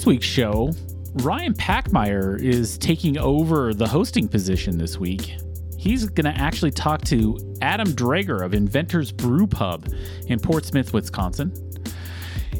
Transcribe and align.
This 0.00 0.06
week's 0.06 0.24
show, 0.24 0.72
Ryan 1.16 1.52
Packmeyer 1.52 2.42
is 2.42 2.78
taking 2.78 3.18
over 3.18 3.74
the 3.74 3.86
hosting 3.86 4.28
position 4.28 4.78
this 4.78 4.96
week. 4.96 5.36
He's 5.76 6.08
going 6.08 6.24
to 6.24 6.40
actually 6.40 6.70
talk 6.70 7.02
to 7.02 7.36
Adam 7.60 7.88
Drager 7.88 8.42
of 8.42 8.54
Inventors 8.54 9.12
Brew 9.12 9.46
Pub 9.46 9.92
in 10.26 10.40
Portsmouth, 10.40 10.94
Wisconsin. 10.94 11.52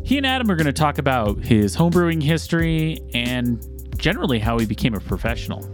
He 0.04 0.18
and 0.18 0.26
Adam 0.26 0.50
are 0.50 0.54
going 0.54 0.66
to 0.66 0.72
talk 0.74 0.98
about 0.98 1.38
his 1.38 1.74
homebrewing 1.74 2.22
history 2.22 3.00
and 3.14 3.66
generally 3.96 4.38
how 4.38 4.58
he 4.58 4.66
became 4.66 4.92
a 4.92 5.00
professional. 5.00 5.66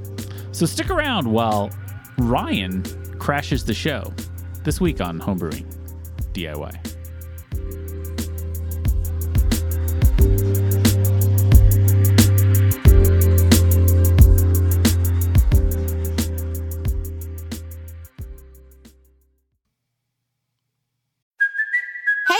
So 0.52 0.66
stick 0.66 0.88
around 0.88 1.26
while 1.26 1.72
Ryan 2.16 2.84
crashes 3.18 3.64
the 3.64 3.74
show 3.74 4.14
this 4.62 4.80
week 4.80 5.00
on 5.00 5.18
Homebrewing 5.18 5.66
DIY. 6.32 6.95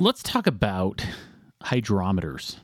Let's 0.00 0.22
talk 0.22 0.46
about 0.46 1.04
hydrometers. 1.62 2.58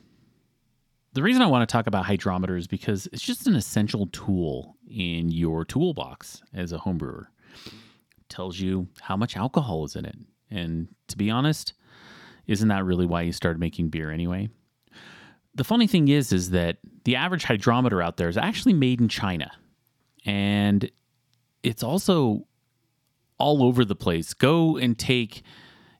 The 1.13 1.21
reason 1.21 1.41
I 1.41 1.47
want 1.47 1.67
to 1.67 1.71
talk 1.71 1.87
about 1.87 2.05
hydrometers 2.05 2.59
is 2.59 2.67
because 2.67 3.07
it's 3.11 3.21
just 3.21 3.47
an 3.47 3.55
essential 3.55 4.07
tool 4.07 4.77
in 4.89 5.29
your 5.29 5.65
toolbox 5.65 6.41
as 6.53 6.71
a 6.71 6.77
homebrewer. 6.77 7.27
Tells 8.29 8.59
you 8.59 8.87
how 9.01 9.17
much 9.17 9.35
alcohol 9.35 9.83
is 9.83 9.95
in 9.95 10.05
it. 10.05 10.17
And 10.49 10.87
to 11.09 11.17
be 11.17 11.29
honest, 11.29 11.73
isn't 12.47 12.67
that 12.69 12.85
really 12.85 13.05
why 13.05 13.21
you 13.23 13.33
started 13.33 13.59
making 13.59 13.89
beer 13.89 14.11
anyway? 14.11 14.49
The 15.55 15.63
funny 15.63 15.87
thing 15.87 16.07
is 16.07 16.31
is 16.31 16.51
that 16.51 16.77
the 17.03 17.17
average 17.17 17.43
hydrometer 17.43 18.01
out 18.01 18.17
there 18.17 18.29
is 18.29 18.37
actually 18.37 18.73
made 18.73 19.01
in 19.01 19.09
China. 19.09 19.51
And 20.25 20.89
it's 21.63 21.83
also 21.83 22.47
all 23.37 23.63
over 23.63 23.83
the 23.83 23.95
place. 23.95 24.33
Go 24.33 24.77
and 24.77 24.97
take 24.97 25.43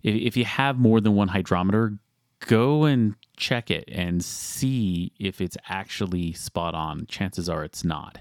if, 0.06 0.16
if 0.16 0.38
you 0.38 0.46
have 0.46 0.78
more 0.78 1.02
than 1.02 1.16
one 1.16 1.30
hydrometer, 1.30 1.98
go 2.40 2.84
and 2.84 3.16
check 3.36 3.72
it 3.72 3.86
and 3.92 4.24
see 4.24 5.12
if 5.20 5.42
it's 5.42 5.58
actually 5.68 6.32
spot 6.34 6.76
on. 6.76 7.08
Chances 7.08 7.50
are 7.50 7.64
it's 7.64 7.84
not. 7.84 8.20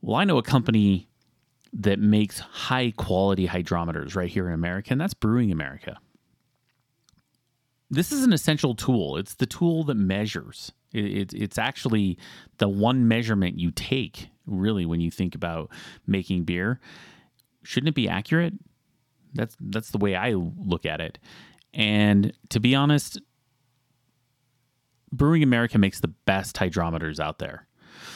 Well, 0.00 0.16
I 0.16 0.24
know 0.24 0.38
a 0.38 0.42
company 0.42 1.08
that 1.72 1.98
makes 1.98 2.38
high 2.38 2.92
quality 2.96 3.48
hydrometers 3.48 4.14
right 4.14 4.28
here 4.28 4.46
in 4.46 4.54
America, 4.54 4.92
and 4.92 5.00
that's 5.00 5.14
Brewing 5.14 5.50
America. 5.50 5.98
This 7.90 8.12
is 8.12 8.22
an 8.24 8.32
essential 8.32 8.74
tool. 8.74 9.16
It's 9.16 9.34
the 9.34 9.46
tool 9.46 9.84
that 9.84 9.96
measures. 9.96 10.72
It, 10.92 11.04
it, 11.04 11.34
it's 11.34 11.58
actually 11.58 12.18
the 12.58 12.68
one 12.68 13.08
measurement 13.08 13.58
you 13.58 13.70
take, 13.70 14.28
really, 14.46 14.86
when 14.86 15.00
you 15.00 15.10
think 15.10 15.34
about 15.34 15.70
making 16.06 16.44
beer. 16.44 16.80
Shouldn't 17.62 17.88
it 17.88 17.94
be 17.94 18.08
accurate? 18.08 18.54
That's 19.34 19.56
that's 19.60 19.90
the 19.90 19.98
way 19.98 20.14
I 20.14 20.32
look 20.32 20.86
at 20.86 21.00
it. 21.00 21.18
And 21.74 22.32
to 22.50 22.60
be 22.60 22.74
honest, 22.74 23.20
Brewing 25.10 25.42
America 25.42 25.78
makes 25.78 26.00
the 26.00 26.08
best 26.08 26.56
hydrometers 26.56 27.20
out 27.20 27.38
there. 27.38 27.66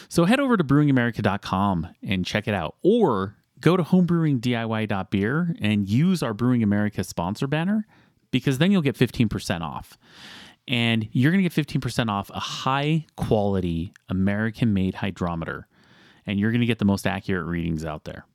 So 0.09 0.25
head 0.25 0.41
over 0.41 0.57
to 0.57 0.65
brewingamerica.com 0.65 1.89
and 2.03 2.25
check 2.25 2.49
it 2.49 2.55
out 2.55 2.77
or 2.83 3.37
go 3.61 3.77
to 3.77 3.83
homebrewingdiy.beer 3.83 5.57
and 5.61 5.89
use 5.89 6.23
our 6.23 6.35
Brewing 6.35 6.63
America 6.63 7.05
sponsor 7.05 7.47
banner 7.47 7.87
because 8.31 8.59
then 8.59 8.71
you'll 8.71 8.83
get 8.83 8.97
15% 8.97 9.61
off. 9.61 9.99
And 10.69 11.09
you're 11.13 11.31
going 11.31 11.45
to 11.45 11.49
get 11.49 11.67
15% 11.67 12.11
off 12.11 12.29
a 12.31 12.41
high 12.41 13.07
quality 13.17 13.93
American 14.09 14.75
made 14.75 14.97
hydrometer. 14.97 15.69
And 16.27 16.41
you're 16.41 16.51
going 16.51 16.61
to 16.61 16.67
get 16.67 16.81
the 16.81 16.85
most 16.85 17.07
accurate 17.07 17.47
readings 17.47 17.85
out 17.85 18.05
there. 18.05 18.27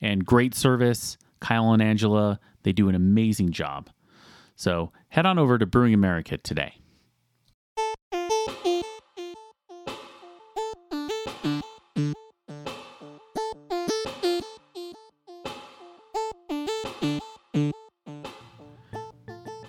And 0.00 0.24
great 0.24 0.54
service. 0.54 1.18
Kyle 1.44 1.74
and 1.74 1.82
Angela, 1.82 2.40
they 2.62 2.72
do 2.72 2.88
an 2.88 2.94
amazing 2.94 3.52
job. 3.52 3.90
So 4.56 4.92
head 5.08 5.26
on 5.26 5.38
over 5.38 5.58
to 5.58 5.66
Brewing 5.66 5.92
America 5.92 6.38
today. 6.38 6.76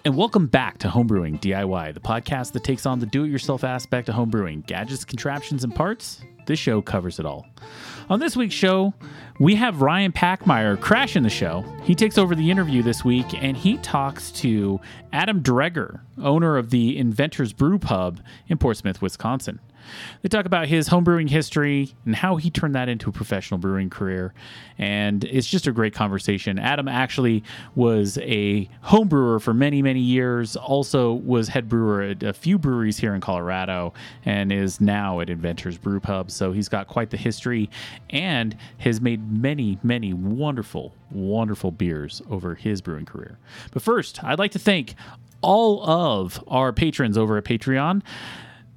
And 0.05 0.15
welcome 0.15 0.47
back 0.47 0.77
to 0.77 0.87
Homebrewing 0.87 1.41
DIY, 1.41 1.93
the 1.93 1.99
podcast 1.99 2.53
that 2.53 2.63
takes 2.63 2.85
on 2.85 2.99
the 2.99 3.05
do 3.05 3.25
it 3.25 3.27
yourself 3.27 3.65
aspect 3.65 4.07
of 4.07 4.15
homebrewing 4.15 4.65
gadgets, 4.65 5.03
contraptions, 5.03 5.65
and 5.65 5.75
parts. 5.75 6.21
This 6.45 6.59
show 6.59 6.81
covers 6.81 7.19
it 7.19 7.25
all. 7.25 7.45
On 8.09 8.19
this 8.19 8.37
week's 8.37 8.53
show, 8.53 8.93
we 9.39 9.55
have 9.55 9.81
Ryan 9.81 10.11
Packmeyer 10.11 10.79
crashing 10.79 11.23
the 11.23 11.29
show. 11.29 11.65
He 11.83 11.95
takes 11.95 12.17
over 12.17 12.35
the 12.35 12.51
interview 12.51 12.83
this 12.83 13.03
week 13.03 13.25
and 13.33 13.57
he 13.57 13.77
talks 13.77 14.31
to 14.33 14.79
Adam 15.11 15.41
Dreger, 15.41 16.01
owner 16.21 16.57
of 16.57 16.69
the 16.69 16.97
Inventors 16.97 17.51
Brew 17.51 17.79
Pub 17.79 18.21
in 18.47 18.57
Portsmouth, 18.59 19.01
Wisconsin. 19.01 19.59
They 20.21 20.29
talk 20.29 20.45
about 20.45 20.67
his 20.67 20.89
homebrewing 20.89 21.29
history 21.29 21.93
and 22.05 22.15
how 22.15 22.35
he 22.37 22.49
turned 22.49 22.75
that 22.75 22.89
into 22.89 23.09
a 23.09 23.13
professional 23.13 23.57
brewing 23.57 23.89
career. 23.89 24.33
And 24.77 25.23
it's 25.23 25.47
just 25.47 25.67
a 25.67 25.71
great 25.71 25.93
conversation. 25.93 26.59
Adam 26.59 26.87
actually 26.87 27.43
was 27.75 28.17
a 28.19 28.69
home 28.81 29.07
brewer 29.07 29.39
for 29.39 29.53
many, 29.53 29.81
many 29.81 30.01
years, 30.01 30.55
also 30.55 31.13
was 31.13 31.47
head 31.47 31.69
brewer 31.69 32.01
at 32.01 32.23
a 32.23 32.33
few 32.33 32.57
breweries 32.57 32.97
here 32.97 33.15
in 33.15 33.21
Colorado, 33.21 33.93
and 34.25 34.51
is 34.51 34.81
now 34.81 35.19
at 35.19 35.29
Inventors 35.29 35.77
Brew 35.77 35.99
Pub. 35.99 36.29
So 36.31 36.51
he's 36.51 36.69
got 36.69 36.87
quite 36.87 37.09
the 37.09 37.17
history 37.17 37.69
and 38.09 38.57
has 38.79 38.99
made 39.01 39.31
many, 39.31 39.79
many 39.83 40.13
wonderful, 40.13 40.93
wonderful 41.11 41.71
beers 41.71 42.21
over 42.29 42.55
his 42.55 42.81
brewing 42.81 43.05
career. 43.05 43.37
But 43.71 43.81
first, 43.81 44.23
I'd 44.23 44.39
like 44.39 44.51
to 44.51 44.59
thank 44.59 44.95
all 45.41 45.87
of 45.87 46.43
our 46.47 46.73
patrons 46.73 47.17
over 47.17 47.37
at 47.37 47.43
Patreon. 47.43 48.01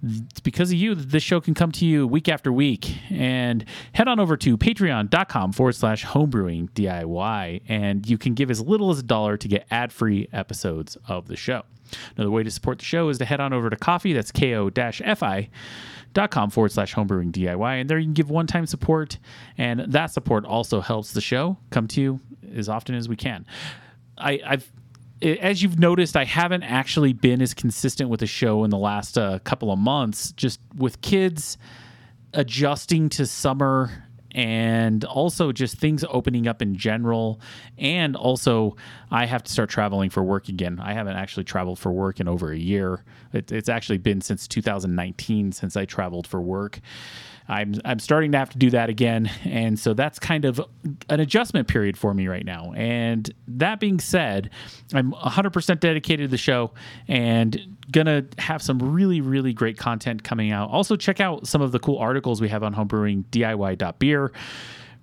It's 0.03 0.41
because 0.41 0.71
of 0.71 0.79
you 0.79 0.95
that 0.95 1.11
this 1.11 1.23
show 1.23 1.41
can 1.41 1.55
come 1.55 1.73
to 1.73 1.85
you 1.85 2.06
week 2.06 2.29
after 2.29 2.53
week. 2.53 2.97
And 3.11 3.65
head 3.93 4.09
on 4.09 4.21
over 4.21 4.37
to 4.37 4.56
patreon.com 4.56 5.53
forward 5.53 5.75
slash 5.75 6.05
homebrewing 6.05 6.71
DIY, 6.71 7.62
and 7.69 8.09
you 8.09 8.19
can 8.19 8.35
give 8.35 8.50
as 8.50 8.61
little 8.61 8.91
as 8.91 9.00
a 9.00 9.03
dollar 9.03 9.37
to 9.37 9.49
get 9.49 9.67
ad 9.71 9.93
free 9.93 10.29
episodes 10.33 10.97
of 11.09 11.29
the 11.29 11.37
show. 11.37 11.62
Another 12.17 12.31
way 12.31 12.43
to 12.43 12.50
support 12.50 12.79
the 12.79 12.85
show 12.85 13.09
is 13.09 13.19
to 13.19 13.25
head 13.25 13.41
on 13.41 13.53
over 13.53 13.71
to 13.71 13.77
coffee, 13.77 14.12
that's 14.12 14.31
ko 14.31 14.71
fi 14.71 15.49
dot 16.15 16.31
com 16.31 16.50
forward 16.50 16.73
slash 16.73 16.95
homebrewing 16.95 17.33
DIY. 17.33 17.81
And 17.81 17.89
there 17.89 17.99
you 17.99 18.06
can 18.06 18.15
give 18.15 18.31
one 18.31 18.47
time 18.47 18.67
support. 18.67 19.19
And 19.56 19.81
that 19.93 20.11
support 20.11 20.45
also 20.45 20.81
helps 20.81 21.12
the 21.12 21.21
show 21.21 21.59
come 21.71 21.87
to 21.89 22.00
you 22.00 22.21
as 22.55 22.69
often 22.69 22.95
as 22.95 23.09
we 23.09 23.17
can. 23.17 23.47
I, 24.17 24.41
I've 24.45 24.71
as 25.23 25.62
you've 25.62 25.79
noticed, 25.79 26.17
I 26.17 26.25
haven't 26.25 26.62
actually 26.62 27.12
been 27.12 27.43
as 27.43 27.55
consistent 27.55 28.11
with 28.11 28.20
the 28.20 28.26
show 28.26 28.65
in 28.65 28.70
the 28.70 28.79
last 28.79 29.19
uh, 29.19 29.38
couple 29.41 29.73
of 29.73 29.79
months, 29.79 30.32
just 30.32 30.61
with 30.76 31.00
kids 31.00 31.59
adjusting 32.35 33.09
to 33.09 33.26
summer 33.26 34.05
and 34.32 35.05
also 35.05 35.53
just 35.53 35.79
things 35.79 36.05
opening 36.09 36.47
up 36.47 36.61
in 36.62 36.76
general. 36.76 37.41
And 37.79 38.15
also, 38.15 38.76
I 39.11 39.26
have 39.26 39.43
to 39.44 39.53
start 39.53 39.70
traveling 39.70 40.11
for 40.11 40.23
work 40.23 40.49
again. 40.49 40.79
I 40.81 40.93
haven't 40.93 41.17
actually 41.17 41.44
traveled 41.44 41.79
for 41.79 41.91
work 41.91 42.21
in 42.21 42.29
over 42.29 42.53
a 42.53 42.59
year. 42.59 43.05
It, 43.32 43.50
it's 43.50 43.69
actually 43.69 43.99
been 43.99 44.21
since 44.21 44.47
2019 44.47 45.53
since 45.53 45.76
I 45.76 45.87
traveled 45.87 46.26
for 46.26 46.41
work. 46.41 46.81
I'm 47.49 47.75
I'm 47.85 47.99
starting 47.99 48.33
to 48.33 48.39
have 48.39 48.50
to 48.50 48.59
do 48.59 48.71
that 48.71 48.91
again, 48.91 49.31
and 49.45 49.79
so 49.79 49.95
that's 49.95 50.19
kind 50.19 50.45
of 50.45 50.61
an 51.09 51.21
adjustment 51.21 51.67
period 51.67 51.97
for 51.97 52.12
me 52.12 52.29
right 52.29 52.45
now. 52.45 52.73
And 52.77 53.33
that 53.49 53.81
being 53.81 54.00
said, 54.00 54.50
I'm 54.93 55.12
100% 55.12 55.81
dedicated 55.81 56.27
to 56.27 56.31
the 56.31 56.37
show 56.37 56.73
and 57.09 57.77
gonna 57.91 58.27
have 58.37 58.61
some 58.61 58.79
really 58.79 59.23
really 59.23 59.55
great 59.55 59.79
content 59.79 60.23
coming 60.25 60.53
out. 60.53 60.71
Also, 60.71 60.95
check 60.95 61.21
out 61.21 61.47
some 61.47 61.62
of 61.62 61.73
the 61.73 61.79
cool 61.79 61.99
articles 61.99 62.41
we 62.41 62.50
have 62.50 62.62
on 62.62 62.75
homebrewing 62.75 63.25
DIY.beer 63.31 64.33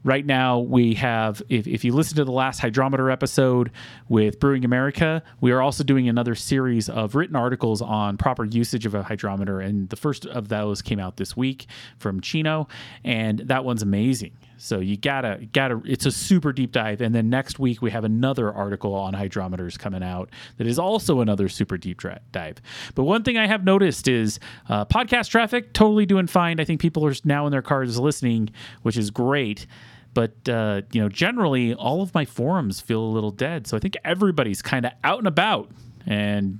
right 0.06 0.25
now 0.25 0.60
we 0.60 0.94
have 0.94 1.42
if, 1.50 1.68
if 1.68 1.84
you 1.84 1.94
listen 1.94 2.16
to 2.16 2.24
the 2.24 2.31
last 2.31 2.60
hydrometer 2.60 3.12
episode 3.12 3.72
with 4.07 4.40
brewing 4.40 4.63
america 4.63 5.22
we 5.42 5.52
are 5.52 5.62
also 5.62 5.84
doing 5.84 6.07
another 6.07 6.36
series 6.36 6.88
of 6.88 7.16
written 7.16 7.36
articles 7.36 7.81
on 7.81 8.16
proper 8.16 8.46
usage 8.46 8.86
of 8.86 8.94
a 8.94 9.04
hydrometer 9.04 9.60
and 9.60 9.90
the 9.90 9.96
first 9.96 10.25
of 10.28 10.48
those 10.48 10.81
came 10.81 11.00
out 11.00 11.18
this 11.18 11.36
week 11.36 11.66
from 11.98 12.22
chino 12.22 12.68
and 13.04 13.40
that 13.40 13.66
one's 13.66 13.81
amazing. 13.81 14.31
So 14.57 14.80
you 14.80 14.96
gotta 14.96 15.48
gotta 15.52 15.81
it's 15.86 16.06
a 16.06 16.12
super 16.12 16.54
deep 16.54 16.72
dive 16.72 17.01
and 17.01 17.13
then 17.13 17.30
next 17.30 17.60
week 17.60 17.81
we 17.81 17.92
have 17.92 18.04
another 18.06 18.54
article 18.54 18.94
on 18.94 19.13
hydrometers 19.13 19.78
coming 19.78 20.01
out 20.01 20.30
that 20.58 20.66
is 20.68 20.80
also 20.80 21.19
another 21.19 21.50
super 21.50 21.78
deep 21.78 22.01
dive. 22.31 22.62
But 22.94 23.04
one 23.04 23.24
thing 23.24 23.38
i 23.38 23.48
have 23.48 23.66
noticed 23.66 24.08
is 24.08 24.40
uh, 24.69 24.86
podcast 24.86 25.30
traffic 25.30 25.74
totally 25.74 26.06
doing 26.06 26.28
fine. 26.28 26.60
I 26.60 26.66
think 26.66 26.80
people 26.80 27.06
are 27.06 27.13
now 27.24 27.46
in 27.46 27.51
their 27.51 27.62
cars 27.62 28.00
listening 28.00 28.50
which 28.81 28.98
is 28.98 29.12
great 29.12 29.68
but 30.16 30.50
uh, 30.50 30.82
you 30.92 31.00
know 31.00 31.10
generally 31.10 31.76
all 31.76 32.02
of 32.02 32.12
my 32.16 32.26
forums 32.26 32.82
feel 32.82 33.02
a 33.02 33.12
little 33.12 33.30
dead. 33.30 33.68
So 33.68 33.78
i 33.78 33.80
think 33.80 33.96
everybody's 34.04 34.64
kind 34.64 34.88
of 34.88 34.94
out 35.04 35.20
and 35.20 35.28
about 35.28 35.70
and 36.08 36.60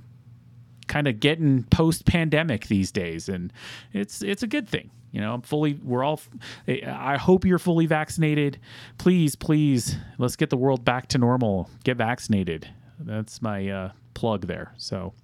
kind 0.86 1.08
of 1.08 1.18
getting 1.18 1.64
post 1.64 2.06
pandemic 2.06 2.68
these 2.68 2.92
days 2.92 3.28
and 3.28 3.52
it's 3.92 4.22
it's 4.22 4.44
a 4.44 4.46
good 4.46 4.68
thing 4.68 4.90
you 5.16 5.22
know? 5.22 5.32
I'm 5.32 5.40
fully 5.40 5.80
we're 5.82 6.04
all 6.04 6.20
i 6.68 7.16
hope 7.16 7.46
you're 7.46 7.58
fully 7.58 7.86
vaccinated. 7.86 8.58
Please 8.98 9.34
please 9.34 9.96
let's 10.18 10.36
get 10.36 10.50
the 10.50 10.58
world 10.58 10.84
back 10.84 11.08
to 11.08 11.18
normal. 11.18 11.70
Get 11.84 11.96
vaccinated. 11.96 12.68
That's 13.00 13.40
my 13.40 13.66
uh, 13.68 13.92
plug 14.12 14.46
there. 14.46 14.74
So 14.76 15.14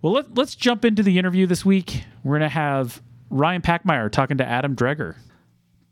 well 0.00 0.14
let, 0.14 0.34
let's 0.34 0.54
jump 0.54 0.84
into 0.84 1.02
the 1.02 1.18
interview 1.18 1.46
this 1.46 1.62
week. 1.62 2.04
We're 2.24 2.38
to 2.38 2.48
have 2.48 3.02
ryan 3.28 3.60
packmeyer 3.60 4.10
talking 4.10 4.38
to 4.38 4.48
adam 4.48 4.74
dreger 4.74 5.16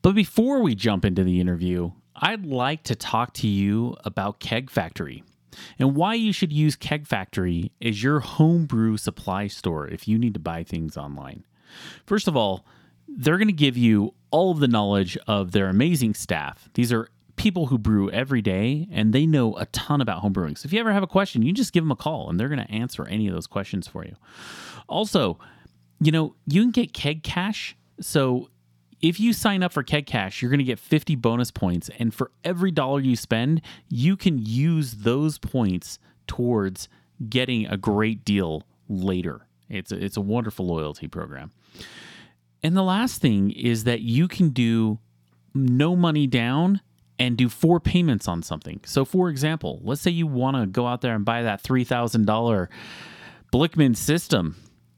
but 0.07 0.15
before 0.15 0.63
we 0.63 0.77
jump 0.77 1.05
into 1.05 1.25
the 1.25 1.41
interview, 1.41 1.91
I'd 2.15 2.47
like 2.47 2.85
to 2.85 2.95
talk 2.95 3.35
to 3.35 3.49
you 3.49 3.97
about 4.05 4.39
Keg 4.39 4.71
Factory 4.71 5.25
and 5.81 5.97
why 5.97 6.15
you 6.15 6.33
should 6.33 6.53
use 6.53 6.77
Keg 6.77 7.09
Factory 7.09 7.73
as 7.83 8.05
your 8.05 8.21
homebrew 8.21 8.99
supply 8.99 9.49
store 9.49 9.89
if 9.89 10.07
you 10.07 10.17
need 10.17 10.35
to 10.35 10.39
buy 10.39 10.63
things 10.63 10.97
online. 10.97 11.45
First 12.07 12.29
of 12.29 12.37
all, 12.37 12.65
they're 13.09 13.37
going 13.37 13.49
to 13.49 13.53
give 13.53 13.77
you 13.77 14.15
all 14.31 14.53
of 14.53 14.61
the 14.61 14.69
knowledge 14.69 15.19
of 15.27 15.51
their 15.51 15.67
amazing 15.67 16.15
staff. 16.15 16.69
These 16.75 16.93
are 16.93 17.09
people 17.35 17.67
who 17.67 17.77
brew 17.77 18.09
every 18.13 18.43
day 18.43 18.87
and 18.93 19.13
they 19.13 19.27
know 19.27 19.57
a 19.57 19.67
ton 19.67 20.01
about 20.01 20.23
homebrewing. 20.23 20.57
So 20.57 20.67
if 20.69 20.73
you 20.73 20.79
ever 20.79 20.93
have 20.93 21.03
a 21.03 21.09
question, 21.09 21.43
you 21.43 21.53
just 21.53 21.73
give 21.73 21.83
them 21.83 21.91
a 21.91 21.97
call 21.97 22.31
and 22.31 22.39
they're 22.39 22.49
going 22.49 22.65
to 22.65 22.71
answer 22.71 23.05
any 23.09 23.27
of 23.27 23.35
those 23.35 23.49
questions 23.49 23.89
for 23.89 24.05
you. 24.05 24.15
Also, 24.89 25.41
you 25.99 26.13
know, 26.13 26.37
you 26.47 26.63
can 26.63 26.71
get 26.71 26.93
keg 26.93 27.25
cash. 27.25 27.75
So 28.01 28.51
if 29.03 29.21
you 29.21 29.33
sign 29.33 29.63
up 29.63 29.73
for 29.73 29.83
Keg 29.83 30.07
Cash, 30.07 30.41
you're 30.41 30.51
going 30.51 30.59
to 30.59 30.65
get 30.65 30.79
50 30.79 31.17
bonus 31.17 31.51
points. 31.51 31.91
And 31.99 32.15
for 32.15 32.31
every 32.45 32.71
dollar 32.71 33.01
you 33.01 33.17
spend, 33.17 33.63
you 33.89 34.17
can 34.17 34.39
use 34.39 34.93
those 34.93 35.39
points 35.39 35.99
towards 36.27 36.89
getting 37.29 37.67
a 37.67 37.77
great 37.77 38.25
deal 38.25 38.63
later. 38.89 39.47
It's 39.69 39.93
a, 39.93 40.03
it's 40.03 40.17
a 40.17 40.21
wonderful 40.21 40.67
loyalty 40.67 41.09
program. 41.09 41.51
And 42.63 42.77
the 42.77 42.83
last 42.83 43.21
thing 43.21 43.51
is 43.51 43.85
that 43.85 44.01
you 44.01 44.29
can 44.29 44.51
do 44.51 44.99
no 45.55 45.97
money 45.97 46.27
down 46.27 46.81
and 47.19 47.37
do 47.37 47.49
four 47.49 47.81
payments 47.81 48.29
on 48.29 48.43
something. 48.43 48.81
So, 48.85 49.05
for 49.05 49.29
example, 49.31 49.81
let's 49.83 50.03
say 50.03 50.11
you 50.11 50.27
want 50.27 50.57
to 50.57 50.67
go 50.67 50.87
out 50.87 51.01
there 51.01 51.15
and 51.15 51.25
buy 51.25 51.43
that 51.43 51.63
$3,000 51.63 52.69
Blichmann 53.53 53.97
system 53.97 54.57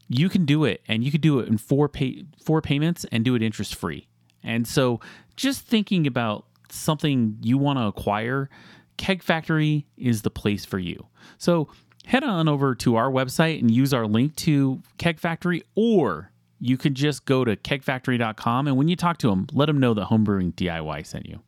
you 0.09 0.29
can 0.29 0.45
do 0.45 0.65
it 0.65 0.83
and 0.89 1.05
you 1.05 1.11
can 1.11 1.21
do 1.21 1.39
it 1.39 1.49
in 1.49 1.59
four 1.59 1.89
pay 1.89 2.25
four 2.43 2.61
payments 2.63 3.05
and 3.13 3.25
do 3.25 3.35
it 3.35 3.43
interest 3.43 3.75
free. 3.75 4.07
And 4.43 4.67
so 4.67 5.01
just 5.37 5.63
thinking 5.63 6.07
about 6.07 6.47
something 6.71 7.37
you 7.43 7.59
want 7.59 7.79
to 7.79 7.85
acquire, 7.85 8.49
Keg 8.97 9.23
Factory 9.23 9.87
is 9.97 10.23
the 10.23 10.31
place 10.31 10.65
for 10.65 10.79
you. 10.79 11.07
So 11.37 11.69
head 12.07 12.25
on 12.25 12.49
over 12.49 12.75
to 12.77 12.97
our 12.97 13.11
website 13.11 13.61
and 13.61 13.71
use 13.71 13.93
our 13.93 14.07
link 14.07 14.35
to 14.37 14.83
Keg 14.97 15.19
Factory 15.19 15.63
or 15.75 16.33
you 16.61 16.77
can 16.77 16.95
just 16.95 17.25
go 17.25 17.45
to 17.45 17.55
kegfactory.com 17.57 18.67
and 18.67 18.77
when 18.77 18.89
you 18.89 18.97
talk 18.97 19.19
to 19.19 19.29
them, 19.29 19.47
let 19.53 19.67
them 19.67 19.79
know 19.79 19.95
that 19.95 20.09
Homebrewing 20.09 20.55
DIY 20.55 21.07
sent 21.07 21.27
you. 21.27 21.41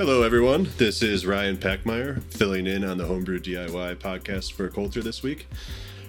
Hello, 0.00 0.22
everyone. 0.22 0.66
This 0.78 1.02
is 1.02 1.26
Ryan 1.26 1.58
Packmeyer 1.58 2.22
filling 2.32 2.66
in 2.66 2.84
on 2.84 2.96
the 2.96 3.04
Homebrew 3.04 3.38
DIY 3.38 3.96
podcast 3.96 4.54
for 4.54 4.70
Coulter 4.70 5.02
this 5.02 5.22
week. 5.22 5.46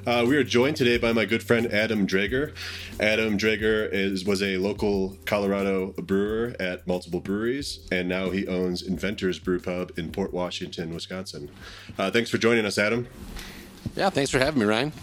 Uh, 0.08 0.24
we 0.26 0.38
are 0.38 0.46
joined 0.46 0.78
today 0.78 0.98
by 0.98 1.12
my 1.12 1.26
good 1.26 1.44
friend 1.44 1.68
Adam 1.74 2.08
Drager. 2.08 2.54
Adam 3.02 3.38
Drager 3.38 3.92
is 3.92 4.24
was 4.24 4.42
a 4.42 4.56
local 4.56 5.18
Colorado 5.26 5.88
brewer 5.88 6.56
at 6.58 6.88
multiple 6.88 7.20
breweries, 7.20 7.86
and 7.92 8.08
now 8.08 8.30
he 8.30 8.48
owns 8.48 8.82
Inventors 8.82 9.40
Brew 9.40 9.60
Pub 9.60 9.92
in 9.98 10.10
Port 10.10 10.32
Washington, 10.32 10.94
Wisconsin. 10.94 11.52
Uh, 11.98 12.10
thanks 12.10 12.30
for 12.30 12.38
joining 12.38 12.66
us, 12.66 12.78
Adam. 12.78 13.10
Yeah, 13.98 14.10
thanks 14.10 14.32
for 14.32 14.40
having 14.40 14.62
me, 14.62 14.68
Ryan. 14.68 14.94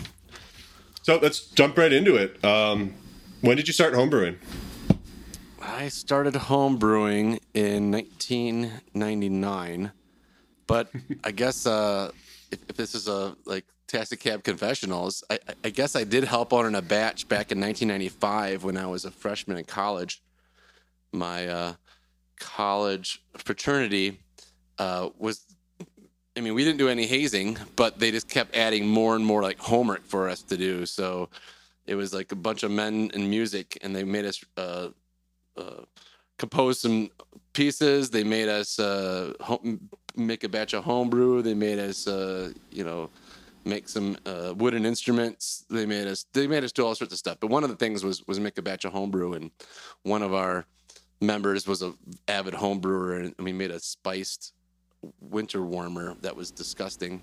So 1.03 1.19
let's 1.21 1.41
jump 1.41 1.77
right 1.77 1.93
into 1.93 2.17
it. 2.17 2.43
Um, 2.43 2.95
when 3.43 3.59
did 3.59 3.67
you 3.67 3.75
start 3.75 3.93
homebrewing? 3.93 4.39
I 5.61 5.89
started 5.89 6.37
home 6.37 6.77
brewing 6.77 7.41
in 7.55 7.91
1999, 7.91 9.93
but 10.67 10.91
I 11.25 11.31
guess 11.31 11.67
uh, 11.67 12.11
if, 12.51 12.59
if, 12.69 12.77
this 12.77 12.95
is 12.95 13.09
a 13.09 13.37
like 13.45 13.65
taxi 13.87 14.17
cab 14.17 14.45
confessionals, 14.45 15.25
I, 15.31 15.39
I, 15.65 15.71
guess 15.71 15.97
I 15.97 16.05
did 16.05 16.25
help 16.25 16.55
out 16.55 16.67
in 16.67 16.75
a 16.75 16.83
batch 16.83 17.29
back 17.29 17.51
in 17.51 17.61
1995 17.61 18.65
when 18.65 18.77
I 18.77 18.87
was 18.87 19.05
a 19.05 19.11
freshman 19.11 19.57
in 19.57 19.65
college. 19.65 20.23
My 21.13 21.49
uh, 21.49 21.73
college 22.39 23.23
fraternity 23.37 24.21
uh, 24.79 25.09
was. 25.19 25.45
I 26.37 26.41
mean, 26.41 26.55
we 26.55 26.63
didn't 26.63 26.79
do 26.79 26.89
any 26.89 27.05
hazing, 27.05 27.59
but 27.75 27.99
they 27.99 28.13
just 28.13 28.29
kept 28.29 28.57
adding 28.57 28.87
more 28.87 29.17
and 29.17 29.27
more 29.27 29.43
like 29.43 29.59
homework 29.59 30.05
for 30.05 30.29
us 30.29 30.41
to 30.43 30.57
do. 30.57 30.87
So 30.87 31.31
it 31.85 31.97
was 31.97 32.15
like 32.15 32.31
a 32.31 32.37
bunch 32.37 32.63
of 32.63 32.71
men 32.71 33.11
in 33.13 33.29
music, 33.29 33.77
and 33.83 33.97
they 33.97 34.05
made 34.05 34.25
us 34.25 34.45
uh, 35.59 35.83
composed 36.39 36.81
some 36.81 37.11
pieces. 37.53 38.11
They 38.11 38.25
made 38.25 38.49
us 38.49 38.79
uh, 38.79 39.33
make 40.17 40.45
a 40.45 40.49
batch 40.49 40.73
of 40.75 40.85
homebrew. 40.85 41.43
They 41.43 41.55
made 41.55 41.79
us, 41.79 42.07
uh, 42.07 42.53
you 42.71 42.85
know, 42.85 43.11
make 43.65 43.89
some 43.89 44.17
uh, 44.25 44.55
wooden 44.57 44.87
instruments. 44.87 45.65
They 45.69 45.87
made 45.87 46.07
us 46.07 46.27
they 46.33 46.47
made 46.47 46.65
us 46.65 46.73
do 46.73 46.87
all 46.87 46.95
sorts 46.95 47.13
of 47.13 47.19
stuff. 47.19 47.39
But 47.41 47.51
one 47.51 47.65
of 47.65 47.71
the 47.71 47.77
things 47.77 48.05
was 48.05 48.27
was 48.27 48.41
make 48.41 48.59
a 48.59 48.63
batch 48.63 48.85
of 48.85 48.93
homebrew, 48.93 49.35
and 49.35 49.51
one 50.03 50.23
of 50.23 50.33
our 50.33 50.67
members 51.21 51.67
was 51.67 51.83
a 51.83 51.93
avid 52.29 52.55
homebrewer, 52.55 53.25
and 53.25 53.35
we 53.39 53.53
made 53.53 53.71
a 53.71 53.81
spiced 53.81 54.55
winter 55.21 55.63
warmer 55.63 56.15
that 56.23 56.35
was 56.35 56.51
disgusting. 56.51 57.23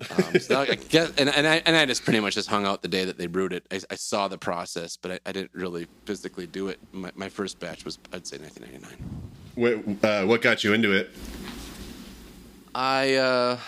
Um, 0.00 0.38
so 0.38 0.60
I 0.60 0.76
guess, 0.76 1.12
and, 1.18 1.28
and 1.28 1.46
I 1.46 1.62
and 1.66 1.76
I 1.76 1.84
just 1.84 2.04
pretty 2.04 2.20
much 2.20 2.34
just 2.34 2.48
hung 2.48 2.64
out 2.64 2.82
the 2.82 2.88
day 2.88 3.04
that 3.04 3.18
they 3.18 3.26
brewed 3.26 3.52
it. 3.52 3.66
I, 3.70 3.80
I 3.90 3.96
saw 3.96 4.28
the 4.28 4.38
process, 4.38 4.96
but 4.96 5.10
I, 5.10 5.20
I, 5.26 5.32
didn't 5.32 5.52
really 5.54 5.88
physically 6.04 6.46
do 6.46 6.68
it. 6.68 6.78
My, 6.92 7.10
my, 7.16 7.28
first 7.28 7.58
batch 7.58 7.84
was, 7.84 7.98
I'd 8.12 8.26
say, 8.26 8.38
1999. 8.38 9.20
Wait, 9.56 10.04
uh, 10.04 10.24
what 10.24 10.40
got 10.40 10.62
you 10.62 10.72
into 10.72 10.92
it? 10.92 11.10
I 12.74 13.14
uh, 13.14 13.58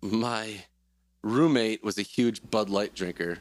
my 0.00 0.64
roommate 1.22 1.84
was 1.84 1.98
a 1.98 2.02
huge 2.02 2.40
Bud 2.50 2.70
Light 2.70 2.94
drinker, 2.94 3.38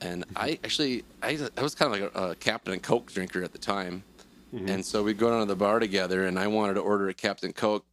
and 0.00 0.24
I 0.36 0.60
actually 0.62 1.04
I, 1.20 1.38
I 1.56 1.62
was 1.62 1.74
kind 1.74 1.92
of 1.92 2.00
like 2.00 2.14
a, 2.14 2.30
a 2.30 2.34
Captain 2.36 2.74
and 2.74 2.82
Coke 2.82 3.12
drinker 3.12 3.42
at 3.42 3.50
the 3.50 3.58
time, 3.58 4.04
and 4.52 4.86
so 4.86 5.02
we'd 5.02 5.18
go 5.18 5.30
down 5.30 5.40
to 5.40 5.46
the 5.46 5.56
bar 5.56 5.80
together, 5.80 6.26
and 6.26 6.38
I 6.38 6.46
wanted 6.46 6.74
to 6.74 6.80
order 6.80 7.08
a 7.08 7.14
Captain 7.14 7.52
Coke, 7.52 7.84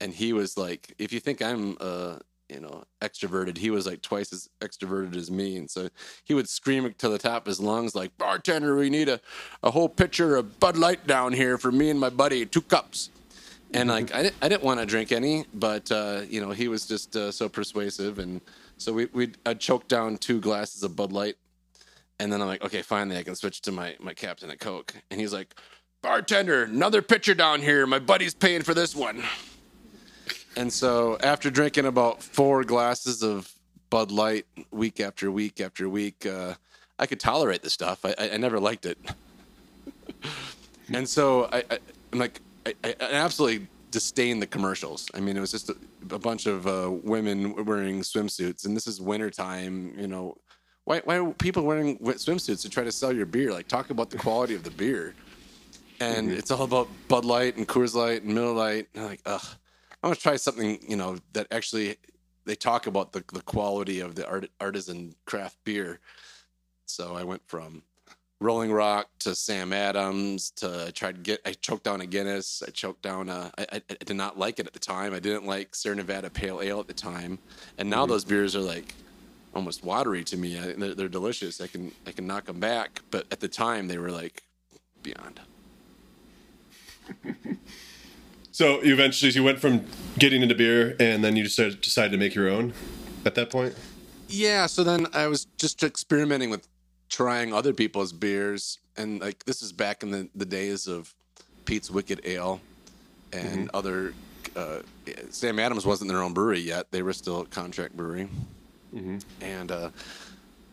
and 0.00 0.14
he 0.14 0.32
was 0.32 0.56
like, 0.56 0.94
"If 0.98 1.12
you 1.12 1.18
think 1.18 1.42
I'm 1.42 1.76
uh 1.80 2.18
you 2.48 2.60
know 2.60 2.84
extroverted, 3.00 3.58
he 3.58 3.70
was 3.70 3.86
like 3.86 4.02
twice 4.02 4.32
as 4.32 4.48
extroverted 4.60 5.16
as 5.16 5.30
me, 5.30 5.56
and 5.56 5.70
so 5.70 5.88
he 6.24 6.34
would 6.34 6.48
scream 6.48 6.92
to 6.98 7.08
the 7.08 7.18
top 7.18 7.42
of 7.42 7.46
his 7.46 7.60
lungs 7.60 7.94
like, 7.94 8.16
"Bartender, 8.18 8.76
we 8.76 8.90
need 8.90 9.08
a 9.08 9.20
a 9.62 9.70
whole 9.70 9.88
pitcher 9.88 10.36
of 10.36 10.58
Bud 10.58 10.76
Light 10.76 11.06
down 11.06 11.32
here 11.32 11.58
for 11.58 11.72
me 11.72 11.90
and 11.90 12.00
my 12.00 12.10
buddy, 12.10 12.46
two 12.46 12.62
cups." 12.62 13.10
and 13.74 13.88
like 13.88 14.14
I 14.14 14.22
didn't, 14.22 14.36
I 14.42 14.48
didn't 14.48 14.62
want 14.62 14.80
to 14.80 14.86
drink 14.86 15.12
any, 15.12 15.44
but 15.54 15.90
uh, 15.90 16.22
you 16.28 16.40
know 16.40 16.50
he 16.50 16.68
was 16.68 16.86
just 16.86 17.16
uh, 17.16 17.30
so 17.30 17.48
persuasive, 17.48 18.18
and 18.18 18.40
so 18.76 18.92
we 18.92 19.06
we 19.12 19.32
I 19.44 19.54
choked 19.54 19.88
down 19.88 20.16
two 20.16 20.40
glasses 20.40 20.82
of 20.82 20.96
Bud 20.96 21.12
Light, 21.12 21.36
and 22.18 22.32
then 22.32 22.40
I'm 22.40 22.48
like, 22.48 22.64
okay, 22.64 22.82
finally 22.82 23.18
I 23.18 23.22
can 23.22 23.34
switch 23.34 23.60
to 23.62 23.72
my 23.72 23.96
my 24.00 24.14
Captain 24.14 24.50
at 24.50 24.60
Coke, 24.60 24.94
and 25.10 25.20
he's 25.20 25.32
like, 25.32 25.54
bartender, 26.02 26.64
another 26.64 27.02
pitcher 27.02 27.34
down 27.34 27.60
here, 27.60 27.86
my 27.86 27.98
buddy's 27.98 28.34
paying 28.34 28.62
for 28.62 28.74
this 28.74 28.96
one, 28.96 29.22
and 30.58 30.72
so 30.72 31.16
after 31.22 31.50
drinking 31.50 31.86
about 31.86 32.22
four 32.22 32.64
glasses 32.64 33.22
of 33.22 33.52
Bud 33.90 34.10
Light 34.10 34.46
week 34.70 35.00
after 35.00 35.30
week 35.30 35.60
after 35.60 35.88
week, 35.88 36.26
uh, 36.26 36.54
I 36.98 37.06
could 37.06 37.20
tolerate 37.20 37.62
the 37.62 37.70
stuff. 37.70 38.04
I, 38.04 38.14
I, 38.18 38.30
I 38.32 38.36
never 38.36 38.60
liked 38.60 38.84
it, 38.84 38.98
and 40.92 41.08
so 41.08 41.48
I, 41.52 41.64
I'm 42.12 42.18
like. 42.18 42.40
I, 42.66 42.74
I 42.84 43.12
absolutely 43.12 43.66
disdain 43.90 44.40
the 44.40 44.46
commercials. 44.46 45.10
I 45.14 45.20
mean, 45.20 45.38
it 45.38 45.40
was 45.40 45.50
just 45.50 45.70
a, 45.70 45.76
a 46.10 46.18
bunch 46.18 46.44
of 46.46 46.66
uh, 46.66 46.90
women 47.02 47.64
wearing 47.64 48.00
swimsuits, 48.00 48.66
and 48.66 48.76
this 48.76 48.86
is 48.86 49.00
wintertime. 49.00 49.94
You 49.96 50.06
know, 50.06 50.36
why 50.84 51.00
why 51.04 51.18
are 51.18 51.32
people 51.32 51.62
wearing 51.62 51.98
swimsuits 51.98 52.62
to 52.62 52.68
try 52.68 52.84
to 52.84 52.92
sell 52.92 53.12
your 53.12 53.26
beer? 53.26 53.52
Like, 53.52 53.68
talk 53.68 53.90
about 53.90 54.10
the 54.10 54.18
quality 54.18 54.54
of 54.54 54.64
the 54.64 54.70
beer. 54.70 55.14
And 56.00 56.30
it's 56.30 56.52
all 56.52 56.62
about 56.62 56.88
Bud 57.08 57.24
Light 57.24 57.56
and 57.56 57.66
Coors 57.66 57.94
Light 57.94 58.22
and 58.22 58.32
Miller 58.32 58.52
Light. 58.52 58.88
And 58.94 59.02
I'm 59.02 59.10
like, 59.10 59.20
ugh, 59.26 59.44
I 60.02 60.06
want 60.06 60.18
to 60.18 60.22
try 60.22 60.36
something, 60.36 60.78
you 60.86 60.96
know, 60.96 61.18
that 61.32 61.48
actually 61.50 61.96
they 62.44 62.54
talk 62.54 62.86
about 62.86 63.12
the, 63.12 63.24
the 63.32 63.42
quality 63.42 64.00
of 64.00 64.14
the 64.14 64.26
art, 64.26 64.48
artisan 64.60 65.14
craft 65.26 65.56
beer. 65.64 66.00
So 66.86 67.16
I 67.16 67.24
went 67.24 67.42
from 67.46 67.82
Rolling 68.40 68.72
Rock 68.72 69.08
to 69.20 69.34
Sam 69.34 69.72
Adams 69.72 70.50
to 70.56 70.86
I 70.86 70.90
tried 70.90 71.16
to 71.16 71.20
get 71.20 71.40
I 71.44 71.52
choked 71.52 71.84
down 71.84 72.00
a 72.00 72.06
Guinness. 72.06 72.62
I 72.66 72.70
choked 72.70 73.02
down 73.02 73.28
a, 73.28 73.50
I, 73.58 73.66
I, 73.72 73.82
I 73.90 74.04
did 74.04 74.16
not 74.16 74.38
like 74.38 74.60
it 74.60 74.66
at 74.66 74.72
the 74.72 74.78
time. 74.78 75.12
I 75.12 75.18
didn't 75.18 75.44
like 75.44 75.74
Sierra 75.74 75.96
Nevada 75.96 76.30
Pale 76.30 76.60
Ale 76.62 76.80
at 76.80 76.86
the 76.86 76.94
time, 76.94 77.40
and 77.78 77.90
now 77.90 78.02
mm-hmm. 78.02 78.12
those 78.12 78.24
beers 78.24 78.54
are 78.54 78.60
like 78.60 78.94
almost 79.54 79.84
watery 79.84 80.22
to 80.24 80.36
me. 80.36 80.56
I, 80.56 80.72
they're, 80.72 80.94
they're 80.94 81.08
delicious. 81.08 81.60
I 81.60 81.66
can 81.66 81.90
I 82.06 82.12
can 82.12 82.28
knock 82.28 82.44
them 82.44 82.60
back, 82.60 83.00
but 83.10 83.26
at 83.32 83.40
the 83.40 83.48
time 83.48 83.88
they 83.88 83.98
were 83.98 84.12
like 84.12 84.44
beyond. 85.02 85.40
So 88.58 88.82
you 88.82 88.92
eventually 88.92 89.30
you 89.30 89.44
went 89.44 89.60
from 89.60 89.84
getting 90.18 90.42
into 90.42 90.56
beer, 90.56 90.96
and 90.98 91.22
then 91.22 91.36
you 91.36 91.44
just 91.44 91.54
started, 91.54 91.80
decided 91.80 92.10
to 92.10 92.18
make 92.18 92.34
your 92.34 92.48
own. 92.48 92.72
At 93.24 93.36
that 93.36 93.50
point, 93.50 93.72
Yeah, 94.26 94.66
so 94.66 94.82
then 94.82 95.06
I 95.12 95.28
was 95.28 95.44
just 95.58 95.84
experimenting 95.84 96.50
with 96.50 96.66
trying 97.08 97.54
other 97.54 97.72
people's 97.72 98.12
beers, 98.12 98.80
and 98.96 99.20
like 99.20 99.44
this 99.44 99.62
is 99.62 99.72
back 99.72 100.02
in 100.02 100.10
the, 100.10 100.28
the 100.34 100.44
days 100.44 100.88
of 100.88 101.14
Pete's 101.66 101.88
Wicked 101.88 102.20
Ale 102.24 102.60
and 103.32 103.70
other. 103.74 104.12
Uh, 104.56 104.80
Sam 105.30 105.60
Adams 105.60 105.86
wasn't 105.86 106.10
their 106.10 106.20
own 106.20 106.32
brewery 106.34 106.58
yet; 106.58 106.90
they 106.90 107.02
were 107.02 107.12
still 107.12 107.42
a 107.42 107.46
contract 107.46 107.96
brewery, 107.96 108.28
and 109.40 109.70
uh, 109.70 109.90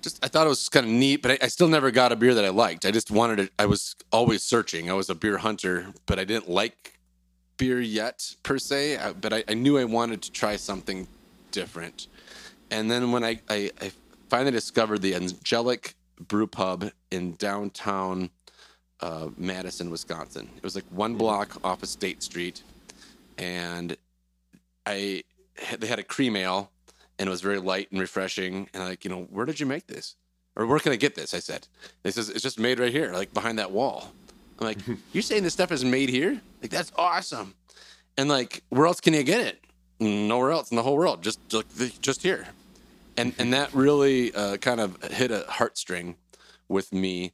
just 0.02 0.26
I 0.26 0.28
thought 0.28 0.48
it 0.48 0.50
was 0.50 0.70
kind 0.70 0.88
of 0.88 0.92
neat. 0.92 1.22
But 1.22 1.34
I, 1.34 1.38
I 1.44 1.48
still 1.50 1.68
never 1.68 1.92
got 1.92 2.12
a 2.12 2.16
beer 2.16 2.34
that 2.34 2.46
I 2.46 2.50
liked. 2.50 2.84
I 2.84 2.90
just 2.90 3.12
wanted 3.12 3.40
it. 3.42 3.52
I 3.60 3.68
was 3.68 3.96
always 4.12 4.44
searching. 4.44 4.90
I 4.90 4.94
was 4.94 5.08
a 5.08 5.14
beer 5.14 5.38
hunter, 5.38 5.94
but 6.08 6.18
I 6.18 6.24
didn't 6.24 6.50
like 6.50 6.95
beer 7.58 7.80
yet 7.82 8.36
per 8.44 8.58
se. 8.58 9.00
But 9.22 9.34
I, 9.34 9.44
I 9.48 9.54
knew 9.54 9.78
I 9.78 9.86
wanted 9.86 10.22
to 10.24 10.32
try 10.32 10.56
something 10.56 11.08
different. 11.52 12.08
And 12.72 12.90
then 12.90 13.12
when 13.12 13.24
I, 13.24 13.40
I, 13.50 13.72
I 13.82 13.92
finally 14.30 14.52
discovered 14.52 15.02
the 15.02 15.16
Angelic 15.16 15.96
Brew 16.20 16.48
Pub 16.48 16.92
in 17.12 17.36
downtown 17.36 18.30
uh, 19.02 19.30
Madison, 19.38 19.90
Wisconsin, 19.90 20.50
it 20.58 20.64
was 20.64 20.76
like 20.76 20.86
one 20.90 21.16
block 21.16 21.58
off 21.64 21.84
of 21.84 21.90
State 21.90 22.24
Street, 22.24 22.64
and 23.38 23.96
I 24.86 25.24
they 25.78 25.88
had 25.88 26.00
a 26.00 26.04
cream 26.04 26.36
ale, 26.36 26.72
and 27.20 27.28
it 27.28 27.30
was 27.30 27.42
very 27.42 27.60
light 27.60 27.92
and 27.92 28.00
refreshing. 28.00 28.70
And 28.74 28.84
I'm 28.84 28.90
like, 28.90 29.06
you 29.06 29.12
know, 29.12 29.24
where 29.30 29.46
did 29.46 29.60
you 29.60 29.66
make 29.66 29.88
this, 29.88 30.16
or 30.56 30.66
where 30.66 30.80
can 30.80 30.92
I 30.92 30.96
get 30.96 31.16
this? 31.16 31.34
I 31.34 31.40
said. 31.40 31.68
They 32.04 32.12
says 32.12 32.30
it's 32.30 32.42
just 32.42 32.60
made 32.60 32.80
right 32.80 32.92
here, 32.92 33.12
like 33.12 33.34
behind 33.34 33.60
that 33.60 33.72
wall. 33.72 34.12
I'm 34.60 34.68
like, 34.68 34.78
you're 35.14 35.22
saying 35.22 35.44
this 35.44 35.54
stuff 35.54 35.72
is 35.72 35.84
made 35.84 36.10
here? 36.10 36.42
Like 36.62 36.72
that's 36.72 36.92
awesome. 36.98 37.56
And 38.18 38.30
like, 38.30 38.64
where 38.70 38.86
else 38.86 39.02
can 39.02 39.14
you 39.14 39.24
get 39.24 39.42
it? 39.42 39.62
Nowhere 40.00 40.52
else 40.52 40.72
in 40.72 40.78
the 40.78 40.84
whole 40.84 40.96
world. 40.98 41.24
Just 41.24 41.40
like 41.54 41.68
just 42.02 42.22
here. 42.22 42.48
And 43.18 43.34
and 43.38 43.54
that 43.54 43.74
really 43.74 44.34
uh, 44.34 44.58
kind 44.58 44.80
of 44.80 45.02
hit 45.04 45.32
a 45.32 45.46
heartstring 45.50 46.16
with 46.68 46.94
me. 46.94 47.34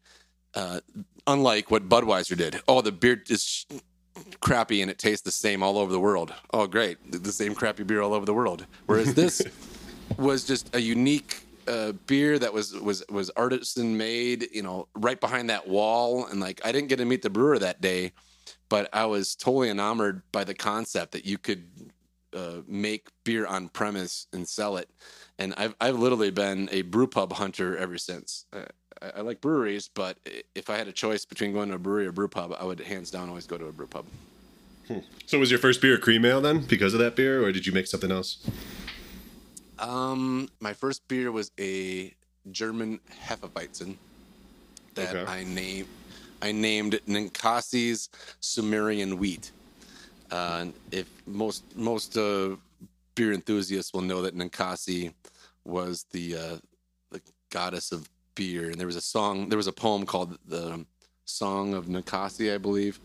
Uh, 0.54 0.82
unlike 1.28 1.72
what 1.72 1.88
Budweiser 1.88 2.36
did. 2.36 2.62
Oh, 2.68 2.82
the 2.82 2.92
beer 2.92 3.22
is 3.30 3.66
crappy 4.42 4.82
and 4.82 4.92
it 4.92 4.98
tastes 4.98 5.24
the 5.24 5.32
same 5.32 5.64
all 5.64 5.78
over 5.78 5.92
the 5.92 6.00
world. 6.00 6.34
Oh, 6.54 6.68
great, 6.68 6.98
the 7.12 7.32
same 7.32 7.56
crappy 7.56 7.84
beer 7.84 8.02
all 8.02 8.14
over 8.14 8.26
the 8.26 8.34
world. 8.34 8.66
Whereas 8.86 9.14
this 9.14 9.42
was 10.18 10.44
just 10.44 10.76
a 10.76 10.82
unique 10.82 11.46
uh, 11.72 11.94
beer 12.06 12.38
that 12.38 12.54
was 12.54 12.74
was 12.74 13.04
was 13.10 13.30
artisan 13.32 13.98
made. 13.98 14.50
You 14.52 14.62
know, 14.62 14.88
right 14.96 15.20
behind 15.20 15.50
that 15.50 15.68
wall, 15.68 16.26
and 16.26 16.40
like 16.40 16.62
I 16.66 16.72
didn't 16.72 16.90
get 16.90 16.98
to 16.98 17.06
meet 17.06 17.22
the 17.22 17.30
brewer 17.30 17.58
that 17.60 17.82
day, 17.82 18.12
but 18.70 18.90
I 18.94 19.06
was 19.06 19.36
totally 19.36 19.70
enamored 19.70 20.22
by 20.32 20.44
the 20.44 20.54
concept 20.54 21.14
that 21.14 21.26
you 21.26 21.38
could 21.38 21.64
uh, 22.36 22.58
make 22.68 23.08
beer 23.24 23.46
on 23.46 23.70
premise 23.70 24.28
and 24.34 24.48
sell 24.48 24.78
it. 24.78 24.90
And 25.40 25.54
I've 25.58 25.76
I've 25.80 25.98
literally 25.98 26.32
been 26.32 26.68
a 26.72 26.82
brew 26.82 27.08
pub 27.08 27.34
hunter 27.34 27.78
ever 27.78 27.98
since. 27.98 28.46
Uh, 28.52 28.66
I, 29.02 29.10
I 29.18 29.22
like 29.22 29.40
breweries, 29.40 29.90
but 29.94 30.18
if 30.54 30.70
I 30.70 30.78
had 30.78 30.88
a 30.88 30.94
choice 30.94 31.24
between 31.26 31.54
going 31.54 31.70
to 31.70 31.76
a 31.76 31.80
brewery 31.80 32.06
or 32.06 32.12
brew 32.12 32.28
pub, 32.28 32.56
I 32.60 32.66
would 32.66 32.82
hands 32.82 33.12
down 33.12 33.30
always 33.30 33.48
go 33.48 33.58
to 33.58 33.68
a 33.68 33.72
brew 33.72 33.88
pub. 33.88 34.06
so 35.26 35.40
was 35.40 35.50
your 35.50 35.60
first 35.60 35.82
beer 35.82 35.98
cream 35.98 36.26
ale 36.26 36.42
then 36.42 36.66
because 36.66 36.94
of 36.94 37.00
that 37.00 37.16
beer, 37.16 37.44
or 37.44 37.52
did 37.52 37.66
you 37.66 37.72
make 37.72 37.88
something 37.88 38.12
else? 38.12 38.46
Um, 39.82 40.48
my 40.60 40.74
first 40.74 41.08
beer 41.08 41.32
was 41.32 41.52
a 41.60 42.14
German 42.52 43.00
Hefeweizen 43.28 43.98
that 44.96 45.16
Okay. 45.16 45.32
I 45.32 45.44
named 45.44 45.88
I 46.42 46.52
named 46.52 47.00
Ninkasi's 47.08 48.10
Sumerian 48.40 49.18
wheat. 49.18 49.52
Uh, 50.32 50.68
if 50.92 51.08
most 51.28 51.64
most 51.76 52.18
uh, 52.18 52.56
beer 53.16 53.34
enthusiasts 53.34 53.94
will 53.94 54.02
know 54.02 54.22
that 54.22 54.36
Ninkasi 54.36 55.14
was 55.66 56.06
the 56.12 56.36
uh, 56.36 56.58
the 57.12 57.22
goddess 57.50 57.92
of 57.92 58.10
beer, 58.36 58.70
and 58.70 58.76
there 58.76 58.88
was 58.88 58.96
a 58.96 59.02
song, 59.02 59.50
there 59.50 59.58
was 59.58 59.68
a 59.68 59.74
poem 59.74 60.06
called 60.06 60.38
the 60.48 60.86
Song 61.26 61.74
of 61.74 61.88
Ninkasi, 61.88 62.54
I 62.54 62.58
believe, 62.58 63.00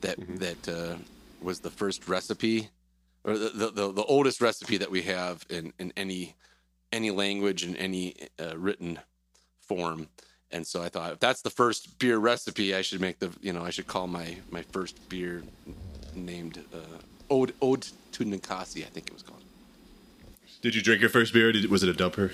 that 0.00 0.18
that 0.38 0.68
uh, 0.68 0.96
was 1.42 1.60
the 1.60 1.70
first 1.70 2.08
recipe 2.08 2.70
or 3.24 3.36
the, 3.36 3.48
the, 3.50 3.70
the, 3.70 3.92
the 3.92 4.04
oldest 4.04 4.40
recipe 4.40 4.76
that 4.78 4.90
we 4.90 5.02
have 5.02 5.44
in, 5.50 5.72
in 5.78 5.92
any 5.96 6.34
any 6.92 7.10
language 7.10 7.64
in 7.64 7.76
any 7.76 8.14
uh, 8.40 8.56
written 8.56 8.98
form. 9.60 10.08
And 10.50 10.66
so 10.66 10.82
I 10.82 10.88
thought 10.88 11.12
if 11.12 11.20
that's 11.20 11.42
the 11.42 11.50
first 11.50 11.98
beer 12.00 12.18
recipe, 12.18 12.74
I 12.74 12.82
should 12.82 13.00
make 13.00 13.18
the 13.20 13.30
you 13.40 13.52
know 13.52 13.64
I 13.64 13.70
should 13.70 13.86
call 13.86 14.06
my 14.06 14.36
my 14.50 14.62
first 14.62 15.08
beer 15.08 15.42
named 16.14 16.58
uh, 16.74 16.98
Ode 17.30 17.54
Ode 17.62 17.86
to 18.12 18.24
Ninkasi, 18.24 18.82
I 18.84 18.88
think 18.88 19.06
it 19.06 19.12
was 19.12 19.22
called. 19.22 19.42
Did 20.62 20.74
you 20.74 20.82
drink 20.82 21.00
your 21.00 21.10
first 21.10 21.32
beer? 21.32 21.48
Or 21.48 21.52
did, 21.52 21.70
was 21.70 21.82
it 21.82 21.88
a 21.88 21.94
dumper? 21.94 22.32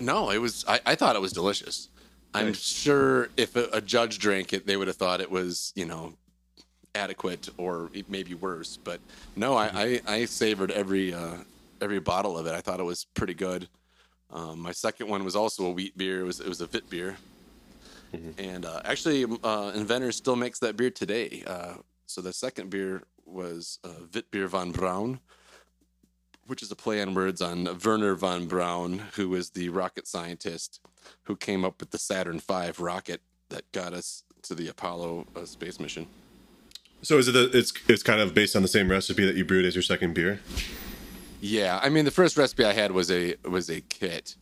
No, 0.00 0.30
it 0.30 0.38
was. 0.38 0.64
I, 0.66 0.80
I 0.86 0.94
thought 0.94 1.14
it 1.16 1.22
was 1.22 1.32
delicious. 1.32 1.88
I'm 2.32 2.46
Nice. 2.46 2.60
sure 2.60 3.28
if 3.36 3.54
a, 3.54 3.68
a 3.72 3.80
judge 3.80 4.18
drank 4.18 4.52
it, 4.52 4.66
they 4.66 4.76
would 4.76 4.88
have 4.88 4.96
thought 4.96 5.20
it 5.20 5.30
was, 5.30 5.72
you 5.76 5.84
know, 5.84 6.14
adequate 6.94 7.48
or 7.56 7.90
maybe 8.08 8.34
worse. 8.34 8.78
But 8.82 9.00
no, 9.36 9.56
I, 9.56 9.70
I, 9.74 10.00
I 10.06 10.24
savored 10.24 10.70
every 10.70 11.14
uh, 11.14 11.36
every 11.80 12.00
bottle 12.00 12.38
of 12.38 12.46
it. 12.46 12.54
I 12.54 12.60
thought 12.60 12.80
it 12.80 12.84
was 12.84 13.06
pretty 13.14 13.34
good. 13.34 13.68
Um, 14.30 14.60
my 14.60 14.72
second 14.72 15.08
one 15.08 15.24
was 15.24 15.36
also 15.36 15.66
a 15.66 15.70
wheat 15.70 15.96
beer. 15.96 16.20
It 16.20 16.24
was 16.24 16.40
it 16.40 16.48
was 16.48 16.60
a 16.60 16.66
Wit 16.66 16.88
beer, 16.90 17.16
and 18.38 18.64
uh, 18.64 18.80
actually, 18.84 19.26
uh, 19.42 19.72
Inventor 19.74 20.12
still 20.12 20.36
makes 20.36 20.58
that 20.60 20.76
beer 20.76 20.90
today. 20.90 21.42
Uh, 21.46 21.74
so 22.06 22.20
the 22.20 22.32
second 22.32 22.70
beer 22.70 23.02
was 23.26 23.78
uh, 23.84 24.04
Wit 24.12 24.30
beer 24.30 24.48
von 24.48 24.72
Braun 24.72 25.20
which 26.46 26.62
is 26.62 26.70
a 26.70 26.76
play 26.76 27.00
on 27.00 27.14
words 27.14 27.40
on 27.40 27.64
Wernher 27.82 28.14
von 28.14 28.46
Braun, 28.46 29.02
who 29.14 29.30
was 29.30 29.50
the 29.50 29.68
rocket 29.68 30.06
scientist 30.06 30.80
who 31.24 31.36
came 31.36 31.64
up 31.64 31.80
with 31.80 31.90
the 31.90 31.98
Saturn 31.98 32.38
V 32.38 32.70
rocket 32.78 33.20
that 33.50 33.70
got 33.72 33.92
us 33.92 34.24
to 34.42 34.54
the 34.54 34.68
Apollo 34.68 35.26
uh, 35.36 35.44
space 35.44 35.80
mission. 35.80 36.06
So 37.04 37.18
is 37.18 37.28
it 37.28 37.32
the, 37.32 37.50
it's 37.56 37.72
it's 37.86 38.02
kind 38.02 38.20
of 38.20 38.32
based 38.32 38.56
on 38.56 38.62
the 38.62 38.68
same 38.68 38.90
recipe 38.90 39.26
that 39.26 39.36
you 39.36 39.44
brewed 39.44 39.66
as 39.66 39.74
your 39.74 39.82
second 39.82 40.14
beer? 40.14 40.40
Yeah, 41.42 41.78
I 41.82 41.90
mean 41.90 42.06
the 42.06 42.10
first 42.10 42.38
recipe 42.38 42.64
I 42.64 42.72
had 42.72 42.92
was 42.92 43.10
a 43.10 43.36
was 43.44 43.68
a 43.68 43.82
kit, 43.82 44.36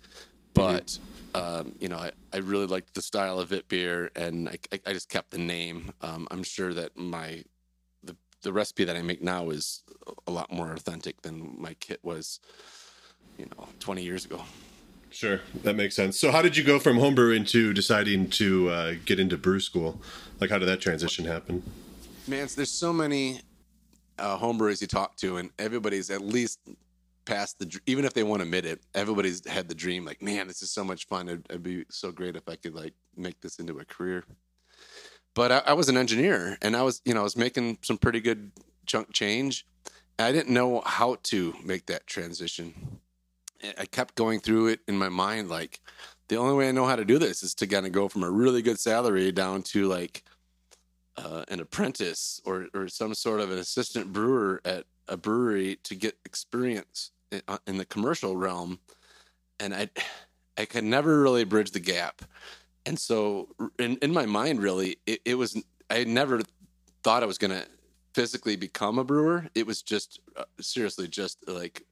but 0.54 0.96
um, 1.34 1.74
you 1.80 1.88
know 1.88 1.96
I, 1.96 2.12
I 2.32 2.36
really 2.36 2.66
liked 2.66 2.94
the 2.94 3.02
style 3.02 3.40
of 3.40 3.52
it 3.52 3.68
beer, 3.68 4.12
and 4.14 4.48
I, 4.48 4.58
I, 4.72 4.80
I 4.86 4.92
just 4.92 5.08
kept 5.08 5.32
the 5.32 5.38
name. 5.38 5.90
Um, 6.02 6.28
I'm 6.30 6.44
sure 6.44 6.72
that 6.72 6.96
my 6.96 7.42
the 8.04 8.14
the 8.42 8.52
recipe 8.52 8.84
that 8.84 8.94
I 8.94 9.02
make 9.02 9.20
now 9.20 9.50
is 9.50 9.82
a 10.28 10.30
lot 10.30 10.52
more 10.52 10.72
authentic 10.72 11.22
than 11.22 11.56
my 11.58 11.74
kit 11.74 11.98
was, 12.04 12.38
you 13.38 13.46
know, 13.46 13.66
20 13.80 14.04
years 14.04 14.24
ago. 14.24 14.40
Sure, 15.10 15.40
that 15.64 15.74
makes 15.74 15.96
sense. 15.96 16.16
So 16.16 16.30
how 16.30 16.42
did 16.42 16.56
you 16.56 16.62
go 16.62 16.78
from 16.78 16.96
homebrewing 16.98 17.48
to 17.48 17.72
deciding 17.74 18.30
to 18.30 18.68
uh, 18.68 18.94
get 19.04 19.18
into 19.18 19.36
brew 19.36 19.58
school? 19.58 20.00
Like 20.40 20.50
how 20.50 20.58
did 20.58 20.66
that 20.66 20.80
transition 20.80 21.24
happen? 21.24 21.64
Man, 22.28 22.46
there's 22.54 22.70
so 22.70 22.92
many 22.92 23.40
uh, 24.18 24.38
homebrewers 24.38 24.80
you 24.80 24.86
talk 24.86 25.16
to, 25.16 25.38
and 25.38 25.50
everybody's 25.58 26.08
at 26.10 26.20
least 26.22 26.60
past 27.24 27.58
the 27.58 27.80
even 27.86 28.04
if 28.04 28.14
they 28.14 28.22
won't 28.22 28.42
admit 28.42 28.64
it, 28.64 28.80
everybody's 28.94 29.46
had 29.48 29.68
the 29.68 29.74
dream. 29.74 30.04
Like, 30.04 30.22
man, 30.22 30.46
this 30.46 30.62
is 30.62 30.70
so 30.70 30.84
much 30.84 31.06
fun. 31.06 31.28
It'd, 31.28 31.46
it'd 31.50 31.62
be 31.62 31.84
so 31.90 32.12
great 32.12 32.36
if 32.36 32.48
I 32.48 32.56
could 32.56 32.74
like 32.74 32.94
make 33.16 33.40
this 33.40 33.58
into 33.58 33.78
a 33.78 33.84
career. 33.84 34.24
But 35.34 35.50
I, 35.50 35.62
I 35.66 35.72
was 35.72 35.88
an 35.88 35.96
engineer, 35.96 36.58
and 36.62 36.76
I 36.76 36.82
was, 36.82 37.00
you 37.04 37.12
know, 37.14 37.20
I 37.20 37.24
was 37.24 37.36
making 37.36 37.78
some 37.82 37.98
pretty 37.98 38.20
good 38.20 38.52
chunk 38.86 39.12
change. 39.12 39.66
I 40.18 40.30
didn't 40.30 40.54
know 40.54 40.82
how 40.84 41.16
to 41.24 41.54
make 41.64 41.86
that 41.86 42.06
transition. 42.06 43.00
I 43.78 43.86
kept 43.86 44.14
going 44.14 44.40
through 44.40 44.68
it 44.68 44.80
in 44.86 44.96
my 44.96 45.08
mind, 45.08 45.48
like 45.48 45.80
the 46.28 46.36
only 46.36 46.54
way 46.54 46.68
I 46.68 46.72
know 46.72 46.86
how 46.86 46.96
to 46.96 47.04
do 47.04 47.18
this 47.18 47.42
is 47.42 47.54
to 47.56 47.66
kind 47.66 47.86
of 47.86 47.92
go 47.92 48.08
from 48.08 48.22
a 48.22 48.30
really 48.30 48.62
good 48.62 48.78
salary 48.78 49.32
down 49.32 49.62
to 49.64 49.88
like 49.88 50.22
uh, 51.16 51.44
an 51.48 51.60
apprentice 51.60 52.40
or, 52.44 52.68
or 52.74 52.88
some 52.88 53.14
sort 53.14 53.40
of 53.40 53.50
an 53.50 53.58
assistant 53.58 54.12
brewer 54.12 54.60
at 54.64 54.84
a 55.08 55.16
brewery 55.16 55.76
to 55.84 55.94
get 55.94 56.16
experience 56.24 57.10
in, 57.30 57.42
uh, 57.48 57.58
in 57.66 57.78
the 57.78 57.84
commercial 57.84 58.36
realm. 58.36 58.78
And 59.60 59.74
I, 59.74 59.90
I 60.58 60.66
could 60.66 60.84
never 60.84 61.22
really 61.22 61.44
bridge 61.44 61.70
the 61.70 61.80
gap. 61.80 62.22
And 62.84 62.98
so 62.98 63.48
in, 63.78 63.96
in 64.02 64.12
my 64.12 64.26
mind, 64.26 64.60
really, 64.60 64.98
it, 65.06 65.20
it 65.24 65.34
was, 65.36 65.62
I 65.88 66.04
never 66.04 66.42
thought 67.02 67.22
I 67.22 67.26
was 67.26 67.38
going 67.38 67.52
to 67.52 67.66
physically 68.12 68.56
become 68.56 68.98
a 68.98 69.04
brewer. 69.04 69.46
It 69.54 69.66
was 69.66 69.82
just 69.82 70.20
uh, 70.36 70.44
seriously 70.60 71.08
just 71.08 71.48
like, 71.48 71.86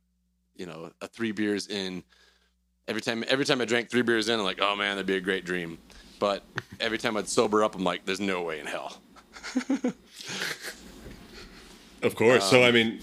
you 0.57 0.67
know, 0.67 0.91
a 1.01 1.09
three 1.09 1.33
beers 1.33 1.69
in 1.69 2.03
every 2.87 3.01
time, 3.01 3.25
every 3.29 3.45
time 3.45 3.61
I 3.61 3.65
drank 3.65 3.89
three 3.89 4.03
beers 4.03 4.29
in, 4.29 4.39
I'm 4.39 4.45
like, 4.45 4.61
oh 4.61 4.77
man, 4.77 4.97
that'd 4.97 5.07
be 5.07 5.17
a 5.17 5.21
great 5.21 5.45
dream. 5.45 5.79
But 6.19 6.43
every 6.81 6.99
time 6.99 7.17
I'd 7.17 7.29
sober 7.29 7.65
up, 7.65 7.75
I'm 7.75 7.85
like, 7.85 8.05
there's 8.05 8.21
no 8.21 8.43
way 8.43 8.61
in 8.61 8.67
hell. 8.67 9.01
Of 12.03 12.15
course. 12.15 12.49
so 12.49 12.63
I 12.63 12.71
mean, 12.71 12.99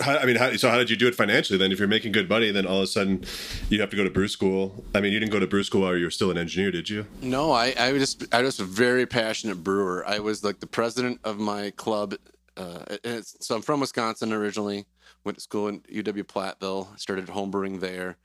how, 0.00 0.18
I 0.18 0.26
mean, 0.26 0.36
how, 0.36 0.54
so 0.56 0.68
how 0.68 0.78
did 0.78 0.90
you 0.90 0.96
do 0.96 1.06
it 1.06 1.14
financially 1.14 1.58
then? 1.58 1.72
If 1.72 1.78
you're 1.78 1.88
making 1.88 2.12
good 2.12 2.28
money, 2.28 2.50
then 2.50 2.66
all 2.66 2.78
of 2.78 2.84
a 2.84 2.86
sudden 2.86 3.24
you 3.68 3.80
have 3.80 3.90
to 3.90 3.96
go 3.96 4.04
to 4.04 4.10
brew 4.10 4.28
school. 4.28 4.84
I 4.94 5.00
mean, 5.00 5.12
you 5.12 5.20
didn't 5.20 5.32
go 5.32 5.38
to 5.38 5.46
brew 5.46 5.62
school 5.62 5.82
while 5.82 5.96
you 5.96 6.04
were 6.04 6.10
still 6.10 6.30
an 6.30 6.38
engineer, 6.38 6.70
did 6.70 6.88
you? 6.88 7.06
No, 7.22 7.52
I, 7.52 7.74
I 7.78 7.92
was 7.92 8.02
just 8.02 8.34
I 8.34 8.42
was 8.42 8.60
a 8.60 8.64
very 8.64 9.06
passionate 9.06 9.62
brewer. 9.62 10.04
I 10.06 10.18
was 10.18 10.44
like 10.44 10.60
the 10.60 10.66
president 10.66 11.20
of 11.24 11.38
my 11.38 11.70
club. 11.72 12.14
Uh, 12.56 12.96
so 13.22 13.54
I'm 13.54 13.62
from 13.62 13.80
Wisconsin 13.80 14.32
originally. 14.32 14.86
Went 15.24 15.38
to 15.38 15.42
school 15.42 15.68
in 15.68 15.80
UW 15.82 16.24
Platteville. 16.24 16.98
Started 16.98 17.26
homebrewing 17.26 17.80
there, 17.80 18.16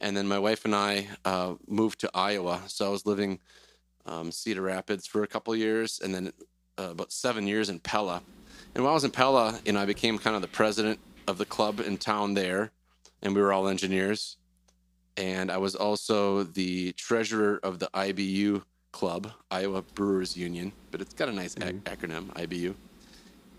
and 0.00 0.16
then 0.16 0.26
my 0.28 0.38
wife 0.38 0.64
and 0.64 0.74
I 0.74 1.08
uh, 1.24 1.54
moved 1.66 2.00
to 2.00 2.10
Iowa. 2.14 2.62
So 2.68 2.86
I 2.86 2.88
was 2.90 3.06
living 3.06 3.40
um, 4.06 4.30
Cedar 4.32 4.62
Rapids 4.62 5.06
for 5.06 5.22
a 5.22 5.26
couple 5.26 5.54
years, 5.56 6.00
and 6.02 6.14
then 6.14 6.32
uh, 6.78 6.90
about 6.90 7.12
seven 7.12 7.46
years 7.46 7.68
in 7.68 7.78
Pella. 7.80 8.22
And 8.74 8.82
while 8.84 8.92
I 8.92 8.94
was 8.94 9.04
in 9.04 9.10
Pella, 9.10 9.60
you 9.64 9.72
know, 9.72 9.80
I 9.80 9.86
became 9.86 10.18
kind 10.18 10.36
of 10.36 10.42
the 10.42 10.48
president 10.48 10.98
of 11.26 11.38
the 11.38 11.44
club 11.44 11.80
in 11.80 11.96
town 11.96 12.34
there, 12.34 12.70
and 13.22 13.34
we 13.34 13.40
were 13.40 13.52
all 13.52 13.68
engineers. 13.68 14.36
And 15.16 15.50
I 15.50 15.58
was 15.58 15.74
also 15.76 16.42
the 16.42 16.92
treasurer 16.92 17.60
of 17.62 17.78
the 17.78 17.88
IBU 17.94 18.62
club, 18.92 19.30
Iowa 19.50 19.82
Brewers 19.82 20.36
Union, 20.36 20.72
but 20.90 21.00
it's 21.00 21.14
got 21.14 21.28
a 21.28 21.32
nice 21.32 21.56
ac- 21.60 21.78
acronym, 21.84 22.26
IBU. 22.34 22.74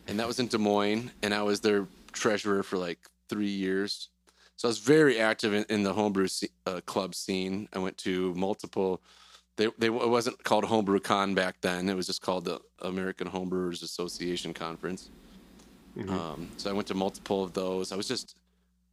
And 0.08 0.20
that 0.20 0.28
was 0.28 0.40
in 0.40 0.48
Des 0.48 0.58
Moines, 0.58 1.12
and 1.24 1.34
I 1.34 1.44
was 1.44 1.62
their 1.62 1.88
treasurer 2.12 2.62
for 2.62 2.78
like 2.78 3.00
three 3.30 3.50
years. 3.50 4.10
So 4.58 4.68
I 4.68 4.70
was 4.70 4.80
very 4.80 5.20
active 5.20 5.54
in, 5.54 5.66
in 5.70 5.84
the 5.84 5.94
homebrew 5.94 6.28
sce- 6.28 6.52
uh, 6.66 6.82
club 6.86 7.16
scene. 7.16 7.68
I 7.74 7.80
went 7.80 7.98
to 8.00 8.34
multiple. 8.36 9.02
They, 9.58 9.68
they 9.78 9.88
it 9.88 10.10
wasn't 10.10 10.44
called 10.44 10.66
Homebrew 10.66 11.00
Con 11.00 11.34
back 11.34 11.62
then. 11.62 11.88
It 11.88 11.96
was 11.96 12.08
just 12.08 12.22
called 12.22 12.46
the 12.46 12.60
American 12.82 13.30
Homebrewers 13.30 13.84
Association 13.84 14.54
Conference. 14.54 15.10
Um, 16.10 16.50
so 16.58 16.70
I 16.70 16.74
went 16.74 16.88
to 16.90 16.94
multiple 16.94 17.44
of 17.44 17.54
those. 17.54 17.92
I 17.92 17.96
was 17.96 18.08
just, 18.08 18.36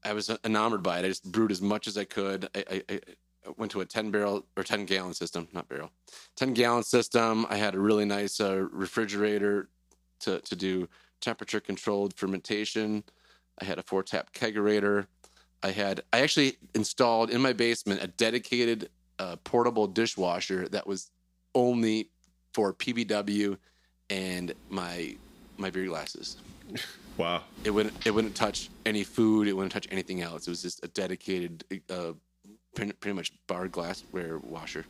I 0.04 0.12
was 0.12 0.30
enamored 0.44 0.82
by 0.82 1.00
it. 1.00 1.04
I 1.04 1.08
just 1.08 1.30
brewed 1.30 1.50
as 1.50 1.60
much 1.60 1.88
as 1.88 1.98
I 1.98 2.04
could. 2.04 2.48
I, 2.54 2.82
I, 2.88 3.00
I 3.46 3.50
went 3.56 3.72
to 3.72 3.80
a 3.80 3.84
10 3.84 4.10
barrel 4.10 4.46
or 4.56 4.62
10 4.62 4.86
gallon 4.86 5.14
system, 5.14 5.48
not 5.52 5.68
barrel, 5.68 5.90
10 6.36 6.54
gallon 6.54 6.84
system. 6.84 7.46
I 7.50 7.56
had 7.56 7.74
a 7.74 7.80
really 7.80 8.04
nice 8.04 8.40
uh, 8.40 8.66
refrigerator 8.70 9.68
to, 10.20 10.38
to 10.40 10.56
do 10.56 10.88
temperature 11.20 11.60
controlled 11.60 12.14
fermentation. 12.14 13.02
I 13.60 13.64
had 13.64 13.78
a 13.78 13.82
four 13.82 14.02
tap 14.02 14.32
kegerator. 14.32 15.06
I 15.62 15.70
had, 15.70 16.02
I 16.12 16.20
actually 16.20 16.56
installed 16.74 17.30
in 17.30 17.40
my 17.40 17.52
basement 17.52 18.02
a 18.02 18.08
dedicated 18.08 18.90
uh, 19.22 19.36
portable 19.44 19.86
dishwasher 19.86 20.68
that 20.68 20.86
was 20.86 21.10
only 21.54 22.10
for 22.52 22.74
PBW 22.74 23.56
and 24.10 24.52
my 24.68 25.14
my 25.56 25.70
beer 25.70 25.86
glasses. 25.86 26.36
Wow. 27.18 27.42
It 27.62 27.70
wouldn't 27.70 28.06
it 28.06 28.10
wouldn't 28.10 28.34
touch 28.34 28.70
any 28.86 29.04
food. 29.04 29.46
It 29.46 29.52
wouldn't 29.52 29.70
touch 29.70 29.86
anything 29.90 30.22
else. 30.22 30.46
It 30.46 30.50
was 30.50 30.62
just 30.62 30.82
a 30.82 30.88
dedicated, 30.88 31.62
uh, 31.90 32.12
pretty, 32.74 32.92
pretty 32.92 33.14
much 33.14 33.34
bar 33.46 33.68
glassware 33.68 34.38
washer. 34.38 34.86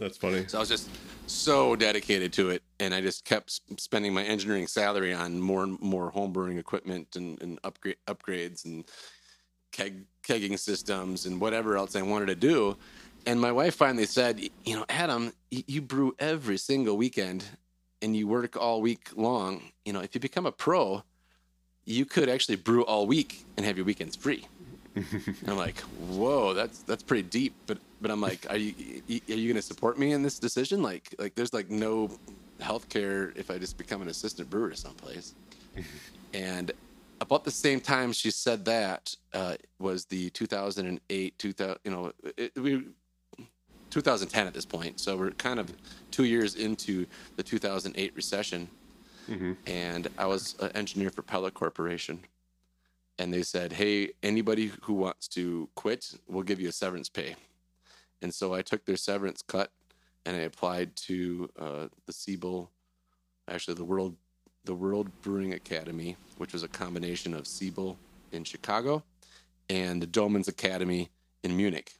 That's 0.00 0.16
funny. 0.16 0.44
So 0.48 0.58
I 0.58 0.60
was 0.60 0.68
just 0.68 0.90
so 1.28 1.76
dedicated 1.76 2.32
to 2.32 2.50
it, 2.50 2.64
and 2.80 2.92
I 2.92 3.00
just 3.00 3.24
kept 3.24 3.60
spending 3.78 4.12
my 4.12 4.24
engineering 4.24 4.66
salary 4.66 5.14
on 5.14 5.40
more 5.40 5.62
and 5.62 5.80
more 5.80 6.10
homebrewing 6.10 6.58
equipment 6.58 7.14
and, 7.14 7.40
and 7.40 7.60
upgrade 7.62 7.96
upgrades 8.08 8.64
and 8.64 8.84
keg 9.70 10.04
kegging 10.22 10.58
systems 10.58 11.26
and 11.26 11.40
whatever 11.40 11.76
else 11.76 11.96
I 11.96 12.02
wanted 12.02 12.26
to 12.26 12.34
do. 12.34 12.76
And 13.26 13.40
my 13.40 13.52
wife 13.52 13.74
finally 13.74 14.06
said, 14.06 14.40
"You 14.64 14.76
know, 14.76 14.84
Adam, 14.88 15.32
you 15.50 15.80
brew 15.80 16.14
every 16.18 16.58
single 16.58 16.96
weekend, 16.96 17.44
and 18.00 18.16
you 18.16 18.26
work 18.26 18.56
all 18.56 18.80
week 18.80 19.10
long. 19.14 19.72
You 19.84 19.92
know, 19.92 20.00
if 20.00 20.14
you 20.14 20.20
become 20.20 20.46
a 20.46 20.52
pro, 20.52 21.02
you 21.84 22.04
could 22.04 22.28
actually 22.28 22.56
brew 22.56 22.84
all 22.84 23.06
week 23.06 23.44
and 23.56 23.64
have 23.64 23.76
your 23.76 23.86
weekends 23.86 24.16
free." 24.16 24.46
I'm 25.46 25.56
like, 25.56 25.80
whoa, 26.10 26.52
that's 26.52 26.80
that's 26.80 27.02
pretty 27.02 27.22
deep. 27.28 27.54
But 27.66 27.78
but 28.00 28.10
I'm 28.10 28.20
like, 28.20 28.46
are 28.50 28.56
you 28.56 28.74
are 29.08 29.34
you 29.34 29.48
going 29.48 29.56
to 29.56 29.62
support 29.62 29.98
me 29.98 30.12
in 30.12 30.22
this 30.22 30.38
decision? 30.38 30.82
Like 30.82 31.14
like 31.18 31.34
there's 31.34 31.54
like 31.54 31.70
no 31.70 32.10
health 32.60 32.88
care 32.88 33.32
if 33.36 33.50
I 33.50 33.58
just 33.58 33.78
become 33.78 34.02
an 34.02 34.08
assistant 34.08 34.50
brewer 34.50 34.74
someplace. 34.74 35.34
and 36.34 36.72
about 37.20 37.44
the 37.44 37.50
same 37.50 37.80
time 37.80 38.12
she 38.12 38.30
said 38.30 38.64
that 38.64 39.14
uh, 39.32 39.54
was 39.78 40.06
the 40.06 40.28
2008 40.30 41.38
2000 41.38 41.78
you 41.84 41.90
know 41.90 42.12
it, 42.36 42.52
we 42.56 42.84
2010 43.92 44.46
at 44.46 44.54
this 44.54 44.64
point 44.64 44.98
so 44.98 45.16
we're 45.16 45.30
kind 45.32 45.60
of 45.60 45.72
two 46.10 46.24
years 46.24 46.56
into 46.56 47.06
the 47.36 47.42
2008 47.42 48.16
recession 48.16 48.68
and 49.66 50.08
i 50.18 50.26
was 50.26 50.56
an 50.60 50.70
engineer 50.72 51.10
for 51.10 51.22
pella 51.22 51.50
corporation 51.50 52.18
and 53.18 53.32
they 53.32 53.42
said, 53.42 53.72
"Hey, 53.72 54.12
anybody 54.22 54.72
who 54.82 54.94
wants 54.94 55.28
to 55.28 55.68
quit, 55.74 56.14
we'll 56.26 56.42
give 56.42 56.60
you 56.60 56.68
a 56.68 56.72
severance 56.72 57.08
pay." 57.08 57.36
And 58.20 58.32
so 58.32 58.54
I 58.54 58.62
took 58.62 58.84
their 58.84 58.96
severance 58.96 59.42
cut, 59.42 59.70
and 60.24 60.36
I 60.36 60.40
applied 60.40 60.96
to 61.08 61.48
uh, 61.58 61.88
the 62.06 62.12
Siebel, 62.12 62.70
actually 63.48 63.74
the 63.74 63.84
World, 63.84 64.16
the 64.64 64.74
World 64.74 65.08
Brewing 65.22 65.52
Academy, 65.52 66.16
which 66.38 66.52
was 66.52 66.62
a 66.62 66.68
combination 66.68 67.34
of 67.34 67.46
Siebel 67.46 67.98
in 68.32 68.44
Chicago 68.44 69.04
and 69.68 70.02
the 70.02 70.06
Doemens 70.06 70.48
Academy 70.48 71.10
in 71.42 71.56
Munich. 71.56 71.94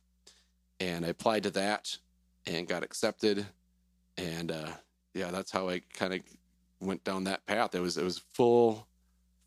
And 0.83 1.07
I 1.07 1.11
applied 1.11 1.45
to 1.45 1.51
that 1.51 1.97
and 2.45 2.67
got 2.67 2.83
accepted, 2.83 3.47
and 4.17 4.51
uh, 4.51 4.73
yeah, 5.15 5.31
that's 5.31 5.53
how 5.53 5.69
I 5.69 5.83
kind 5.95 6.13
of 6.13 6.21
went 6.81 7.05
down 7.05 7.23
that 7.25 7.47
path. 7.47 7.77
It 7.77 7.81
was 7.81 7.97
it 7.97 8.03
was 8.03 8.19
full 8.33 8.89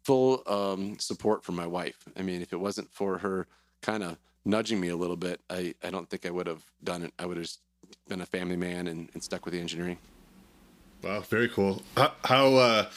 full 0.05 0.43
um, 0.47 0.97
support 0.97 1.43
from 1.43 1.55
my 1.55 1.67
wife. 1.67 1.97
I 2.17 2.21
mean, 2.21 2.41
if 2.41 2.53
it 2.53 2.59
wasn't 2.59 2.89
for 2.93 3.17
her 3.17 3.47
kind 3.81 4.01
of 4.01 4.17
nudging 4.45 4.79
me 4.79 4.89
a 4.89 4.95
little 4.95 5.17
bit, 5.17 5.41
I, 5.49 5.73
I 5.83 5.89
don't 5.89 6.09
think 6.09 6.25
I 6.25 6.29
would 6.29 6.47
have 6.47 6.63
done 6.83 7.01
it. 7.03 7.11
I 7.19 7.25
would 7.25 7.37
have 7.37 7.49
been 8.07 8.21
a 8.21 8.25
family 8.25 8.55
man 8.55 8.87
and, 8.87 9.09
and 9.13 9.21
stuck 9.21 9.43
with 9.45 9.53
the 9.53 9.59
engineering. 9.59 9.97
Wow, 11.03 11.19
very 11.21 11.49
cool. 11.49 11.81
How 11.97 12.13
how, 12.23 12.55
uh, 12.55 12.89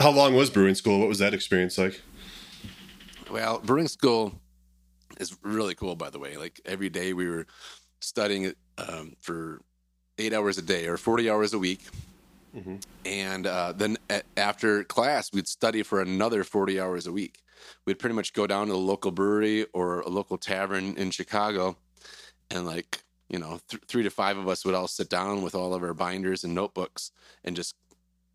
how 0.00 0.10
long 0.10 0.34
was 0.34 0.50
brewing 0.50 0.74
school? 0.74 0.98
What 0.98 1.08
was 1.08 1.18
that 1.20 1.32
experience 1.32 1.78
like? 1.78 2.02
Well, 3.30 3.60
brewing 3.60 3.88
school 3.88 4.34
is 5.18 5.36
really 5.42 5.74
cool, 5.74 5.96
by 5.96 6.10
the 6.10 6.18
way. 6.18 6.36
Like 6.36 6.60
every 6.66 6.90
day 6.90 7.12
we 7.12 7.28
were 7.28 7.46
studying 8.06 8.54
um, 8.78 9.14
for 9.20 9.60
eight 10.18 10.32
hours 10.32 10.58
a 10.58 10.62
day 10.62 10.86
or 10.86 10.96
40 10.96 11.28
hours 11.28 11.52
a 11.52 11.58
week. 11.58 11.80
And 13.04 13.46
uh, 13.46 13.72
then 13.72 13.98
after 14.36 14.84
class, 14.84 15.30
we'd 15.32 15.48
study 15.48 15.82
for 15.82 16.00
another 16.00 16.42
40 16.44 16.80
hours 16.80 17.06
a 17.06 17.12
week. 17.12 17.40
We'd 17.84 17.98
pretty 17.98 18.14
much 18.14 18.32
go 18.32 18.46
down 18.46 18.68
to 18.68 18.72
the 18.72 18.78
local 18.78 19.10
brewery 19.10 19.66
or 19.72 20.00
a 20.00 20.08
local 20.08 20.38
tavern 20.38 20.96
in 20.96 21.10
Chicago, 21.10 21.76
and 22.50 22.64
like 22.64 23.02
you 23.28 23.38
know, 23.38 23.58
th- 23.68 23.82
three 23.88 24.04
to 24.04 24.10
five 24.10 24.38
of 24.38 24.48
us 24.48 24.64
would 24.64 24.74
all 24.74 24.86
sit 24.86 25.10
down 25.10 25.42
with 25.42 25.54
all 25.54 25.74
of 25.74 25.82
our 25.82 25.94
binders 25.94 26.44
and 26.44 26.54
notebooks 26.54 27.10
and 27.44 27.56
just 27.56 27.74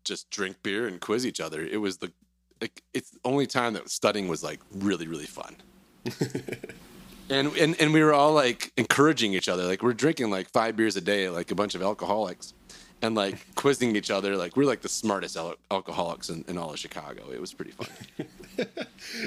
just 0.04 0.30
drink 0.30 0.62
beer 0.62 0.86
and 0.86 1.00
quiz 1.00 1.24
each 1.26 1.40
other. 1.40 1.62
It 1.62 1.80
was 1.80 1.96
the 1.96 2.12
like, 2.60 2.82
it's 2.92 3.10
the 3.10 3.20
only 3.24 3.46
time 3.46 3.72
that 3.72 3.88
studying 3.90 4.28
was 4.28 4.42
like 4.44 4.60
really 4.72 5.06
really 5.06 5.26
fun. 5.26 5.56
and, 7.30 7.56
and 7.56 7.80
and 7.80 7.92
we 7.92 8.02
were 8.02 8.12
all 8.12 8.32
like 8.32 8.72
encouraging 8.76 9.34
each 9.34 9.48
other. 9.48 9.64
Like 9.64 9.82
we're 9.82 9.92
drinking 9.94 10.30
like 10.30 10.50
five 10.50 10.76
beers 10.76 10.96
a 10.96 11.00
day, 11.00 11.28
like 11.28 11.50
a 11.50 11.54
bunch 11.54 11.74
of 11.74 11.82
alcoholics, 11.82 12.54
and 13.00 13.14
like 13.14 13.46
quizzing 13.54 13.96
each 13.96 14.10
other. 14.10 14.36
Like 14.36 14.56
we're 14.56 14.66
like 14.66 14.82
the 14.82 14.88
smartest 14.88 15.36
al- 15.36 15.56
alcoholics 15.70 16.28
in, 16.28 16.44
in 16.48 16.58
all 16.58 16.70
of 16.72 16.78
Chicago. 16.78 17.30
It 17.32 17.40
was 17.40 17.52
pretty 17.52 17.72
fun. 17.72 17.88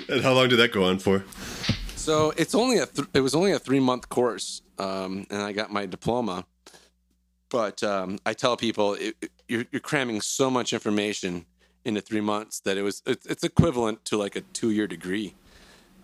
And 0.10 0.22
how 0.22 0.34
long 0.34 0.48
did 0.50 0.58
that 0.58 0.72
go 0.72 0.86
on 0.86 1.00
for? 1.00 1.26
So 1.96 2.32
it's 2.38 2.56
only 2.56 2.78
a 2.78 2.86
th- 2.86 3.08
it 3.14 3.20
was 3.22 3.36
only 3.36 3.52
a 3.52 3.60
three 3.60 3.80
month 3.80 4.08
course, 4.10 4.62
um, 4.80 5.26
and 5.30 5.42
I 5.42 5.52
got 5.52 5.72
my 5.72 5.86
diploma. 5.86 6.46
But 7.50 7.84
um, 7.84 8.18
I 8.26 8.34
tell 8.34 8.56
people 8.58 8.94
it, 8.96 9.16
it- 9.22 9.32
you're, 9.48 9.66
you're 9.72 9.80
cramming 9.82 10.22
so 10.22 10.50
much 10.50 10.74
information 10.74 11.46
into 11.84 12.02
three 12.02 12.22
months 12.22 12.60
that 12.62 12.78
it 12.78 12.82
was 12.82 13.04
it's, 13.06 13.26
it's 13.28 13.44
equivalent 13.44 14.04
to 14.06 14.18
like 14.18 14.36
a 14.36 14.42
two 14.42 14.72
year 14.72 14.88
degree. 14.88 15.36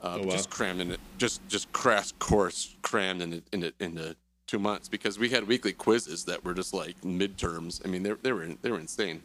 Uh, 0.01 0.17
Oh, 0.19 0.23
wow. 0.23 0.31
Just 0.31 0.49
crammed 0.49 0.81
in 0.81 0.91
it, 0.91 0.99
just 1.17 1.47
just 1.47 1.71
crash 1.71 2.11
course 2.13 2.75
crammed 2.81 3.21
in 3.21 3.33
it, 3.33 3.43
in 3.51 3.63
it, 3.63 3.75
into 3.79 4.15
two 4.47 4.59
months 4.59 4.89
because 4.89 5.19
we 5.19 5.29
had 5.29 5.47
weekly 5.47 5.73
quizzes 5.73 6.25
that 6.25 6.43
were 6.43 6.53
just 6.53 6.73
like 6.73 6.99
midterms. 7.01 7.81
I 7.85 7.87
mean, 7.87 8.03
they 8.03 8.11
they 8.21 8.31
were 8.31 8.47
they 8.61 8.71
were 8.71 8.79
insane. 8.79 9.21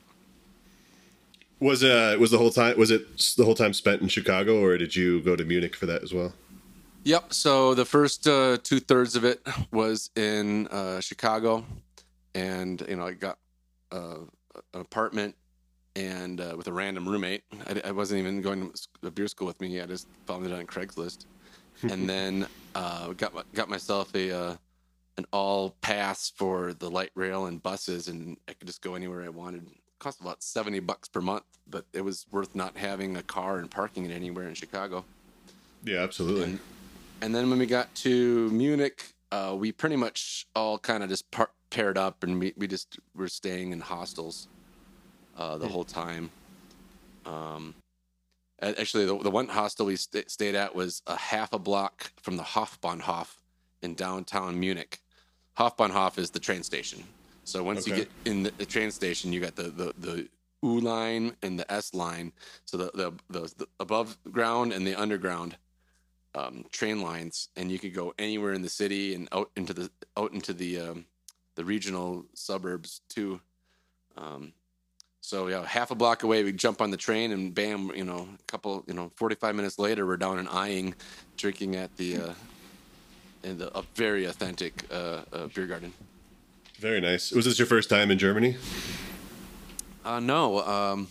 Was 1.59 1.83
uh 1.83 2.17
was 2.21 2.31
the 2.31 2.39
whole 2.39 2.51
time 2.51 2.79
was 2.79 2.91
it 2.91 3.07
the 3.37 3.45
whole 3.45 3.55
time 3.55 3.73
spent 3.73 4.03
in 4.03 4.09
Chicago 4.09 4.63
or 4.63 4.77
did 4.77 4.95
you 4.95 5.23
go 5.23 5.35
to 5.35 5.45
Munich 5.45 5.75
for 5.75 5.87
that 5.87 6.03
as 6.03 6.13
well? 6.13 6.35
Yep. 7.05 7.33
So 7.33 7.75
the 7.75 7.85
first 7.85 8.27
uh, 8.27 8.59
two 8.63 8.81
thirds 8.81 9.15
of 9.15 9.25
it 9.25 9.41
was 9.71 10.11
in 10.17 10.67
uh, 10.67 11.01
Chicago, 11.01 11.65
and 12.35 12.85
you 12.89 12.97
know 12.97 13.07
I 13.07 13.13
got 13.13 13.39
uh, 13.93 14.19
an 14.75 14.81
apartment 14.81 15.37
and 15.97 16.41
uh, 16.41 16.55
with 16.57 16.69
a 16.69 16.73
random 16.73 17.09
roommate. 17.09 17.43
I, 17.67 17.89
I 17.89 17.91
wasn't 17.91 18.21
even 18.21 18.43
going 18.43 18.73
to 19.03 19.11
beer 19.11 19.27
school 19.27 19.47
with 19.47 19.61
me. 19.61 19.81
I 19.81 19.87
just 19.87 20.07
found 20.27 20.47
it 20.47 20.53
on 20.53 20.67
Craigslist, 20.67 21.25
and 21.83 22.09
then 22.09 22.47
uh, 22.75 23.13
got 23.15 23.33
got 23.55 23.69
myself 23.69 24.15
a 24.15 24.37
uh, 24.37 24.57
an 25.17 25.25
all 25.33 25.75
pass 25.81 26.31
for 26.31 26.75
the 26.75 26.91
light 26.91 27.11
rail 27.15 27.47
and 27.47 27.61
buses, 27.63 28.09
and 28.09 28.37
I 28.47 28.53
could 28.53 28.67
just 28.69 28.83
go 28.83 28.95
anywhere 28.95 29.25
I 29.25 29.31
wanted. 29.31 29.63
It 29.67 29.99
cost 29.99 30.21
about 30.21 30.43
seventy 30.43 30.79
bucks 30.79 31.09
per 31.09 31.21
month, 31.21 31.45
but 31.69 31.87
it 31.93 32.03
was 32.03 32.27
worth 32.31 32.55
not 32.55 32.77
having 32.77 33.17
a 33.17 33.23
car 33.23 33.59
and 33.59 33.71
parking 33.71 34.05
it 34.05 34.13
anywhere 34.13 34.47
in 34.47 34.55
Chicago. 34.55 35.05
Yeah, 35.83 36.03
absolutely. 36.03 36.45
And, 36.45 36.61
and 37.23 37.35
then 37.35 37.49
when 37.49 37.59
we 37.59 37.67
got 37.67 37.95
to 37.97 38.51
Munich, 38.51 39.15
uh, 39.31 39.55
we 39.57 39.73
pretty 39.73 39.97
much 39.97 40.47
all 40.55 40.79
kind 40.79 41.03
of 41.03 41.09
just 41.09 41.31
par- 41.31 41.51
paired 41.71 41.97
up 41.97 42.25
and 42.25 42.41
we, 42.41 42.53
we 42.57 42.67
just 42.67 42.99
were 43.15 43.29
staying 43.29 43.71
in 43.71 43.81
hostels 43.81 44.49
uh, 45.37 45.59
the 45.59 45.69
whole 45.69 45.85
time. 45.85 46.31
Um, 47.25 47.75
actually, 48.61 49.07
the, 49.07 49.19
the 49.19 49.31
one 49.31 49.49
hostel 49.49 49.87
we 49.87 49.97
sta 49.97 50.23
stayed 50.29 50.55
at 50.55 50.75
was 50.75 51.03
a 51.07 51.17
half 51.17 51.53
a 51.53 51.59
block 51.59 52.13
from 52.21 52.37
the 52.37 52.43
Hauptbahnhof 52.43 53.29
in 53.83 53.95
downtown 53.95 54.59
Munich. 54.59 55.01
Hauptbahnhof 55.59 56.19
is 56.19 56.31
the 56.31 56.41
train 56.41 56.63
station. 56.63 57.03
So 57.45 57.63
once 57.63 57.87
you 57.87 57.95
get 57.95 58.11
in 58.25 58.43
the, 58.43 58.53
the 58.59 58.67
train 58.67 58.91
station, 58.91 59.33
you 59.33 59.41
got 59.41 59.55
the, 59.55 59.71
the, 59.71 59.95
the 59.99 60.29
U 60.63 60.81
line 60.81 61.37
and 61.43 61.59
the 61.59 61.71
S 61.71 61.95
line. 61.95 62.33
So 62.65 62.77
the, 62.77 62.91
the, 62.95 63.13
the, 63.31 63.55
the 63.57 63.67
above 63.79 64.19
ground 64.31 64.73
and 64.73 64.87
the 64.87 64.95
underground 64.95 65.57
um, 66.35 66.65
train 66.71 67.01
lines, 67.01 67.49
and 67.57 67.71
you 67.71 67.79
could 67.79 67.95
go 67.95 68.15
anywhere 68.19 68.53
in 68.53 68.63
the 68.63 68.69
city 68.69 69.15
and 69.15 69.29
out 69.33 69.51
into 69.57 69.73
the 69.73 69.91
out 70.17 70.33
into 70.33 70.53
the 70.53 70.79
um, 70.79 71.07
the 71.55 71.65
regional 71.65 72.27
suburbs 72.35 73.01
too. 73.09 73.41
Um, 74.17 74.53
so 75.27 75.49
yeah, 75.49 75.67
half 75.67 75.91
a 75.91 75.97
block 75.97 76.23
away, 76.23 76.45
we 76.45 76.53
jump 76.53 76.81
on 76.81 76.93
the 76.93 76.97
train, 76.97 77.33
and 77.33 77.53
bam, 77.53 77.91
you 77.97 78.05
know, 78.05 78.29
a 78.33 78.39
couple, 78.47 78.85
you 78.87 78.95
know, 78.95 79.11
forty 79.17 79.35
five 79.35 79.57
minutes 79.57 79.77
later, 79.77 80.07
we're 80.07 80.17
down 80.17 80.39
in 80.39 80.47
Aying, 80.47 80.95
drinking 81.37 81.75
at 81.75 81.97
the 81.97 82.19
uh, 82.19 82.33
in 83.43 83.59
the, 83.59 83.77
a 83.77 83.83
very 83.97 84.27
authentic 84.27 84.85
uh, 84.89 85.23
uh, 85.33 85.49
beer 85.49 85.67
garden. 85.67 85.93
Very 86.79 87.01
nice. 87.01 87.33
Was 87.33 87.45
this 87.45 87.59
your 87.59 87.67
first 87.67 87.91
time 87.91 88.13
in 88.13 88.19
Germany? 88.19 88.57
Uh, 90.05 90.21
no, 90.21 90.61
um, 90.61 91.09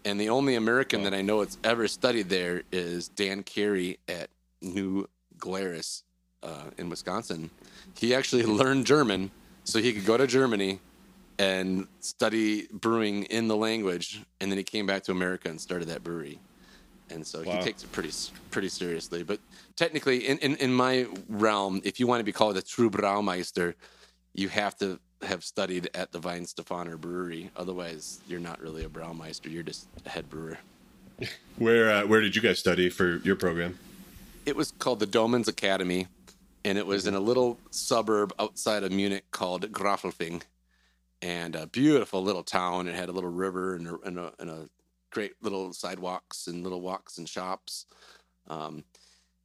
And 0.06 0.19
the 0.19 0.30
only 0.30 0.56
American 0.56 1.04
that 1.04 1.13
I 1.13 1.21
know 1.21 1.39
that's 1.39 1.58
ever 1.63 1.88
studied 1.88 2.28
there 2.28 2.63
is 2.71 3.08
Dan 3.08 3.41
Carey 3.41 3.99
at 4.10 4.30
New 4.62 5.08
Glarus 5.38 6.04
uh, 6.41 6.71
in 6.78 6.89
Wisconsin. 6.89 7.49
He 7.97 8.13
actually 8.13 8.43
learned 8.62 8.86
German 8.86 9.32
so 9.63 9.80
he 9.80 9.93
could 9.93 10.06
go 10.06 10.17
to 10.17 10.28
Germany 10.28 10.80
and 11.39 11.88
study 12.00 12.67
brewing 12.72 13.24
in 13.24 13.48
the 13.48 13.56
language, 13.56 14.22
and 14.39 14.52
then 14.52 14.58
he 14.58 14.63
came 14.63 14.86
back 14.86 15.04
to 15.04 15.12
America 15.12 15.50
and 15.50 15.60
started 15.60 15.88
that 15.89 16.04
brewery. 16.04 16.39
And 17.10 17.26
so 17.26 17.43
Wow. 17.43 17.58
he 17.58 17.63
takes 17.63 17.84
it 17.84 17.91
pretty 17.91 18.12
pretty 18.52 18.69
seriously. 18.69 19.24
But 19.24 19.39
technically, 19.76 20.28
in, 20.28 20.38
in, 20.39 20.56
in 20.58 20.74
my 20.74 21.06
realm, 21.28 21.82
if 21.84 22.00
you 22.00 22.08
want 22.08 22.19
to 22.22 22.24
be 22.24 22.32
called 22.32 22.58
a 22.58 22.62
true 22.62 22.89
Braumeister, 22.89 23.74
you 24.34 24.50
have 24.50 24.76
to 24.78 25.00
have 25.22 25.43
studied 25.43 25.89
at 25.93 26.12
the 26.12 26.19
Weihenstephaner 26.19 26.98
Brewery. 27.00 27.50
Otherwise, 27.56 28.19
you're 28.28 28.39
not 28.39 28.60
really 28.62 28.84
a 28.84 28.89
Braumeister. 28.89 29.52
You're 29.52 29.63
just 29.63 29.88
a 30.06 30.10
head 30.10 30.30
brewer. 30.30 30.58
Where 31.58 31.91
uh, 31.91 32.08
where 32.08 32.22
did 32.22 32.36
you 32.36 32.41
guys 32.41 32.58
study 32.60 32.89
for 32.89 33.17
your 33.17 33.36
program? 33.36 33.78
It 34.46 34.56
was 34.56 34.72
called 34.80 35.00
the 35.00 35.08
Doemens 35.08 35.48
Academy, 35.48 36.08
and 36.65 36.78
it 36.78 36.86
was 36.88 37.06
in 37.06 37.13
a 37.13 37.19
little 37.19 37.60
suburb 37.69 38.34
outside 38.39 38.84
of 38.84 38.91
Munich 38.91 39.24
called 39.32 39.72
Grafelfing, 39.72 40.41
and 41.23 41.55
a 41.55 41.65
beautiful 41.67 42.21
little 42.21 42.43
town. 42.43 42.88
It 42.88 42.95
had 42.95 43.07
a 43.07 43.13
little 43.13 43.29
river 43.29 43.75
and 43.75 43.88
a, 43.88 43.97
and 44.03 44.19
a, 44.19 44.33
and 44.39 44.49
a 44.49 44.69
great 45.09 45.33
little 45.41 45.71
sidewalks 45.71 46.47
and 46.47 46.63
little 46.63 46.81
walks 46.81 47.17
and 47.17 47.27
shops. 47.27 47.86
Um, 48.49 48.83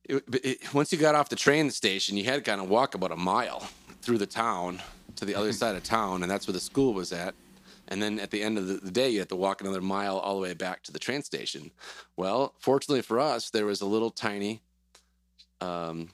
it, 0.04 0.24
it, 0.42 0.74
once 0.74 0.92
you 0.92 0.98
got 0.98 1.14
off 1.14 1.28
the 1.28 1.36
train 1.36 1.70
station, 1.70 2.16
you 2.16 2.24
had 2.24 2.44
to 2.44 2.50
kind 2.50 2.60
of 2.60 2.68
walk 2.68 2.96
about 2.96 3.12
a 3.12 3.16
mile 3.16 3.68
through 4.02 4.18
the 4.18 4.26
town 4.26 4.82
to 5.16 5.24
the 5.24 5.36
other 5.36 5.52
side 5.52 5.76
of 5.76 5.84
town, 5.84 6.22
and 6.22 6.30
that's 6.30 6.48
where 6.48 6.52
the 6.52 6.60
school 6.60 6.94
was 6.94 7.12
at. 7.12 7.34
And 7.86 8.02
then 8.02 8.18
at 8.18 8.30
the 8.30 8.42
end 8.42 8.58
of 8.58 8.66
the, 8.66 8.74
the 8.74 8.90
day, 8.90 9.08
you 9.08 9.20
had 9.20 9.28
to 9.28 9.36
walk 9.36 9.60
another 9.60 9.80
mile 9.80 10.18
all 10.18 10.34
the 10.34 10.42
way 10.42 10.54
back 10.54 10.82
to 10.84 10.92
the 10.92 10.98
train 10.98 11.22
station. 11.22 11.70
Well, 12.16 12.54
fortunately 12.58 13.02
for 13.02 13.20
us, 13.20 13.50
there 13.50 13.66
was 13.66 13.80
a 13.80 13.86
little 13.86 14.10
tiny 14.10 14.62
um, 15.60 16.10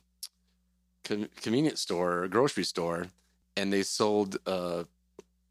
con- 1.04 1.30
convenience 1.40 1.80
store 1.80 2.22
or 2.22 2.28
grocery 2.28 2.64
store, 2.64 3.06
and 3.56 3.72
they 3.72 3.82
sold 3.82 4.36
uh, 4.46 4.84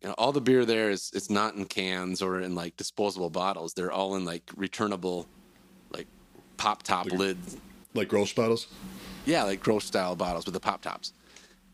you 0.03 0.09
know, 0.09 0.15
all 0.17 0.33
the 0.33 0.41
beer 0.41 0.65
there 0.65 0.89
is 0.89 1.11
it's 1.15 1.29
not 1.29 1.55
in 1.55 1.65
cans 1.65 2.21
or 2.21 2.41
in 2.41 2.55
like 2.55 2.75
disposable 2.75 3.29
bottles. 3.29 3.73
They're 3.73 3.91
all 3.91 4.15
in 4.15 4.25
like 4.25 4.51
returnable, 4.55 5.27
like 5.91 6.07
pop 6.57 6.83
top 6.83 7.05
lids. 7.05 7.57
Like 7.93 8.09
Grolsch 8.09 8.35
bottles? 8.35 8.67
Yeah, 9.25 9.43
like 9.43 9.63
Grolsch 9.63 9.83
style 9.83 10.15
bottles 10.15 10.45
with 10.45 10.53
the 10.53 10.59
pop 10.59 10.81
tops. 10.81 11.13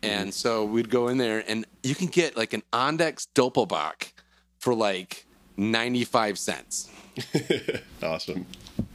Mm-hmm. 0.02 0.14
And 0.14 0.34
so 0.34 0.64
we'd 0.64 0.90
go 0.90 1.08
in 1.08 1.18
there, 1.18 1.44
and 1.48 1.66
you 1.82 1.96
can 1.96 2.08
get 2.08 2.38
like 2.38 2.54
an 2.54 2.62
Andechs 2.72 3.28
Doppelbock 3.34 4.12
for 4.60 4.76
like 4.76 5.26
ninety 5.58 6.06
five 6.06 6.38
cents. 6.38 6.90
Awesome. 8.02 8.46
and 8.78 8.88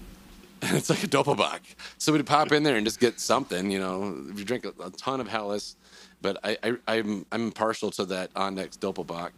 it's 0.77 0.89
like 0.89 1.05
a 1.05 1.07
doppelbock. 1.07 1.61
So 1.99 2.11
we'd 2.13 2.25
pop 2.25 2.53
in 2.53 2.63
there 2.63 2.77
and 2.77 2.87
just 2.87 3.01
get 3.01 3.21
something, 3.21 3.71
you 3.71 3.79
know. 3.79 4.17
if 4.31 4.39
you 4.39 4.47
drink 4.47 4.65
a, 4.65 4.73
a 4.83 4.91
ton 4.91 5.21
of 5.21 5.29
Helles, 5.29 5.77
but 6.25 6.39
I, 6.43 6.57
I 6.63 6.77
I'm 6.89 7.27
I'm 7.31 7.53
partial 7.53 7.91
to 7.93 8.07
that 8.07 8.33
Andechs 8.35 8.79
doppelbock. 8.79 9.33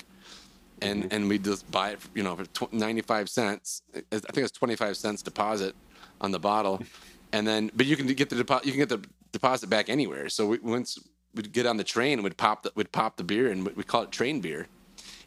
And 0.80 1.04
mm-hmm. 1.04 1.14
and 1.14 1.28
we 1.28 1.38
just 1.38 1.68
buy 1.70 1.90
it, 1.90 1.98
you 2.14 2.22
know, 2.22 2.36
for 2.36 2.44
tw- 2.46 2.72
95 2.72 3.28
cents. 3.28 3.82
I 3.94 4.02
I 4.12 4.18
think 4.18 4.44
it's 4.44 4.52
25 4.52 4.96
cents 4.96 5.22
deposit 5.22 5.74
on 6.20 6.30
the 6.30 6.38
bottle, 6.38 6.82
and 7.32 7.46
then 7.46 7.70
but 7.74 7.86
you 7.86 7.96
can 7.96 8.06
get 8.06 8.30
the 8.30 8.36
deposit 8.36 8.66
you 8.66 8.72
can 8.72 8.80
get 8.80 8.88
the 8.88 9.02
deposit 9.32 9.68
back 9.68 9.88
anywhere. 9.88 10.28
So 10.28 10.46
we, 10.46 10.58
once 10.58 10.98
we'd 11.34 11.52
get 11.52 11.66
on 11.66 11.76
the 11.76 11.84
train, 11.84 12.22
we'd 12.22 12.36
pop 12.36 12.62
the 12.62 12.72
we'd 12.76 12.92
pop 12.92 13.16
the 13.16 13.24
beer 13.24 13.50
and 13.50 13.66
we 13.66 13.82
call 13.82 14.02
it 14.02 14.12
train 14.12 14.40
beer. 14.40 14.68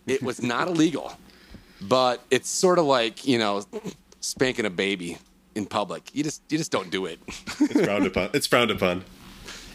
It 0.07 0.23
was 0.23 0.41
not 0.41 0.67
illegal, 0.73 1.11
but 1.81 2.23
it's 2.31 2.49
sort 2.49 2.79
of 2.79 2.85
like 2.85 3.27
you 3.27 3.37
know 3.37 3.65
spanking 4.21 4.65
a 4.65 4.69
baby 4.69 5.17
in 5.55 5.65
public. 5.65 6.09
You 6.13 6.23
just 6.23 6.43
you 6.49 6.57
just 6.57 6.71
don't 6.71 6.91
do 6.91 7.05
it. 7.07 7.19
It's 7.59 7.81
frowned 7.85 8.05
upon. 8.05 8.29
It's 8.33 8.47
frowned 8.47 8.71
upon. 8.71 9.03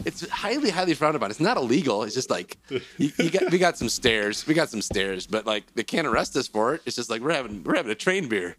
It's 0.03 0.27
highly 0.29 0.69
highly 0.69 0.93
frowned 0.93 1.15
upon. 1.15 1.31
It's 1.31 1.39
not 1.39 1.57
illegal. 1.57 2.03
It's 2.03 2.15
just 2.15 2.29
like 2.29 2.57
you, 2.69 3.11
you 3.17 3.29
got 3.29 3.51
we 3.51 3.57
got 3.57 3.77
some 3.77 3.89
stairs. 3.89 4.45
We 4.47 4.53
got 4.53 4.69
some 4.69 4.81
stairs, 4.81 5.27
but 5.27 5.45
like 5.45 5.73
they 5.75 5.83
can't 5.83 6.07
arrest 6.07 6.35
us 6.35 6.47
for 6.47 6.73
it. 6.75 6.81
It's 6.85 6.95
just 6.95 7.09
like 7.09 7.21
we're 7.21 7.33
having 7.33 7.63
we're 7.63 7.75
having 7.75 7.91
a 7.91 7.95
train 7.95 8.27
beer, 8.27 8.57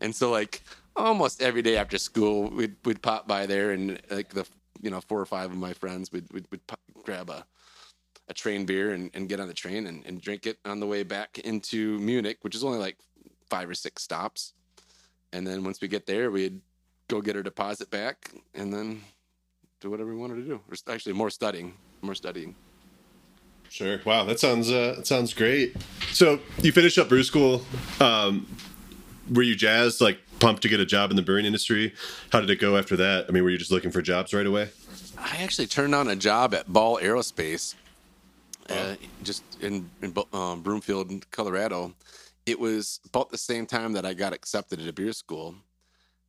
and 0.00 0.14
so 0.14 0.30
like 0.30 0.62
almost 0.96 1.42
every 1.42 1.62
day 1.62 1.76
after 1.76 1.98
school 1.98 2.48
we'd 2.50 2.76
we'd 2.84 3.02
pop 3.02 3.26
by 3.26 3.46
there 3.46 3.72
and 3.72 4.00
like 4.10 4.30
the 4.30 4.46
you 4.80 4.90
know 4.90 5.00
four 5.00 5.20
or 5.20 5.26
five 5.26 5.50
of 5.50 5.56
my 5.56 5.72
friends 5.72 6.12
we'd 6.12 6.24
we'd, 6.32 6.46
we'd 6.52 6.64
pop, 6.68 6.78
grab 7.02 7.28
a 7.30 7.44
a 8.28 8.34
train 8.34 8.64
beer 8.64 8.92
and, 8.92 9.10
and 9.14 9.28
get 9.28 9.40
on 9.40 9.48
the 9.48 9.54
train 9.54 9.86
and, 9.86 10.04
and 10.06 10.20
drink 10.20 10.46
it 10.46 10.58
on 10.64 10.80
the 10.80 10.86
way 10.86 11.02
back 11.02 11.38
into 11.40 11.98
Munich, 11.98 12.38
which 12.42 12.54
is 12.54 12.64
only 12.64 12.78
like 12.78 12.96
five 13.50 13.68
or 13.68 13.74
six 13.74 14.02
stops. 14.02 14.54
And 15.32 15.46
then 15.46 15.64
once 15.64 15.80
we 15.80 15.88
get 15.88 16.06
there, 16.06 16.30
we'd 16.30 16.60
go 17.08 17.20
get 17.20 17.36
our 17.36 17.42
deposit 17.42 17.90
back 17.90 18.30
and 18.54 18.72
then 18.72 19.02
do 19.84 19.90
whatever 19.90 20.10
we 20.10 20.16
wanted 20.16 20.36
to 20.36 20.42
do. 20.42 20.60
Or 20.68 20.92
actually, 20.92 21.12
more 21.12 21.30
studying, 21.30 21.74
more 22.02 22.14
studying. 22.14 22.56
Sure. 23.68 24.00
Wow, 24.04 24.24
that 24.24 24.40
sounds 24.40 24.70
uh, 24.70 24.94
that 24.96 25.06
sounds 25.06 25.34
great. 25.34 25.76
So 26.12 26.40
you 26.62 26.72
finished 26.72 26.98
up 26.98 27.08
brew 27.08 27.22
school. 27.22 27.62
Um, 28.00 28.46
were 29.32 29.42
you 29.42 29.54
jazzed, 29.54 30.00
like 30.00 30.18
pumped 30.40 30.62
to 30.62 30.68
get 30.68 30.80
a 30.80 30.86
job 30.86 31.10
in 31.10 31.16
the 31.16 31.22
brewing 31.22 31.44
industry? 31.44 31.92
How 32.30 32.40
did 32.40 32.50
it 32.50 32.56
go 32.56 32.76
after 32.76 32.96
that? 32.96 33.26
I 33.28 33.32
mean, 33.32 33.42
were 33.42 33.50
you 33.50 33.58
just 33.58 33.70
looking 33.70 33.90
for 33.90 34.02
jobs 34.02 34.32
right 34.32 34.46
away? 34.46 34.70
I 35.18 35.42
actually 35.42 35.66
turned 35.66 35.94
on 35.94 36.08
a 36.08 36.16
job 36.16 36.54
at 36.54 36.72
Ball 36.72 36.98
Aerospace, 36.98 37.74
uh, 38.68 38.96
just 39.22 39.42
in, 39.62 39.88
in 40.02 40.12
um, 40.32 40.62
Broomfield, 40.62 41.30
Colorado. 41.30 41.94
It 42.46 42.58
was 42.58 43.00
about 43.06 43.30
the 43.30 43.38
same 43.38 43.64
time 43.64 43.92
that 43.94 44.04
I 44.04 44.12
got 44.12 44.32
accepted 44.32 44.80
at 44.80 44.88
a 44.88 44.92
beer 44.92 45.12
school. 45.12 45.54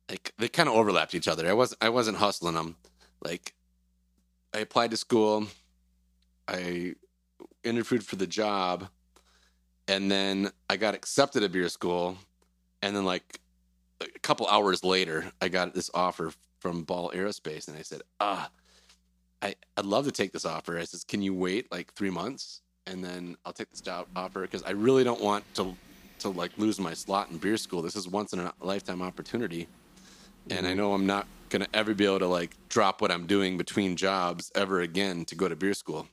Like 0.08 0.32
they 0.38 0.48
kind 0.48 0.68
of 0.68 0.74
overlapped 0.74 1.14
each 1.14 1.28
other. 1.28 1.48
I 1.48 1.52
wasn't 1.52 1.82
I 1.82 1.88
wasn't 1.88 2.18
hustling 2.18 2.54
them. 2.54 2.76
Like 3.22 3.54
I 4.54 4.58
applied 4.58 4.90
to 4.92 4.96
school, 4.96 5.46
I 6.48 6.94
interviewed 7.64 8.04
for 8.04 8.16
the 8.16 8.26
job, 8.26 8.88
and 9.88 10.10
then 10.10 10.50
I 10.70 10.76
got 10.76 10.94
accepted 10.94 11.42
at 11.42 11.52
beer 11.52 11.68
school, 11.68 12.16
and 12.82 12.94
then 12.94 13.04
like 13.04 13.40
a 14.00 14.18
couple 14.20 14.46
hours 14.46 14.84
later, 14.84 15.30
I 15.40 15.48
got 15.48 15.74
this 15.74 15.90
offer 15.94 16.32
from 16.60 16.82
Ball 16.82 17.10
Aerospace, 17.14 17.68
and 17.68 17.76
I 17.76 17.82
said, 17.82 18.02
ah. 18.20 18.50
I, 19.42 19.54
I'd 19.76 19.84
love 19.84 20.06
to 20.06 20.12
take 20.12 20.32
this 20.32 20.46
offer. 20.46 20.78
I 20.78 20.84
says, 20.84 21.04
can 21.04 21.20
you 21.20 21.34
wait 21.34 21.70
like 21.70 21.92
three 21.92 22.08
months 22.08 22.62
and 22.86 23.04
then 23.04 23.36
I'll 23.44 23.52
take 23.52 23.70
this 23.70 23.80
job 23.80 24.06
offer 24.14 24.42
because 24.42 24.62
I 24.62 24.70
really 24.70 25.04
don't 25.04 25.20
want 25.20 25.44
to 25.54 25.76
to 26.20 26.30
like 26.30 26.56
lose 26.56 26.80
my 26.80 26.94
slot 26.94 27.30
in 27.30 27.36
beer 27.36 27.56
school. 27.56 27.82
This 27.82 27.96
is 27.96 28.08
once 28.08 28.32
in 28.32 28.38
a 28.38 28.52
lifetime 28.60 29.02
opportunity, 29.02 29.68
and 30.50 30.66
I 30.66 30.70
mm-hmm. 30.70 30.78
know 30.78 30.92
I'm 30.92 31.06
not 31.06 31.26
gonna 31.48 31.68
ever 31.74 31.94
be 31.94 32.04
able 32.04 32.18
to 32.20 32.26
like 32.26 32.56
drop 32.68 33.00
what 33.00 33.10
I'm 33.10 33.26
doing 33.26 33.56
between 33.56 33.96
jobs 33.96 34.50
ever 34.54 34.80
again 34.80 35.24
to 35.26 35.34
go 35.34 35.48
to 35.48 35.56
beer 35.56 35.74
school. 35.74 36.06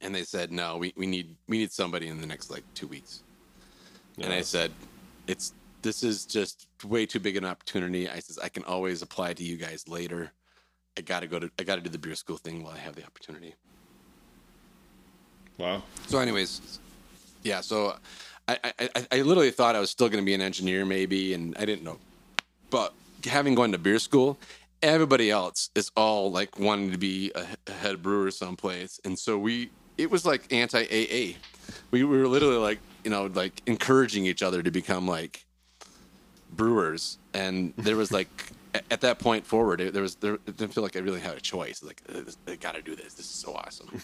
And 0.00 0.14
they 0.14 0.22
said, 0.22 0.52
no, 0.52 0.76
we, 0.76 0.92
we 0.96 1.06
need 1.06 1.34
we 1.48 1.58
need 1.58 1.72
somebody 1.72 2.08
in 2.08 2.20
the 2.20 2.26
next 2.26 2.50
like 2.50 2.62
two 2.74 2.86
weeks. 2.86 3.22
And 4.20 4.32
I 4.32 4.40
said, 4.40 4.72
it's 5.26 5.52
this 5.82 6.02
is 6.02 6.24
just 6.24 6.66
way 6.84 7.06
too 7.06 7.20
big 7.20 7.36
an 7.36 7.44
opportunity. 7.44 8.08
I 8.08 8.18
says 8.20 8.38
I 8.38 8.48
can 8.48 8.64
always 8.64 9.02
apply 9.02 9.34
to 9.34 9.44
you 9.44 9.56
guys 9.56 9.86
later. 9.88 10.32
I 10.96 11.02
gotta 11.02 11.26
go 11.26 11.38
to 11.38 11.50
I 11.58 11.62
gotta 11.62 11.80
do 11.80 11.90
the 11.90 11.98
beer 11.98 12.14
school 12.14 12.36
thing 12.36 12.62
while 12.62 12.74
I 12.74 12.78
have 12.78 12.96
the 12.96 13.04
opportunity. 13.04 13.54
Wow. 15.58 15.82
So, 16.06 16.18
anyways, 16.18 16.78
yeah. 17.42 17.60
So, 17.60 17.96
I 18.46 18.58
I, 18.64 18.72
I- 18.94 19.06
I 19.12 19.22
literally 19.22 19.50
thought 19.50 19.74
I 19.74 19.80
was 19.80 19.90
still 19.90 20.08
going 20.08 20.22
to 20.22 20.26
be 20.26 20.34
an 20.34 20.40
engineer, 20.40 20.84
maybe, 20.84 21.34
and 21.34 21.56
I 21.58 21.64
didn't 21.64 21.82
know. 21.82 21.98
But 22.70 22.94
having 23.24 23.54
gone 23.54 23.72
to 23.72 23.78
beer 23.78 23.98
school, 23.98 24.38
everybody 24.82 25.30
else 25.30 25.70
is 25.74 25.90
all 25.96 26.30
like 26.30 26.58
wanting 26.58 26.92
to 26.92 26.98
be 26.98 27.32
a, 27.34 27.46
a 27.66 27.72
head 27.72 28.02
brewer 28.02 28.30
someplace, 28.30 29.00
and 29.04 29.18
so 29.18 29.38
we 29.38 29.70
it 29.96 30.10
was 30.10 30.24
like 30.24 30.52
anti 30.52 30.82
AA. 30.84 31.36
We, 31.90 32.04
we 32.04 32.18
were 32.18 32.28
literally 32.28 32.56
like 32.56 32.78
you 33.04 33.10
know 33.10 33.26
like 33.26 33.62
encouraging 33.66 34.26
each 34.26 34.42
other 34.42 34.62
to 34.62 34.70
become 34.70 35.06
like 35.06 35.44
brewers, 36.52 37.18
and 37.34 37.72
there 37.76 37.96
was 37.96 38.12
like. 38.12 38.28
At 38.90 39.00
that 39.00 39.18
point 39.18 39.46
forward, 39.46 39.80
it, 39.80 39.94
there 39.94 40.02
was 40.02 40.16
there 40.16 40.34
it 40.34 40.58
didn't 40.58 40.74
feel 40.74 40.84
like 40.84 40.94
I 40.94 40.98
really 41.00 41.20
had 41.20 41.34
a 41.34 41.40
choice. 41.40 41.82
Like 41.82 42.02
"Uh, 42.14 42.20
I 42.46 42.56
got 42.56 42.74
to 42.74 42.82
do 42.82 42.94
this. 42.94 43.14
This 43.14 43.24
is 43.24 43.32
so 43.32 43.54
awesome. 43.54 44.02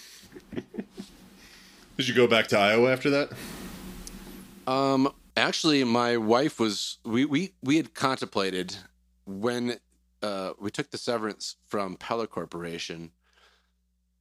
Did 1.97 2.09
you 2.09 2.15
go 2.15 2.27
back 2.27 2.49
to 2.49 2.59
Iowa 2.59 2.91
after 2.91 3.11
that? 3.11 3.33
Um, 4.67 5.13
actually, 5.37 5.85
my 5.85 6.17
wife 6.17 6.59
was 6.59 6.99
we 7.05 7.25
we 7.27 7.53
we 7.63 7.77
had 7.77 7.95
contemplated 7.95 8.77
when 9.27 9.79
uh, 10.23 10.53
we 10.59 10.71
took 10.71 10.91
the 10.91 10.99
severance 10.99 11.57
from 11.67 11.97
Pella 11.97 12.27
Corporation. 12.27 13.11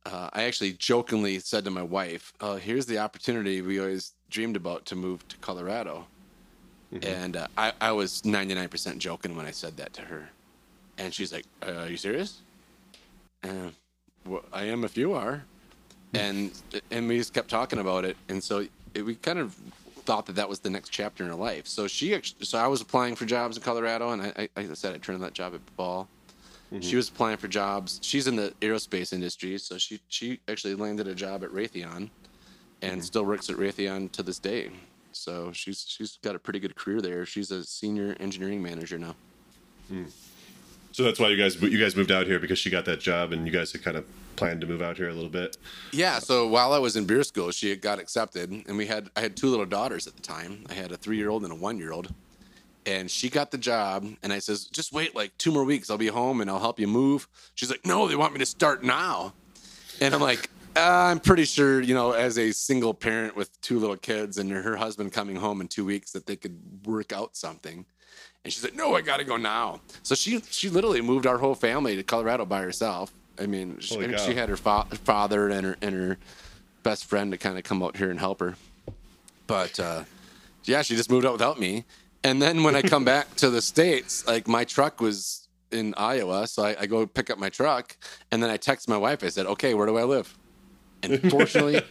Uh, 0.05 0.29
I 0.33 0.43
actually 0.43 0.73
jokingly 0.73 1.39
said 1.39 1.63
to 1.63 1.71
my 1.71 1.81
wife, 1.81 2.33
uh, 2.41 2.55
"Here's 2.55 2.85
the 2.85 2.97
opportunity 2.97 3.61
we 3.61 3.79
always 3.79 4.11
dreamed 4.29 4.57
about 4.57 4.85
to 4.87 4.95
move 4.95 5.25
to 5.29 5.37
Colorado," 5.37 6.05
and 7.01 7.37
uh, 7.37 7.47
I 7.57 7.71
I 7.79 7.91
was 7.93 8.21
99% 8.23 8.97
joking 8.97 9.35
when 9.37 9.45
I 9.45 9.51
said 9.51 9.77
that 9.77 9.93
to 9.93 10.01
her, 10.01 10.29
and 10.97 11.13
she's 11.13 11.31
like, 11.31 11.45
uh, 11.65 11.71
"Are 11.71 11.87
you 11.87 11.95
serious?" 11.95 12.41
Uh, 13.43 13.69
well, 14.25 14.43
I 14.51 14.65
am 14.65 14.83
if 14.83 14.97
you 14.97 15.13
are. 15.13 15.43
And 16.13 16.51
and 16.91 17.07
we 17.07 17.17
just 17.17 17.33
kept 17.33 17.49
talking 17.49 17.79
about 17.79 18.05
it. 18.05 18.17
And 18.29 18.43
so 18.43 18.67
it, 18.93 19.01
we 19.01 19.15
kind 19.15 19.39
of 19.39 19.57
thought 20.05 20.25
that 20.27 20.35
that 20.35 20.47
was 20.47 20.59
the 20.59 20.69
next 20.69 20.89
chapter 20.89 21.23
in 21.23 21.29
her 21.29 21.35
life. 21.35 21.67
So 21.67 21.87
she 21.87 22.13
actually 22.15 22.45
so 22.45 22.57
i 22.57 22.67
was 22.67 22.81
applying 22.81 23.15
for 23.15 23.25
jobs 23.25 23.57
in 23.57 23.63
colorado 23.63 24.11
and 24.11 24.21
i, 24.21 24.49
I, 24.57 24.61
I 24.61 24.73
said 24.73 24.93
i 24.93 24.97
turned 24.97 25.21
that 25.23 25.33
job 25.33 25.53
at 25.55 25.75
ball. 25.75 26.07
She 26.71 26.79
mm-hmm. 26.79 26.97
was 26.97 27.09
applying 27.09 27.37
for 27.37 27.47
jobs. 27.47 27.99
She's 28.01 28.25
in 28.25 28.35
the 28.35 28.51
aerospace 28.61 29.13
industry 29.13 29.57
so 29.57 29.77
she 29.77 29.99
she 30.07 30.39
actually 30.47 30.75
landed 30.75 31.07
a 31.07 31.15
job 31.15 31.43
at 31.43 31.51
raytheon 31.51 32.09
and 32.81 32.91
mm-hmm. 32.91 33.01
still 33.01 33.23
works 33.25 33.49
at 33.49 33.57
raytheon 33.57 34.11
to 34.13 34.23
this 34.23 34.39
day. 34.39 34.71
So 35.11 35.51
she's 35.51 35.85
she's 35.87 36.17
got 36.21 36.35
a 36.35 36.39
pretty 36.39 36.59
good 36.59 36.75
career 36.75 37.01
there. 37.01 37.25
She's 37.25 37.51
a 37.51 37.63
senior 37.63 38.15
engineering 38.19 38.61
manager 38.61 38.97
now. 38.97 39.15
Hmm. 39.87 40.05
So 40.91 41.03
that's 41.03 41.19
why 41.19 41.29
you 41.29 41.37
guys 41.37 41.61
you 41.61 41.79
guys 41.79 41.95
moved 41.95 42.11
out 42.11 42.27
here 42.27 42.39
because 42.39 42.59
she 42.59 42.69
got 42.69 42.85
that 42.85 42.99
job 42.99 43.31
and 43.31 43.45
you 43.45 43.51
guys 43.51 43.71
had 43.71 43.83
kind 43.83 43.97
of 43.97 44.05
planned 44.35 44.61
to 44.61 44.67
move 44.67 44.81
out 44.81 44.97
here 44.97 45.09
a 45.09 45.13
little 45.13 45.29
bit. 45.29 45.57
Yeah, 45.91 46.19
so 46.19 46.47
while 46.47 46.73
I 46.73 46.79
was 46.79 46.95
in 46.95 47.05
beer 47.05 47.23
school, 47.23 47.51
she 47.51 47.75
got 47.75 47.99
accepted, 47.99 48.51
and 48.51 48.77
we 48.77 48.85
had 48.85 49.09
I 49.15 49.21
had 49.21 49.35
two 49.35 49.47
little 49.47 49.65
daughters 49.65 50.07
at 50.07 50.15
the 50.15 50.21
time. 50.21 50.65
I 50.69 50.73
had 50.73 50.91
a 50.91 50.97
three 50.97 51.17
year 51.17 51.29
old 51.29 51.43
and 51.43 51.51
a 51.51 51.55
one 51.55 51.77
year 51.77 51.91
old, 51.91 52.13
and 52.85 53.09
she 53.09 53.29
got 53.29 53.51
the 53.51 53.57
job. 53.57 54.05
And 54.23 54.33
I 54.33 54.39
says, 54.39 54.65
just 54.65 54.93
wait 54.93 55.15
like 55.15 55.37
two 55.37 55.51
more 55.51 55.63
weeks, 55.63 55.89
I'll 55.89 55.97
be 55.97 56.07
home 56.07 56.41
and 56.41 56.49
I'll 56.49 56.59
help 56.59 56.79
you 56.79 56.87
move. 56.87 57.27
She's 57.55 57.69
like, 57.69 57.85
no, 57.85 58.07
they 58.07 58.15
want 58.15 58.33
me 58.33 58.39
to 58.39 58.45
start 58.45 58.83
now, 58.83 59.33
and 60.01 60.13
I'm 60.13 60.21
like. 60.21 60.49
Uh, 60.75 60.79
I'm 61.11 61.19
pretty 61.19 61.45
sure, 61.45 61.81
you 61.81 61.93
know, 61.93 62.13
as 62.13 62.39
a 62.39 62.51
single 62.51 62.95
parent 62.95 63.35
with 63.35 63.61
two 63.61 63.77
little 63.77 63.95
kids 63.95 64.39
and 64.39 64.49
her 64.49 64.75
husband 64.75 65.13
coming 65.13 65.35
home 65.35 65.61
in 65.61 65.67
two 65.67 65.85
weeks, 65.85 66.09
that 66.13 66.25
they 66.25 66.35
could 66.35 66.59
work 66.87 67.13
out 67.13 67.35
something. 67.37 67.85
And 68.43 68.51
she 68.51 68.59
said, 68.59 68.75
"No, 68.75 68.95
I 68.95 69.01
got 69.01 69.17
to 69.17 69.23
go 69.23 69.37
now." 69.37 69.81
So 70.01 70.15
she 70.15 70.41
she 70.49 70.69
literally 70.69 71.01
moved 71.01 71.25
our 71.27 71.37
whole 71.37 71.55
family 71.55 71.95
to 71.95 72.03
Colorado 72.03 72.45
by 72.45 72.61
herself. 72.61 73.13
I 73.39 73.47
mean, 73.47 73.79
she, 73.79 73.95
Holy 73.95 74.05
I 74.05 74.07
mean, 74.09 74.17
cow. 74.17 74.25
she 74.25 74.35
had 74.35 74.49
her 74.49 74.57
fa- 74.57 74.85
father 75.03 75.49
and 75.49 75.65
her 75.65 75.77
and 75.81 75.95
her 75.95 76.17
best 76.83 77.05
friend 77.05 77.31
to 77.31 77.37
kind 77.37 77.57
of 77.57 77.63
come 77.63 77.81
out 77.81 77.97
here 77.97 78.09
and 78.09 78.19
help 78.19 78.39
her. 78.39 78.55
But 79.47 79.79
uh, 79.79 80.03
yeah, 80.65 80.81
she 80.81 80.95
just 80.95 81.09
moved 81.09 81.25
out 81.25 81.33
without 81.33 81.59
me. 81.59 81.85
And 82.23 82.41
then 82.41 82.63
when 82.63 82.75
I 82.75 82.81
come 82.81 83.03
back 83.03 83.35
to 83.35 83.49
the 83.49 83.61
states, 83.61 84.25
like 84.27 84.47
my 84.47 84.63
truck 84.63 85.01
was 85.01 85.47
in 85.71 85.93
Iowa, 85.97 86.47
so 86.47 86.63
I, 86.63 86.75
I 86.81 86.85
go 86.85 87.05
pick 87.05 87.29
up 87.29 87.37
my 87.37 87.49
truck, 87.49 87.97
and 88.31 88.41
then 88.41 88.49
I 88.49 88.57
text 88.57 88.87
my 88.87 88.97
wife. 88.97 89.23
I 89.23 89.29
said, 89.29 89.45
"Okay, 89.45 89.73
where 89.73 89.87
do 89.87 89.97
I 89.97 90.03
live?" 90.03 90.37
And 91.01 91.19
fortunately, 91.31 91.81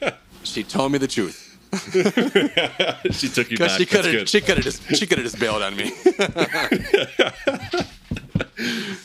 she 0.42 0.62
told 0.62 0.92
me 0.92 0.98
the 0.98 1.08
truth 1.08 1.52
she 3.12 3.28
took 3.28 3.50
you 3.50 3.56
back. 3.56 3.78
she 3.78 3.86
could 3.86 4.04
have 4.04 4.28
she 4.28 4.40
could 4.42 4.56
have 4.58 4.64
just 4.64 4.94
she 4.94 5.06
could 5.06 5.16
have 5.18 5.24
just 5.24 5.40
bailed 5.40 5.62
on 5.62 5.74
me. 5.74 5.90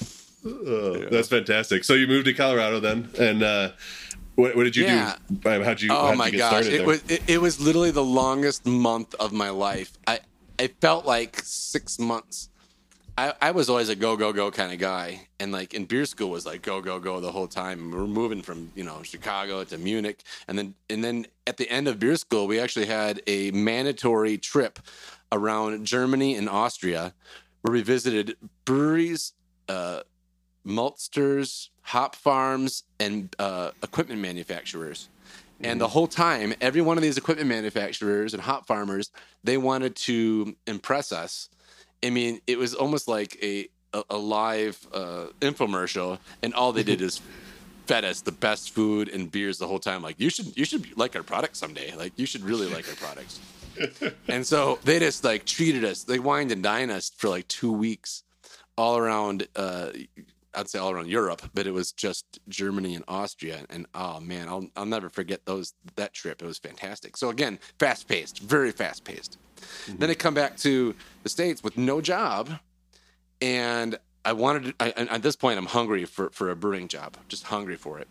Oh, 0.45 1.06
That's 1.10 1.28
fantastic. 1.28 1.84
So 1.84 1.93
you 1.93 2.08
moved 2.08 2.26
to 2.26 2.34
Colorado 2.34 2.80
then, 2.80 3.10
and 3.19 3.43
uh, 3.43 3.71
what, 4.36 4.56
what 4.56 4.63
did 4.63 4.76
you 4.76 4.86
Yeah. 4.86 5.15
do? 5.43 5.63
How'd 5.63 5.82
you? 5.82 5.91
Oh 5.91 6.08
how'd 6.08 6.17
my 6.17 6.26
you 6.28 6.32
get 6.34 6.38
gosh, 6.38 6.50
started 6.52 6.73
it 6.73 6.78
there? 6.78 6.88
was 6.88 7.04
it, 7.10 7.23
it 7.28 7.41
was 7.41 7.60
literally 7.60 7.91
the 7.91 8.04
longest 8.04 8.65
month 8.65 9.15
of 9.15 9.34
my 9.34 9.50
life. 9.50 9.93
I 10.06 10.19
it 10.58 10.76
felt 10.80 11.06
like 11.06 11.39
six 11.43 12.00
months. 12.00 12.50
I, 13.19 13.34
I 13.41 13.50
was 13.52 13.67
always 13.67 13.89
a 13.89 13.95
go 13.95 14.15
go 14.15 14.32
go 14.32 14.52
kind 14.52 14.71
of 14.71 14.78
guy, 14.78 15.28
and 15.39 15.52
like 15.52 15.73
in 15.73 15.86
beer 15.86 16.06
school 16.06 16.30
was 16.30 16.45
like 16.45 16.62
go 16.62 16.82
go 16.82 17.00
go 17.00 17.19
the 17.19 17.32
whole 17.32 17.47
time. 17.47 17.89
We 17.89 17.97
We're 17.97 18.06
moving 18.08 18.43
from 18.43 18.71
you 18.76 18.84
know 18.84 19.02
Chicago 19.02 19.63
to 19.63 19.78
Munich, 19.80 20.19
and 20.47 20.58
then 20.58 20.76
and 20.89 21.04
then 21.04 21.26
at 21.47 21.58
the 21.58 21.67
end 21.69 21.88
of 21.88 21.97
beer 21.97 22.15
school, 22.15 22.45
we 22.45 22.60
actually 22.60 22.86
had 22.86 23.21
a 23.26 23.50
mandatory 23.52 24.38
trip 24.38 24.78
around 25.32 25.84
Germany 25.86 26.36
and 26.36 26.47
Austria, 26.47 27.13
where 27.62 27.73
we 27.73 27.82
visited 27.82 28.38
breweries, 28.65 29.34
uh, 29.67 30.02
maltsters, 30.68 31.70
hop 31.82 32.16
farms, 32.16 32.84
and 33.00 33.36
uh, 33.40 33.72
equipment 33.84 34.22
manufacturers. 34.22 35.10
And 35.60 35.82
the 35.82 35.88
whole 35.88 36.08
time, 36.08 36.54
every 36.62 36.82
one 36.82 36.98
of 36.98 37.04
these 37.04 37.18
equipment 37.18 37.50
manufacturers 37.50 38.34
and 38.36 38.44
hop 38.44 38.68
farmers, 38.68 39.12
they 39.44 39.58
wanted 39.58 39.96
to 39.96 40.56
impress 40.68 41.12
us. 41.12 41.50
I 42.04 42.12
mean, 42.12 42.42
it 42.46 42.60
was 42.60 42.76
almost 42.76 43.08
like 43.08 43.38
a 43.42 43.70
a, 43.94 44.04
a 44.12 44.18
live 44.18 44.86
uh, 44.94 45.28
infomercial, 45.40 46.20
and 46.44 46.54
all 46.54 46.72
they 46.74 46.84
did 46.84 47.02
is 47.08 47.22
fed 47.88 48.04
us 48.04 48.22
the 48.22 48.32
best 48.32 48.72
food 48.72 49.08
and 49.10 49.32
beers 49.32 49.58
the 49.58 49.68
whole 49.68 49.80
time. 49.80 50.02
Like 50.02 50.20
you 50.20 50.30
should 50.30 50.56
you 50.58 50.66
should 50.66 50.98
like 50.98 51.16
our 51.16 51.24
product 51.24 51.56
someday. 51.56 51.96
Like 51.96 52.14
you 52.18 52.26
should 52.26 52.42
really 52.42 52.68
like 52.68 52.88
our 52.88 52.96
products. 52.96 53.40
and 54.28 54.46
so 54.46 54.80
they 54.84 55.00
just 55.00 55.24
like 55.24 55.46
treated 55.46 55.84
us. 55.84 56.04
They 56.04 56.20
wined 56.20 56.52
and 56.52 56.62
dined 56.62 56.92
us 56.92 57.12
for 57.16 57.30
like 57.30 57.48
two 57.48 57.72
weeks, 57.72 58.24
all 58.78 58.98
around. 58.98 59.48
Uh, 59.56 59.92
I'd 60.58 60.67
say 60.67 60.80
all 60.80 60.91
around 60.91 61.08
Europe, 61.08 61.43
but 61.54 61.67
it 61.67 61.72
was 61.72 61.91
just 61.91 62.39
Germany 62.50 62.96
and 62.96 63.06
Austria. 63.08 63.60
And 63.70 63.86
oh 63.93 64.20
man, 64.20 64.50
I'll 64.50 64.67
I'll 64.76 64.86
never 64.86 65.08
forget 65.08 65.46
those 65.46 65.74
that 65.96 66.13
trip. 66.13 66.41
It 66.41 66.46
was 66.46 66.58
fantastic. 66.58 67.15
So 67.15 67.30
again, 67.30 67.60
fast 67.78 68.08
paced, 68.08 68.39
very 68.39 68.72
fast 68.72 69.04
paced. 69.04 69.38
Mm-hmm. 69.58 69.98
Then 70.00 70.10
I 70.10 70.15
come 70.15 70.34
back 70.34 70.58
to 70.58 70.96
the 71.22 71.30
states 71.30 71.63
with 71.63 71.78
no 71.78 72.02
job, 72.02 72.50
and 73.39 73.98
I 74.26 74.34
wanted. 74.34 74.63
To, 74.63 74.76
I, 74.80 74.89
at 75.13 75.22
this 75.22 75.36
point, 75.36 75.60
I'm 75.60 75.67
hungry 75.67 76.06
for 76.06 76.32
for 76.32 76.50
a 76.50 76.56
brewing 76.56 76.88
job. 76.88 77.17
Just 77.28 77.43
hungry 77.43 77.76
for 77.76 78.00
it. 78.00 78.08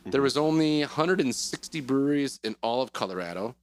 Mm-hmm. 0.00 0.10
There 0.10 0.22
was 0.22 0.36
only 0.36 0.80
160 0.80 1.80
breweries 1.80 2.38
in 2.44 2.54
all 2.62 2.80
of 2.80 2.92
Colorado, 2.92 3.56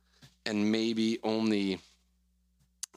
and 0.46 0.72
maybe 0.72 1.20
only. 1.24 1.80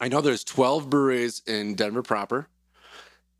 I 0.01 0.09
know 0.09 0.21
there's 0.21 0.45
12 0.45 0.89
breweries 0.89 1.43
in 1.47 1.75
Denver 1.75 2.03
proper, 2.03 2.47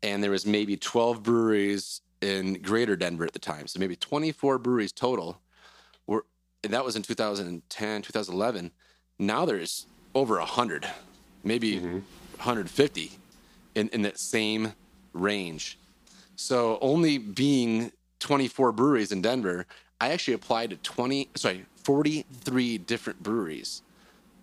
and 0.03 0.23
there 0.23 0.31
was 0.31 0.45
maybe 0.45 0.77
12 0.77 1.23
breweries 1.23 2.01
in 2.21 2.61
Greater 2.61 2.95
Denver 2.95 3.25
at 3.25 3.33
the 3.33 3.39
time. 3.39 3.67
So 3.67 3.79
maybe 3.79 3.95
24 3.95 4.57
breweries 4.59 4.91
total. 4.91 5.39
Were 6.07 6.25
and 6.63 6.73
that 6.73 6.83
was 6.83 6.95
in 6.95 7.01
2010, 7.01 8.01
2011. 8.01 8.71
Now 9.17 9.45
there's 9.45 9.87
over 10.15 10.37
100, 10.37 10.87
maybe 11.43 11.75
mm-hmm. 11.75 11.99
150 12.37 13.11
in, 13.75 13.89
in 13.89 14.01
that 14.01 14.19
same 14.19 14.73
range. 15.13 15.77
So 16.35 16.77
only 16.81 17.17
being 17.17 17.91
24 18.19 18.71
breweries 18.71 19.11
in 19.11 19.21
Denver, 19.21 19.65
I 20.01 20.11
actually 20.11 20.33
applied 20.33 20.69
to 20.69 20.77
20, 20.77 21.29
sorry, 21.35 21.65
43 21.83 22.77
different 22.79 23.21
breweries, 23.21 23.81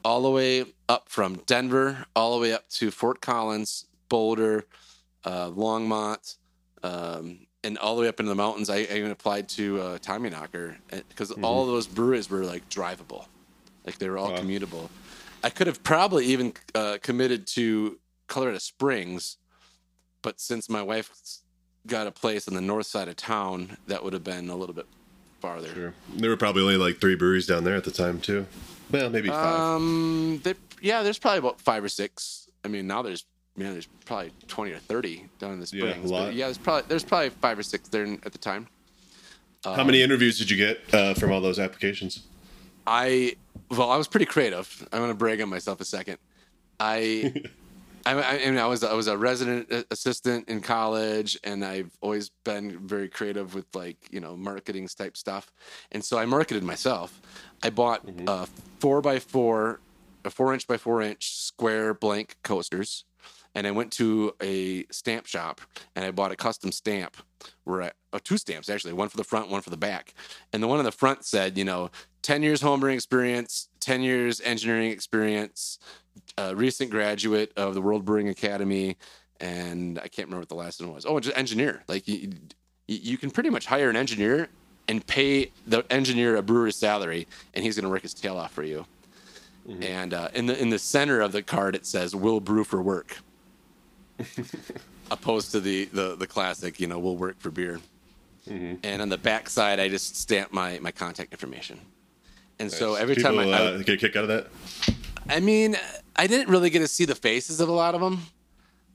all 0.04 0.22
the 0.22 0.30
way 0.30 0.64
up 0.88 1.08
from 1.08 1.36
Denver, 1.46 2.06
all 2.14 2.34
the 2.34 2.42
way 2.42 2.52
up 2.52 2.68
to 2.70 2.90
Fort 2.90 3.20
Collins, 3.20 3.86
Boulder, 4.08 4.64
uh, 5.26 5.50
Longmont, 5.50 6.36
um, 6.82 7.46
and 7.64 7.76
all 7.78 7.96
the 7.96 8.02
way 8.02 8.08
up 8.08 8.20
into 8.20 8.30
the 8.30 8.36
mountains. 8.36 8.70
I, 8.70 8.76
I 8.76 8.94
even 8.94 9.10
applied 9.10 9.48
to 9.50 9.80
uh, 9.80 9.98
Tommyknocker 9.98 10.76
because 11.08 11.32
all 11.32 11.62
of 11.62 11.68
those 11.68 11.86
breweries 11.86 12.30
were 12.30 12.44
like 12.44 12.68
drivable, 12.70 13.26
like 13.84 13.98
they 13.98 14.08
were 14.08 14.16
all 14.16 14.30
commutable. 14.30 14.88
I 15.44 15.50
could 15.50 15.66
have 15.66 15.82
probably 15.82 16.26
even 16.26 16.54
uh, 16.74 16.98
committed 17.02 17.46
to 17.48 17.98
Colorado 18.28 18.58
Springs, 18.58 19.36
but 20.22 20.40
since 20.40 20.68
my 20.68 20.82
wife 20.82 21.10
got 21.86 22.06
a 22.06 22.10
place 22.10 22.48
on 22.48 22.54
the 22.54 22.60
north 22.60 22.86
side 22.86 23.08
of 23.08 23.16
town, 23.16 23.76
that 23.86 24.02
would 24.02 24.12
have 24.12 24.24
been 24.24 24.48
a 24.48 24.56
little 24.56 24.74
bit 24.74 24.86
farther. 25.40 25.68
Sure. 25.68 25.94
There 26.14 26.30
were 26.30 26.36
probably 26.36 26.62
only 26.62 26.76
like 26.76 26.98
three 26.98 27.14
breweries 27.14 27.46
down 27.46 27.64
there 27.64 27.76
at 27.76 27.84
the 27.84 27.90
time 27.90 28.20
too. 28.20 28.46
Well, 28.90 29.10
maybe 29.10 29.28
five. 29.28 29.60
Um, 29.60 30.40
they, 30.42 30.54
yeah, 30.80 31.02
there's 31.02 31.18
probably 31.18 31.38
about 31.38 31.60
five 31.60 31.82
or 31.82 31.88
six. 31.88 32.48
I 32.64 32.68
mean, 32.68 32.86
now 32.86 33.02
there's 33.02 33.24
man, 33.56 33.72
there's 33.72 33.88
probably 34.04 34.32
twenty 34.48 34.72
or 34.72 34.78
thirty 34.78 35.26
down 35.38 35.52
in 35.52 35.60
the 35.60 35.70
Yeah, 35.72 35.84
a 35.84 35.90
springs. 35.92 36.10
lot. 36.10 36.34
Yeah, 36.34 36.46
there's 36.46 36.58
probably 36.58 36.84
there's 36.88 37.04
probably 37.04 37.30
five 37.30 37.58
or 37.58 37.62
six 37.62 37.88
there 37.88 38.04
at 38.04 38.32
the 38.32 38.38
time. 38.38 38.68
How 39.64 39.82
many 39.82 40.00
interviews 40.00 40.38
did 40.38 40.48
you 40.48 40.56
get 40.56 40.94
uh, 40.94 41.14
from 41.14 41.32
all 41.32 41.40
those 41.40 41.58
applications? 41.58 42.22
I 42.86 43.36
well, 43.70 43.90
I 43.90 43.96
was 43.96 44.06
pretty 44.06 44.26
creative. 44.26 44.86
I'm 44.92 45.00
gonna 45.00 45.14
brag 45.14 45.40
on 45.40 45.48
myself 45.48 45.80
a 45.80 45.84
second. 45.84 46.18
I, 46.78 47.32
I, 48.06 48.38
mean, 48.44 48.58
I 48.58 48.66
was 48.66 48.84
I 48.84 48.92
was 48.92 49.08
a 49.08 49.16
resident 49.16 49.86
assistant 49.90 50.48
in 50.48 50.60
college, 50.60 51.36
and 51.42 51.64
I've 51.64 51.90
always 52.00 52.30
been 52.44 52.78
very 52.86 53.08
creative 53.08 53.54
with 53.54 53.66
like 53.74 53.96
you 54.10 54.20
know 54.20 54.36
marketing 54.36 54.86
type 54.88 55.16
stuff, 55.16 55.52
and 55.90 56.04
so 56.04 56.16
I 56.18 56.26
marketed 56.26 56.62
myself. 56.62 57.20
I 57.62 57.70
bought 57.70 58.02
uh, 58.28 58.46
four 58.78 59.00
by 59.00 59.18
four, 59.18 59.80
a 60.24 60.30
four 60.30 60.54
inch 60.54 60.68
by 60.68 60.76
four 60.76 61.02
inch 61.02 61.32
square 61.34 61.92
blank 61.92 62.36
coasters. 62.44 63.04
And 63.56 63.66
I 63.66 63.70
went 63.70 63.90
to 63.94 64.34
a 64.42 64.84
stamp 64.90 65.26
shop 65.26 65.62
and 65.96 66.04
I 66.04 66.10
bought 66.10 66.30
a 66.30 66.36
custom 66.36 66.70
stamp 66.70 67.16
where 67.64 67.84
I, 67.84 67.90
oh, 68.12 68.18
two 68.18 68.36
stamps 68.36 68.68
actually, 68.68 68.92
one 68.92 69.08
for 69.08 69.16
the 69.16 69.24
front, 69.24 69.48
one 69.48 69.62
for 69.62 69.70
the 69.70 69.78
back. 69.78 70.12
And 70.52 70.62
the 70.62 70.68
one 70.68 70.78
on 70.78 70.84
the 70.84 70.92
front 70.92 71.24
said, 71.24 71.56
you 71.56 71.64
know, 71.64 71.90
10 72.20 72.42
years 72.42 72.60
homebrewing 72.60 72.92
experience, 72.92 73.68
10 73.80 74.02
years 74.02 74.42
engineering 74.42 74.90
experience, 74.90 75.78
uh, 76.36 76.52
recent 76.54 76.90
graduate 76.90 77.50
of 77.56 77.72
the 77.72 77.80
World 77.80 78.04
Brewing 78.04 78.28
Academy. 78.28 78.98
And 79.40 79.98
I 80.00 80.08
can't 80.08 80.28
remember 80.28 80.40
what 80.40 80.50
the 80.50 80.54
last 80.54 80.82
one 80.82 80.92
was. 80.92 81.06
Oh, 81.06 81.18
just 81.18 81.36
engineer. 81.36 81.82
Like 81.88 82.06
you, 82.06 82.32
you 82.86 83.16
can 83.16 83.30
pretty 83.30 83.48
much 83.48 83.64
hire 83.64 83.88
an 83.88 83.96
engineer 83.96 84.48
and 84.86 85.04
pay 85.06 85.50
the 85.66 85.90
engineer 85.90 86.36
a 86.36 86.42
brewer's 86.42 86.76
salary, 86.76 87.26
and 87.54 87.64
he's 87.64 87.76
going 87.76 87.84
to 87.84 87.88
work 87.88 88.02
his 88.02 88.14
tail 88.14 88.36
off 88.36 88.52
for 88.52 88.62
you. 88.62 88.84
And 89.80 90.14
uh, 90.14 90.28
in 90.32 90.46
the 90.46 90.60
in 90.60 90.70
the 90.70 90.78
center 90.78 91.20
of 91.20 91.32
the 91.32 91.42
card, 91.42 91.74
it 91.74 91.86
says 91.86 92.14
"Will 92.14 92.38
brew 92.38 92.62
for 92.62 92.80
work," 92.80 93.18
opposed 95.10 95.50
to 95.52 95.60
the 95.60 95.86
the 95.86 96.16
the 96.16 96.26
classic, 96.26 96.80
you 96.80 96.86
know, 96.86 96.98
we'll 96.98 97.16
work 97.16 97.38
for 97.38 97.50
beer." 97.50 97.80
And 98.48 99.02
on 99.02 99.08
the 99.08 99.18
back 99.18 99.48
side, 99.48 99.80
I 99.80 99.88
just 99.88 100.16
stamp 100.16 100.52
my 100.52 100.78
my 100.78 100.92
contact 100.92 101.32
information. 101.32 101.80
And 102.58 102.70
so 102.70 102.94
every 102.94 103.16
People, 103.16 103.32
time 103.32 103.40
I, 103.40 103.52
I 103.52 103.58
uh, 103.60 103.78
get 103.78 103.88
a 103.90 103.96
kick 103.96 104.16
out 104.16 104.22
of 104.24 104.28
that. 104.28 104.46
I 105.28 105.40
mean, 105.40 105.76
I 106.14 106.26
didn't 106.26 106.48
really 106.48 106.70
get 106.70 106.78
to 106.78 106.88
see 106.88 107.04
the 107.04 107.14
faces 107.16 107.60
of 107.60 107.68
a 107.68 107.72
lot 107.72 107.94
of 107.94 108.00
them, 108.00 108.22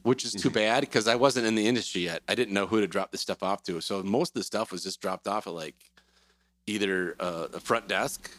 which 0.03 0.23
is 0.25 0.31
too 0.33 0.49
bad 0.49 0.81
because 0.81 1.07
I 1.07 1.15
wasn't 1.15 1.45
in 1.45 1.55
the 1.55 1.67
industry 1.67 2.01
yet. 2.01 2.21
I 2.29 2.33
didn't 2.35 2.53
know 2.53 2.65
who 2.65 2.79
to 2.79 2.87
drop 2.87 3.11
this 3.11 3.21
stuff 3.21 3.43
off 3.43 3.61
to. 3.63 3.81
So 3.81 4.01
most 4.01 4.29
of 4.29 4.39
the 4.39 4.43
stuff 4.43 4.71
was 4.71 4.83
just 4.83 5.01
dropped 5.01 5.27
off 5.27 5.45
at 5.47 5.53
like 5.53 5.75
either 6.65 7.15
uh, 7.19 7.47
a 7.53 7.59
front 7.59 7.87
desk. 7.89 8.31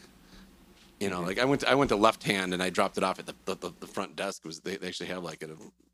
You 0.99 1.09
know, 1.09 1.21
like 1.21 1.37
I 1.39 1.45
went 1.45 1.61
to, 1.61 1.69
I 1.69 1.75
went 1.75 1.89
to 1.89 1.95
left 1.95 2.23
hand 2.23 2.53
and 2.53 2.63
I 2.63 2.69
dropped 2.69 2.97
it 2.97 3.03
off 3.03 3.19
at 3.19 3.27
the 3.27 3.35
the, 3.45 3.71
the 3.79 3.87
front 3.87 4.15
desk. 4.15 4.41
It 4.43 4.47
was 4.47 4.59
they, 4.61 4.77
they 4.77 4.87
actually 4.87 5.07
have 5.09 5.23
like 5.23 5.43
a 5.43 5.47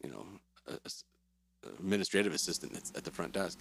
you 0.04 0.10
know 0.10 0.26
a, 0.26 0.26
a 0.26 0.30
s- 0.30 0.49
administrative 1.80 2.34
assistant 2.34 2.74
that's 2.74 2.92
at 2.96 3.04
the 3.04 3.12
front 3.12 3.34
desk, 3.34 3.60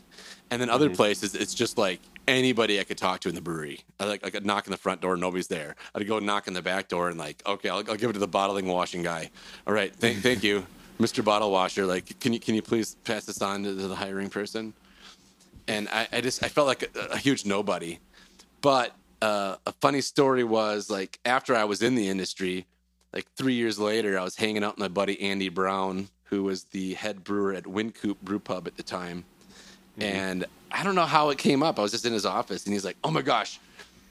and 0.50 0.60
then 0.60 0.70
other 0.70 0.88
places 0.90 1.34
it's 1.34 1.54
just 1.54 1.78
like 1.78 2.00
anybody 2.26 2.78
I 2.80 2.84
could 2.84 2.98
talk 2.98 3.20
to 3.20 3.28
in 3.28 3.34
the 3.34 3.40
brewery. 3.40 3.80
I 3.98 4.04
like 4.04 4.24
I 4.24 4.30
could 4.30 4.46
knock 4.46 4.66
on 4.66 4.70
the 4.70 4.78
front 4.78 5.00
door, 5.00 5.16
nobody's 5.16 5.48
there. 5.48 5.76
I'd 5.94 6.06
go 6.06 6.18
knock 6.18 6.48
on 6.48 6.54
the 6.54 6.62
back 6.62 6.88
door 6.88 7.08
and 7.08 7.18
like, 7.18 7.42
okay, 7.46 7.68
I'll, 7.68 7.78
I'll 7.88 7.96
give 7.96 8.10
it 8.10 8.14
to 8.14 8.18
the 8.18 8.28
bottling 8.28 8.66
washing 8.66 9.02
guy. 9.02 9.30
All 9.66 9.74
right, 9.74 9.94
thank 9.94 10.18
thank 10.22 10.42
you, 10.42 10.66
Mr. 11.00 11.24
Bottle 11.24 11.50
Washer. 11.50 11.86
Like, 11.86 12.18
can 12.20 12.32
you 12.32 12.40
can 12.40 12.54
you 12.54 12.62
please 12.62 12.96
pass 13.04 13.24
this 13.24 13.42
on 13.42 13.64
to 13.64 13.74
the 13.74 13.94
hiring 13.94 14.30
person? 14.30 14.74
And 15.66 15.88
I, 15.90 16.08
I 16.12 16.20
just 16.20 16.42
I 16.42 16.48
felt 16.48 16.66
like 16.66 16.90
a, 16.96 17.14
a 17.14 17.18
huge 17.18 17.44
nobody. 17.44 17.98
But 18.60 18.94
uh, 19.20 19.56
a 19.66 19.72
funny 19.80 20.00
story 20.00 20.44
was 20.44 20.90
like 20.90 21.18
after 21.24 21.54
I 21.54 21.64
was 21.64 21.82
in 21.82 21.94
the 21.94 22.08
industry, 22.08 22.66
like 23.12 23.26
three 23.36 23.54
years 23.54 23.78
later, 23.78 24.18
I 24.18 24.24
was 24.24 24.36
hanging 24.36 24.62
out 24.64 24.74
with 24.74 24.80
my 24.80 24.88
buddy 24.88 25.20
Andy 25.20 25.48
Brown, 25.48 26.08
who 26.30 26.42
was 26.42 26.64
the 26.64 26.94
head 26.94 27.24
brewer 27.24 27.52
at 27.54 27.64
Wynkoop 27.64 28.16
Brew 28.22 28.38
Pub 28.38 28.66
at 28.66 28.76
the 28.76 28.82
time. 28.82 29.24
Mm-hmm. 29.98 30.02
And 30.02 30.44
I 30.70 30.84
don't 30.84 30.94
know 30.94 31.06
how 31.06 31.30
it 31.30 31.38
came 31.38 31.62
up. 31.62 31.78
I 31.78 31.82
was 31.82 31.92
just 31.92 32.04
in 32.06 32.12
his 32.12 32.26
office, 32.26 32.64
and 32.64 32.72
he's 32.72 32.84
like, 32.84 32.96
"Oh 33.02 33.10
my 33.10 33.22
gosh, 33.22 33.58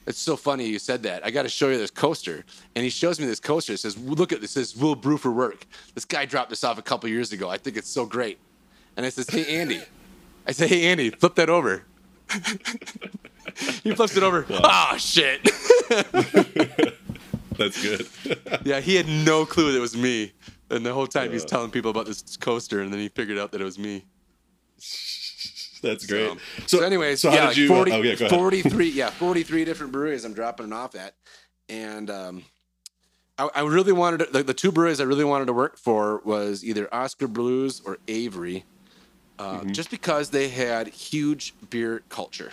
it's 0.06 0.18
so 0.18 0.36
funny 0.36 0.66
you 0.66 0.78
said 0.78 1.02
that. 1.04 1.24
I 1.24 1.30
got 1.30 1.42
to 1.42 1.48
show 1.48 1.68
you 1.68 1.78
this 1.78 1.90
coaster." 1.90 2.44
And 2.74 2.84
he 2.84 2.90
shows 2.90 3.20
me 3.20 3.26
this 3.26 3.40
coaster. 3.40 3.72
It 3.72 3.78
says, 3.80 3.96
"Look 3.96 4.32
at 4.32 4.40
this. 4.40 4.56
It 4.56 4.66
says 4.66 4.76
Will 4.76 4.94
Brew 4.94 5.16
for 5.16 5.30
Work." 5.30 5.66
This 5.94 6.04
guy 6.04 6.24
dropped 6.24 6.50
this 6.50 6.64
off 6.64 6.78
a 6.78 6.82
couple 6.82 7.08
years 7.08 7.32
ago. 7.32 7.48
I 7.48 7.58
think 7.58 7.76
it's 7.76 7.90
so 7.90 8.04
great. 8.06 8.38
And 8.96 9.06
I 9.06 9.10
says, 9.10 9.28
"Hey 9.28 9.46
Andy," 9.60 9.80
I 10.46 10.52
say, 10.52 10.66
"Hey 10.66 10.86
Andy, 10.86 11.10
flip 11.10 11.34
that 11.36 11.48
over." 11.48 11.84
he 13.82 13.94
flips 13.94 14.16
it 14.16 14.22
over. 14.22 14.44
Oh 14.50 14.96
shit. 14.98 15.42
That's 17.58 17.82
good. 17.82 18.06
Yeah, 18.64 18.80
he 18.80 18.94
had 18.94 19.08
no 19.08 19.44
clue 19.46 19.72
that 19.72 19.78
it 19.78 19.80
was 19.80 19.96
me. 19.96 20.32
And 20.70 20.84
the 20.84 20.92
whole 20.92 21.06
time 21.06 21.32
he's 21.32 21.44
telling 21.44 21.70
people 21.70 21.90
about 21.90 22.06
this 22.06 22.36
coaster, 22.36 22.80
and 22.80 22.92
then 22.92 23.00
he 23.00 23.08
figured 23.08 23.38
out 23.38 23.52
that 23.52 23.60
it 23.60 23.64
was 23.64 23.78
me. 23.78 24.04
That's 25.82 26.06
great. 26.06 26.30
So, 26.66 26.78
so 26.78 26.84
anyways, 26.84 27.20
so 27.20 27.30
yeah, 27.30 27.40
did 27.40 27.46
like 27.46 27.56
you? 27.56 27.68
40, 27.68 27.92
oh 27.92 28.02
yeah, 28.02 28.28
43, 28.28 28.88
yeah, 28.90 29.10
43 29.18 29.64
different 29.64 29.92
breweries 29.92 30.24
I'm 30.24 30.32
dropping 30.34 30.66
it 30.66 30.72
off 30.72 30.94
at. 30.96 31.14
And 31.68 32.10
um, 32.10 32.44
I, 33.38 33.48
I 33.54 33.60
really 33.62 33.92
wanted 33.92 34.18
to, 34.18 34.24
the, 34.26 34.42
the 34.42 34.54
two 34.54 34.72
breweries 34.72 35.00
I 35.00 35.04
really 35.04 35.24
wanted 35.24 35.46
to 35.46 35.52
work 35.52 35.78
for 35.78 36.20
was 36.24 36.64
either 36.64 36.92
Oskar 36.92 37.28
Blues 37.28 37.80
or 37.84 37.98
Avery. 38.08 38.64
uh, 39.38 39.64
just 39.66 39.90
because 39.90 40.30
they 40.30 40.48
had 40.48 40.88
huge 40.88 41.54
beer 41.70 42.02
culture 42.08 42.50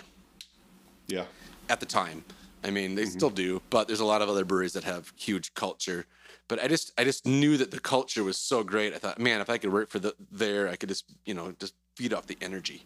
Yeah. 1.08 1.24
at 1.68 1.80
the 1.80 1.86
time. 1.86 2.24
I 2.62 2.70
mean, 2.70 2.94
they 2.94 3.06
still 3.06 3.30
do, 3.30 3.60
but 3.70 3.86
there's 3.88 4.00
a 4.00 4.04
lot 4.04 4.22
of 4.22 4.28
other 4.28 4.44
breweries 4.44 4.72
that 4.74 4.84
have 4.84 5.12
huge 5.16 5.52
culture. 5.54 6.06
But 6.48 6.62
I 6.62 6.68
just, 6.68 6.92
I 6.96 7.04
just 7.04 7.26
knew 7.26 7.56
that 7.56 7.70
the 7.70 7.80
culture 7.80 8.22
was 8.22 8.38
so 8.38 8.62
great. 8.62 8.94
I 8.94 8.98
thought, 8.98 9.18
man, 9.18 9.40
if 9.40 9.50
I 9.50 9.58
could 9.58 9.72
work 9.72 9.90
for 9.90 9.98
the 9.98 10.14
there, 10.30 10.68
I 10.68 10.76
could 10.76 10.88
just, 10.88 11.04
you 11.24 11.34
know, 11.34 11.52
just 11.58 11.74
feed 11.96 12.12
off 12.12 12.26
the 12.26 12.38
energy. 12.40 12.84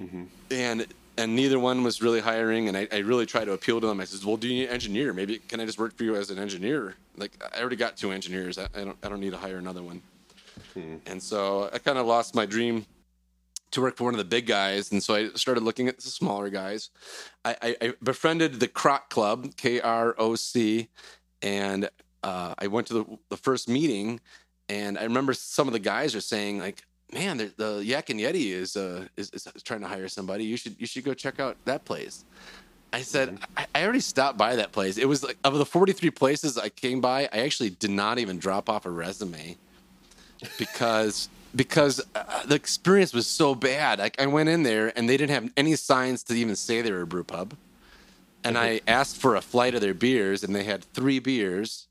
Mm-hmm. 0.00 0.24
And 0.50 0.86
and 1.16 1.36
neither 1.36 1.58
one 1.58 1.82
was 1.82 2.00
really 2.00 2.20
hiring, 2.20 2.68
and 2.68 2.76
I, 2.76 2.88
I 2.90 2.98
really 2.98 3.26
tried 3.26 3.44
to 3.44 3.52
appeal 3.52 3.80
to 3.80 3.86
them. 3.86 4.00
I 4.00 4.04
said, 4.04 4.24
well, 4.24 4.36
do 4.36 4.48
you 4.48 4.54
need 4.54 4.68
an 4.68 4.74
engineer? 4.74 5.12
Maybe 5.12 5.38
can 5.38 5.60
I 5.60 5.66
just 5.66 5.78
work 5.78 5.96
for 5.96 6.04
you 6.04 6.16
as 6.16 6.30
an 6.30 6.38
engineer? 6.38 6.94
Like 7.16 7.32
I 7.54 7.60
already 7.60 7.76
got 7.76 7.96
two 7.96 8.12
engineers. 8.12 8.58
I, 8.58 8.66
I 8.74 8.84
don't, 8.84 8.96
I 9.02 9.08
don't 9.08 9.20
need 9.20 9.32
to 9.32 9.38
hire 9.38 9.58
another 9.58 9.82
one. 9.82 10.02
Hmm. 10.74 10.96
And 11.06 11.22
so 11.22 11.70
I 11.72 11.78
kind 11.78 11.98
of 11.98 12.06
lost 12.06 12.34
my 12.34 12.46
dream 12.46 12.86
to 13.70 13.80
work 13.80 13.96
for 13.96 14.04
one 14.04 14.14
of 14.14 14.18
the 14.18 14.24
big 14.24 14.46
guys, 14.46 14.92
and 14.92 15.02
so 15.02 15.14
I 15.14 15.28
started 15.30 15.62
looking 15.62 15.88
at 15.88 15.96
the 15.96 16.10
smaller 16.10 16.50
guys. 16.50 16.90
I, 17.44 17.56
I, 17.62 17.76
I 17.80 17.94
befriended 18.02 18.60
the 18.60 18.68
Croc 18.68 19.08
Club, 19.08 19.56
K 19.56 19.80
R 19.80 20.14
O 20.18 20.34
C, 20.34 20.88
and 21.40 21.88
uh, 22.22 22.54
I 22.58 22.66
went 22.66 22.86
to 22.88 22.94
the, 22.94 23.18
the 23.30 23.36
first 23.36 23.68
meeting, 23.68 24.20
and 24.68 24.98
I 24.98 25.04
remember 25.04 25.34
some 25.34 25.66
of 25.66 25.72
the 25.72 25.78
guys 25.78 26.14
are 26.14 26.20
saying 26.20 26.58
like, 26.58 26.82
"Man, 27.12 27.38
the, 27.38 27.52
the 27.56 27.84
Yak 27.84 28.10
and 28.10 28.20
Yeti 28.20 28.52
is, 28.52 28.76
uh, 28.76 29.06
is 29.16 29.30
is 29.30 29.46
trying 29.62 29.80
to 29.80 29.88
hire 29.88 30.08
somebody. 30.08 30.44
You 30.44 30.56
should 30.56 30.76
you 30.78 30.86
should 30.86 31.04
go 31.04 31.14
check 31.14 31.40
out 31.40 31.56
that 31.64 31.84
place." 31.84 32.24
I 32.94 33.00
said, 33.00 33.38
I, 33.56 33.66
I 33.74 33.84
already 33.84 34.00
stopped 34.00 34.36
by 34.36 34.56
that 34.56 34.72
place. 34.72 34.98
It 34.98 35.08
was 35.08 35.24
like 35.24 35.38
of 35.44 35.54
the 35.54 35.64
43 35.64 36.10
places 36.10 36.58
I 36.58 36.68
came 36.68 37.00
by, 37.00 37.22
I 37.32 37.38
actually 37.38 37.70
did 37.70 37.90
not 37.90 38.18
even 38.18 38.38
drop 38.38 38.68
off 38.68 38.84
a 38.84 38.90
resume 38.90 39.56
because 40.58 41.28
because 41.54 42.00
uh, 42.14 42.46
the 42.46 42.54
experience 42.54 43.12
was 43.12 43.26
so 43.26 43.54
bad. 43.54 43.98
Like 43.98 44.20
I 44.20 44.26
went 44.26 44.48
in 44.48 44.62
there 44.62 44.96
and 44.96 45.08
they 45.08 45.16
didn't 45.16 45.34
have 45.34 45.50
any 45.56 45.76
signs 45.76 46.22
to 46.24 46.34
even 46.34 46.56
say 46.56 46.82
they 46.82 46.92
were 46.92 47.02
a 47.02 47.06
brew 47.06 47.24
pub. 47.24 47.54
And 48.44 48.58
I 48.58 48.80
asked 48.88 49.18
for 49.18 49.36
a 49.36 49.40
flight 49.40 49.76
of 49.76 49.80
their 49.80 49.94
beers, 49.94 50.42
and 50.42 50.52
they 50.52 50.64
had 50.64 50.82
three 50.82 51.20
beers, 51.20 51.86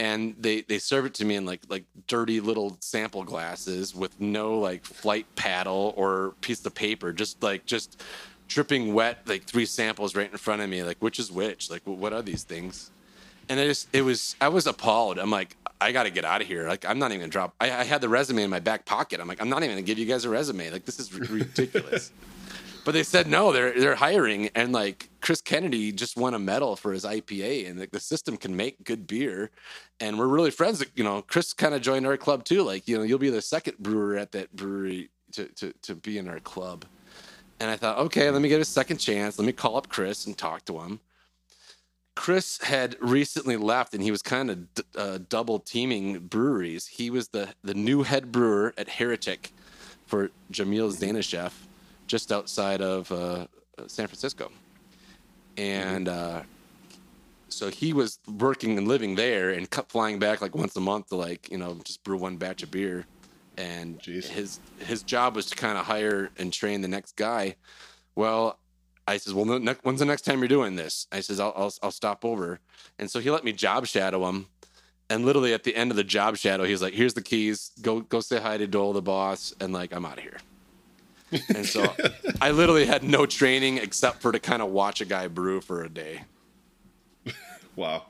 and 0.00 0.34
they 0.40 0.62
they 0.62 0.78
serve 0.78 1.06
it 1.06 1.14
to 1.14 1.24
me 1.24 1.36
in 1.36 1.46
like 1.46 1.60
like 1.68 1.84
dirty 2.08 2.40
little 2.40 2.76
sample 2.80 3.22
glasses 3.22 3.94
with 3.94 4.20
no 4.20 4.58
like 4.58 4.84
flight 4.84 5.26
paddle 5.36 5.94
or 5.96 6.34
piece 6.40 6.64
of 6.66 6.74
paper, 6.74 7.12
just 7.12 7.40
like 7.42 7.66
just 7.66 8.02
dripping 8.48 8.94
wet, 8.94 9.18
like 9.26 9.44
three 9.44 9.66
samples 9.66 10.16
right 10.16 10.30
in 10.30 10.38
front 10.38 10.62
of 10.62 10.68
me. 10.68 10.82
Like 10.82 10.98
which 10.98 11.20
is 11.20 11.30
which? 11.30 11.70
Like 11.70 11.82
what 11.84 12.12
are 12.12 12.22
these 12.22 12.42
things? 12.42 12.90
and 13.50 13.58
I 13.58 13.66
just 13.66 13.88
it 13.92 14.02
was 14.02 14.36
I 14.40 14.48
was 14.48 14.66
appalled. 14.66 15.18
I'm 15.18 15.30
like, 15.30 15.56
I 15.80 15.92
got 15.92 16.04
to 16.04 16.10
get 16.10 16.24
out 16.24 16.40
of 16.40 16.46
here. 16.46 16.66
Like 16.68 16.86
I'm 16.86 16.98
not 16.98 17.10
even 17.10 17.20
gonna 17.20 17.30
drop. 17.30 17.54
I, 17.60 17.70
I 17.70 17.84
had 17.84 18.00
the 18.00 18.08
resume 18.08 18.44
in 18.44 18.50
my 18.50 18.60
back 18.60 18.86
pocket. 18.86 19.20
I'm 19.20 19.28
like, 19.28 19.42
I'm 19.42 19.50
not 19.50 19.62
even 19.62 19.76
gonna 19.76 19.82
give 19.82 19.98
you 19.98 20.06
guys 20.06 20.24
a 20.24 20.30
resume. 20.30 20.70
Like 20.70 20.86
this 20.86 20.98
is 20.98 21.12
ridiculous. 21.12 22.12
but 22.84 22.92
they 22.92 23.02
said 23.02 23.26
no, 23.26 23.52
they're 23.52 23.78
they're 23.78 23.94
hiring, 23.94 24.48
and 24.54 24.72
like 24.72 25.10
Chris 25.20 25.40
Kennedy 25.40 25.92
just 25.92 26.16
won 26.16 26.34
a 26.34 26.38
medal 26.38 26.76
for 26.76 26.92
his 26.92 27.04
IPA, 27.04 27.68
and 27.68 27.78
like 27.78 27.90
the 27.90 28.00
system 28.00 28.36
can 28.36 28.56
make 28.56 28.84
good 28.84 29.06
beer, 29.06 29.50
and 29.98 30.18
we're 30.18 30.26
really 30.26 30.50
friends. 30.50 30.84
You 30.94 31.04
know, 31.04 31.22
Chris 31.22 31.52
kind 31.52 31.74
of 31.74 31.82
joined 31.82 32.06
our 32.06 32.16
club 32.16 32.44
too. 32.44 32.62
Like 32.62 32.88
you 32.88 32.96
know, 32.96 33.04
you'll 33.04 33.18
be 33.18 33.30
the 33.30 33.42
second 33.42 33.78
brewer 33.78 34.16
at 34.16 34.32
that 34.32 34.54
brewery 34.54 35.10
to 35.32 35.46
to 35.46 35.72
to 35.82 35.94
be 35.94 36.18
in 36.18 36.28
our 36.28 36.40
club. 36.40 36.84
And 37.60 37.70
I 37.70 37.76
thought, 37.76 37.98
okay, 37.98 38.30
let 38.30 38.40
me 38.40 38.48
get 38.48 38.60
a 38.60 38.64
second 38.64 38.96
chance. 38.96 39.38
Let 39.38 39.44
me 39.44 39.52
call 39.52 39.76
up 39.76 39.90
Chris 39.90 40.26
and 40.26 40.36
talk 40.36 40.64
to 40.64 40.80
him. 40.80 41.00
Chris 42.16 42.58
had 42.62 42.96
recently 43.00 43.56
left, 43.56 43.94
and 43.94 44.02
he 44.02 44.10
was 44.10 44.22
kind 44.22 44.50
of 44.50 44.74
d- 44.74 44.82
uh, 44.96 45.18
double 45.28 45.58
teaming 45.58 46.18
breweries. 46.20 46.86
He 46.86 47.10
was 47.10 47.28
the 47.28 47.50
the 47.62 47.74
new 47.74 48.02
head 48.02 48.32
brewer 48.32 48.74
at 48.76 48.88
Heretic 48.88 49.52
for 50.06 50.30
Jamil 50.50 50.92
Zainasheff, 50.92 51.52
just 52.10 52.32
outside 52.32 52.82
of 52.82 53.10
uh, 53.12 53.46
San 53.86 54.08
Francisco, 54.08 54.50
and 55.56 56.08
uh, 56.08 56.42
so 57.48 57.68
he 57.68 57.92
was 57.92 58.18
working 58.26 58.76
and 58.76 58.88
living 58.88 59.14
there, 59.14 59.50
and 59.50 59.70
kept 59.70 59.92
flying 59.92 60.18
back 60.18 60.42
like 60.42 60.56
once 60.56 60.74
a 60.76 60.80
month 60.80 61.08
to 61.10 61.16
like 61.16 61.50
you 61.50 61.58
know 61.58 61.78
just 61.84 62.02
brew 62.02 62.16
one 62.16 62.36
batch 62.36 62.62
of 62.64 62.70
beer. 62.70 63.06
And 63.56 64.00
Jeez. 64.00 64.26
his 64.26 64.58
his 64.78 65.02
job 65.02 65.36
was 65.36 65.46
to 65.46 65.56
kind 65.56 65.78
of 65.78 65.86
hire 65.86 66.30
and 66.36 66.52
train 66.52 66.80
the 66.80 66.88
next 66.88 67.14
guy. 67.16 67.56
Well, 68.16 68.58
I 69.06 69.18
says, 69.18 69.34
well, 69.34 69.44
ne- 69.44 69.74
when's 69.82 70.00
the 70.00 70.06
next 70.06 70.22
time 70.22 70.40
you're 70.40 70.48
doing 70.48 70.76
this? 70.76 71.06
I 71.12 71.20
says, 71.20 71.40
I'll, 71.40 71.52
I'll, 71.56 71.72
I'll 71.82 71.90
stop 71.90 72.24
over. 72.24 72.60
And 72.98 73.10
so 73.10 73.20
he 73.20 73.30
let 73.30 73.44
me 73.44 73.52
job 73.52 73.86
shadow 73.86 74.28
him. 74.28 74.46
And 75.08 75.24
literally 75.24 75.52
at 75.52 75.64
the 75.64 75.74
end 75.74 75.90
of 75.90 75.96
the 75.96 76.04
job 76.04 76.36
shadow, 76.36 76.64
he's 76.64 76.80
like, 76.80 76.94
here's 76.94 77.14
the 77.14 77.22
keys. 77.22 77.72
Go, 77.82 78.00
go 78.00 78.20
say 78.20 78.40
hi 78.40 78.56
to 78.56 78.66
Dol, 78.66 78.92
the 78.92 79.02
boss. 79.02 79.52
And 79.60 79.72
like, 79.72 79.92
I'm 79.92 80.06
out 80.06 80.18
of 80.18 80.24
here. 80.24 80.38
And 81.54 81.66
so 81.66 81.94
I 82.40 82.50
literally 82.50 82.86
had 82.86 83.02
no 83.04 83.26
training 83.26 83.78
except 83.78 84.22
for 84.22 84.32
to 84.32 84.38
kind 84.38 84.62
of 84.62 84.70
watch 84.70 85.00
a 85.00 85.04
guy 85.04 85.28
brew 85.28 85.60
for 85.60 85.82
a 85.82 85.88
day. 85.88 86.22
Wow. 87.76 88.04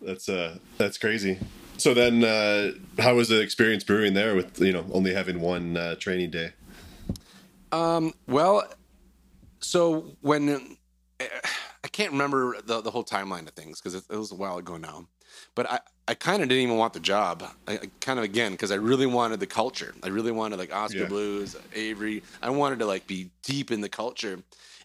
That's 0.00 0.28
uh 0.28 0.58
that's 0.78 0.98
crazy. 0.98 1.38
So 1.76 1.94
then 1.94 2.24
uh 2.24 2.72
how 2.98 3.14
was 3.16 3.28
the 3.28 3.40
experience 3.40 3.84
brewing 3.84 4.14
there 4.14 4.34
with 4.34 4.60
you 4.60 4.72
know 4.72 4.86
only 4.92 5.12
having 5.14 5.40
one 5.40 5.76
uh, 5.76 5.94
training 5.96 6.30
day? 6.30 6.52
Um 7.72 8.14
well, 8.26 8.64
so 9.60 10.16
when 10.20 10.76
I 11.20 11.88
can't 11.88 12.12
remember 12.12 12.56
the, 12.62 12.80
the 12.80 12.90
whole 12.90 13.04
timeline 13.04 13.46
of 13.46 13.54
things 13.54 13.80
because 13.80 13.94
it, 13.94 14.04
it 14.10 14.16
was 14.16 14.32
a 14.32 14.34
while 14.34 14.58
ago 14.58 14.76
now, 14.76 15.06
but 15.54 15.70
I, 15.70 15.80
I 16.08 16.14
kind 16.14 16.42
of 16.42 16.48
didn't 16.48 16.62
even 16.62 16.76
want 16.76 16.92
the 16.92 17.00
job. 17.00 17.44
I, 17.66 17.74
I 17.74 17.90
kind 18.00 18.18
of 18.18 18.24
again 18.24 18.52
because 18.52 18.70
I 18.70 18.76
really 18.76 19.06
wanted 19.06 19.40
the 19.40 19.46
culture. 19.46 19.94
I 20.02 20.08
really 20.08 20.32
wanted 20.32 20.58
like 20.58 20.74
Oskar 20.74 21.00
Yeah. 21.00 21.06
Blues, 21.06 21.56
Avery. 21.74 22.22
I 22.42 22.50
wanted 22.50 22.78
to 22.80 22.86
like 22.86 23.06
be 23.06 23.30
deep 23.42 23.70
in 23.70 23.80
the 23.80 23.88
culture, 23.88 24.38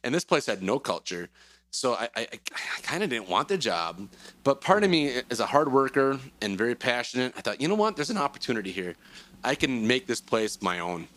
and 0.04 0.14
this 0.14 0.26
place 0.26 0.46
had 0.46 0.64
no 0.64 0.80
culture. 0.80 1.30
So 1.74 1.94
I, 1.94 2.10
I, 2.18 2.28
I 2.34 2.82
kind 2.82 3.02
of 3.02 3.10
didn't 3.10 3.30
want 3.30 3.48
the 3.48 3.58
job, 3.58 4.10
but 4.44 4.60
part 4.60 4.84
of 4.84 4.92
mm-hmm. 4.92 5.16
me 5.16 5.22
is 5.30 5.40
a 5.40 5.46
hard 5.46 5.72
worker 5.72 6.20
and 6.42 6.58
very 6.58 6.76
passionate. 6.76 7.34
I 7.38 7.42
thought, 7.42 7.62
you 7.62 7.70
know 7.70 7.76
what? 7.76 7.96
There's 7.96 8.10
an 8.10 8.18
opportunity 8.18 8.74
here. 8.74 8.96
I 9.42 9.56
can 9.56 9.88
make 9.88 10.06
this 10.06 10.20
place 10.20 10.62
my 10.62 10.80
own 10.80 11.08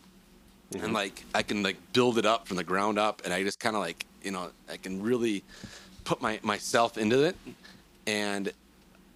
and 0.75 0.83
mm-hmm. 0.83 0.93
like 0.93 1.25
I 1.35 1.43
can 1.43 1.63
like 1.63 1.77
build 1.93 2.19
it 2.19 2.27
up 2.27 2.47
from 2.47 2.57
the 2.57 2.65
ground 2.65 2.99
up, 2.99 3.23
and 3.25 3.33
I 3.33 3.43
just 3.43 3.61
kind 3.61 3.77
of 3.77 3.83
like 3.83 4.07
you 4.23 4.31
know 4.31 4.51
I 4.71 4.77
can 4.77 5.03
really 5.03 5.45
put 6.05 6.21
my 6.21 6.41
myself 6.43 6.99
into 6.99 7.25
it, 7.25 7.37
and 8.07 8.53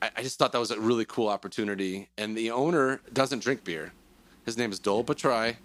I, 0.03 0.11
I 0.17 0.23
just 0.23 0.39
thought 0.39 0.53
that 0.53 0.59
was 0.59 0.71
a 0.71 0.81
really 0.81 1.05
cool 1.05 1.29
opportunity. 1.29 2.09
And 2.17 2.37
the 2.37 2.51
owner 2.51 3.01
doesn't 3.13 3.43
drink 3.43 3.65
beer. 3.65 3.93
His 4.45 4.57
name 4.57 4.73
is 4.73 4.79
Dol 4.79 5.05
Bhattarai, 5.05 5.57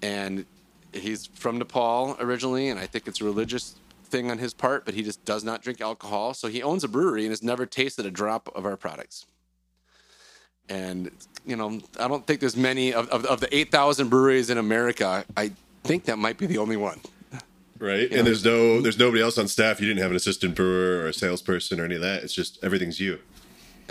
and 0.00 0.46
he's 0.92 1.26
from 1.26 1.58
Nepal 1.58 2.16
originally, 2.18 2.68
and 2.68 2.80
I 2.80 2.86
think 2.86 3.06
it's 3.06 3.20
a 3.20 3.24
religious 3.24 3.76
thing 4.04 4.30
on 4.30 4.38
his 4.38 4.54
part, 4.54 4.84
but 4.84 4.94
he 4.94 5.02
just 5.02 5.24
does 5.24 5.44
not 5.44 5.62
drink 5.62 5.80
alcohol. 5.80 6.34
So 6.34 6.48
he 6.48 6.62
owns 6.62 6.84
a 6.84 6.88
brewery 6.88 7.22
and 7.22 7.30
has 7.30 7.42
never 7.42 7.66
tasted 7.66 8.06
a 8.06 8.10
drop 8.10 8.50
of 8.54 8.64
our 8.64 8.76
products. 8.76 9.26
And 10.68 11.10
you 11.44 11.56
know, 11.56 11.80
I 11.98 12.08
don't 12.08 12.26
think 12.26 12.40
there's 12.40 12.56
many 12.56 12.94
of, 12.94 13.08
of, 13.08 13.24
of 13.24 13.40
the 13.40 13.54
8,000 13.54 14.08
breweries 14.08 14.48
in 14.48 14.58
America. 14.58 15.24
I 15.36 15.52
think 15.82 16.04
that 16.04 16.18
might 16.18 16.38
be 16.38 16.46
the 16.46 16.58
only 16.58 16.76
one. 16.76 17.00
Right? 17.78 18.12
And 18.12 18.24
there's 18.24 18.44
no 18.44 18.80
there's 18.80 18.98
nobody 18.98 19.20
else 19.20 19.38
on 19.38 19.48
staff. 19.48 19.80
You 19.80 19.88
didn't 19.88 20.02
have 20.02 20.12
an 20.12 20.16
assistant 20.16 20.54
brewer 20.54 21.02
or 21.02 21.08
a 21.08 21.12
salesperson 21.12 21.80
or 21.80 21.84
any 21.84 21.96
of 21.96 22.00
that. 22.02 22.22
It's 22.22 22.32
just 22.32 22.62
everything's 22.62 23.00
you. 23.00 23.18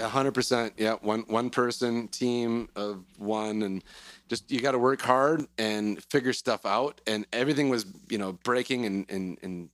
Hundred 0.01 0.33
percent. 0.33 0.73
Yeah, 0.77 0.95
one 1.01 1.21
one 1.27 1.49
person 1.49 2.07
team 2.07 2.69
of 2.75 3.03
one, 3.17 3.61
and 3.61 3.83
just 4.27 4.49
you 4.51 4.61
got 4.61 4.71
to 4.71 4.79
work 4.79 5.01
hard 5.01 5.45
and 5.57 6.03
figure 6.05 6.33
stuff 6.33 6.65
out. 6.65 7.01
And 7.07 7.25
everything 7.33 7.69
was 7.69 7.85
you 8.09 8.17
know 8.17 8.33
breaking 8.33 8.85
and 8.85 9.05
and, 9.09 9.37
and 9.41 9.69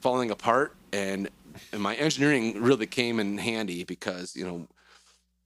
falling 0.00 0.30
apart. 0.30 0.74
And 0.92 1.28
and 1.72 1.80
my 1.80 1.94
engineering 1.94 2.62
really 2.62 2.86
came 2.86 3.20
in 3.20 3.38
handy 3.38 3.84
because 3.84 4.36
you 4.36 4.44
know 4.44 4.66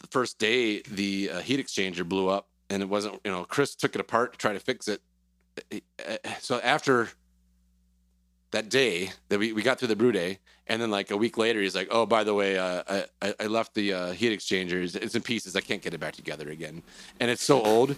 the 0.01 0.07
first 0.09 0.39
day 0.39 0.83
the 0.83 1.31
uh, 1.31 1.41
heat 1.41 1.65
exchanger 1.65 2.09
blew 2.09 2.29
up, 2.29 2.49
and 2.71 2.83
it 2.83 2.89
wasn't 2.89 3.21
you 3.25 3.31
know 3.31 3.45
Chris 3.45 3.75
took 3.75 3.95
it 3.95 4.01
apart 4.01 4.33
to 4.33 4.39
try 4.39 4.53
to 4.53 4.61
fix 4.61 4.89
it. 4.89 5.01
Eh, 5.71 5.81
eh, 5.99 6.17
eh, 6.25 6.35
so 6.41 6.61
after 6.61 7.09
that 8.51 8.69
day 8.69 9.13
that 9.29 9.39
we, 9.39 9.53
we 9.53 9.63
got 9.63 9.79
through 9.79 9.89
the 9.89 9.97
brew 9.97 10.13
day 10.13 10.39
and 10.69 10.81
then 10.81 10.91
like 10.91 11.11
a 11.11 11.17
week 11.17 11.39
later 11.39 11.61
he's 11.61 11.75
like 11.75 11.89
oh 11.91 12.07
by 12.07 12.25
the 12.25 12.35
way 12.35 12.59
uh, 12.59 12.83
I, 13.23 13.35
I- 13.41 13.47
left 13.47 13.75
the 13.75 13.93
uh, 13.93 14.13
heat 14.13 14.39
exchanger 14.39 14.83
it's, 14.83 14.95
it's 14.95 15.15
in 15.15 15.23
pieces 15.23 15.57
i 15.57 15.61
can't 15.61 15.83
get 15.83 15.95
it 15.95 16.01
back 16.01 16.15
together 16.15 16.49
again 16.51 16.83
and 17.21 17.31
it's 17.31 17.43
so 17.43 17.63
old 17.63 17.97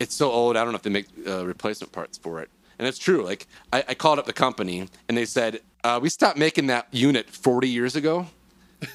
it's 0.00 0.14
so 0.14 0.30
old 0.30 0.56
i 0.56 0.62
don't 0.62 0.72
know 0.72 0.76
if 0.76 0.82
they 0.82 0.90
make 0.90 1.06
uh, 1.26 1.44
replacement 1.46 1.92
parts 1.92 2.18
for 2.18 2.40
it 2.40 2.50
and 2.78 2.88
it's 2.88 2.98
true 2.98 3.22
like 3.24 3.46
i, 3.72 3.84
I 3.88 3.94
called 3.94 4.18
up 4.18 4.26
the 4.26 4.32
company 4.32 4.88
and 5.08 5.16
they 5.16 5.24
said 5.24 5.60
uh, 5.84 5.98
we 6.02 6.08
stopped 6.08 6.38
making 6.38 6.66
that 6.68 6.88
unit 6.92 7.28
40 7.30 7.68
years 7.68 7.94
ago 7.96 8.26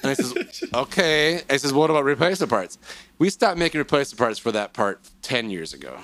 and 0.02 0.10
I 0.10 0.14
says, 0.14 0.64
okay. 0.74 1.42
I 1.48 1.56
says, 1.56 1.72
what 1.72 1.90
about 1.90 2.04
replacement 2.04 2.50
parts? 2.50 2.78
We 3.18 3.30
stopped 3.30 3.58
making 3.58 3.78
replacement 3.78 4.18
parts 4.18 4.38
for 4.38 4.52
that 4.52 4.72
part 4.72 5.00
10 5.22 5.50
years 5.50 5.72
ago. 5.72 5.98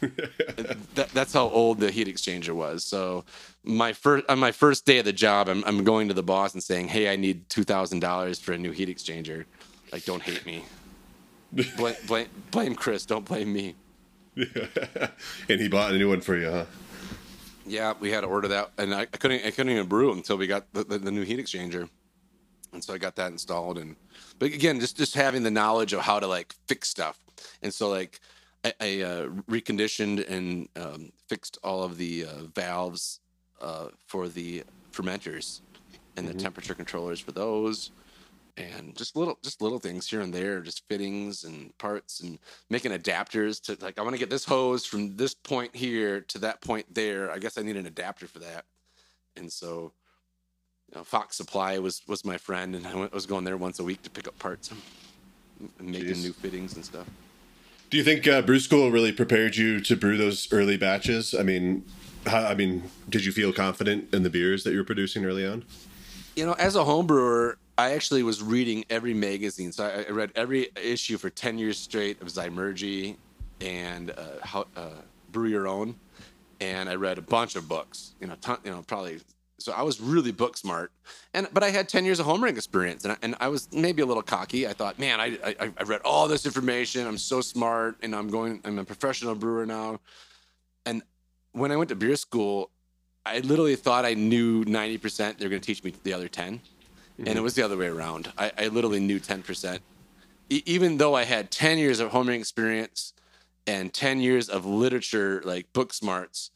that, 0.00 1.08
that's 1.12 1.32
how 1.32 1.48
old 1.48 1.80
the 1.80 1.90
heat 1.90 2.06
exchanger 2.08 2.54
was. 2.54 2.84
So 2.84 3.24
my 3.64 3.92
first 3.92 4.26
on 4.28 4.38
my 4.38 4.52
first 4.52 4.84
day 4.84 4.98
of 4.98 5.04
the 5.04 5.12
job, 5.12 5.48
I'm, 5.48 5.64
I'm 5.64 5.84
going 5.84 6.08
to 6.08 6.14
the 6.14 6.22
boss 6.22 6.54
and 6.54 6.62
saying, 6.62 6.88
"Hey, 6.88 7.08
I 7.10 7.16
need 7.16 7.48
two 7.48 7.64
thousand 7.64 8.00
dollars 8.00 8.38
for 8.38 8.52
a 8.52 8.58
new 8.58 8.70
heat 8.70 8.88
exchanger. 8.88 9.44
Like, 9.92 10.04
don't 10.04 10.22
hate 10.22 10.44
me." 10.46 10.64
blame, 11.76 11.94
blame, 12.06 12.26
blame 12.50 12.74
Chris. 12.74 13.06
Don't 13.06 13.24
blame 13.24 13.52
me. 13.52 13.74
and 14.36 15.60
he 15.60 15.68
bought 15.68 15.92
a 15.92 15.98
new 15.98 16.08
one 16.08 16.20
for 16.20 16.36
you, 16.36 16.50
huh? 16.50 16.64
Yeah, 17.66 17.94
we 17.98 18.10
had 18.10 18.22
to 18.22 18.26
order 18.26 18.48
that, 18.48 18.72
and 18.76 18.94
I, 18.94 19.02
I 19.02 19.06
couldn't. 19.06 19.44
I 19.44 19.50
couldn't 19.50 19.72
even 19.72 19.86
brew 19.86 20.12
until 20.12 20.36
we 20.36 20.46
got 20.46 20.70
the, 20.72 20.84
the, 20.84 20.98
the 20.98 21.10
new 21.10 21.22
heat 21.22 21.38
exchanger, 21.38 21.88
and 22.72 22.84
so 22.84 22.92
I 22.92 22.98
got 22.98 23.16
that 23.16 23.32
installed. 23.32 23.78
And 23.78 23.96
but 24.38 24.52
again, 24.52 24.80
just 24.80 24.96
just 24.96 25.14
having 25.14 25.42
the 25.42 25.50
knowledge 25.50 25.92
of 25.92 26.00
how 26.00 26.20
to 26.20 26.26
like 26.26 26.54
fix 26.66 26.88
stuff, 26.88 27.18
and 27.62 27.72
so 27.72 27.88
like 27.88 28.20
I, 28.64 28.74
I 28.80 29.00
uh, 29.00 29.26
reconditioned 29.48 30.28
and 30.28 30.68
um, 30.76 31.12
fixed 31.28 31.56
all 31.62 31.82
of 31.82 31.96
the 31.96 32.26
uh, 32.26 32.44
valves 32.54 33.20
uh, 33.60 33.88
for 34.06 34.28
the 34.28 34.64
fermenters 34.92 35.60
and 36.16 36.28
the 36.28 36.34
temperature 36.34 36.74
controllers 36.74 37.20
for 37.20 37.32
those. 37.32 37.90
And 38.56 38.96
just 38.96 39.16
little 39.16 39.36
just 39.42 39.60
little 39.60 39.80
things 39.80 40.08
here 40.08 40.20
and 40.20 40.32
there 40.32 40.60
just 40.60 40.86
fittings 40.88 41.42
and 41.42 41.76
parts 41.78 42.20
and 42.20 42.38
making 42.70 42.92
adapters 42.92 43.60
to 43.62 43.76
like 43.84 43.98
i 43.98 44.02
want 44.02 44.14
to 44.14 44.18
get 44.18 44.30
this 44.30 44.44
hose 44.44 44.86
from 44.86 45.16
this 45.16 45.34
point 45.34 45.74
here 45.74 46.20
to 46.20 46.38
that 46.38 46.60
point 46.60 46.86
there. 46.94 47.32
I 47.32 47.38
guess 47.38 47.58
i 47.58 47.62
need 47.62 47.76
an 47.76 47.86
adapter 47.86 48.28
for 48.28 48.38
that. 48.38 48.64
And 49.36 49.50
so 49.50 49.92
you 50.92 50.98
know, 50.98 51.02
fox 51.02 51.36
supply 51.36 51.78
was 51.80 52.02
was 52.06 52.24
my 52.24 52.38
friend 52.38 52.76
and 52.76 52.86
i 52.86 52.94
went, 52.94 53.12
was 53.12 53.26
going 53.26 53.42
there 53.42 53.56
once 53.56 53.80
a 53.80 53.84
week 53.84 54.02
to 54.02 54.10
pick 54.10 54.28
up 54.28 54.38
parts 54.38 54.70
and 54.70 54.80
making 55.80 56.10
Jeez. 56.10 56.22
new 56.22 56.32
fittings 56.32 56.76
and 56.76 56.84
stuff. 56.84 57.06
Do 57.90 57.98
you 57.98 58.04
think 58.04 58.26
uh, 58.26 58.42
brew 58.42 58.58
school 58.58 58.90
really 58.90 59.12
prepared 59.12 59.56
you 59.56 59.80
to 59.80 59.96
brew 59.96 60.16
those 60.16 60.52
early 60.52 60.76
batches? 60.76 61.34
I 61.34 61.42
mean, 61.42 61.84
how, 62.26 62.44
I 62.44 62.54
mean, 62.54 62.84
did 63.08 63.24
you 63.24 63.32
feel 63.32 63.52
confident 63.52 64.12
in 64.14 64.22
the 64.22 64.30
beers 64.30 64.64
that 64.64 64.72
you 64.72 64.78
were 64.78 64.84
producing 64.84 65.24
early 65.24 65.46
on? 65.46 65.64
you 66.36 66.46
know, 66.46 66.52
as 66.54 66.76
a 66.76 66.84
home 66.84 67.06
brewer, 67.06 67.58
I 67.76 67.92
actually 67.92 68.22
was 68.22 68.42
reading 68.42 68.84
every 68.90 69.14
magazine. 69.14 69.72
So 69.72 69.84
I, 69.84 70.04
I 70.08 70.12
read 70.12 70.32
every 70.34 70.68
issue 70.76 71.16
for 71.18 71.30
10 71.30 71.58
years 71.58 71.78
straight 71.78 72.20
of 72.20 72.28
Zymurgy 72.28 73.16
and 73.60 74.10
uh, 74.10 74.14
how, 74.42 74.66
uh, 74.76 74.90
Brew 75.30 75.48
Your 75.48 75.66
Own. 75.66 75.96
And 76.60 76.88
I 76.88 76.94
read 76.94 77.18
a 77.18 77.22
bunch 77.22 77.56
of 77.56 77.68
books, 77.68 78.14
you 78.20 78.26
know, 78.26 78.36
ton, 78.40 78.58
you 78.64 78.70
know, 78.70 78.82
probably. 78.86 79.20
So 79.58 79.72
I 79.72 79.82
was 79.82 80.00
really 80.00 80.32
book 80.32 80.56
smart. 80.56 80.92
And, 81.32 81.48
but 81.52 81.62
I 81.62 81.70
had 81.70 81.88
10 81.88 82.04
years 82.04 82.20
of 82.20 82.26
home 82.26 82.40
brewing 82.40 82.56
experience 82.56 83.04
and 83.04 83.12
I, 83.12 83.16
and 83.22 83.34
I 83.40 83.48
was 83.48 83.68
maybe 83.72 84.02
a 84.02 84.06
little 84.06 84.22
cocky. 84.22 84.66
I 84.66 84.72
thought, 84.72 84.98
man, 84.98 85.20
I, 85.20 85.38
I, 85.44 85.72
I 85.76 85.82
read 85.84 86.00
all 86.04 86.28
this 86.28 86.46
information. 86.46 87.06
I'm 87.06 87.18
so 87.18 87.40
smart 87.40 87.96
and 88.02 88.14
I'm 88.14 88.28
going, 88.28 88.60
I'm 88.64 88.78
a 88.78 88.84
professional 88.84 89.34
brewer 89.34 89.66
now. 89.66 90.00
And 90.86 91.02
when 91.54 91.72
I 91.72 91.76
went 91.76 91.88
to 91.88 91.96
beer 91.96 92.16
school, 92.16 92.70
I 93.24 93.38
literally 93.38 93.76
thought 93.76 94.04
I 94.04 94.14
knew 94.14 94.64
90%. 94.64 95.38
They're 95.38 95.48
going 95.48 95.62
to 95.62 95.66
teach 95.66 95.82
me 95.82 95.94
the 96.02 96.12
other 96.12 96.28
10. 96.28 96.60
And 97.16 97.28
it 97.28 97.34
mm-hmm. 97.34 97.42
was 97.42 97.54
the 97.54 97.62
other 97.62 97.76
way 97.76 97.86
around. 97.86 98.30
I, 98.36 98.52
I 98.58 98.66
literally 98.68 99.00
knew 99.00 99.20
10%. 99.20 99.78
E- 100.50 100.62
even 100.66 100.98
though 100.98 101.14
I 101.14 101.24
had 101.24 101.50
10 101.50 101.78
years 101.78 102.00
of 102.00 102.10
homering 102.10 102.40
experience 102.40 103.14
and 103.66 103.94
10 103.94 104.20
years 104.20 104.48
of 104.48 104.66
literature, 104.66 105.40
like 105.44 105.72
book 105.72 105.94
smarts, 105.94 106.50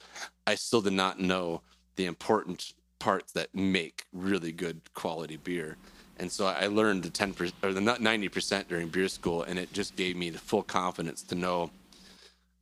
I 0.46 0.56
still 0.56 0.82
did 0.82 0.92
not 0.92 1.20
know 1.20 1.62
the 1.96 2.06
important 2.06 2.74
parts 2.98 3.32
that 3.32 3.54
make 3.54 4.04
really 4.12 4.50
good 4.50 4.80
quality 4.94 5.36
beer. 5.36 5.76
And 6.18 6.30
so 6.30 6.46
I 6.46 6.66
learned 6.66 7.04
the 7.04 7.10
10% 7.10 7.52
or 7.62 7.72
the 7.72 7.80
90% 7.80 8.68
during 8.68 8.88
beer 8.88 9.06
school, 9.06 9.44
and 9.44 9.58
it 9.58 9.72
just 9.72 9.94
gave 9.94 10.16
me 10.16 10.30
the 10.30 10.38
full 10.38 10.64
confidence 10.64 11.22
to 11.22 11.36
know 11.36 11.70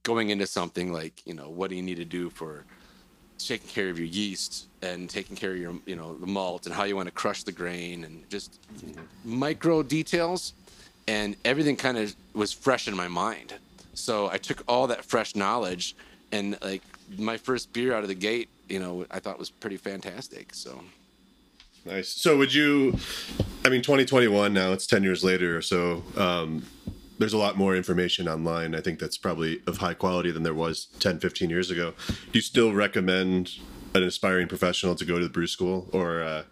going 0.06 0.30
into 0.30 0.46
something 0.46 0.92
like, 0.92 1.20
you 1.26 1.34
know, 1.34 1.50
what 1.50 1.68
do 1.68 1.74
you 1.74 1.82
need 1.82 1.96
to 1.96 2.04
do 2.04 2.30
for 2.30 2.64
taking 3.38 3.68
care 3.68 3.90
of 3.90 3.98
your 3.98 4.06
yeast 4.06 4.68
and 4.82 5.10
taking 5.10 5.36
care 5.36 5.50
of 5.50 5.58
your 5.58 5.74
you 5.84 5.94
know 5.94 6.16
the 6.16 6.26
malt 6.26 6.64
and 6.64 6.74
how 6.74 6.84
you 6.84 6.96
want 6.96 7.06
to 7.06 7.12
crush 7.12 7.42
the 7.42 7.52
grain 7.52 8.04
and 8.04 8.24
just 8.30 8.58
micro 9.26 9.82
details 9.82 10.54
and 11.06 11.36
everything 11.44 11.76
kind 11.76 11.98
of 11.98 12.16
was 12.32 12.50
fresh 12.50 12.88
in 12.88 12.96
my 12.96 13.06
mind 13.06 13.52
so 13.92 14.30
i 14.30 14.38
took 14.38 14.62
all 14.66 14.86
that 14.86 15.04
fresh 15.04 15.36
knowledge 15.36 15.94
and 16.32 16.56
like 16.62 16.82
my 17.18 17.36
first 17.36 17.70
beer 17.74 17.94
out 17.94 18.02
of 18.02 18.08
the 18.08 18.14
gate 18.14 18.48
you 18.70 18.78
know 18.78 19.04
i 19.10 19.18
thought 19.20 19.38
was 19.38 19.50
pretty 19.50 19.76
fantastic 19.76 20.54
so 20.54 20.80
Nice. 21.86 22.08
So 22.08 22.36
would 22.36 22.52
you? 22.52 22.98
I 23.64 23.68
mean, 23.68 23.80
2021 23.80 24.52
now. 24.52 24.72
It's 24.72 24.86
10 24.86 25.04
years 25.04 25.22
later. 25.22 25.62
So 25.62 26.02
um, 26.16 26.66
there's 27.18 27.32
a 27.32 27.38
lot 27.38 27.56
more 27.56 27.74
information 27.74 28.28
online. 28.28 28.74
I 28.74 28.80
think 28.80 28.98
that's 28.98 29.16
probably 29.16 29.62
of 29.66 29.78
high 29.78 29.94
quality 29.94 30.30
than 30.30 30.42
there 30.42 30.54
was 30.54 30.86
10, 31.00 31.18
15 31.18 31.50
years 31.50 31.70
ago. 31.70 31.94
Do 32.08 32.14
you 32.32 32.40
still 32.40 32.72
recommend 32.72 33.52
an 33.94 34.02
aspiring 34.02 34.48
professional 34.48 34.94
to 34.94 35.04
go 35.04 35.18
to 35.18 35.24
the 35.24 35.30
brew 35.30 35.46
school, 35.46 35.88
or 35.92 36.22
uh, 36.22 36.42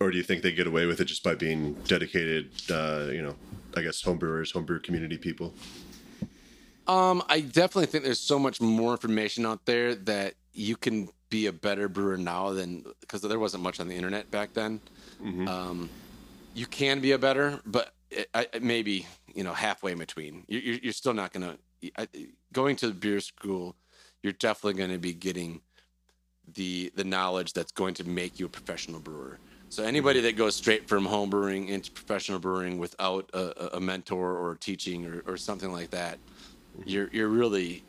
or 0.00 0.10
do 0.10 0.16
you 0.16 0.22
think 0.22 0.42
they 0.42 0.52
get 0.52 0.66
away 0.66 0.86
with 0.86 1.00
it 1.00 1.04
just 1.04 1.22
by 1.22 1.34
being 1.34 1.74
dedicated? 1.84 2.50
Uh, 2.70 3.08
you 3.10 3.22
know, 3.22 3.36
I 3.76 3.82
guess 3.82 4.02
homebrewers, 4.02 4.52
homebrew 4.52 4.80
community 4.80 5.16
people. 5.16 5.54
Um, 6.86 7.22
I 7.28 7.40
definitely 7.40 7.86
think 7.86 8.02
there's 8.02 8.18
so 8.18 8.38
much 8.38 8.60
more 8.60 8.92
information 8.92 9.46
out 9.46 9.64
there 9.66 9.94
that 9.94 10.34
you 10.52 10.76
can 10.76 11.08
be 11.28 11.46
a 11.46 11.52
better 11.52 11.88
brewer 11.88 12.16
now 12.16 12.50
than 12.50 12.84
because 13.00 13.20
there 13.22 13.38
wasn't 13.38 13.62
much 13.62 13.78
on 13.78 13.86
the 13.86 13.94
internet 13.94 14.28
back 14.32 14.52
then. 14.54 14.80
Um, 15.48 15.88
you 16.54 16.66
can 16.66 17.00
be 17.00 17.12
a 17.12 17.18
better, 17.18 17.60
but 17.64 17.92
it, 18.10 18.28
I, 18.34 18.48
maybe 18.60 19.06
you 19.34 19.44
know 19.44 19.54
halfway 19.54 19.92
in 19.92 19.98
between. 19.98 20.44
You, 20.48 20.58
you're, 20.58 20.78
you're 20.82 20.92
still 20.92 21.14
not 21.14 21.32
gonna 21.32 21.56
going 22.52 22.76
to 22.76 22.92
beer 22.92 23.20
school. 23.20 23.76
You're 24.22 24.34
definitely 24.34 24.78
going 24.78 24.90
to 24.90 24.98
be 24.98 25.12
getting 25.12 25.60
the 26.54 26.92
the 26.96 27.04
knowledge 27.04 27.52
that's 27.52 27.72
going 27.72 27.94
to 27.94 28.04
make 28.04 28.38
you 28.38 28.46
a 28.46 28.48
professional 28.48 29.00
brewer. 29.00 29.38
So 29.68 29.84
anybody 29.84 30.18
mm-hmm. 30.18 30.26
that 30.26 30.36
goes 30.36 30.56
straight 30.56 30.88
from 30.88 31.04
home 31.04 31.30
brewing 31.30 31.68
into 31.68 31.92
professional 31.92 32.40
brewing 32.40 32.78
without 32.78 33.30
a, 33.32 33.76
a- 33.76 33.80
mentor 33.80 34.36
or 34.36 34.56
teaching 34.56 35.06
or, 35.06 35.22
or 35.26 35.36
something 35.36 35.70
like 35.70 35.90
that, 35.90 36.18
mm-hmm. 36.18 36.88
you're 36.88 37.08
you're 37.12 37.28
really 37.28 37.84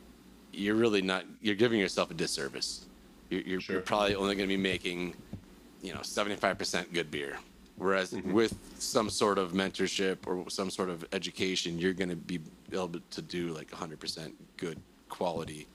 you're 0.54 0.76
really 0.76 1.02
not 1.02 1.26
you're 1.42 1.56
giving 1.56 1.80
yourself 1.80 2.12
a 2.12 2.14
disservice. 2.14 2.86
You're, 3.30 3.42
you're, 3.42 3.62
you're 3.62 3.82
probably 3.82 4.16
only 4.16 4.36
going 4.36 4.48
to 4.48 4.56
be 4.56 4.62
making 4.62 5.16
you 5.82 5.94
know 5.94 6.02
75% 6.02 6.94
good 6.94 7.10
beer. 7.10 7.38
Whereas 7.82 8.12
with 8.12 8.56
some 8.78 9.10
sort 9.10 9.40
of 9.40 9.54
mentorship 9.54 10.28
or 10.28 10.48
some 10.52 10.70
sort 10.70 10.90
of 10.90 11.04
education, 11.14 11.80
you're 11.80 11.94
going 11.94 12.12
to 12.12 12.16
be 12.16 12.40
able 12.72 13.00
to 13.10 13.22
do 13.24 13.48
like 13.48 13.72
100% 13.72 14.34
good 14.58 14.80
quality 15.10 15.66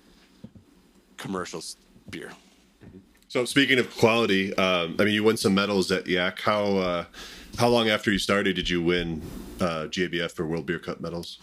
commercial 1.17 1.61
beer. 2.09 2.31
So 3.27 3.45
speaking 3.45 3.81
of 3.81 3.93
quality, 3.99 4.57
um, 4.57 4.95
I 5.01 5.05
mean, 5.05 5.15
you 5.15 5.25
won 5.25 5.37
some 5.37 5.57
medals 5.57 5.91
at 5.91 6.07
Yak. 6.07 6.39
How 6.39 6.77
uh, 6.77 7.05
how 7.59 7.67
long 7.67 7.89
after 7.89 8.13
you 8.13 8.21
started 8.21 8.55
did 8.55 8.71
you 8.71 8.81
win 8.81 9.21
uh, 9.61 9.89
GABF 9.91 10.31
for 10.31 10.47
World 10.47 10.65
Beer 10.65 10.79
Cup 10.79 11.01
medals? 11.01 11.41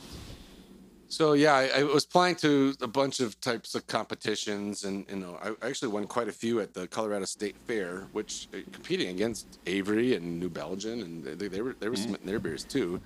So 1.13 1.33
yeah, 1.33 1.53
I, 1.53 1.81
I 1.81 1.83
was 1.83 2.05
applying 2.05 2.37
to 2.37 2.73
a 2.81 2.87
bunch 2.87 3.19
of 3.19 3.39
types 3.39 3.75
of 3.75 3.85
competitions, 3.85 4.83
and 4.83 5.05
you 5.07 5.17
know, 5.17 5.37
I 5.43 5.67
actually 5.67 5.89
won 5.89 6.07
quite 6.07 6.27
a 6.27 6.31
few 6.31 6.59
at 6.59 6.73
the 6.73 6.87
Colorado 6.87 7.25
State 7.25 7.55
Fair, 7.67 8.07
which 8.13 8.47
uh, 8.51 8.57
competing 8.71 9.09
against 9.09 9.59
Avery 9.67 10.15
and 10.15 10.39
New 10.39 10.49
Belgium, 10.49 11.01
and 11.01 11.23
they, 11.23 11.47
they 11.47 11.61
were 11.61 11.75
they 11.79 11.87
were 11.87 11.95
submitting 11.95 12.25
their 12.25 12.39
beers 12.39 12.63
too. 12.63 12.99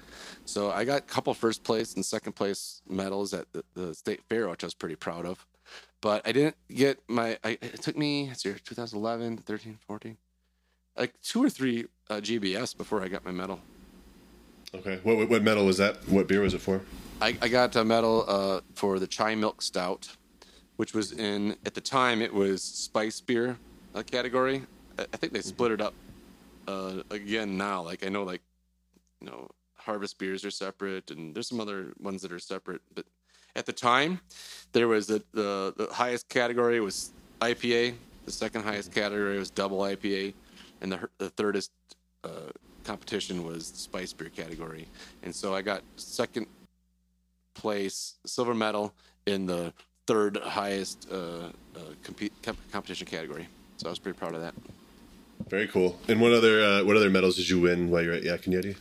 So 0.45 0.72
I 0.72 0.86
got 0.86 0.99
a 0.99 1.01
couple 1.01 1.34
first 1.34 1.66
place 1.66 1.95
and 1.95 2.05
second 2.05 2.32
place 2.32 2.82
medals 2.88 3.34
at 3.34 3.51
the, 3.51 3.62
the 3.74 3.93
State 3.93 4.22
Fair, 4.30 4.47
which 4.47 4.64
I 4.64 4.68
was 4.68 4.74
pretty 4.74 4.95
proud 4.95 5.26
of. 5.26 5.45
But 5.99 6.26
I 6.26 6.32
didn't 6.32 6.55
get 6.74 7.01
my. 7.10 7.38
I, 7.43 7.58
it 7.62 7.82
took 7.82 7.97
me. 7.97 8.30
It's 8.30 8.45
year 8.45 8.55
2011, 8.64 9.39
13, 9.39 9.80
14, 9.86 10.18
like 10.97 11.14
two 11.22 11.43
or 11.43 11.49
three 11.49 11.88
uh, 12.10 12.22
GBS 12.22 12.78
before 12.78 13.03
I 13.03 13.10
got 13.10 13.26
my 13.26 13.32
medal. 13.32 13.60
Okay, 14.78 15.00
what, 15.04 15.18
what 15.18 15.30
what 15.30 15.44
medal 15.44 15.66
was 15.66 15.78
that? 15.78 15.98
What 16.08 16.28
beer 16.28 16.42
was 16.42 16.54
it 16.54 16.62
for? 16.62 16.82
I, 17.20 17.36
I 17.42 17.48
got 17.48 17.76
a 17.76 17.84
medal 17.84 18.26
uh, 18.28 18.62
for 18.76 19.00
the 19.00 19.08
chai 19.08 19.34
milk 19.34 19.62
stout, 19.62 20.16
which 20.76 20.94
was 20.94 21.12
in 21.14 21.56
at 21.66 21.74
the 21.74 21.82
time 21.82 22.22
it 22.22 22.32
was 22.32 22.62
spice 22.62 23.20
beer 23.20 23.58
uh, 23.96 24.04
category. 24.04 24.64
I, 25.00 25.04
I 25.12 25.18
think 25.18 25.34
they 25.34 25.42
split 25.42 25.72
it 25.72 25.82
up 25.82 25.96
uh, 26.68 27.02
again 27.10 27.58
now. 27.58 27.82
Like 27.82 28.06
I 28.06 28.10
know, 28.10 28.24
like 28.24 28.42
you 29.20 29.28
know, 29.28 29.50
harvest 29.78 30.20
beers 30.20 30.46
are 30.46 30.52
separate, 30.52 31.10
and 31.10 31.34
there's 31.34 31.48
some 31.48 31.60
other 31.60 31.94
ones 32.00 32.22
that 32.22 32.32
are 32.32 32.40
separate. 32.40 32.82
But 32.94 33.06
at 33.56 33.66
the 33.66 33.74
time, 33.74 34.20
there 34.74 34.88
was 34.88 35.08
the 35.08 35.24
the, 35.34 35.74
the 35.76 35.88
highest 35.92 36.30
category 36.30 36.80
was 36.82 37.12
IPA. 37.42 37.96
The 38.26 38.32
second 38.32 38.64
highest 38.64 38.94
category 38.94 39.40
was 39.40 39.50
double 39.50 39.80
IPA, 39.80 40.36
and 40.82 40.92
the 40.92 41.10
the 41.18 41.32
thirdest 41.32 41.72
uh, 42.24 42.52
competition 42.88 43.44
was 43.44 43.70
the 43.70 43.78
spice 43.78 44.14
beer 44.14 44.30
category. 44.30 44.88
And 45.24 45.36
so 45.36 45.54
I 45.54 45.62
got 45.62 45.84
second 45.98 46.48
place 47.54 48.16
silver 48.26 48.54
medal 48.54 48.94
in 49.26 49.46
the 49.46 49.74
third 50.08 50.38
highest 50.38 51.08
uh, 51.12 51.16
uh, 51.16 51.80
compete, 52.04 52.32
comp- 52.42 52.72
competition 52.72 53.06
category. 53.06 53.48
So 53.78 53.88
I 53.88 53.90
was 53.90 54.00
pretty 54.00 54.18
proud 54.18 54.34
of 54.36 54.42
that. 54.42 54.54
Very 55.50 55.68
cool. 55.68 56.00
And 56.08 56.20
what 56.22 56.32
other 56.34 56.64
uh, 56.64 56.84
what 56.84 56.96
other 56.96 57.10
medals 57.10 57.36
did 57.36 57.50
you 57.50 57.60
win 57.60 57.90
while 57.92 58.02
you're 58.02 58.14
at 58.14 58.24
Yak 58.24 58.48
and 58.48 58.56
Yeti? 58.56 58.76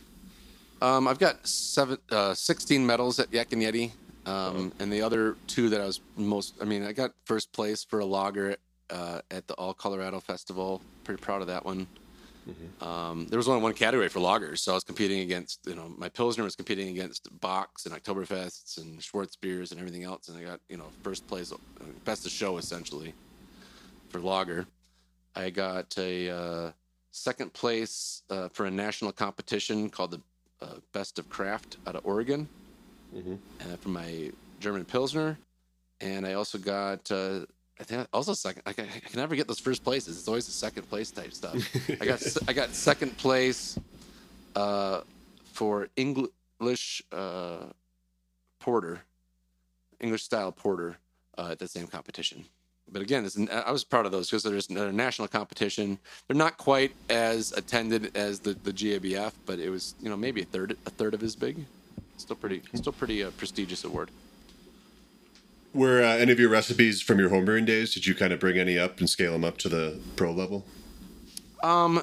Um, 0.81 1.07
I've 1.07 1.19
got 1.19 1.45
seven, 1.47 1.97
uh, 2.11 2.33
16 2.33 2.85
medals 2.85 3.19
at 3.19 3.31
Yak 3.33 3.51
and 3.51 3.61
Yeti. 3.61 3.91
Um, 4.25 4.73
and 4.79 4.91
the 4.91 5.01
other 5.01 5.37
two 5.47 5.69
that 5.69 5.79
I 5.79 5.85
was 5.85 6.01
most, 6.17 6.55
I 6.61 6.65
mean, 6.65 6.83
I 6.83 6.91
got 6.91 7.11
first 7.23 7.51
place 7.53 7.83
for 7.83 7.99
a 7.99 8.05
lager 8.05 8.57
uh, 8.89 9.21
at 9.31 9.47
the 9.47 9.53
All 9.53 9.73
Colorado 9.73 10.19
Festival. 10.19 10.81
Pretty 11.05 11.21
proud 11.21 11.41
of 11.41 11.47
that 11.47 11.63
one. 11.65 11.87
Um, 12.81 13.27
there 13.27 13.37
was 13.37 13.47
only 13.47 13.61
one 13.61 13.73
category 13.73 14.09
for 14.09 14.19
lagers, 14.19 14.59
so 14.59 14.71
I 14.71 14.75
was 14.75 14.83
competing 14.83 15.19
against 15.21 15.59
you 15.65 15.75
know 15.75 15.91
my 15.97 16.09
pilsner 16.09 16.43
was 16.43 16.55
competing 16.55 16.89
against 16.89 17.27
Bocks 17.39 17.85
and 17.85 17.93
Oktoberfests 17.93 18.77
and 18.77 19.01
Schwarz 19.01 19.35
beers 19.35 19.71
and 19.71 19.79
everything 19.79 20.03
else, 20.03 20.29
and 20.29 20.37
I 20.37 20.43
got 20.43 20.59
you 20.69 20.77
know 20.77 20.85
first 21.03 21.27
place, 21.27 21.51
uh, 21.51 21.57
best 22.05 22.25
of 22.25 22.31
show 22.31 22.57
essentially 22.57 23.13
for 24.09 24.19
lager. 24.19 24.65
I 25.35 25.49
got 25.49 25.97
a 25.97 26.29
uh, 26.29 26.71
second 27.11 27.53
place 27.53 28.23
uh, 28.29 28.49
for 28.49 28.65
a 28.65 28.71
national 28.71 29.11
competition 29.11 29.89
called 29.89 30.11
the 30.11 30.21
uh, 30.61 30.75
Best 30.93 31.19
of 31.19 31.29
Craft 31.29 31.77
out 31.85 31.95
of 31.95 32.05
Oregon, 32.05 32.47
uh, 33.61 33.75
for 33.77 33.89
my 33.89 34.31
German 34.59 34.85
Pilsner, 34.85 35.37
and 36.01 36.25
I 36.25 36.33
also 36.33 36.57
got. 36.57 37.11
I 37.79 37.83
think 37.83 38.07
also 38.11 38.33
second. 38.33 38.63
I 38.65 38.73
can, 38.73 38.85
I 38.85 38.99
can 38.99 39.19
never 39.19 39.35
get 39.35 39.47
those 39.47 39.59
first 39.59 39.83
places. 39.83 40.17
It's 40.17 40.27
always 40.27 40.45
the 40.45 40.51
second 40.51 40.89
place 40.89 41.11
type 41.11 41.33
stuff. 41.33 41.55
I 42.01 42.05
got 42.05 42.23
I 42.47 42.53
got 42.53 42.69
second 42.71 43.17
place 43.17 43.77
uh, 44.55 45.01
for 45.53 45.89
English 45.95 47.03
uh, 47.11 47.65
porter, 48.59 49.01
English 49.99 50.23
style 50.23 50.51
porter 50.51 50.97
uh, 51.37 51.49
at 51.51 51.59
the 51.59 51.67
same 51.67 51.87
competition. 51.87 52.45
But 52.89 53.01
again, 53.01 53.25
it's, 53.25 53.37
I 53.51 53.71
was 53.71 53.83
proud 53.83 54.05
of 54.05 54.11
those 54.11 54.29
because 54.29 54.43
there's 54.43 54.69
a 54.69 54.91
national 54.91 55.27
competition. 55.27 55.99
They're 56.27 56.37
not 56.37 56.57
quite 56.57 56.93
as 57.09 57.51
attended 57.51 58.15
as 58.15 58.39
the, 58.39 58.53
the 58.53 58.71
GABF, 58.71 59.33
but 59.45 59.59
it 59.59 59.69
was 59.69 59.93
you 60.01 60.09
know 60.09 60.17
maybe 60.17 60.41
a 60.41 60.45
third 60.45 60.77
a 60.85 60.89
third 60.89 61.13
of 61.13 61.21
as 61.21 61.35
big. 61.35 61.65
Still 62.17 62.37
pretty 62.37 62.61
still 62.73 62.93
pretty 62.93 63.23
uh, 63.23 63.31
prestigious 63.31 63.83
award. 63.83 64.09
Were 65.73 66.01
uh, 66.01 66.17
any 66.17 66.31
of 66.31 66.39
your 66.39 66.49
recipes 66.49 67.01
from 67.01 67.19
your 67.19 67.29
homebrewing 67.29 67.65
days? 67.65 67.93
Did 67.93 68.05
you 68.05 68.15
kind 68.15 68.33
of 68.33 68.39
bring 68.39 68.57
any 68.57 68.79
up 68.79 68.99
and 68.99 69.09
scale 69.09 69.33
them 69.33 69.43
up 69.43 69.57
to 69.59 69.69
the 69.69 69.99
pro 70.15 70.31
level? 70.31 70.65
Um, 71.61 72.01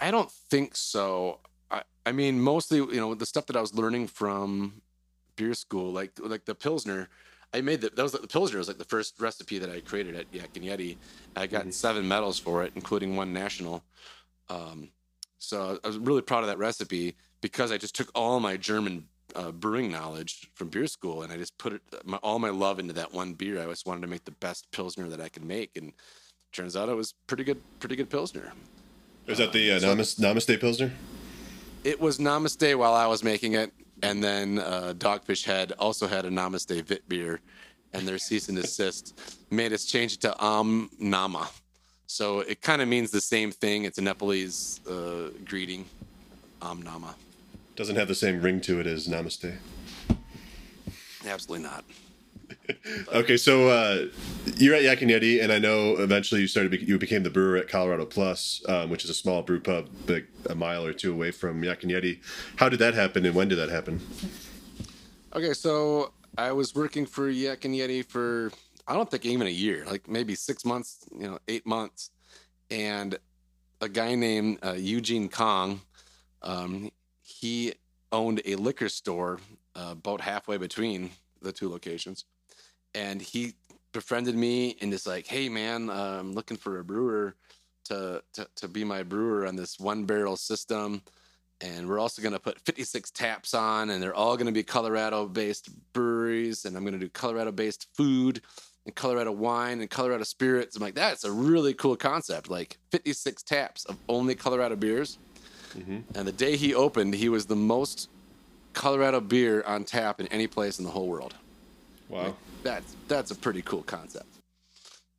I 0.00 0.10
don't 0.10 0.30
think 0.30 0.76
so. 0.76 1.40
I, 1.70 1.82
I 2.04 2.12
mean, 2.12 2.40
mostly, 2.40 2.78
you 2.78 2.96
know, 2.96 3.14
the 3.14 3.26
stuff 3.26 3.46
that 3.46 3.56
I 3.56 3.60
was 3.60 3.74
learning 3.74 4.08
from 4.08 4.82
beer 5.36 5.54
school, 5.54 5.92
like 5.92 6.12
like 6.20 6.44
the 6.44 6.54
pilsner. 6.54 7.08
I 7.54 7.62
made 7.62 7.80
the, 7.80 7.88
that 7.88 8.02
was 8.02 8.12
like 8.12 8.20
the 8.20 8.28
pilsner 8.28 8.58
was 8.58 8.68
like 8.68 8.76
the 8.76 8.84
first 8.84 9.18
recipe 9.20 9.58
that 9.58 9.70
I 9.70 9.80
created 9.80 10.14
at 10.14 10.26
Yak 10.32 10.50
and 10.56 10.64
Yeti. 10.66 10.98
I 11.34 11.46
got 11.46 11.72
seven 11.72 12.06
medals 12.06 12.38
for 12.38 12.62
it, 12.62 12.72
including 12.74 13.16
one 13.16 13.32
national. 13.32 13.82
Um, 14.50 14.90
so 15.38 15.78
I 15.82 15.86
was 15.86 15.98
really 15.98 16.20
proud 16.20 16.40
of 16.40 16.48
that 16.48 16.58
recipe 16.58 17.16
because 17.40 17.72
I 17.72 17.78
just 17.78 17.94
took 17.94 18.10
all 18.14 18.40
my 18.40 18.56
German 18.56 19.06
uh, 19.36 19.50
brewing 19.52 19.90
knowledge 19.90 20.50
from 20.54 20.68
beer 20.68 20.86
school 20.86 21.22
and 21.22 21.32
I 21.32 21.36
just 21.36 21.56
put 21.58 21.72
it 21.72 21.82
my, 22.04 22.16
all 22.18 22.38
my 22.38 22.50
love 22.50 22.78
into 22.78 22.92
that 22.94 23.12
one 23.12 23.34
beer. 23.34 23.60
I 23.60 23.66
just 23.66 23.86
wanted 23.86 24.02
to 24.02 24.06
make 24.06 24.24
the 24.24 24.32
best 24.32 24.70
pilsner 24.72 25.08
that 25.08 25.20
I 25.20 25.28
could 25.28 25.44
make, 25.44 25.76
and 25.76 25.92
turns 26.52 26.76
out 26.76 26.88
it 26.88 26.94
was 26.94 27.14
pretty 27.26 27.44
good, 27.44 27.60
pretty 27.80 27.96
good 27.96 28.10
pilsner. 28.10 28.52
Was 29.26 29.38
that 29.38 29.52
the 29.52 29.72
uh, 29.72 29.80
Namaste, 29.80 30.18
Namaste 30.20 30.58
Pilsner? 30.58 30.90
It 31.84 32.00
was 32.00 32.18
Namaste 32.18 32.76
while 32.76 32.94
I 32.94 33.06
was 33.06 33.22
making 33.22 33.54
it, 33.54 33.72
and 34.02 34.24
then 34.24 34.58
uh, 34.58 34.94
Dogfish 34.96 35.44
Head 35.44 35.72
also 35.78 36.06
had 36.06 36.24
a 36.24 36.30
Namaste 36.30 36.88
Wit 36.88 37.08
beer, 37.08 37.40
and 37.92 38.08
their 38.08 38.18
cease 38.18 38.48
and 38.48 38.56
desist 38.56 39.18
made 39.50 39.72
us 39.72 39.84
change 39.84 40.14
it 40.14 40.20
to 40.22 40.34
Am 40.42 40.90
Nama. 40.98 41.48
So 42.06 42.40
it 42.40 42.62
kind 42.62 42.80
of 42.80 42.88
means 42.88 43.10
the 43.10 43.20
same 43.20 43.52
thing. 43.52 43.84
It's 43.84 43.98
a 43.98 44.02
Nepalese 44.02 44.80
uh, 44.88 45.28
greeting, 45.44 45.84
Am 46.62 46.80
Nama. 46.80 47.14
Doesn't 47.78 47.94
have 47.94 48.08
the 48.08 48.14
same 48.16 48.40
ring 48.42 48.60
to 48.62 48.80
it 48.80 48.88
as 48.88 49.06
Namaste. 49.06 49.56
Absolutely 51.24 51.64
not. 51.64 51.84
Okay, 53.12 53.36
so 53.36 53.68
uh, 53.68 54.06
you're 54.56 54.74
at 54.74 54.82
Yak 54.82 55.00
and 55.02 55.10
Yeti, 55.10 55.42
and 55.42 55.52
I 55.52 55.58
know 55.58 55.96
eventually 55.98 56.42
you 56.42 56.46
started. 56.46 56.80
You 56.86 56.98
became 56.98 57.22
the 57.22 57.30
brewer 57.30 57.56
at 57.56 57.68
Colorado 57.68 58.04
Plus, 58.04 58.62
um, 58.68 58.90
which 58.90 59.04
is 59.04 59.10
a 59.10 59.14
small 59.14 59.42
brew 59.42 59.60
pub, 59.60 59.88
like 60.06 60.26
a 60.48 60.54
mile 60.54 60.84
or 60.84 60.92
two 60.92 61.12
away 61.12 61.30
from 61.30 61.62
Yak 61.62 61.82
and 61.82 61.92
Yeti. 61.92 62.20
How 62.56 62.68
did 62.68 62.78
that 62.80 62.94
happen, 62.94 63.24
and 63.24 63.34
when 63.34 63.48
did 63.48 63.56
that 63.56 63.68
happen? 63.70 64.00
Okay, 65.34 65.52
so 65.54 66.12
I 66.36 66.52
was 66.52 66.74
working 66.74 67.06
for 67.06 67.28
Yak 67.30 67.64
and 67.64 67.74
Yeti 67.74 68.04
for 68.04 68.50
I 68.86 68.94
don't 68.94 69.10
think 69.10 69.24
even 69.24 69.46
a 69.46 69.50
year, 69.50 69.84
like 69.86 70.08
maybe 70.08 70.34
six 70.34 70.64
months, 70.64 71.06
you 71.14 71.26
know, 71.26 71.38
eight 71.48 71.66
months, 71.66 72.10
and 72.70 73.18
a 73.80 73.88
guy 73.88 74.14
named 74.14 74.58
uh, 74.64 74.72
Eugene 74.72 75.28
Kong, 75.28 75.80
um, 76.42 76.90
he 77.40 77.74
owned 78.10 78.40
a 78.44 78.56
liquor 78.56 78.88
store 78.88 79.38
uh, 79.76 79.90
about 79.92 80.20
halfway 80.20 80.56
between 80.56 81.10
the 81.42 81.52
two 81.52 81.68
locations, 81.68 82.24
and 82.94 83.20
he 83.20 83.54
befriended 83.92 84.34
me 84.34 84.76
and 84.80 84.92
is 84.92 85.06
like, 85.06 85.26
"Hey, 85.26 85.48
man, 85.48 85.90
uh, 85.90 86.18
I'm 86.20 86.32
looking 86.32 86.56
for 86.56 86.78
a 86.78 86.84
brewer 86.84 87.34
to, 87.84 88.22
to 88.34 88.48
to 88.56 88.68
be 88.68 88.84
my 88.84 89.02
brewer 89.02 89.46
on 89.46 89.56
this 89.56 89.78
one 89.78 90.04
barrel 90.04 90.36
system." 90.36 91.02
and 91.60 91.88
we're 91.88 91.98
also 91.98 92.22
going 92.22 92.32
to 92.32 92.38
put 92.38 92.60
56 92.60 93.10
taps 93.10 93.52
on 93.52 93.90
and 93.90 94.02
they're 94.02 94.14
all 94.14 94.36
going 94.36 94.46
to 94.46 94.52
be 94.52 94.62
colorado 94.62 95.26
based 95.26 95.70
breweries. 95.92 96.64
And 96.64 96.76
i'm 96.76 96.84
going 96.84 96.92
to 96.92 97.00
do 97.00 97.08
colorado 97.08 97.50
based 97.50 97.88
food 97.94 98.40
and 98.86 98.94
colorado 98.94 99.32
wine 99.32 99.80
and 99.80 99.90
colorado 99.90 100.24
spirits. 100.24 100.76
I'm 100.76 100.82
like 100.82 100.94
that's 100.94 101.24
a 101.24 101.32
really 101.32 101.74
cool 101.74 101.96
concept. 101.96 102.48
Like 102.48 102.78
56 102.92 103.42
taps 103.42 103.84
of 103.86 103.96
only 104.08 104.34
colorado 104.34 104.76
beers 104.76 105.18
and 106.14 106.26
the 106.26 106.32
day 106.32 106.56
he 106.56 106.74
opened 106.74 107.14
he 107.14 107.28
was 107.28 107.46
the 107.46 107.56
most 107.56 108.08
colorado 108.72 109.20
beer 109.20 109.62
on 109.66 109.84
tap 109.84 110.20
in 110.20 110.26
any 110.28 110.46
place 110.46 110.78
in 110.78 110.84
the 110.84 110.90
whole 110.90 111.06
world 111.08 111.34
Wow. 112.08 112.34
that's 112.62 112.94
that's 113.06 113.30
a 113.30 113.34
pretty 113.34 113.62
cool 113.62 113.82
concept. 113.82 114.26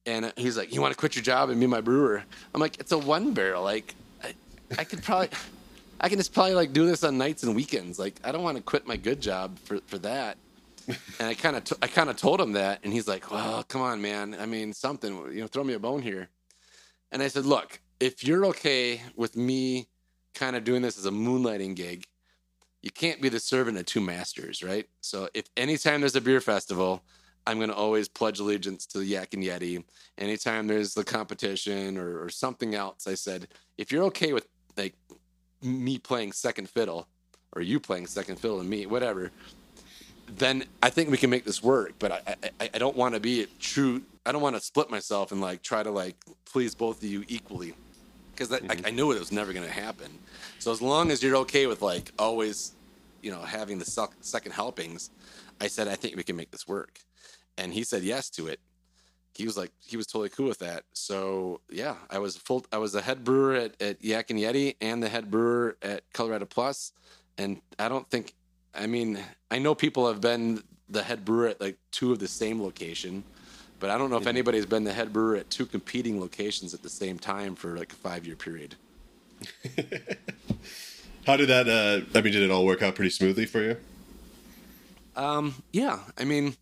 And 0.05 0.25
uh, 0.25 0.31
he's 0.37 0.57
like, 0.57 0.73
"You 0.73 0.81
want 0.81 0.93
to 0.93 0.97
quit 0.97 1.15
your 1.15 1.23
job 1.23 1.49
and 1.49 1.59
be 1.59 1.67
my 1.67 1.81
brewer?" 1.81 2.23
I'm 2.53 2.61
like, 2.61 2.79
"It's 2.79 2.91
a 2.91 2.97
one 2.97 3.33
barrel. 3.33 3.63
Like, 3.63 3.93
I, 4.23 4.33
I 4.77 4.83
could 4.83 5.03
probably, 5.03 5.29
I 6.01 6.09
can 6.09 6.17
just 6.17 6.33
probably 6.33 6.55
like 6.55 6.73
do 6.73 6.87
this 6.87 7.03
on 7.03 7.17
nights 7.19 7.43
and 7.43 7.55
weekends. 7.55 7.99
Like, 7.99 8.15
I 8.23 8.31
don't 8.31 8.41
want 8.41 8.57
to 8.57 8.63
quit 8.63 8.87
my 8.87 8.97
good 8.97 9.21
job 9.21 9.59
for 9.65 9.79
for 9.85 9.99
that." 9.99 10.37
And 11.19 11.27
I 11.27 11.35
kind 11.35 11.55
of 11.55 11.63
t- 11.65 11.75
I 11.83 11.87
kind 11.87 12.09
of 12.09 12.15
told 12.17 12.41
him 12.41 12.53
that, 12.53 12.79
and 12.83 12.91
he's 12.91 13.07
like, 13.07 13.29
"Well, 13.29 13.61
come 13.63 13.81
on, 13.81 14.01
man. 14.01 14.35
I 14.39 14.47
mean, 14.47 14.73
something. 14.73 15.13
You 15.31 15.41
know, 15.41 15.47
throw 15.47 15.63
me 15.63 15.73
a 15.73 15.79
bone 15.79 16.01
here." 16.01 16.29
And 17.11 17.21
I 17.21 17.27
said, 17.27 17.45
"Look, 17.45 17.79
if 17.99 18.23
you're 18.23 18.45
okay 18.47 19.01
with 19.15 19.35
me 19.35 19.89
kind 20.33 20.55
of 20.55 20.63
doing 20.63 20.81
this 20.81 20.97
as 20.97 21.05
a 21.05 21.11
moonlighting 21.11 21.75
gig, 21.75 22.05
you 22.81 22.91
can't 22.91 23.21
be 23.21 23.29
the 23.29 23.39
servant 23.39 23.77
of 23.77 23.85
two 23.85 24.01
masters, 24.01 24.63
right? 24.63 24.87
So 25.01 25.29
if 25.33 25.45
anytime 25.57 25.99
there's 25.99 26.15
a 26.15 26.21
beer 26.21 26.39
festival, 26.39 27.03
I'm 27.45 27.57
going 27.57 27.69
to 27.69 27.75
always 27.75 28.07
pledge 28.07 28.39
allegiance 28.39 28.85
to 28.87 29.03
Yak 29.03 29.33
and 29.33 29.43
Yeti. 29.43 29.83
Anytime 30.17 30.67
there's 30.67 30.93
the 30.93 31.03
competition 31.03 31.97
or, 31.97 32.23
or 32.23 32.29
something 32.29 32.75
else, 32.75 33.07
I 33.07 33.15
said, 33.15 33.47
if 33.77 33.91
you're 33.91 34.03
okay 34.05 34.33
with 34.33 34.47
like 34.77 34.95
me 35.61 35.97
playing 35.97 36.31
second 36.31 36.69
fiddle 36.69 37.07
or 37.53 37.61
you 37.61 37.79
playing 37.79 38.07
second 38.07 38.37
fiddle 38.39 38.59
and 38.59 38.69
me, 38.69 38.85
whatever, 38.85 39.31
then 40.37 40.63
I 40.81 40.89
think 40.89 41.09
we 41.09 41.17
can 41.17 41.29
make 41.29 41.43
this 41.43 41.63
work. 41.63 41.93
But 41.99 42.11
I, 42.11 42.35
I, 42.61 42.69
I 42.75 42.77
don't 42.77 42.95
want 42.95 43.15
to 43.15 43.19
be 43.19 43.47
true. 43.59 44.03
I 44.25 44.31
don't 44.31 44.41
want 44.41 44.55
to 44.55 44.61
split 44.61 44.89
myself 44.89 45.31
and 45.31 45.41
like 45.41 45.63
try 45.63 45.81
to 45.81 45.91
like 45.91 46.15
please 46.45 46.75
both 46.75 47.03
of 47.03 47.09
you 47.09 47.25
equally 47.27 47.73
because 48.39 48.53
I, 48.53 48.59
mm-hmm. 48.59 48.85
I 48.85 48.89
knew 48.91 49.11
it 49.11 49.19
was 49.19 49.31
never 49.31 49.51
going 49.51 49.65
to 49.65 49.71
happen. 49.71 50.07
So 50.59 50.71
as 50.71 50.81
long 50.81 51.11
as 51.11 51.21
you're 51.21 51.35
okay 51.37 51.67
with 51.67 51.81
like 51.81 52.11
always, 52.17 52.73
you 53.21 53.31
know, 53.31 53.41
having 53.41 53.79
the 53.79 53.85
sec- 53.85 54.15
second 54.21 54.53
helpings, 54.53 55.09
I 55.59 55.67
said 55.67 55.87
I 55.89 55.95
think 55.95 56.15
we 56.15 56.23
can 56.23 56.37
make 56.37 56.51
this 56.51 56.67
work, 56.67 56.99
and 57.57 57.73
he 57.73 57.83
said 57.83 58.03
yes 58.03 58.29
to 58.31 58.47
it. 58.47 58.59
He 59.35 59.45
was 59.45 59.57
like 59.57 59.71
he 59.85 59.97
was 59.97 60.07
totally 60.07 60.29
cool 60.29 60.47
with 60.47 60.59
that. 60.59 60.83
So 60.93 61.59
yeah, 61.69 61.95
I 62.09 62.19
was 62.19 62.37
full. 62.37 62.65
I 62.71 62.77
was 62.77 62.93
the 62.93 63.01
head 63.01 63.23
brewer 63.23 63.55
at, 63.55 63.81
at 63.81 64.03
Yak 64.03 64.31
and 64.31 64.39
Yeti 64.39 64.75
and 64.79 65.03
the 65.03 65.09
head 65.09 65.29
brewer 65.29 65.75
at 65.81 66.03
Colorado 66.13 66.45
Plus, 66.45 66.93
and 67.37 67.61
I 67.77 67.89
don't 67.89 68.09
think. 68.09 68.33
I 68.73 68.85
mean, 68.85 69.19
I 69.51 69.59
know 69.59 69.75
people 69.75 70.07
have 70.07 70.21
been 70.21 70.61
the 70.87 71.03
head 71.03 71.25
brewer 71.25 71.47
at 71.47 71.59
like 71.59 71.77
two 71.91 72.11
of 72.13 72.19
the 72.19 72.27
same 72.27 72.61
location, 72.61 73.23
but 73.79 73.89
I 73.89 73.97
don't 73.97 74.09
know 74.09 74.17
if 74.17 74.27
anybody's 74.27 74.65
been 74.65 74.83
the 74.83 74.93
head 74.93 75.13
brewer 75.13 75.35
at 75.37 75.49
two 75.49 75.65
competing 75.65 76.19
locations 76.19 76.73
at 76.73 76.83
the 76.83 76.89
same 76.89 77.17
time 77.17 77.55
for 77.55 77.77
like 77.77 77.93
a 77.93 77.95
five 77.95 78.25
year 78.25 78.35
period. 78.35 78.75
How 81.25 81.37
did 81.37 81.49
that? 81.49 81.67
Uh, 81.67 82.17
I 82.17 82.21
mean, 82.21 82.33
did 82.33 82.43
it 82.43 82.51
all 82.51 82.65
work 82.65 82.81
out 82.81 82.95
pretty 82.95 83.11
smoothly 83.11 83.45
for 83.45 83.61
you? 83.61 83.77
Um, 85.15 85.55
yeah, 85.71 85.99
I 86.17 86.23
mean, 86.23 86.55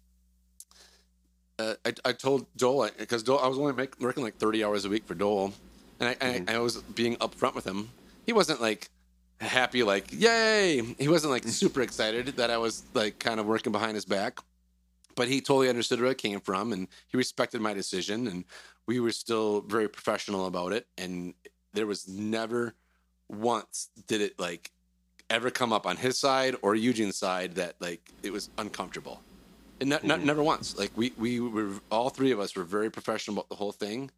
uh, 1.60 1.76
I, 1.86 1.94
I 2.06 2.14
told 2.14 2.48
Joel 2.56 2.90
because 2.98 3.24
Joel, 3.24 3.40
I 3.40 3.48
was 3.48 3.58
only 3.58 3.74
make, 3.74 4.00
working 4.00 4.24
like 4.24 4.38
30 4.38 4.64
hours 4.64 4.86
a 4.86 4.90
week 4.90 5.06
for 5.06 5.16
Joel, 5.16 5.54
and 6.00 6.10
I, 6.10 6.16
I, 6.22 6.56
I 6.56 6.60
was 6.60 6.78
being 6.78 7.16
upfront 7.18 7.56
with 7.56 7.66
him. 7.66 7.90
He 8.26 8.34
wasn't 8.34 8.62
like 8.62 8.90
happy, 9.40 9.84
like 9.84 10.08
yay. 10.12 10.82
He 10.98 11.08
wasn't 11.08 11.32
like 11.32 11.44
super 11.48 11.82
excited 11.82 12.28
that 12.38 12.50
I 12.50 12.58
was 12.58 12.84
like 12.94 13.20
kind 13.20 13.40
of 13.40 13.46
working 13.46 13.72
behind 13.72 13.96
his 13.96 14.06
back, 14.06 14.40
but 15.18 15.28
he 15.28 15.42
totally 15.42 15.68
understood 15.68 16.00
where 16.00 16.12
I 16.12 16.14
came 16.14 16.40
from, 16.40 16.72
and 16.72 16.88
he 17.08 17.18
respected 17.18 17.60
my 17.60 17.74
decision, 17.74 18.28
and 18.28 18.46
we 18.86 19.00
were 19.02 19.12
still 19.12 19.62
very 19.62 19.90
professional 19.90 20.46
about 20.46 20.72
it, 20.72 20.88
and 20.96 21.34
there 21.74 21.88
was 21.88 22.08
never 22.08 22.76
once 23.28 23.90
did 24.08 24.22
it 24.22 24.40
like 24.40 24.72
ever 25.30 25.50
come 25.50 25.74
up 25.74 25.86
on 25.86 25.98
his 25.98 26.18
side 26.18 26.56
or 26.62 26.76
Eugene's 26.76 27.18
side 27.18 27.56
that 27.56 27.74
like 27.82 28.12
it 28.24 28.32
was 28.32 28.50
uncomfortable. 28.60 29.20
And 29.82 29.90
not, 29.90 30.04
not, 30.04 30.24
never 30.24 30.42
once. 30.42 30.78
Like 30.78 30.92
we 30.96 31.12
we 31.18 31.40
were 31.40 31.72
all 31.92 32.10
three 32.10 32.32
of 32.32 32.40
us 32.40 32.56
were 32.56 32.64
very 32.64 32.92
professional 32.92 33.38
about 33.38 33.50
the 33.50 33.56
whole 33.56 33.72
thing, 33.72 34.12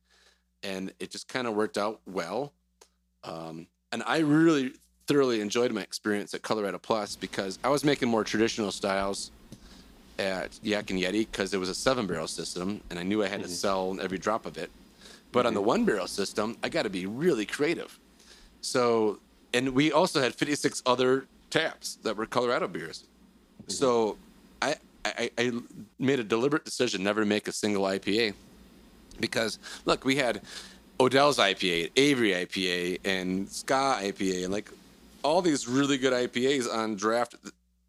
and 0.64 0.94
it 1.00 1.12
just 1.12 1.30
kind 1.30 1.48
of 1.48 1.56
worked 1.56 1.78
out 1.78 2.02
well. 2.06 2.52
Um, 3.24 3.68
and 3.94 4.04
I 4.06 4.20
really 4.20 4.74
thoroughly 5.08 5.40
enjoyed 5.40 5.72
my 5.72 5.82
experience 5.82 6.34
at 6.34 6.42
Colorado 6.42 6.78
Plus 6.78 7.16
because 7.16 7.58
I 7.64 7.70
was 7.70 7.86
making 7.86 8.10
more 8.10 8.26
traditional 8.26 8.72
styles 8.72 9.32
at 10.20 10.60
Yak 10.62 10.92
and 10.92 11.00
Yeti 11.00 11.26
because 11.32 11.54
it 11.54 11.60
was 11.60 11.70
a 11.70 11.76
seven 11.76 12.06
barrel 12.06 12.28
system 12.28 12.82
and 12.90 13.00
I 13.00 13.04
knew 13.04 13.24
I 13.24 13.28
had 13.28 13.40
to 13.40 13.46
mm-hmm. 13.46 13.54
sell 13.54 13.98
every 14.02 14.18
drop 14.18 14.46
of 14.46 14.58
it. 14.58 14.70
But 15.32 15.46
on 15.46 15.54
the 15.54 15.60
mm-hmm. 15.60 15.68
one 15.68 15.86
barrel 15.86 16.08
system, 16.08 16.58
I 16.62 16.70
got 16.70 16.84
to 16.84 16.90
be 16.90 17.06
really 17.06 17.46
creative. 17.46 17.98
So, 18.62 19.20
and 19.54 19.70
we 19.70 19.92
also 19.92 20.22
had 20.22 20.36
56 20.36 20.84
other 20.86 21.26
taps 21.50 21.96
that 22.04 22.18
were 22.18 22.26
Colorado 22.26 22.68
beers. 22.68 23.04
Mm-hmm. 23.62 23.72
So 23.72 24.18
I, 24.62 24.76
I, 25.06 25.32
I 25.38 25.52
made 25.98 26.20
a 26.20 26.24
deliberate 26.24 26.66
decision 26.66 27.04
never 27.04 27.22
to 27.22 27.26
make 27.26 27.48
a 27.48 27.52
single 27.52 27.84
IPA 27.84 28.34
because 29.20 29.60
look, 29.86 30.04
we 30.06 30.16
had 30.16 30.42
Odell's 31.00 31.38
IPA, 31.38 31.92
Avery 31.96 32.32
IPA, 32.32 33.00
and 33.06 33.50
Ska 33.50 33.98
IPA, 34.02 34.46
and 34.46 34.54
like 34.54 34.70
all 35.24 35.42
these 35.42 35.68
really 35.68 35.98
good 35.98 36.14
IPAs 36.14 36.72
on 36.72 36.96
draft. 36.96 37.36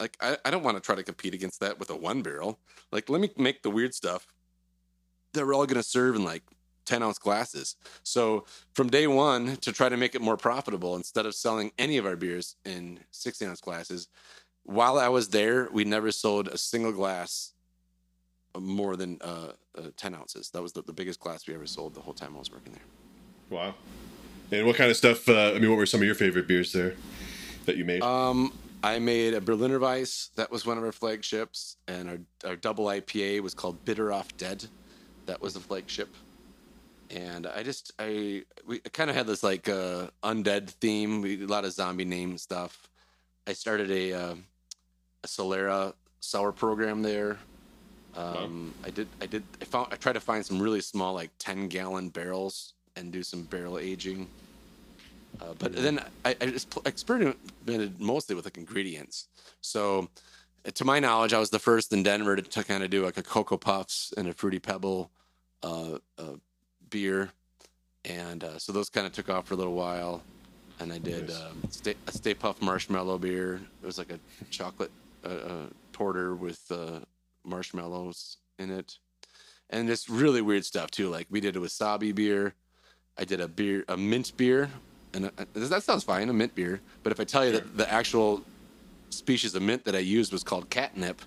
Like 0.01 0.16
I, 0.20 0.36
I 0.44 0.51
don't 0.51 0.62
want 0.62 0.76
to 0.76 0.80
try 0.80 0.94
to 0.96 1.03
compete 1.03 1.34
against 1.34 1.61
that 1.61 1.78
with 1.78 1.90
a 1.90 1.96
one 1.96 2.22
barrel. 2.22 2.59
Like 2.90 3.09
let 3.09 3.20
me 3.20 3.30
make 3.36 3.62
the 3.62 3.70
weird 3.70 3.94
stuff 3.94 4.26
that 5.34 5.46
we're 5.46 5.55
all 5.55 5.66
going 5.66 5.76
to 5.76 5.88
serve 5.88 6.16
in 6.16 6.24
like 6.24 6.42
10 6.86 7.03
ounce 7.03 7.18
glasses. 7.18 7.76
So 8.03 8.46
from 8.74 8.88
day 8.88 9.07
one 9.07 9.57
to 9.59 9.72
try 9.72 9.88
to 9.88 9.96
make 9.96 10.14
it 10.14 10.20
more 10.20 10.36
profitable, 10.36 10.96
instead 10.96 11.26
of 11.26 11.34
selling 11.34 11.70
any 11.78 11.98
of 11.98 12.07
our 12.07 12.16
beers 12.16 12.57
in 12.64 12.98
60 13.12 13.46
ounce 13.46 13.61
glasses, 13.61 14.09
while 14.64 14.98
I 14.98 15.09
was 15.09 15.28
there, 15.28 15.68
we 15.72 15.84
never 15.84 16.11
sold 16.11 16.48
a 16.48 16.59
single 16.59 16.92
glass 16.92 17.53
more 18.59 18.96
than 18.96 19.18
uh, 19.22 19.53
uh, 19.78 19.82
10 19.96 20.14
ounces. 20.14 20.51
That 20.51 20.62
was 20.62 20.72
the, 20.72 20.82
the 20.82 20.92
biggest 20.92 21.20
glass 21.20 21.46
we 21.46 21.55
ever 21.55 21.66
sold 21.66 21.94
the 21.94 22.01
whole 22.01 22.14
time 22.14 22.34
I 22.34 22.38
was 22.38 22.51
working 22.51 22.72
there. 22.72 22.82
Wow. 23.51 23.74
And 24.51 24.66
what 24.66 24.76
kind 24.76 24.90
of 24.90 24.96
stuff? 24.96 25.28
Uh, 25.28 25.53
I 25.55 25.59
mean, 25.59 25.70
what 25.70 25.76
were 25.76 25.86
some 25.86 26.01
of 26.01 26.07
your 26.07 26.16
favorite 26.16 26.48
beers 26.48 26.72
there 26.72 26.94
that 27.66 27.76
you 27.76 27.84
made? 27.84 28.03
Um, 28.03 28.53
I 28.82 28.98
made 28.98 29.34
a 29.34 29.40
Berliner 29.40 29.78
Weisse. 29.78 30.32
That 30.34 30.50
was 30.50 30.64
one 30.64 30.78
of 30.78 30.84
our 30.84 30.92
flagships. 30.92 31.76
And 31.86 32.08
our, 32.08 32.50
our 32.50 32.56
double 32.56 32.86
IPA 32.86 33.40
was 33.40 33.54
called 33.54 33.84
Bitter 33.84 34.12
Off 34.12 34.34
Dead. 34.36 34.64
That 35.26 35.40
was 35.40 35.54
the 35.54 35.60
flagship. 35.60 36.08
And 37.10 37.46
I 37.46 37.62
just, 37.62 37.92
I, 37.98 38.44
we 38.66 38.78
kind 38.78 39.10
of 39.10 39.16
had 39.16 39.26
this 39.26 39.42
like 39.42 39.68
uh, 39.68 40.08
undead 40.22 40.70
theme. 40.70 41.20
We, 41.20 41.42
a 41.42 41.46
lot 41.46 41.64
of 41.64 41.72
zombie 41.72 42.04
name 42.04 42.38
stuff. 42.38 42.88
I 43.46 43.52
started 43.52 43.90
a, 43.90 44.12
uh, 44.12 44.34
a 45.24 45.26
Solera 45.26 45.92
sour 46.20 46.52
program 46.52 47.02
there. 47.02 47.38
Um, 48.16 48.74
I 48.84 48.90
did, 48.90 49.08
I 49.20 49.26
did, 49.26 49.42
I 49.60 49.64
found, 49.64 49.88
I 49.92 49.96
tried 49.96 50.14
to 50.14 50.20
find 50.20 50.44
some 50.44 50.60
really 50.60 50.80
small, 50.80 51.14
like 51.14 51.30
10 51.38 51.68
gallon 51.68 52.08
barrels 52.08 52.74
and 52.96 53.12
do 53.12 53.22
some 53.22 53.42
barrel 53.42 53.78
aging. 53.78 54.28
Uh, 55.41 55.55
but 55.59 55.74
then 55.74 56.01
I, 56.24 56.36
I 56.41 56.47
just 56.47 56.76
experimented 56.84 58.01
mostly 58.01 58.34
with 58.36 58.45
like 58.45 58.59
ingredients. 58.59 59.28
So, 59.61 60.09
uh, 60.66 60.70
to 60.72 60.84
my 60.84 61.01
knowledge, 61.01 61.32
I 61.32 61.38
was 61.38 61.51
the 61.51 61.59
first 61.59 61.93
in 61.93 62.03
Denver 62.03 62.36
to, 62.36 62.43
to 62.43 62.64
kind 62.64 62.82
of 62.84 62.91
do 62.91 63.05
like 63.05 63.16
a 63.16 63.22
Cocoa 63.22 63.57
Puffs 63.57 64.12
and 64.16 64.28
a 64.28 64.34
Fruity 64.34 64.59
Pebble 64.59 65.11
uh, 65.62 65.99
uh, 66.18 66.36
beer. 66.91 67.30
And 68.05 68.45
uh, 68.45 68.59
so 68.59 68.72
those 68.72 68.91
kind 68.91 69.07
of 69.07 69.12
took 69.12 69.28
off 69.30 69.47
for 69.47 69.55
a 69.55 69.57
little 69.57 69.74
while. 69.74 70.22
And 70.78 70.93
I 70.93 70.99
did 70.99 71.28
Nice. 71.28 71.41
um, 71.41 71.62
Stay, 71.70 71.95
a 72.07 72.12
Stay 72.12 72.34
Puft 72.34 72.62
Marshmallow 72.62 73.18
beer. 73.18 73.61
It 73.82 73.86
was 73.86 73.99
like 73.99 74.11
a 74.11 74.18
chocolate 74.51 74.91
uh, 75.24 75.28
uh, 75.28 75.66
porter 75.93 76.34
with 76.34 76.61
uh, 76.70 77.01
marshmallows 77.45 78.38
in 78.59 78.70
it. 78.70 78.97
And 79.68 79.88
just 79.88 80.09
really 80.09 80.41
weird 80.41 80.64
stuff 80.64 80.91
too. 80.91 81.09
Like 81.11 81.26
we 81.30 81.41
did 81.41 81.57
a 81.57 81.61
wasabi 81.61 82.14
beer. 82.14 82.55
I 83.18 83.24
did 83.24 83.41
a 83.41 83.49
beer, 83.49 83.84
a 83.88 83.97
mint 83.97 84.34
beer, 84.36 84.70
and 85.14 85.26
uh 85.26 85.30
that 85.54 85.82
sounds 85.82 86.04
fine, 86.04 86.28
a 86.28 86.32
mint 86.32 86.54
beer. 86.54 86.80
But 87.02 87.12
if 87.12 87.20
I 87.20 87.24
tell 87.24 87.44
you 87.44 87.52
that 87.52 87.76
the 87.76 87.92
actual 87.92 88.42
species 89.11 89.54
of 89.54 89.62
mint 89.62 89.84
that 89.84 89.94
I 89.94 89.98
used 89.98 90.32
was 90.32 90.42
called 90.42 90.70
catnip, 90.70 91.22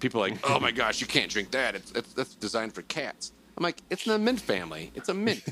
people 0.00 0.22
are 0.22 0.28
like, 0.28 0.38
"Oh 0.44 0.60
my 0.60 0.70
gosh, 0.70 1.00
you 1.00 1.06
can't 1.06 1.30
drink 1.30 1.50
that. 1.52 1.74
It's, 1.74 1.92
it's 1.92 2.12
that's 2.12 2.34
designed 2.34 2.74
for 2.74 2.82
cats." 2.82 3.32
I'm 3.56 3.62
like, 3.62 3.82
"It's 3.90 4.06
in 4.06 4.12
the 4.12 4.18
mint 4.18 4.40
family. 4.40 4.90
It's 4.94 5.08
a 5.08 5.14
mint." 5.14 5.42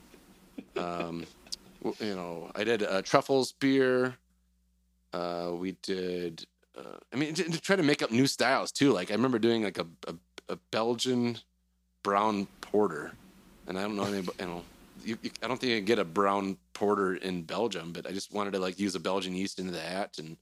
um, 0.76 1.26
you 1.98 2.14
know, 2.14 2.50
I 2.54 2.64
did 2.64 2.82
uh, 2.82 3.02
truffles 3.02 3.52
beer. 3.52 4.16
Uh, 5.12 5.52
we 5.54 5.72
did. 5.82 6.46
Uh, 6.78 6.98
I 7.12 7.16
mean, 7.16 7.34
to, 7.34 7.44
to 7.44 7.60
try 7.60 7.76
to 7.76 7.82
make 7.82 8.02
up 8.02 8.10
new 8.10 8.26
styles 8.26 8.70
too. 8.70 8.92
Like 8.92 9.10
I 9.10 9.14
remember 9.14 9.38
doing 9.38 9.64
like 9.64 9.78
a 9.78 9.86
a, 10.06 10.14
a 10.48 10.56
Belgian 10.70 11.38
brown 12.02 12.46
porter, 12.60 13.12
and 13.66 13.78
I 13.78 13.82
don't 13.82 13.96
know 13.96 14.04
anybody. 14.04 14.36
You 14.40 14.46
know, 14.46 14.62
you, 15.04 15.18
you, 15.22 15.30
I 15.42 15.48
don't 15.48 15.60
think 15.60 15.70
you 15.70 15.76
can 15.76 15.84
get 15.84 15.98
a 15.98 16.04
brown 16.04 16.56
porter 16.72 17.14
in 17.14 17.42
Belgium, 17.42 17.92
but 17.92 18.06
I 18.06 18.12
just 18.12 18.32
wanted 18.32 18.52
to 18.52 18.58
like 18.58 18.78
use 18.78 18.94
a 18.94 19.00
Belgian 19.00 19.34
yeast 19.34 19.58
into 19.58 19.72
that. 19.72 20.18
And 20.18 20.36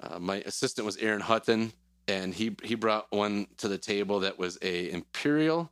uh, 0.00 0.18
my 0.18 0.36
assistant 0.46 0.84
was 0.84 0.96
Aaron 0.96 1.20
Hutton, 1.20 1.72
and 2.08 2.34
he 2.34 2.56
he 2.62 2.74
brought 2.74 3.10
one 3.10 3.46
to 3.58 3.68
the 3.68 3.78
table 3.78 4.20
that 4.20 4.38
was 4.38 4.58
a 4.62 4.90
imperial 4.90 5.70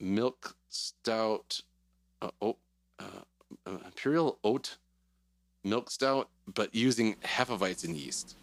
milk 0.00 0.56
stout, 0.68 1.60
uh, 2.22 2.30
oh, 2.40 2.56
uh, 2.98 3.04
uh, 3.66 3.78
imperial 3.84 4.38
oat 4.42 4.76
milk 5.64 5.90
stout, 5.90 6.28
but 6.54 6.74
using 6.74 7.14
Hefeweizen 7.16 7.96
yeast. 7.96 8.36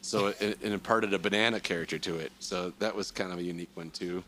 So 0.00 0.26
it, 0.26 0.58
it 0.60 0.72
imparted 0.72 1.14
a 1.14 1.18
banana 1.18 1.60
character 1.60 1.98
to 1.98 2.18
it. 2.18 2.30
So 2.38 2.74
that 2.78 2.94
was 2.94 3.10
kind 3.10 3.32
of 3.32 3.38
a 3.38 3.42
unique 3.42 3.70
one 3.74 3.90
too. 3.90 4.22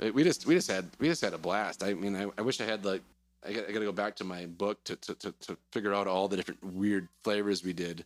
Uh, 0.00 0.12
We 0.12 0.24
just 0.24 0.46
we 0.46 0.54
just 0.54 0.70
had 0.70 0.84
we 0.98 1.08
just 1.08 1.22
had 1.22 1.34
a 1.34 1.38
blast. 1.38 1.82
I 1.82 1.94
mean, 1.94 2.16
I, 2.16 2.26
I 2.38 2.42
wish 2.42 2.60
I 2.60 2.64
had 2.64 2.84
like 2.84 3.02
I 3.46 3.52
got, 3.52 3.68
I 3.68 3.72
got 3.72 3.78
to 3.78 3.84
go 3.84 3.92
back 3.92 4.16
to 4.16 4.24
my 4.24 4.46
book 4.46 4.82
to, 4.84 4.96
to 4.96 5.14
to 5.14 5.32
to 5.32 5.56
figure 5.72 5.94
out 5.94 6.06
all 6.06 6.28
the 6.28 6.36
different 6.36 6.62
weird 6.64 7.08
flavors 7.22 7.64
we 7.64 7.72
did. 7.72 8.04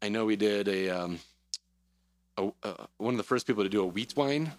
I 0.00 0.08
know 0.08 0.24
we 0.24 0.36
did 0.36 0.68
a 0.68 0.90
um 0.90 1.18
a, 2.36 2.50
uh, 2.62 2.86
one 2.98 3.14
of 3.14 3.18
the 3.18 3.24
first 3.24 3.46
people 3.46 3.62
to 3.62 3.68
do 3.68 3.82
a 3.82 3.86
wheat 3.86 4.14
wine. 4.16 4.52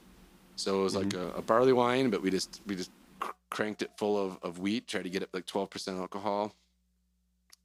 So 0.56 0.82
it 0.82 0.84
was 0.84 0.96
like 0.96 1.14
a, 1.16 1.30
a 1.32 1.42
barley 1.42 1.74
wine, 1.74 2.12
but 2.12 2.22
we 2.22 2.30
just 2.30 2.62
we 2.68 2.76
just 2.76 2.92
cr- 3.20 3.32
cranked 3.50 3.82
it 3.82 3.92
full 3.98 4.24
of, 4.24 4.38
of 4.44 4.60
wheat, 4.60 4.88
tried 4.88 5.04
to 5.04 5.10
get 5.10 5.24
it 5.24 5.30
like 5.34 5.48
twelve 5.48 5.72
percent 5.72 5.98
alcohol, 5.98 6.54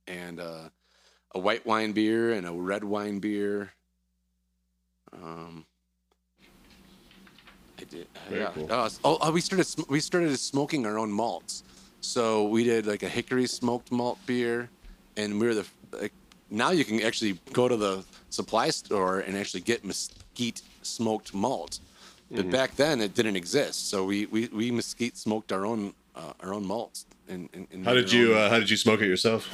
and 0.06 0.40
uh, 0.40 0.70
a 1.34 1.38
white 1.38 1.66
wine 1.66 1.92
beer 1.92 2.32
and 2.32 2.46
a 2.46 2.52
red 2.52 2.84
wine 2.84 3.18
beer. 3.18 3.72
Um, 5.12 5.66
I 7.78 7.84
did, 7.84 8.06
Very 8.28 8.40
yeah. 8.42 8.50
cool. 8.54 8.66
Oh, 8.70 8.88
oh, 9.04 9.18
oh, 9.20 9.30
we 9.30 9.40
started 9.40 9.66
we 9.88 10.00
started 10.00 10.36
smoking 10.38 10.84
our 10.86 10.98
own 10.98 11.10
malts. 11.12 11.62
So 12.00 12.44
we 12.48 12.64
did 12.64 12.86
like 12.86 13.02
a 13.02 13.08
hickory 13.08 13.46
smoked 13.46 13.90
malt 13.92 14.18
beer, 14.26 14.68
and 15.16 15.40
we 15.40 15.46
were 15.46 15.54
the 15.54 15.66
like 15.92 16.12
now 16.50 16.70
you 16.70 16.84
can 16.84 17.02
actually 17.02 17.38
go 17.52 17.68
to 17.68 17.76
the 17.76 18.04
supply 18.30 18.70
store 18.70 19.20
and 19.20 19.36
actually 19.36 19.60
get 19.60 19.84
mesquite 19.84 20.62
smoked 20.82 21.32
malt. 21.34 21.80
But 22.30 22.40
Mm-hmm. 22.40 22.50
back 22.50 22.76
then 22.76 23.00
it 23.00 23.14
didn't 23.14 23.36
exist, 23.36 23.88
so 23.88 24.04
we 24.04 24.26
we, 24.26 24.48
we 24.48 24.70
mesquite 24.70 25.16
smoked 25.16 25.50
our 25.52 25.64
own 25.64 25.94
uh, 26.14 26.32
our 26.42 26.52
own 26.52 26.66
malts. 26.66 27.06
And, 27.28 27.48
and, 27.54 27.66
and 27.72 27.84
how 27.86 27.94
did 27.94 28.12
you 28.12 28.34
uh, 28.34 28.50
How 28.50 28.58
did 28.58 28.70
you 28.70 28.76
smoke 28.76 29.00
it 29.00 29.06
yourself? 29.08 29.48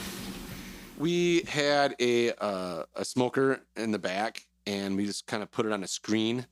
we 0.96 1.42
had 1.48 1.94
a 2.00 2.32
uh, 2.40 2.84
a 2.96 3.04
smoker 3.04 3.60
in 3.76 3.90
the 3.92 3.98
back, 3.98 4.44
and 4.66 4.96
we 4.96 5.06
just 5.06 5.26
kind 5.26 5.42
of 5.42 5.50
put 5.50 5.66
it 5.66 5.72
on 5.72 5.82
a 5.84 5.88
screen, 5.88 6.46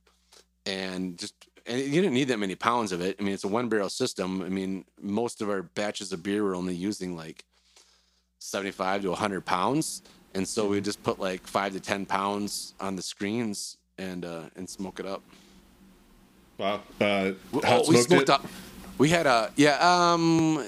and 0.66 1.18
just 1.18 1.34
and 1.66 1.80
you 1.80 2.00
didn't 2.02 2.14
need 2.14 2.28
that 2.28 2.38
many 2.38 2.54
pounds 2.54 2.92
of 2.92 3.00
it. 3.00 3.16
I 3.18 3.22
mean, 3.22 3.34
it's 3.34 3.44
a 3.44 3.48
one 3.48 3.68
barrel 3.68 3.88
system. 3.88 4.42
I 4.42 4.48
mean, 4.48 4.84
most 5.00 5.40
of 5.42 5.48
our 5.50 5.62
batches 5.62 6.12
of 6.12 6.22
beer 6.22 6.42
were 6.42 6.54
only 6.54 6.74
using 6.74 7.16
like 7.16 7.44
seventy 8.38 8.70
five 8.72 9.02
to 9.02 9.12
hundred 9.14 9.44
pounds, 9.44 10.02
and 10.34 10.46
so 10.46 10.68
we 10.68 10.80
just 10.80 11.02
put 11.02 11.18
like 11.18 11.46
five 11.46 11.72
to 11.72 11.80
ten 11.80 12.06
pounds 12.06 12.74
on 12.80 12.96
the 12.96 13.02
screens 13.02 13.76
and 13.98 14.24
uh, 14.24 14.42
and 14.56 14.68
smoke 14.68 15.00
it 15.00 15.06
up. 15.06 15.22
Wow. 16.58 16.82
Uh, 17.00 17.32
Oh, 17.64 17.84
we 17.88 17.96
smoked 17.96 18.08
smoked 18.08 18.22
it? 18.22 18.30
up. 18.30 18.46
We 18.98 19.08
had 19.08 19.26
a 19.26 19.50
yeah. 19.56 19.78
Um, 19.80 20.64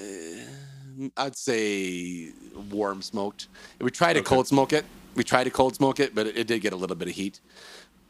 I'd 1.17 1.35
say 1.35 2.31
warm 2.71 3.01
smoked. 3.01 3.47
We 3.79 3.91
tried 3.91 4.13
to 4.13 4.19
Okay. 4.19 4.29
cold 4.35 4.47
smoke 4.47 4.73
it. 4.73 4.85
We 5.15 5.23
tried 5.23 5.45
to 5.45 5.49
cold 5.49 5.75
smoke 5.75 5.99
it, 5.99 6.13
but 6.15 6.27
it, 6.27 6.37
it 6.37 6.47
did 6.47 6.61
get 6.61 6.73
a 6.73 6.75
little 6.75 6.95
bit 6.95 7.07
of 7.07 7.13
heat. 7.15 7.39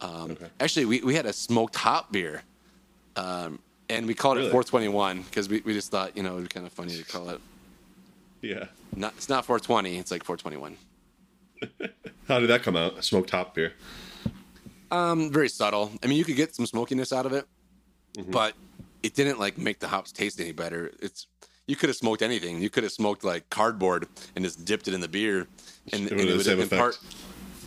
Um, 0.02 0.32
Okay. 0.32 0.48
Actually, 0.60 0.86
we, 0.86 1.02
we 1.02 1.16
had 1.16 1.26
a 1.26 1.34
smoked 1.34 1.76
hop 1.76 2.12
beer, 2.12 2.44
um, 3.16 3.60
and 3.90 4.06
we 4.08 4.14
called 4.14 4.38
Really? 4.38 4.48
it 4.50 4.52
421 4.52 5.22
because 5.24 5.48
we, 5.50 5.62
we 5.62 5.74
just 5.74 5.92
thought 5.92 6.16
you 6.18 6.24
know 6.24 6.32
it 6.34 6.36
would 6.36 6.44
be 6.44 6.50
kind 6.50 6.66
of 6.66 6.74
funny 6.74 6.96
to 6.96 7.04
call 7.04 7.30
it. 7.30 7.40
Yeah. 8.42 8.66
Not 8.96 9.14
it's 9.18 9.30
not 9.30 9.46
420. 9.46 9.98
It's 9.98 10.12
like 10.12 10.24
421. 10.24 10.78
How 12.28 12.40
did 12.40 12.48
that 12.50 12.64
come 12.64 12.76
out? 12.76 13.04
Smoked 13.04 13.30
hop 13.32 13.56
beer. 13.56 13.74
Um, 14.92 15.32
very 15.32 15.50
subtle. 15.50 15.92
I 16.04 16.08
mean, 16.08 16.18
you 16.18 16.24
could 16.26 16.36
get 16.36 16.56
some 16.56 16.66
smokiness 16.66 17.12
out 17.12 17.26
of 17.26 17.34
it, 17.34 17.46
Mm-hmm. 18.18 18.32
but 18.32 18.54
it 19.04 19.14
didn't 19.14 19.40
like 19.40 19.58
make 19.58 19.80
the 19.80 19.88
hops 19.90 20.12
taste 20.14 20.40
any 20.40 20.54
better. 20.54 20.92
It's 21.02 21.28
you 21.68 21.76
could 21.76 21.90
have 21.90 21.98
smoked 21.98 22.22
anything. 22.22 22.62
You 22.62 22.70
could 22.70 22.84
have 22.84 22.94
smoked 22.94 23.24
like 23.26 23.50
cardboard 23.50 24.08
and 24.36 24.46
just 24.46 24.64
dipped 24.64 24.88
it 24.88 24.94
in 24.94 25.02
the 25.02 25.08
beer, 25.10 25.48
and, 25.92 26.06
It 26.06 26.12
and 26.12 26.20
would 26.22 26.28
have 26.30 26.38
the 26.38 26.44
same 26.46 26.60
have 26.60 26.72
impart, 26.72 26.98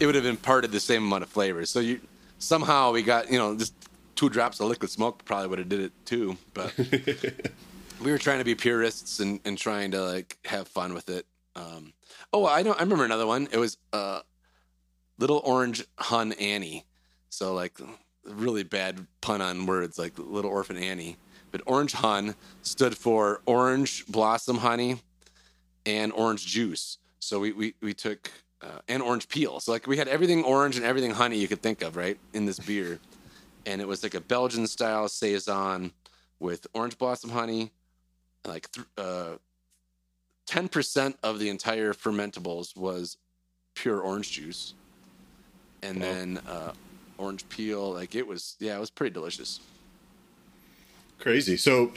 it 0.01 0.07
would 0.07 0.15
have 0.15 0.25
imparted 0.25 0.73
the 0.73 0.81
same 0.81 1.03
amount 1.05 1.25
of 1.25 1.29
flavor. 1.29 1.67
So 1.67 1.81
you 1.81 2.01
somehow 2.39 2.93
we 2.93 3.03
got 3.03 3.31
you 3.31 3.37
know 3.39 3.55
just 3.57 3.75
two 4.19 4.29
drops 4.29 4.59
of 4.59 4.67
liquid 4.67 4.91
smoke 4.91 5.25
probably 5.25 5.47
would 5.47 5.61
have 5.61 5.69
did 5.69 5.81
it 5.81 5.93
too. 6.05 6.37
But 6.53 6.77
we 8.03 8.11
were 8.11 8.19
trying 8.19 8.39
to 8.39 8.45
be 8.45 8.57
purists 8.57 9.21
and, 9.21 9.39
and 9.45 9.57
trying 9.57 9.93
to 9.93 10.03
like 10.03 10.37
have 10.45 10.67
fun 10.67 10.93
with 10.93 11.09
it. 11.09 11.25
Um, 11.55 11.93
oh, 12.33 12.45
I 12.45 12.63
know. 12.63 12.73
I 12.73 12.81
remember 12.81 13.05
another 13.05 13.29
one. 13.29 13.47
It 13.53 13.59
was 13.59 13.79
uh, 13.93 14.21
Little 15.19 15.41
Orange 15.45 15.85
Hun 15.99 16.33
Annie. 16.33 16.85
So 17.31 17.55
like 17.55 17.79
really 18.25 18.65
bad 18.65 19.07
pun 19.21 19.41
on 19.41 19.67
words, 19.67 19.99
like 19.99 20.19
Little 20.19 20.51
Orphan 20.51 20.77
Annie. 20.77 21.17
But 21.53 21.63
Orange 21.65 21.93
Hun 21.93 22.35
stood 22.63 22.97
for 22.97 23.41
orange 23.47 24.05
blossom 24.09 24.59
honey 24.59 25.01
and 25.87 26.13
orange 26.13 26.45
juice. 26.45 26.99
So 27.21 27.39
we 27.39 27.53
we, 27.53 27.75
we 27.81 27.95
took 27.95 28.33
uh, 28.63 28.81
and 28.89 29.01
orange 29.01 29.29
peel. 29.29 29.61
So 29.61 29.71
like 29.71 29.87
we 29.87 29.97
had 29.97 30.09
everything 30.09 30.43
orange 30.43 30.77
and 30.77 30.85
everything 30.85 31.13
honey 31.13 31.39
you 31.39 31.47
could 31.47 31.63
think 31.63 31.83
of, 31.83 31.95
right, 31.95 32.19
in 32.35 32.47
this 32.47 32.59
beer. 32.59 32.99
And 33.67 33.81
it 33.81 33.89
was 33.89 34.03
like 34.03 34.15
a 34.15 34.21
Belgian 34.21 34.67
style 34.67 35.09
saison 35.09 35.93
with 36.41 36.67
orange 36.75 36.99
blossom 36.99 37.31
honey, 37.31 37.73
like 38.47 38.71
th- 38.73 38.87
uh, 38.97 39.37
10% 40.49 41.15
of 41.23 41.39
the 41.39 41.49
entire 41.49 41.93
fermentables 41.93 42.77
was 42.77 43.17
pure 43.75 44.01
orange 44.01 44.33
juice. 44.33 44.75
And 45.83 46.03
then 46.03 46.41
uh, 46.49 46.73
orange 47.19 47.49
peel, 47.49 47.93
like 47.93 48.15
it 48.15 48.27
was, 48.27 48.57
yeah, 48.59 48.77
it 48.77 48.81
was 48.81 48.91
pretty 48.91 49.13
delicious. 49.13 49.61
Crazy. 51.19 51.57
So 51.57 51.93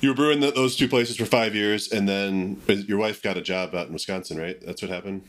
you 0.00 0.10
were 0.10 0.14
brewing 0.14 0.40
th 0.40 0.54
those 0.54 0.76
two 0.76 0.88
places 0.88 1.16
for 1.16 1.24
five 1.24 1.54
years, 1.54 1.90
and 1.90 2.08
then 2.08 2.60
your 2.66 2.98
wife 2.98 3.22
got 3.22 3.36
a 3.36 3.40
job 3.40 3.74
out 3.74 3.86
in 3.86 3.92
Wisconsin, 3.92 4.38
right? 4.38 4.60
That's 4.60 4.82
what 4.82 4.90
happened. 4.90 5.22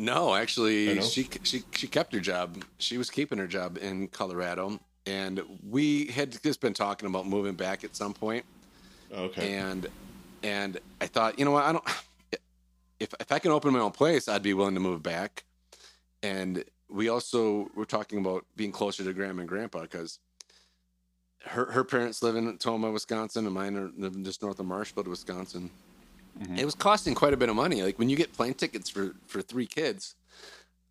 No, 0.00 0.34
actually, 0.34 1.02
she 1.02 1.28
she 1.42 1.62
she 1.72 1.86
kept 1.86 2.14
her 2.14 2.20
job. 2.20 2.64
She 2.78 2.96
was 2.96 3.10
keeping 3.10 3.36
her 3.36 3.46
job 3.46 3.76
in 3.76 4.08
Colorado, 4.08 4.80
and 5.04 5.42
we 5.68 6.06
had 6.06 6.42
just 6.42 6.62
been 6.62 6.72
talking 6.72 7.06
about 7.06 7.26
moving 7.26 7.52
back 7.52 7.84
at 7.84 7.94
some 7.94 8.14
point. 8.14 8.46
Okay. 9.12 9.52
And 9.52 9.86
and 10.42 10.78
I 11.02 11.06
thought, 11.06 11.38
you 11.38 11.44
know 11.44 11.50
what, 11.50 11.64
I 11.64 11.72
don't. 11.72 11.84
If 12.98 13.14
if 13.20 13.32
I 13.32 13.38
can 13.38 13.50
open 13.50 13.74
my 13.74 13.78
own 13.78 13.92
place, 13.92 14.26
I'd 14.26 14.42
be 14.42 14.54
willing 14.54 14.74
to 14.74 14.80
move 14.80 15.02
back. 15.02 15.44
And 16.22 16.64
we 16.88 17.08
also 17.08 17.70
were 17.74 17.86
talking 17.86 18.18
about 18.18 18.46
being 18.56 18.72
closer 18.72 19.04
to 19.04 19.12
grandma 19.12 19.40
and 19.40 19.48
grandpa 19.48 19.82
because 19.82 20.18
her 21.44 21.72
her 21.72 21.84
parents 21.84 22.22
live 22.22 22.36
in 22.36 22.56
Tomah, 22.56 22.90
Wisconsin, 22.90 23.44
and 23.44 23.54
mine 23.54 23.76
are 23.76 23.90
live 23.98 24.22
just 24.22 24.42
north 24.42 24.60
of 24.60 24.66
Marshfield, 24.66 25.08
Wisconsin. 25.08 25.70
It 26.56 26.64
was 26.64 26.74
costing 26.74 27.14
quite 27.14 27.34
a 27.34 27.36
bit 27.36 27.48
of 27.48 27.56
money. 27.56 27.82
Like 27.82 27.98
when 27.98 28.08
you 28.08 28.16
get 28.16 28.32
plane 28.32 28.54
tickets 28.54 28.88
for 28.88 29.14
for 29.26 29.42
three 29.42 29.66
kids, 29.66 30.14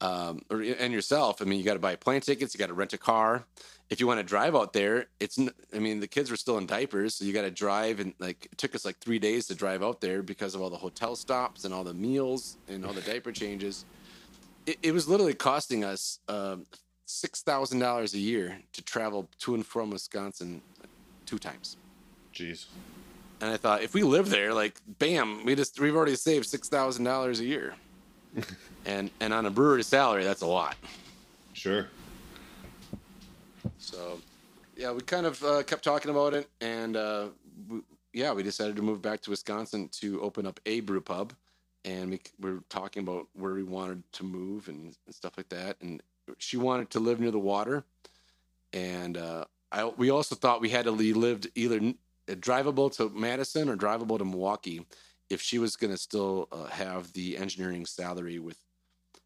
um, 0.01 0.41
or 0.49 0.61
and 0.61 0.93
yourself. 0.93 1.41
I 1.41 1.45
mean, 1.45 1.59
you 1.59 1.65
got 1.65 1.73
to 1.73 1.79
buy 1.79 1.95
plane 1.95 2.21
tickets. 2.21 2.53
You 2.53 2.59
got 2.59 2.67
to 2.67 2.73
rent 2.73 2.93
a 2.93 2.97
car. 2.97 3.45
If 3.89 3.99
you 3.99 4.07
want 4.07 4.19
to 4.19 4.23
drive 4.23 4.55
out 4.55 4.73
there, 4.73 5.07
it's. 5.19 5.39
I 5.73 5.79
mean, 5.79 5.99
the 5.99 6.07
kids 6.07 6.29
were 6.29 6.37
still 6.37 6.57
in 6.57 6.65
diapers, 6.65 7.15
so 7.15 7.25
you 7.25 7.33
got 7.33 7.41
to 7.41 7.51
drive, 7.51 7.99
and 7.99 8.13
like 8.19 8.47
it 8.51 8.57
took 8.57 8.75
us 8.75 8.85
like 8.85 8.99
three 8.99 9.19
days 9.19 9.47
to 9.47 9.55
drive 9.55 9.83
out 9.83 9.99
there 9.99 10.21
because 10.21 10.55
of 10.55 10.61
all 10.61 10.69
the 10.69 10.77
hotel 10.77 11.15
stops 11.15 11.65
and 11.65 11.73
all 11.73 11.83
the 11.83 11.93
meals 11.93 12.57
and 12.67 12.85
all 12.85 12.93
the 12.93 13.01
diaper 13.01 13.31
changes. 13.31 13.85
It, 14.65 14.77
it 14.83 14.91
was 14.91 15.07
literally 15.07 15.33
costing 15.33 15.83
us 15.83 16.19
um, 16.27 16.65
six 17.05 17.41
thousand 17.41 17.79
dollars 17.79 18.13
a 18.13 18.19
year 18.19 18.59
to 18.73 18.81
travel 18.83 19.27
to 19.39 19.55
and 19.55 19.65
from 19.65 19.89
Wisconsin 19.89 20.61
two 21.25 21.39
times. 21.39 21.75
Jeez. 22.33 22.67
And 23.41 23.51
I 23.51 23.57
thought, 23.57 23.81
if 23.81 23.93
we 23.93 24.03
live 24.03 24.29
there, 24.29 24.53
like, 24.53 24.79
bam, 24.99 25.45
we 25.45 25.55
just 25.55 25.79
we've 25.79 25.95
already 25.95 26.15
saved 26.15 26.45
six 26.45 26.67
thousand 26.67 27.05
dollars 27.05 27.39
a 27.39 27.45
year, 27.45 27.73
and 28.85 29.09
and 29.21 29.33
on 29.33 29.45
a 29.45 29.49
brewery 29.49 29.83
salary, 29.83 30.23
that's 30.23 30.41
a 30.41 30.47
lot. 30.47 30.75
Sure. 31.53 31.87
So, 33.77 34.19
yeah, 34.75 34.91
we 34.91 35.01
kind 35.01 35.25
of 35.25 35.43
uh, 35.43 35.63
kept 35.63 35.83
talking 35.83 36.11
about 36.11 36.33
it, 36.33 36.49
and 36.61 36.95
uh, 36.95 37.27
we, 37.67 37.81
yeah, 38.13 38.33
we 38.33 38.43
decided 38.43 38.75
to 38.75 38.81
move 38.81 39.01
back 39.01 39.21
to 39.21 39.29
Wisconsin 39.29 39.89
to 39.93 40.21
open 40.21 40.45
up 40.45 40.59
a 40.65 40.81
brew 40.81 41.01
pub, 41.01 41.33
and 41.85 42.11
we, 42.11 42.21
we 42.39 42.51
were 42.53 42.63
talking 42.69 43.03
about 43.03 43.27
where 43.33 43.53
we 43.53 43.63
wanted 43.63 44.03
to 44.13 44.23
move 44.23 44.67
and, 44.67 44.95
and 45.05 45.15
stuff 45.15 45.33
like 45.37 45.49
that. 45.49 45.77
And 45.81 46.01
she 46.37 46.57
wanted 46.57 46.89
to 46.91 46.99
live 46.99 47.19
near 47.19 47.31
the 47.31 47.39
water, 47.39 47.83
and 48.73 49.17
uh, 49.17 49.45
I 49.71 49.85
we 49.85 50.09
also 50.09 50.35
thought 50.35 50.61
we 50.61 50.69
had 50.69 50.85
to 50.85 50.95
be 50.95 51.13
lived 51.13 51.47
either 51.55 51.79
drivable 52.35 52.95
to 52.97 53.09
Madison 53.09 53.69
or 53.69 53.75
drivable 53.75 54.17
to 54.17 54.25
Milwaukee 54.25 54.85
if 55.29 55.41
she 55.41 55.59
was 55.59 55.75
going 55.75 55.91
to 55.91 55.97
still 55.97 56.47
uh, 56.51 56.65
have 56.65 57.11
the 57.13 57.37
engineering 57.37 57.85
salary 57.85 58.39
with 58.39 58.57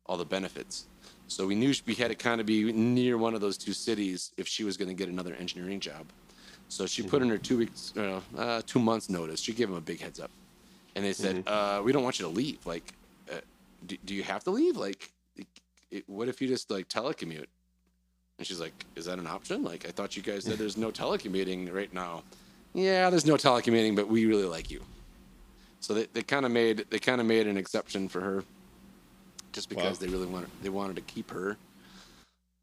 all 0.05 0.17
the 0.17 0.25
benefits. 0.25 0.87
So 1.27 1.47
we 1.47 1.55
knew 1.55 1.73
we 1.85 1.95
had 1.95 2.09
to 2.09 2.15
kind 2.15 2.41
of 2.41 2.47
be 2.47 2.71
near 2.71 3.17
one 3.17 3.33
of 3.33 3.41
those 3.41 3.57
two 3.57 3.73
cities 3.73 4.31
if 4.37 4.47
she 4.47 4.63
was 4.63 4.77
going 4.77 4.89
to 4.89 4.93
get 4.93 5.09
another 5.09 5.33
engineering 5.35 5.79
job. 5.79 6.05
So 6.67 6.85
she 6.85 7.03
put 7.03 7.21
in 7.21 7.29
her 7.29 7.37
two 7.37 7.57
weeks, 7.57 7.93
uh, 7.97 8.19
uh, 8.37 8.61
two 8.65 8.79
months 8.79 9.09
notice. 9.09 9.39
She 9.39 9.53
gave 9.53 9.67
them 9.67 9.77
a 9.77 9.81
big 9.81 10.01
heads 10.01 10.19
up, 10.19 10.31
and 10.95 11.05
they 11.05 11.13
said, 11.13 11.43
uh, 11.47 11.81
"We 11.83 11.91
don't 11.91 12.03
want 12.03 12.19
you 12.19 12.25
to 12.25 12.31
leave. 12.31 12.65
Like, 12.65 12.93
uh, 13.31 13.41
do, 13.85 13.97
do 14.05 14.15
you 14.15 14.23
have 14.23 14.43
to 14.45 14.51
leave? 14.51 14.75
Like, 14.75 15.11
it, 15.35 15.47
it, 15.91 16.09
what 16.09 16.27
if 16.29 16.41
you 16.41 16.47
just 16.47 16.71
like 16.71 16.89
telecommute?" 16.89 17.45
And 18.37 18.47
she's 18.47 18.59
like, 18.59 18.73
"Is 18.95 19.05
that 19.05 19.19
an 19.19 19.27
option? 19.27 19.63
Like, 19.63 19.85
I 19.87 19.91
thought 19.91 20.17
you 20.17 20.23
guys 20.23 20.45
said 20.45 20.57
there's 20.57 20.77
no 20.77 20.91
telecommuting 20.91 21.71
right 21.71 21.93
now." 21.93 22.23
Yeah, 22.73 23.09
there's 23.09 23.25
no 23.25 23.35
telecommuting, 23.35 23.95
but 23.95 24.07
we 24.07 24.25
really 24.25 24.45
like 24.45 24.71
you. 24.71 24.81
So 25.79 25.93
they, 25.93 26.05
they 26.13 26.23
kind 26.23 26.45
of 26.45 26.51
made 26.51 26.85
they 26.89 26.99
kind 26.99 27.19
of 27.21 27.27
made 27.27 27.45
an 27.47 27.57
exception 27.57 28.07
for 28.09 28.21
her, 28.21 28.43
just 29.51 29.69
because 29.69 29.99
Wow. 29.99 30.05
they 30.07 30.11
really 30.11 30.27
wanted 30.27 30.49
they 30.61 30.69
wanted 30.69 30.95
to 30.95 31.01
keep 31.01 31.29
her. 31.31 31.57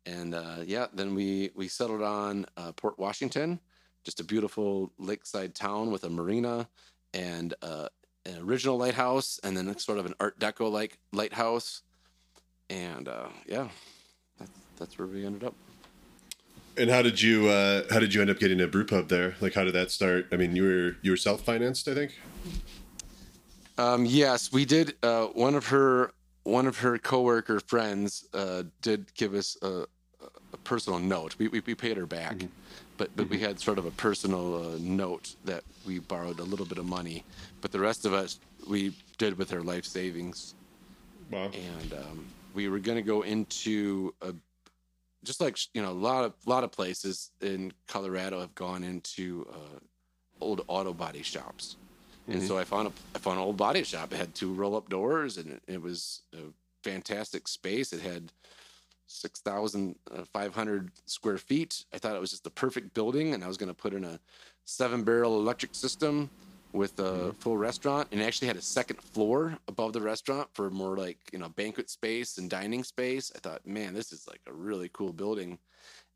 And 0.06 0.34
uh, 0.34 0.56
yeah, 0.66 0.86
then 0.92 1.14
we 1.14 1.50
we 1.54 1.68
settled 1.68 2.02
on 2.02 2.46
uh, 2.56 2.72
Port 2.72 2.98
Washington, 2.98 3.60
just 4.04 4.20
a 4.20 4.24
beautiful 4.24 4.90
lakeside 4.98 5.54
town 5.54 5.90
with 5.90 6.04
a 6.04 6.10
marina 6.10 6.66
and 7.12 7.54
uh, 7.62 7.88
an 8.26 8.38
original 8.38 8.78
lighthouse, 8.78 9.38
and 9.44 9.56
then 9.56 9.76
sort 9.78 9.98
of 9.98 10.06
an 10.06 10.14
Art 10.18 10.38
Deco 10.40 10.70
like 10.70 10.98
lighthouse. 11.12 11.82
And 12.70 13.06
uh, 13.06 13.28
yeah, 13.46 13.68
that's 14.38 14.50
that's 14.76 14.98
where 14.98 15.06
we 15.06 15.26
ended 15.26 15.44
up. 15.44 15.54
And 16.76 16.88
how 16.90 17.02
did 17.02 17.20
you 17.20 17.48
uh, 17.48 17.82
how 17.90 17.98
did 17.98 18.14
you 18.14 18.20
end 18.20 18.30
up 18.30 18.38
getting 18.38 18.60
a 18.60 18.66
brew 18.66 18.84
pub 18.86 19.08
there? 19.08 19.34
Like, 19.40 19.54
how 19.54 19.64
did 19.64 19.74
that 19.74 19.90
start? 19.90 20.26
I 20.32 20.36
mean, 20.36 20.54
you 20.56 20.62
were 20.62 20.96
you 21.02 21.10
were 21.10 21.16
self 21.16 21.42
financed, 21.42 21.88
I 21.88 21.94
think. 21.94 22.18
Um, 23.76 24.04
yes, 24.06 24.52
we 24.52 24.64
did. 24.64 24.94
Uh, 25.02 25.26
one 25.26 25.54
of 25.54 25.66
her 25.68 26.12
one 26.44 26.66
of 26.66 26.78
her 26.78 26.98
coworker 26.98 27.60
friends 27.60 28.26
uh, 28.34 28.62
did 28.82 29.12
give 29.14 29.34
us 29.34 29.56
a, 29.62 29.84
a 30.52 30.56
personal 30.64 30.98
note. 30.98 31.34
We, 31.38 31.48
we 31.48 31.60
we 31.60 31.74
paid 31.74 31.96
her 31.96 32.06
back, 32.06 32.36
but 32.96 33.10
but 33.16 33.28
we 33.28 33.38
had 33.38 33.58
sort 33.60 33.78
of 33.78 33.86
a 33.86 33.90
personal 33.92 34.74
uh, 34.74 34.78
note 34.80 35.34
that 35.44 35.64
we 35.86 35.98
borrowed 35.98 36.38
a 36.38 36.44
little 36.44 36.66
bit 36.66 36.78
of 36.78 36.86
money, 36.86 37.24
but 37.60 37.72
the 37.72 37.80
rest 37.80 38.06
of 38.06 38.12
us 38.12 38.38
we 38.68 38.94
did 39.18 39.36
with 39.36 39.50
her 39.50 39.62
life 39.62 39.84
savings, 39.84 40.54
Wow. 41.30 41.50
and 41.52 41.92
um, 41.94 42.26
we 42.54 42.68
were 42.68 42.78
going 42.78 42.96
to 42.96 43.02
go 43.02 43.22
into 43.22 44.14
a 44.22 44.32
just 45.24 45.40
like 45.40 45.58
you 45.74 45.82
know 45.82 45.90
a 45.90 45.92
lot 45.92 46.24
of 46.24 46.34
lot 46.46 46.64
of 46.64 46.72
places 46.72 47.30
in 47.40 47.72
Colorado 47.86 48.40
have 48.40 48.54
gone 48.54 48.84
into 48.84 49.46
uh, 49.52 49.78
old 50.40 50.64
auto 50.68 50.92
body 50.92 51.22
shops. 51.22 51.76
And 52.28 52.40
so 52.40 52.56
I 52.56 52.64
found 52.64 52.86
a 52.86 52.92
I 53.14 53.18
found 53.18 53.38
an 53.38 53.44
old 53.44 53.56
body 53.56 53.82
shop. 53.82 54.12
It 54.12 54.16
had 54.16 54.34
two 54.34 54.52
roll 54.52 54.76
up 54.76 54.88
doors, 54.88 55.36
and 55.36 55.50
it, 55.50 55.62
it 55.66 55.82
was 55.82 56.22
a 56.32 56.52
fantastic 56.84 57.48
space. 57.48 57.92
It 57.92 58.00
had 58.00 58.30
six 59.08 59.40
thousand 59.40 59.96
five 60.32 60.54
hundred 60.54 60.90
square 61.06 61.38
feet. 61.38 61.84
I 61.92 61.98
thought 61.98 62.14
it 62.14 62.20
was 62.20 62.30
just 62.30 62.44
the 62.44 62.50
perfect 62.50 62.94
building, 62.94 63.34
and 63.34 63.42
I 63.42 63.48
was 63.48 63.56
going 63.56 63.68
to 63.68 63.74
put 63.74 63.94
in 63.94 64.04
a 64.04 64.20
seven 64.64 65.02
barrel 65.02 65.40
electric 65.40 65.74
system 65.74 66.30
with 66.72 66.98
a 66.98 67.02
mm-hmm. 67.02 67.30
full 67.30 67.56
restaurant, 67.56 68.08
and 68.12 68.22
actually 68.22 68.48
had 68.48 68.56
a 68.56 68.62
second 68.62 69.00
floor 69.00 69.58
above 69.68 69.92
the 69.92 70.00
restaurant 70.00 70.48
for 70.52 70.70
more 70.70 70.96
like 70.96 71.18
you 71.32 71.38
know 71.38 71.48
banquet 71.48 71.90
space 71.90 72.38
and 72.38 72.48
dining 72.48 72.84
space. 72.84 73.32
I 73.34 73.38
thought, 73.38 73.66
man, 73.66 73.94
this 73.94 74.12
is 74.12 74.26
like 74.28 74.40
a 74.46 74.52
really 74.52 74.90
cool 74.92 75.12
building, 75.12 75.58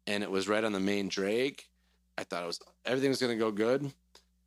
and 0.07 0.23
it 0.23 0.31
was 0.31 0.49
right 0.49 0.65
on 0.65 0.73
the 0.73 0.81
main 0.81 1.09
drag. 1.09 1.63
I 2.17 2.25
thought 2.25 2.45
it 2.45 2.47
was 2.47 2.61
everything 2.85 3.11
was 3.11 3.21
going 3.21 3.33
to 3.33 3.39
go 3.39 3.51
good, 3.51 3.93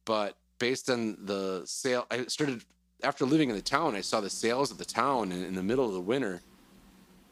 but 0.05 0.37
based 0.59 0.89
on 0.89 1.17
the 1.25 1.63
sale, 1.65 2.07
I 2.09 2.25
started 2.25 2.63
after 3.03 3.25
living 3.25 3.49
in 3.49 3.55
the 3.55 3.61
town. 3.61 3.95
I 3.95 4.01
saw 4.01 4.21
the 4.21 4.29
sales 4.29 4.71
of 4.71 4.77
the 4.77 4.85
town 4.85 5.31
in, 5.31 5.43
in 5.43 5.55
the 5.55 5.63
middle 5.63 5.85
of 5.85 5.93
the 5.93 6.01
winter. 6.01 6.41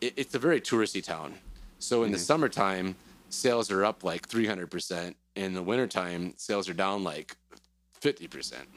It, 0.01 0.13
it's 0.17 0.35
a 0.35 0.39
very 0.39 0.59
touristy 0.59 1.03
town, 1.03 1.35
so 1.79 2.03
in 2.03 2.11
the 2.11 2.17
mm-hmm. 2.17 2.23
summertime, 2.23 2.95
sales 3.29 3.71
are 3.71 3.85
up 3.85 4.03
like 4.03 4.27
three 4.27 4.47
hundred 4.47 4.69
percent. 4.69 5.15
In 5.35 5.53
the 5.53 5.63
wintertime, 5.63 6.33
sales 6.37 6.69
are 6.69 6.73
down 6.73 7.03
like 7.03 7.35
fifty 8.05 8.27
percent. 8.27 8.67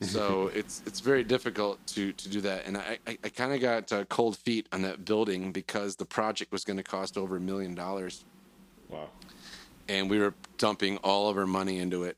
So 0.00 0.50
it's 0.54 0.82
it's 0.86 1.00
very 1.00 1.24
difficult 1.24 1.78
to 1.94 2.12
to 2.12 2.28
do 2.28 2.40
that, 2.42 2.66
and 2.66 2.76
I 2.76 2.98
I, 3.06 3.18
I 3.24 3.28
kind 3.28 3.52
of 3.52 3.60
got 3.60 3.92
uh, 3.92 4.04
cold 4.06 4.36
feet 4.36 4.66
on 4.72 4.82
that 4.82 5.04
building 5.04 5.52
because 5.52 5.96
the 5.96 6.04
project 6.04 6.52
was 6.52 6.64
going 6.64 6.76
to 6.76 6.82
cost 6.82 7.16
over 7.16 7.36
a 7.36 7.40
million 7.40 7.74
dollars 7.74 8.24
Wow. 8.88 9.08
and 9.88 10.10
we 10.10 10.18
were 10.18 10.34
dumping 10.58 10.98
all 10.98 11.28
of 11.28 11.36
our 11.36 11.46
money 11.46 11.78
into 11.78 12.04
it. 12.04 12.16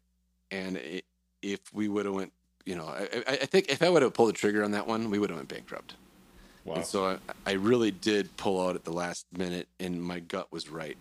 And 0.50 0.76
i 0.78 1.02
if 1.42 1.60
we 1.72 1.86
would 1.88 2.06
have 2.06 2.14
went, 2.14 2.32
you 2.64 2.74
know, 2.74 2.86
I, 2.86 3.08
I 3.26 3.32
I 3.42 3.46
think 3.46 3.68
if 3.68 3.82
I 3.82 3.88
would 3.88 4.02
have 4.02 4.14
pulled 4.14 4.30
the 4.30 4.32
trigger 4.32 4.64
on 4.64 4.72
that 4.72 4.86
one, 4.86 5.10
we 5.10 5.18
would 5.18 5.30
have 5.30 5.38
went 5.38 5.48
bankrupt. 5.48 5.94
Wow. 6.64 6.76
And 6.76 6.86
so 6.86 7.06
I, 7.06 7.18
I 7.46 7.52
really 7.52 7.92
did 7.92 8.36
pull 8.36 8.66
out 8.66 8.74
at 8.74 8.84
the 8.84 8.92
last 8.92 9.26
minute, 9.36 9.68
and 9.78 10.02
my 10.02 10.18
gut 10.20 10.50
was 10.50 10.68
right. 10.68 10.96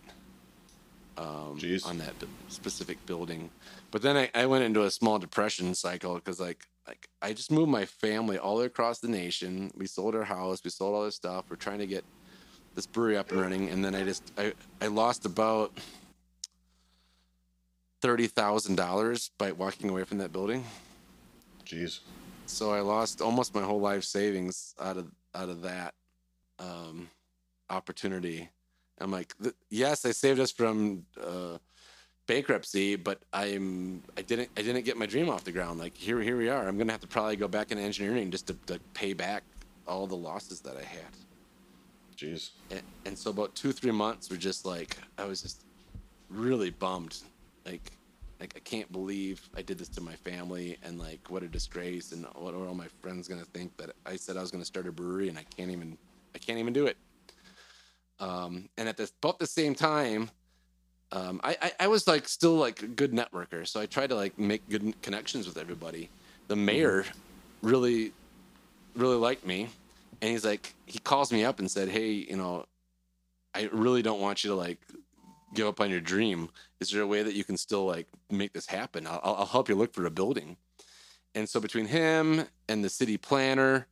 um, 1.18 1.58
on 1.84 1.98
that 1.98 2.14
specific 2.48 3.04
building. 3.06 3.50
But 3.96 4.02
then 4.02 4.18
I, 4.18 4.30
I 4.34 4.44
went 4.44 4.62
into 4.62 4.84
a 4.84 4.90
small 4.90 5.18
depression 5.18 5.74
cycle 5.74 6.16
because 6.16 6.38
like 6.38 6.66
like 6.86 7.08
I 7.22 7.32
just 7.32 7.50
moved 7.50 7.70
my 7.70 7.86
family 7.86 8.36
all 8.36 8.60
across 8.60 8.98
the 8.98 9.08
nation. 9.08 9.70
We 9.74 9.86
sold 9.86 10.14
our 10.14 10.22
house, 10.22 10.62
we 10.62 10.68
sold 10.68 10.94
all 10.94 11.04
this 11.04 11.14
stuff. 11.14 11.46
We're 11.48 11.56
trying 11.56 11.78
to 11.78 11.86
get 11.86 12.04
this 12.74 12.86
brewery 12.86 13.16
up 13.16 13.32
and 13.32 13.40
running, 13.40 13.70
and 13.70 13.82
then 13.82 13.94
I 13.94 14.04
just 14.04 14.34
I, 14.36 14.52
I 14.82 14.88
lost 14.88 15.24
about 15.24 15.72
thirty 18.02 18.26
thousand 18.26 18.74
dollars 18.74 19.30
by 19.38 19.52
walking 19.52 19.88
away 19.88 20.04
from 20.04 20.18
that 20.18 20.30
building. 20.30 20.66
Jeez. 21.64 22.00
So 22.44 22.72
I 22.72 22.80
lost 22.80 23.22
almost 23.22 23.54
my 23.54 23.62
whole 23.62 23.80
life 23.80 24.04
savings 24.04 24.74
out 24.78 24.98
of 24.98 25.10
out 25.34 25.48
of 25.48 25.62
that 25.62 25.94
um, 26.58 27.08
opportunity. 27.70 28.50
I'm 29.00 29.10
like, 29.10 29.32
yes, 29.70 30.04
I 30.04 30.10
saved 30.10 30.38
us 30.38 30.52
from 30.52 31.06
uh, 31.18 31.56
bankruptcy, 32.26 32.96
but 32.96 33.20
I'm 33.32 34.02
I 34.16 34.22
didn't 34.22 34.50
I 34.56 34.62
didn't 34.62 34.84
get 34.84 34.96
my 34.96 35.06
dream 35.06 35.28
off 35.28 35.44
the 35.44 35.52
ground. 35.52 35.78
Like 35.78 35.96
here 35.96 36.20
here 36.20 36.36
we 36.36 36.48
are. 36.48 36.66
I'm 36.66 36.78
gonna 36.78 36.92
have 36.92 37.00
to 37.02 37.06
probably 37.06 37.36
go 37.36 37.48
back 37.48 37.70
into 37.70 37.82
engineering 37.82 38.30
just 38.30 38.46
to, 38.48 38.54
to 38.66 38.80
pay 38.94 39.12
back 39.12 39.42
all 39.86 40.06
the 40.06 40.16
losses 40.16 40.60
that 40.60 40.76
I 40.76 40.82
had. 40.82 41.00
Jeez. 42.16 42.50
And, 42.70 42.82
and 43.04 43.18
so 43.18 43.30
about 43.30 43.54
two 43.54 43.72
three 43.72 43.92
months 43.92 44.30
were 44.30 44.36
just 44.36 44.66
like 44.66 44.96
I 45.18 45.24
was 45.24 45.42
just 45.42 45.64
really 46.28 46.70
bummed. 46.70 47.18
Like 47.64 47.92
like 48.40 48.52
I 48.56 48.60
can't 48.60 48.90
believe 48.92 49.48
I 49.56 49.62
did 49.62 49.78
this 49.78 49.88
to 49.90 50.00
my 50.00 50.14
family 50.14 50.76
and 50.82 50.98
like 50.98 51.20
what 51.30 51.42
a 51.42 51.48
disgrace 51.48 52.12
and 52.12 52.26
what 52.34 52.54
are 52.54 52.66
all 52.66 52.74
my 52.74 52.88
friends 53.00 53.28
gonna 53.28 53.44
think 53.44 53.76
that 53.78 53.90
I 54.04 54.16
said 54.16 54.36
I 54.36 54.40
was 54.40 54.50
gonna 54.50 54.64
start 54.64 54.86
a 54.86 54.92
brewery 54.92 55.28
and 55.28 55.38
I 55.38 55.44
can't 55.56 55.70
even 55.70 55.96
I 56.34 56.38
can't 56.38 56.58
even 56.58 56.72
do 56.72 56.86
it. 56.86 56.96
Um, 58.18 58.68
and 58.78 58.88
at 58.88 58.96
this 58.96 59.12
about 59.22 59.38
the 59.38 59.46
same 59.46 59.74
time, 59.74 60.30
um, 61.12 61.40
I, 61.44 61.56
I 61.62 61.72
I 61.80 61.86
was 61.88 62.06
like 62.06 62.28
still 62.28 62.56
like 62.56 62.82
a 62.82 62.86
good 62.86 63.12
networker, 63.12 63.66
so 63.66 63.80
I 63.80 63.86
tried 63.86 64.08
to 64.08 64.16
like 64.16 64.38
make 64.38 64.68
good 64.68 65.00
connections 65.02 65.46
with 65.46 65.56
everybody. 65.56 66.10
The 66.48 66.56
mayor 66.56 67.04
really 67.62 68.12
really 68.94 69.16
liked 69.16 69.46
me, 69.46 69.68
and 70.20 70.30
he's 70.30 70.44
like 70.44 70.74
he 70.86 70.98
calls 70.98 71.32
me 71.32 71.44
up 71.44 71.58
and 71.60 71.70
said, 71.70 71.88
"Hey, 71.88 72.10
you 72.10 72.36
know, 72.36 72.66
I 73.54 73.68
really 73.72 74.02
don't 74.02 74.20
want 74.20 74.42
you 74.42 74.50
to 74.50 74.56
like 74.56 74.80
give 75.54 75.66
up 75.66 75.80
on 75.80 75.90
your 75.90 76.00
dream. 76.00 76.50
Is 76.80 76.90
there 76.90 77.02
a 77.02 77.06
way 77.06 77.22
that 77.22 77.34
you 77.34 77.44
can 77.44 77.56
still 77.56 77.86
like 77.86 78.08
make 78.30 78.52
this 78.52 78.66
happen? 78.66 79.06
I'll, 79.06 79.20
I'll 79.22 79.46
help 79.46 79.68
you 79.68 79.76
look 79.76 79.94
for 79.94 80.06
a 80.06 80.10
building." 80.10 80.56
And 81.36 81.48
so 81.48 81.60
between 81.60 81.86
him 81.86 82.46
and 82.68 82.82
the 82.82 82.88
city 82.88 83.18
planner 83.18 83.86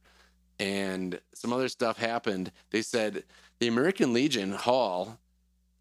and 0.58 1.20
some 1.34 1.52
other 1.52 1.68
stuff 1.68 1.98
happened, 1.98 2.50
they 2.70 2.80
said 2.80 3.24
the 3.58 3.68
American 3.68 4.12
Legion 4.12 4.52
Hall 4.52 5.18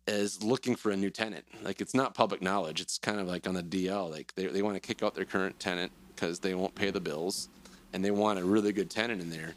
is 0.07 0.43
looking 0.43 0.75
for 0.75 0.91
a 0.91 0.97
new 0.97 1.09
tenant. 1.09 1.45
Like 1.61 1.81
it's 1.81 1.93
not 1.93 2.13
public 2.13 2.41
knowledge. 2.41 2.81
It's 2.81 2.97
kind 2.97 3.19
of 3.19 3.27
like 3.27 3.47
on 3.47 3.53
the 3.53 3.63
DL. 3.63 4.09
Like 4.09 4.33
they, 4.35 4.47
they 4.47 4.61
want 4.61 4.75
to 4.75 4.79
kick 4.79 5.03
out 5.03 5.15
their 5.15 5.25
current 5.25 5.59
tenant 5.59 5.91
because 6.15 6.39
they 6.39 6.53
won't 6.53 6.75
pay 6.75 6.91
the 6.91 6.99
bills 6.99 7.49
and 7.93 8.03
they 8.03 8.11
want 8.11 8.39
a 8.39 8.43
really 8.43 8.73
good 8.73 8.89
tenant 8.89 9.21
in 9.21 9.29
there. 9.29 9.53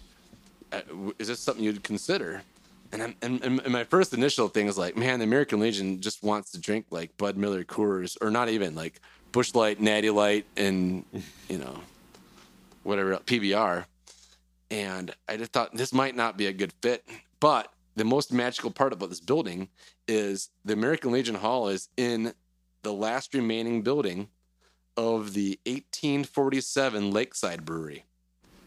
Uh, 0.72 0.80
is 1.18 1.28
this 1.28 1.40
something 1.40 1.64
you'd 1.64 1.82
consider? 1.82 2.42
And, 2.92 3.03
I'm, 3.03 3.14
and, 3.22 3.42
and 3.42 3.61
and 3.61 3.72
my 3.72 3.84
first 3.84 4.14
initial 4.14 4.49
thing 4.49 4.68
is 4.68 4.78
like, 4.78 4.97
man, 4.97 5.18
the 5.18 5.24
American 5.24 5.59
Legion 5.59 6.01
just 6.01 6.22
wants 6.22 6.53
to 6.53 6.61
drink 6.61 6.86
like 6.90 7.16
Bud 7.16 7.36
Miller 7.36 7.64
Coors, 7.64 8.16
or 8.20 8.30
not 8.30 8.49
even 8.49 8.74
like 8.74 9.01
Busch 9.32 9.55
Light, 9.55 9.80
Natty 9.80 10.11
Light, 10.11 10.47
and 10.57 11.05
you 11.49 11.59
know, 11.59 11.80
whatever 12.84 13.16
PBR. 13.16 13.84
And 14.70 15.12
I 15.28 15.36
just 15.36 15.53
thought 15.53 15.74
this 15.74 15.92
might 15.92 16.14
not 16.14 16.36
be 16.36 16.47
a 16.47 16.53
good 16.53 16.72
fit. 16.80 17.05
But 17.40 17.72
the 17.97 18.05
most 18.05 18.32
magical 18.32 18.70
part 18.70 18.92
about 18.92 19.09
this 19.09 19.20
building 19.20 19.68
is 20.09 20.50
the 20.64 20.72
American 20.72 21.12
Legion 21.12 21.34
Hall 21.36 21.68
is 21.68 21.88
in 21.96 22.32
the 22.82 22.92
last 22.92 23.34
remaining 23.34 23.82
building 23.82 24.28
of 24.96 25.34
the 25.34 25.59
1847 25.66 27.11
Lakeside 27.11 27.64
Brewery. 27.64 28.04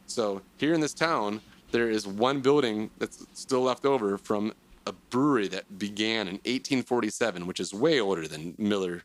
So 0.07 0.41
here 0.57 0.73
in 0.73 0.81
this 0.81 0.93
town, 0.93 1.41
there 1.71 1.89
is 1.89 2.05
one 2.07 2.41
building 2.41 2.89
that's 2.97 3.25
still 3.33 3.61
left 3.61 3.85
over 3.85 4.17
from 4.17 4.53
a 4.85 4.91
brewery 4.91 5.47
that 5.49 5.77
began 5.77 6.27
in 6.27 6.35
1847, 6.45 7.45
which 7.47 7.59
is 7.59 7.73
way 7.73 7.99
older 7.99 8.27
than 8.27 8.55
Miller, 8.57 9.03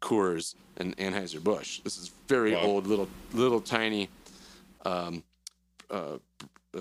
Coors, 0.00 0.54
and 0.76 0.96
Anheuser 0.96 1.42
Busch. 1.42 1.80
This 1.80 1.96
is 1.98 2.10
very 2.28 2.52
Wow. 2.54 2.60
old, 2.62 2.86
little, 2.86 3.08
little 3.32 3.60
tiny 3.60 4.08
um, 4.84 5.22
uh, 5.90 6.18
uh, 6.76 6.80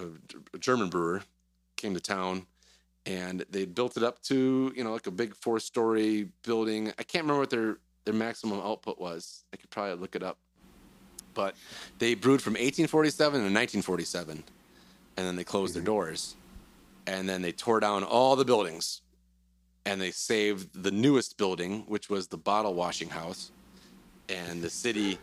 German 0.59 0.89
brewer 0.89 1.23
came 1.75 1.93
to 1.93 1.99
town, 1.99 2.45
and 3.05 3.45
they 3.49 3.65
built 3.65 3.97
it 3.97 4.03
up 4.03 4.21
to 4.23 4.71
you 4.75 4.83
know 4.83 4.93
like 4.93 5.07
a 5.07 5.11
big 5.11 5.35
four-story 5.35 6.29
building. 6.43 6.89
I 6.99 7.03
can't 7.03 7.23
remember 7.23 7.41
what 7.41 7.49
their 7.49 7.77
their 8.05 8.13
maximum 8.13 8.59
output 8.59 8.99
was. 8.99 9.43
I 9.53 9.57
could 9.57 9.69
probably 9.69 9.95
look 9.95 10.15
it 10.15 10.23
up, 10.23 10.37
but 11.33 11.55
they 11.99 12.15
brewed 12.15 12.41
from 12.41 12.53
1847 12.53 13.31
to 13.31 13.37
1947, 13.37 14.43
and 15.17 15.27
then 15.27 15.35
they 15.35 15.43
closed 15.43 15.75
their 15.75 15.83
doors, 15.83 16.35
and 17.07 17.27
then 17.27 17.41
they 17.41 17.51
tore 17.51 17.79
down 17.79 18.03
all 18.03 18.35
the 18.35 18.45
buildings, 18.45 19.01
and 19.85 20.01
they 20.01 20.11
saved 20.11 20.83
the 20.83 20.91
newest 20.91 21.37
building, 21.37 21.83
which 21.87 22.09
was 22.09 22.27
the 22.27 22.37
bottle 22.37 22.73
washing 22.73 23.09
house, 23.09 23.51
and 24.29 24.61
the 24.61 24.69
city 24.69 25.17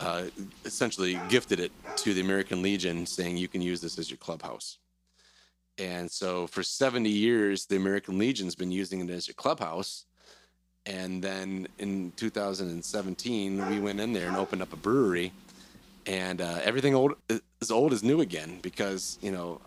uh, 0.00 0.24
essentially 0.64 1.20
gifted 1.28 1.60
it 1.60 1.72
to 1.96 2.14
the 2.14 2.20
American 2.20 2.62
Legion, 2.62 3.06
saying 3.06 3.36
you 3.36 3.48
can 3.48 3.62
use 3.62 3.80
this 3.80 3.98
as 3.98 4.10
your 4.10 4.18
clubhouse. 4.18 4.78
And 5.80 6.10
so 6.10 6.46
for 6.46 6.62
70 6.62 7.08
years, 7.08 7.64
the 7.64 7.76
American 7.76 8.18
Legion's 8.18 8.54
been 8.54 8.70
using 8.70 9.00
it 9.00 9.10
as 9.10 9.28
a 9.28 9.34
clubhouse. 9.34 10.04
And 10.84 11.22
then 11.22 11.68
in 11.78 12.12
2017, 12.16 13.68
we 13.70 13.80
went 13.80 13.98
in 13.98 14.12
there 14.12 14.28
and 14.28 14.36
opened 14.36 14.60
up 14.60 14.72
a 14.72 14.76
brewery, 14.76 15.32
and 16.06 16.40
uh, 16.40 16.58
everything 16.62 16.94
old 16.94 17.14
as 17.60 17.70
old 17.70 17.92
as 17.92 18.02
new 18.02 18.20
again 18.20 18.58
because 18.62 19.18
you 19.20 19.30
know, 19.30 19.60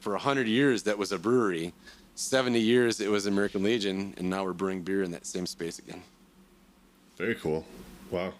for 0.00 0.12
100 0.12 0.48
years 0.48 0.84
that 0.84 0.96
was 0.96 1.12
a 1.12 1.18
brewery, 1.18 1.72
70 2.14 2.58
years 2.58 3.00
it 3.00 3.10
was 3.10 3.26
American 3.26 3.62
Legion, 3.62 4.14
and 4.16 4.30
now 4.30 4.42
we're 4.42 4.54
brewing 4.54 4.82
beer 4.82 5.02
in 5.02 5.10
that 5.10 5.26
same 5.26 5.46
space 5.46 5.78
again. 5.78 6.02
Very 7.16 7.34
cool. 7.34 7.64
Wow. 8.10 8.32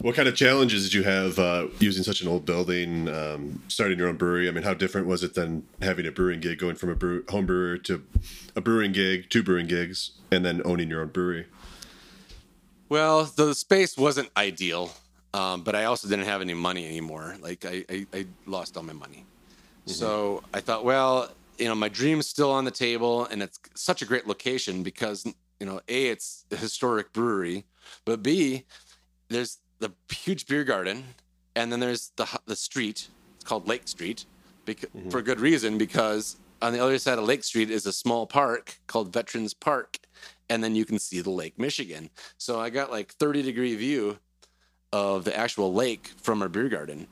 What 0.00 0.14
kind 0.14 0.28
of 0.28 0.34
challenges 0.34 0.84
did 0.84 0.94
you 0.94 1.02
have 1.02 1.38
uh, 1.38 1.66
using 1.78 2.02
such 2.02 2.22
an 2.22 2.28
old 2.28 2.46
building, 2.46 3.06
um, 3.08 3.62
starting 3.68 3.98
your 3.98 4.08
own 4.08 4.16
brewery? 4.16 4.48
I 4.48 4.50
mean, 4.50 4.62
how 4.62 4.72
different 4.72 5.06
was 5.06 5.22
it 5.22 5.34
than 5.34 5.66
having 5.82 6.06
a 6.06 6.10
brewing 6.10 6.40
gig, 6.40 6.58
going 6.58 6.76
from 6.76 6.88
a 6.88 6.94
brew- 6.94 7.22
home 7.28 7.44
brewer 7.44 7.76
to 7.78 8.02
a 8.56 8.62
brewing 8.62 8.92
gig, 8.92 9.28
two 9.28 9.42
brewing 9.42 9.66
gigs, 9.66 10.12
and 10.32 10.42
then 10.42 10.62
owning 10.64 10.88
your 10.88 11.02
own 11.02 11.08
brewery? 11.08 11.48
Well, 12.88 13.24
the 13.24 13.54
space 13.54 13.98
wasn't 13.98 14.30
ideal, 14.38 14.90
um, 15.34 15.64
but 15.64 15.76
I 15.76 15.84
also 15.84 16.08
didn't 16.08 16.24
have 16.24 16.40
any 16.40 16.54
money 16.54 16.86
anymore. 16.86 17.36
Like 17.38 17.66
I, 17.66 17.84
I, 17.90 18.06
I 18.14 18.26
lost 18.46 18.78
all 18.78 18.82
my 18.82 18.94
money. 18.94 19.26
So 19.84 20.42
I 20.54 20.60
thought, 20.60 20.84
well, 20.84 21.30
you 21.58 21.66
know, 21.66 21.74
my 21.74 21.88
dream's 21.88 22.26
still 22.26 22.50
on 22.50 22.64
the 22.64 22.70
table, 22.70 23.26
and 23.26 23.42
it's 23.42 23.60
such 23.74 24.00
a 24.00 24.06
great 24.06 24.26
location 24.26 24.82
because 24.82 25.26
you 25.58 25.66
know, 25.66 25.82
a 25.88 26.06
it's 26.06 26.46
a 26.50 26.56
historic 26.56 27.12
brewery, 27.12 27.66
but 28.06 28.22
b 28.22 28.64
there's 29.28 29.58
the 29.80 29.92
huge 30.14 30.46
beer 30.46 30.64
garden, 30.64 31.04
and 31.56 31.72
then 31.72 31.80
there's 31.80 32.12
the 32.16 32.26
the 32.46 32.56
street. 32.56 33.08
It's 33.36 33.44
called 33.44 33.66
Lake 33.66 33.88
Street, 33.88 34.26
because, 34.64 34.90
mm-hmm. 34.90 35.10
for 35.10 35.22
good 35.22 35.40
reason 35.40 35.78
because 35.78 36.36
on 36.62 36.72
the 36.72 36.80
other 36.80 36.98
side 36.98 37.18
of 37.18 37.24
Lake 37.24 37.42
Street 37.42 37.70
is 37.70 37.86
a 37.86 37.92
small 37.92 38.26
park 38.26 38.78
called 38.86 39.12
Veterans 39.12 39.54
Park, 39.54 39.98
and 40.48 40.62
then 40.62 40.76
you 40.76 40.84
can 40.84 40.98
see 40.98 41.20
the 41.20 41.30
Lake 41.30 41.58
Michigan. 41.58 42.10
So 42.38 42.60
I 42.60 42.70
got 42.70 42.90
like 42.90 43.12
30 43.12 43.42
degree 43.42 43.74
view 43.76 44.18
of 44.92 45.24
the 45.24 45.36
actual 45.36 45.72
lake 45.72 46.10
from 46.20 46.42
our 46.42 46.48
beer 46.48 46.68
garden. 46.68 47.06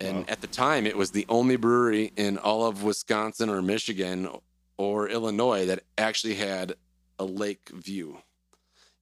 And 0.00 0.28
at 0.30 0.40
the 0.40 0.46
time, 0.46 0.86
it 0.86 0.96
was 0.96 1.10
the 1.10 1.26
only 1.28 1.56
brewery 1.56 2.10
in 2.16 2.38
all 2.38 2.66
of 2.66 2.82
Wisconsin 2.82 3.50
or 3.50 3.60
Michigan 3.60 4.30
or 4.78 5.08
Illinois 5.08 5.66
that 5.66 5.84
actually 5.98 6.36
had 6.36 6.74
a 7.18 7.24
lake 7.24 7.68
view. 7.68 8.18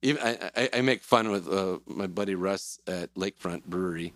Even 0.01 0.21
I, 0.23 0.51
I, 0.55 0.69
I 0.75 0.81
make 0.81 1.03
fun 1.03 1.29
with 1.31 1.47
uh, 1.47 1.79
my 1.85 2.07
buddy 2.07 2.35
Russ 2.35 2.79
at 2.87 3.13
Lakefront 3.15 3.65
Brewery. 3.65 4.13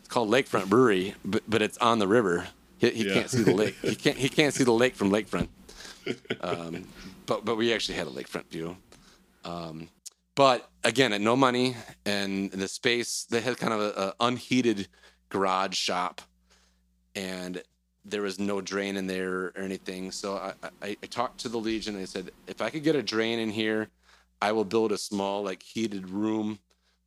It's 0.00 0.08
called 0.08 0.30
Lakefront 0.30 0.68
Brewery, 0.68 1.14
but, 1.24 1.42
but 1.48 1.60
it's 1.62 1.78
on 1.78 1.98
the 1.98 2.06
river. 2.08 2.46
He, 2.78 2.90
he 2.90 3.04
Yeah. 3.04 3.14
can't 3.14 3.30
see 3.30 3.42
the 3.42 3.54
lake. 3.54 3.74
He 3.82 3.96
can't 3.96 4.16
he 4.16 4.28
can't 4.28 4.54
see 4.54 4.64
the 4.64 4.72
lake 4.72 4.94
from 4.94 5.10
Lakefront. 5.10 5.48
Um, 6.40 6.86
but 7.26 7.44
but 7.44 7.56
we 7.56 7.72
actually 7.72 7.96
had 7.96 8.06
a 8.06 8.10
lakefront 8.10 8.46
view. 8.48 8.76
Um, 9.44 9.88
but 10.36 10.70
again, 10.84 11.12
at 11.12 11.20
no 11.20 11.34
money 11.36 11.74
and 12.06 12.50
the 12.52 12.68
space, 12.68 13.26
they 13.28 13.40
had 13.40 13.56
kind 13.58 13.72
of 13.72 13.80
a, 13.80 14.00
a 14.00 14.14
unheated 14.20 14.86
garage 15.30 15.74
shop, 15.76 16.20
and 17.16 17.60
there 18.04 18.22
was 18.22 18.38
no 18.38 18.60
drain 18.60 18.96
in 18.96 19.06
there 19.08 19.32
or 19.46 19.52
anything. 19.58 20.12
So 20.12 20.36
I, 20.36 20.52
I, 20.80 20.96
I 21.02 21.06
talked 21.06 21.40
to 21.40 21.48
the 21.48 21.58
Legion. 21.58 22.00
I 22.00 22.04
said, 22.04 22.30
if 22.46 22.62
I 22.62 22.70
could 22.70 22.84
get 22.84 22.94
a 22.94 23.02
drain 23.02 23.38
in 23.40 23.50
here, 23.50 23.88
I 24.40 24.52
will 24.52 24.64
build 24.64 24.92
a 24.92 24.98
small 24.98 25.42
like 25.42 25.62
heated 25.62 26.08
room 26.08 26.58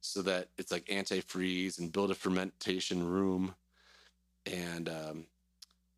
so 0.02 0.22
that 0.24 0.50
it's 0.58 0.72
like 0.72 0.86
antifreeze 0.86 1.80
and 1.80 1.92
build 1.92 2.12
a 2.12 2.16
fermentation 2.16 3.08
room. 3.08 3.56
And 4.46 4.90
um, 4.90 5.26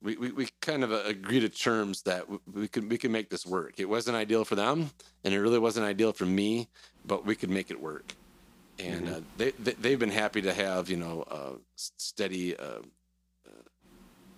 we, 0.02 0.18
we, 0.18 0.32
we 0.32 0.50
kind 0.62 0.84
of 0.84 0.92
uh, 0.92 1.04
agreed 1.06 1.40
to 1.40 1.50
terms 1.50 2.02
that 2.04 2.26
we 2.54 2.68
could 2.68 2.92
we 2.92 2.98
could 2.98 3.12
make 3.12 3.30
this 3.30 3.46
work. 3.46 3.76
It 3.78 3.90
wasn't 3.90 4.18
ideal 4.18 4.44
for 4.44 4.56
them, 4.56 4.92
and 5.24 5.34
it 5.34 5.40
really 5.40 5.60
wasn't 5.60 5.86
ideal 5.86 6.12
for 6.12 6.26
me, 6.26 6.68
but 7.06 7.26
we 7.26 7.36
could 7.36 7.50
make 7.50 7.72
it 7.72 7.80
work. 7.80 8.14
And 8.80 9.08
uh, 9.08 9.22
they, 9.38 9.52
they 9.52 9.74
they've 9.74 10.00
been 10.00 10.10
happy 10.10 10.42
to 10.42 10.54
have 10.54 10.90
you 10.90 10.98
know 10.98 11.24
uh, 11.32 11.54
steady 11.98 12.58
uh, 12.58 12.82
uh, 13.48 13.64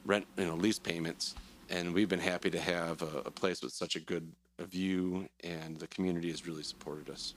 rent 0.05 0.27
you 0.37 0.45
know 0.45 0.55
lease 0.55 0.79
payments, 0.79 1.33
and 1.69 1.93
we've 1.93 2.09
been 2.09 2.19
happy 2.19 2.51
to 2.51 2.59
have 2.59 3.01
a, 3.01 3.23
a 3.25 3.31
place 3.31 3.63
with 3.63 3.73
such 3.73 3.95
a 3.95 3.99
good 3.99 4.31
a 4.59 4.75
you, 4.75 5.27
and 5.43 5.77
the 5.77 5.87
community 5.87 6.29
has 6.29 6.47
really 6.47 6.63
supported 6.63 7.09
us. 7.09 7.35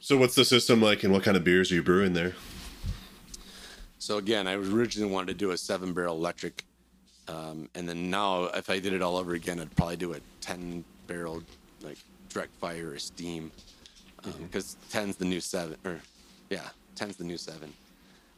So 0.00 0.16
what's 0.16 0.34
the 0.34 0.44
system 0.44 0.80
like, 0.80 1.02
and 1.04 1.12
what 1.12 1.22
kind 1.22 1.36
of 1.36 1.44
beers 1.44 1.72
are 1.72 1.74
you 1.74 1.82
brewing 1.82 2.12
there? 2.12 2.34
So 3.98 4.18
again, 4.18 4.46
I 4.46 4.54
originally 4.54 5.10
wanted 5.10 5.28
to 5.28 5.34
do 5.34 5.50
a 5.50 5.58
seven 5.58 5.92
barrel 5.92 6.16
electric, 6.16 6.64
um, 7.28 7.68
and 7.74 7.88
then 7.88 8.10
now 8.10 8.44
if 8.44 8.70
I 8.70 8.78
did 8.78 8.92
it 8.92 9.02
all 9.02 9.16
over 9.16 9.34
again, 9.34 9.58
I'd 9.58 9.74
probably 9.74 9.96
do 9.96 10.12
a 10.12 10.20
ten 10.40 10.84
barrel 11.06 11.42
like 11.82 11.98
direct 12.28 12.54
fire 12.56 12.92
or 12.92 12.98
steam, 12.98 13.50
um, 14.24 14.32
mm-hmm. 14.32 14.44
because 14.44 14.76
ten's 14.90 15.16
the 15.16 15.24
new 15.24 15.40
seven, 15.40 15.76
or 15.84 16.00
yeah, 16.50 16.68
ten's 16.96 17.16
the 17.16 17.24
new 17.24 17.36
7 17.36 17.72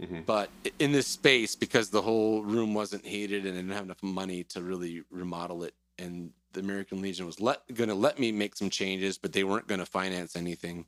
mm-hmm. 0.02 0.20
But 0.26 0.50
in 0.78 0.92
this 0.92 1.06
space, 1.06 1.56
because 1.56 1.90
the 1.90 2.02
whole 2.02 2.42
room 2.42 2.74
wasn't 2.74 3.06
heated 3.06 3.46
and 3.46 3.54
I 3.54 3.60
didn't 3.60 3.72
have 3.72 3.84
enough 3.84 4.02
money 4.02 4.44
to 4.44 4.62
really 4.62 5.02
remodel 5.10 5.64
it, 5.64 5.74
and 5.98 6.30
the 6.53 6.61
American 6.61 7.01
Legion 7.01 7.26
was 7.26 7.40
let 7.40 7.62
going 7.74 7.88
to 7.88 7.94
let 7.94 8.18
me 8.18 8.32
make 8.32 8.57
some 8.57 8.70
changes, 8.70 9.18
but 9.18 9.32
they 9.32 9.44
weren't 9.44 9.66
going 9.66 9.80
to 9.80 9.86
finance 9.86 10.36
anything. 10.36 10.84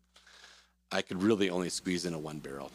I 0.93 1.03
could 1.03 1.23
really 1.23 1.51
only 1.51 1.71
squeeze 1.71 2.07
in 2.07 2.15
a 2.15 2.19
one 2.19 2.39
barrel. 2.39 2.71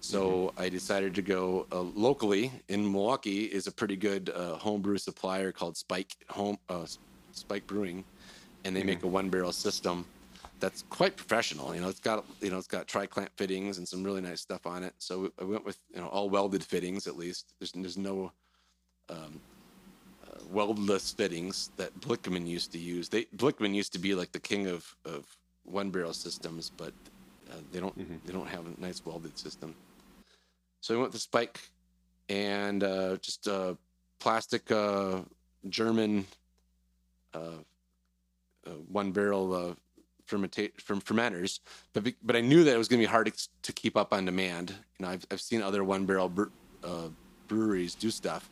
So 0.00 0.52
I 0.56 0.68
decided 0.68 1.14
to 1.16 1.22
go 1.22 1.66
uh, 1.72 1.80
locally 1.80 2.52
in 2.68 2.92
Milwaukee 2.92 3.44
is 3.44 3.66
a 3.66 3.72
pretty 3.72 3.96
good 3.96 4.30
uh, 4.30 4.56
homebrew 4.56 4.98
supplier 4.98 5.52
called 5.52 5.76
Spike 5.76 6.14
Home 6.28 6.58
uh, 6.68 6.86
Spike 7.32 7.66
Brewing, 7.66 8.04
and 8.64 8.76
they 8.76 8.82
make 8.82 9.02
a 9.02 9.08
one 9.08 9.30
barrel 9.30 9.52
system 9.52 10.04
that's 10.60 10.84
quite 10.90 11.16
professional. 11.16 11.74
You 11.74 11.80
know, 11.80 11.88
it's 11.88 12.00
got 12.00 12.24
you 12.40 12.50
know 12.50 12.58
it's 12.58 12.66
got 12.66 12.86
tri 12.86 13.06
clamp 13.06 13.30
fittings 13.36 13.78
and 13.78 13.88
some 13.88 14.04
really 14.04 14.20
nice 14.20 14.40
stuff 14.40 14.66
on 14.66 14.82
it. 14.82 14.94
So 14.98 15.32
I 15.40 15.44
went 15.44 15.64
with 15.64 15.78
you 15.92 16.00
know 16.00 16.08
all 16.08 16.30
welded 16.30 16.62
fittings 16.62 17.06
at 17.06 17.16
least. 17.16 17.54
There's 17.58 17.72
there's 17.72 17.98
no 17.98 18.32
um, 19.08 19.40
weldless 20.50 21.12
fittings 21.12 21.70
that 21.76 21.98
Blichmann 22.00 22.46
used 22.46 22.72
to 22.72 22.78
use. 22.78 23.08
They 23.08 23.24
Blichmann 23.36 23.74
used 23.74 23.92
to 23.92 23.98
be 23.98 24.14
like 24.14 24.32
the 24.32 24.40
king 24.40 24.66
of 24.66 24.94
of 25.04 25.24
one 25.64 25.90
barrel 25.90 26.12
systems, 26.12 26.70
but 26.76 26.92
uh, 27.50 27.56
they 27.72 27.80
don't 27.80 27.96
they 28.26 28.32
don't 28.32 28.46
have 28.48 28.66
a 28.66 28.80
nice 28.80 29.04
welded 29.04 29.38
system. 29.38 29.74
So 30.80 30.94
we 30.94 31.00
went 31.00 31.12
with 31.12 31.22
Spike 31.22 31.60
and 32.28 32.82
uh, 32.84 33.16
just 33.16 33.46
a 33.46 33.76
plastic 34.20 34.70
uh, 34.70 35.20
German 35.68 36.26
uh, 37.34 37.38
uh, 38.66 38.70
one 38.90 39.12
barrel 39.12 39.52
uh, 39.54 39.74
fermenta- 40.26 40.70
from 40.78 41.00
fermenters, 41.00 41.60
but 41.92 42.04
be- 42.04 42.16
but 42.22 42.36
I 42.36 42.40
knew 42.40 42.64
that 42.64 42.74
it 42.74 42.78
was 42.78 42.88
going 42.88 43.00
to 43.00 43.06
be 43.06 43.10
hard 43.10 43.26
to, 43.26 43.48
to 43.62 43.72
keep 43.72 43.96
up 43.96 44.12
on 44.12 44.24
demand. 44.24 44.74
You 44.98 45.06
know, 45.06 45.12
I've 45.12 45.26
I've 45.30 45.40
seen 45.40 45.62
other 45.62 45.84
one 45.84 46.06
barrel 46.06 46.28
bre- 46.28 46.54
uh, 46.82 47.08
breweries 47.48 47.94
do 47.94 48.10
stuff, 48.10 48.50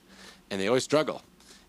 and 0.51 0.61
they 0.61 0.69
always 0.69 0.85
struggle. 0.85 1.23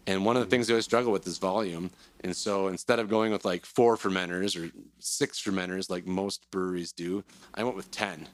And 0.07 0.23
one 0.23 0.37
of 0.37 0.43
the 0.43 0.49
things 0.49 0.67
they 0.67 0.73
always 0.73 0.85
struggle 0.85 1.11
with 1.11 1.25
is 1.25 1.37
volume. 1.37 1.89
And 2.23 2.35
so 2.35 2.67
instead 2.67 2.99
of 2.99 3.09
going 3.09 3.31
with 3.31 3.43
like 3.43 3.65
four 3.65 3.97
fermenters 3.97 4.55
or 4.55 4.71
six 4.99 5.41
fermenters 5.41 5.89
like 5.89 6.05
most 6.05 6.49
breweries 6.51 6.91
do, 6.91 7.23
I 7.55 7.63
went 7.63 7.75
with 7.75 7.89
10, 7.91 8.27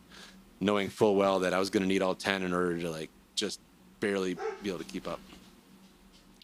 knowing 0.60 0.90
full 0.90 1.16
well 1.16 1.40
that 1.40 1.54
I 1.54 1.60
was 1.60 1.70
going 1.70 1.84
to 1.84 1.88
need 1.88 2.02
all 2.02 2.16
10 2.16 2.44
in 2.44 2.54
order 2.54 2.78
to 2.80 2.92
like 2.92 3.10
just 3.36 3.62
barely 4.02 4.36
be 4.64 4.70
able 4.70 4.80
to 4.80 4.86
keep 4.86 5.08
up. 5.08 5.20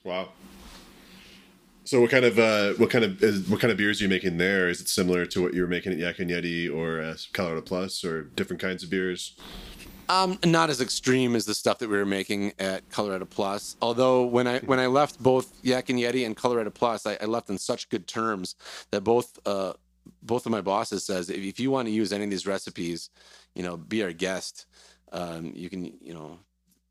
Wow. 0.04 0.30
So 1.84 2.02
what 2.02 2.10
kind 2.10 2.26
of 2.26 2.38
uh, 2.38 2.74
what 2.74 2.90
kind 2.90 3.06
of 3.06 3.24
is, 3.24 3.48
what 3.48 3.62
kind 3.62 3.72
of 3.72 3.78
beers 3.78 4.02
are 4.02 4.04
you 4.04 4.10
making 4.10 4.38
there? 4.38 4.68
Is 4.68 4.82
it 4.82 4.90
similar 4.90 5.26
to 5.28 5.42
what 5.42 5.54
you 5.54 5.62
were 5.62 5.70
making 5.70 5.94
at 5.94 5.98
Yak 5.98 6.20
and 6.20 6.30
Yeti 6.30 6.74
or 6.74 7.02
uh, 7.02 7.16
Colorado 7.32 7.62
Plus, 7.62 8.04
or 8.04 8.24
different 8.24 8.62
kinds 8.62 8.84
of 8.84 8.90
beers? 8.90 9.38
Um, 10.10 10.40
not 10.46 10.70
as 10.70 10.80
extreme 10.80 11.36
as 11.36 11.46
the 11.46 11.54
stuff 11.54 11.80
that 11.80 11.90
we 11.90 11.98
were 11.98 12.06
making 12.06 12.54
at 12.60 12.90
Colorado 12.90 13.26
Plus. 13.26 13.76
Although 13.82 14.26
when 14.26 14.48
I 14.48 14.60
when 14.60 14.80
I 14.80 14.88
left 14.88 15.22
both 15.22 15.54
Yak 15.64 15.90
and 15.90 16.00
Yeti 16.00 16.26
and 16.26 16.36
Colorado 16.36 16.70
Plus, 16.70 17.06
I, 17.06 17.18
I 17.20 17.26
left 17.26 17.50
on 17.50 17.58
such 17.58 17.90
good 17.90 18.08
terms 18.08 18.56
that 18.92 19.02
both 19.02 19.38
uh, 19.46 19.74
both 20.24 20.46
of 20.46 20.52
my 20.52 20.62
bosses 20.62 21.06
says 21.06 21.30
if, 21.30 21.38
if 21.38 21.60
you 21.60 21.72
want 21.72 21.88
to 21.88 21.92
use 21.92 22.14
any 22.14 22.24
of 22.24 22.30
these 22.30 22.48
recipes, 22.48 23.10
you 23.54 23.64
know, 23.64 23.78
be 23.78 24.04
our 24.04 24.14
guest. 24.14 24.66
Um, 25.12 25.52
you 25.56 25.70
can 25.70 25.86
you 26.02 26.14
know 26.14 26.40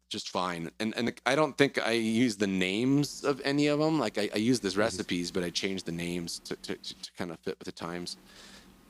just 0.08 0.28
fine. 0.28 0.70
And 0.78 0.94
and 0.96 1.12
I 1.24 1.34
don't 1.34 1.56
think 1.56 1.78
I 1.84 1.92
use 1.92 2.36
the 2.36 2.46
names 2.46 3.24
of 3.24 3.40
any 3.44 3.66
of 3.68 3.78
them. 3.78 3.98
Like 3.98 4.18
I, 4.18 4.28
I 4.34 4.38
use 4.38 4.60
these 4.60 4.76
recipes, 4.76 5.30
but 5.30 5.42
I 5.42 5.50
changed 5.50 5.86
the 5.86 5.92
names 5.92 6.38
to, 6.40 6.56
to, 6.56 6.76
to, 6.76 7.02
to 7.02 7.12
kind 7.16 7.30
of 7.30 7.38
fit 7.40 7.58
with 7.58 7.66
the 7.66 7.72
times. 7.72 8.16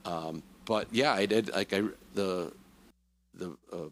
Um, 0.05 0.43
but 0.65 0.89
yeah, 0.93 1.13
I 1.13 1.27
did 1.27 1.53
like 1.53 1.73
I 1.73 1.83
the 2.15 2.53
the 3.35 3.57
uh, 3.73 3.89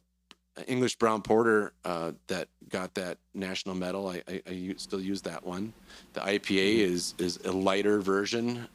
English 0.66 0.96
brown 0.96 1.22
porter 1.22 1.72
uh, 1.84 2.12
that 2.28 2.48
got 2.68 2.94
that 2.94 3.18
national 3.34 3.74
medal. 3.74 4.08
I 4.08 4.22
I 4.46 4.74
still 4.76 5.00
use 5.00 5.22
that 5.22 5.44
one. 5.44 5.72
The 6.12 6.20
IPA 6.20 6.78
is 6.78 7.14
is 7.18 7.38
a 7.44 7.52
lighter 7.52 8.00
version, 8.00 8.68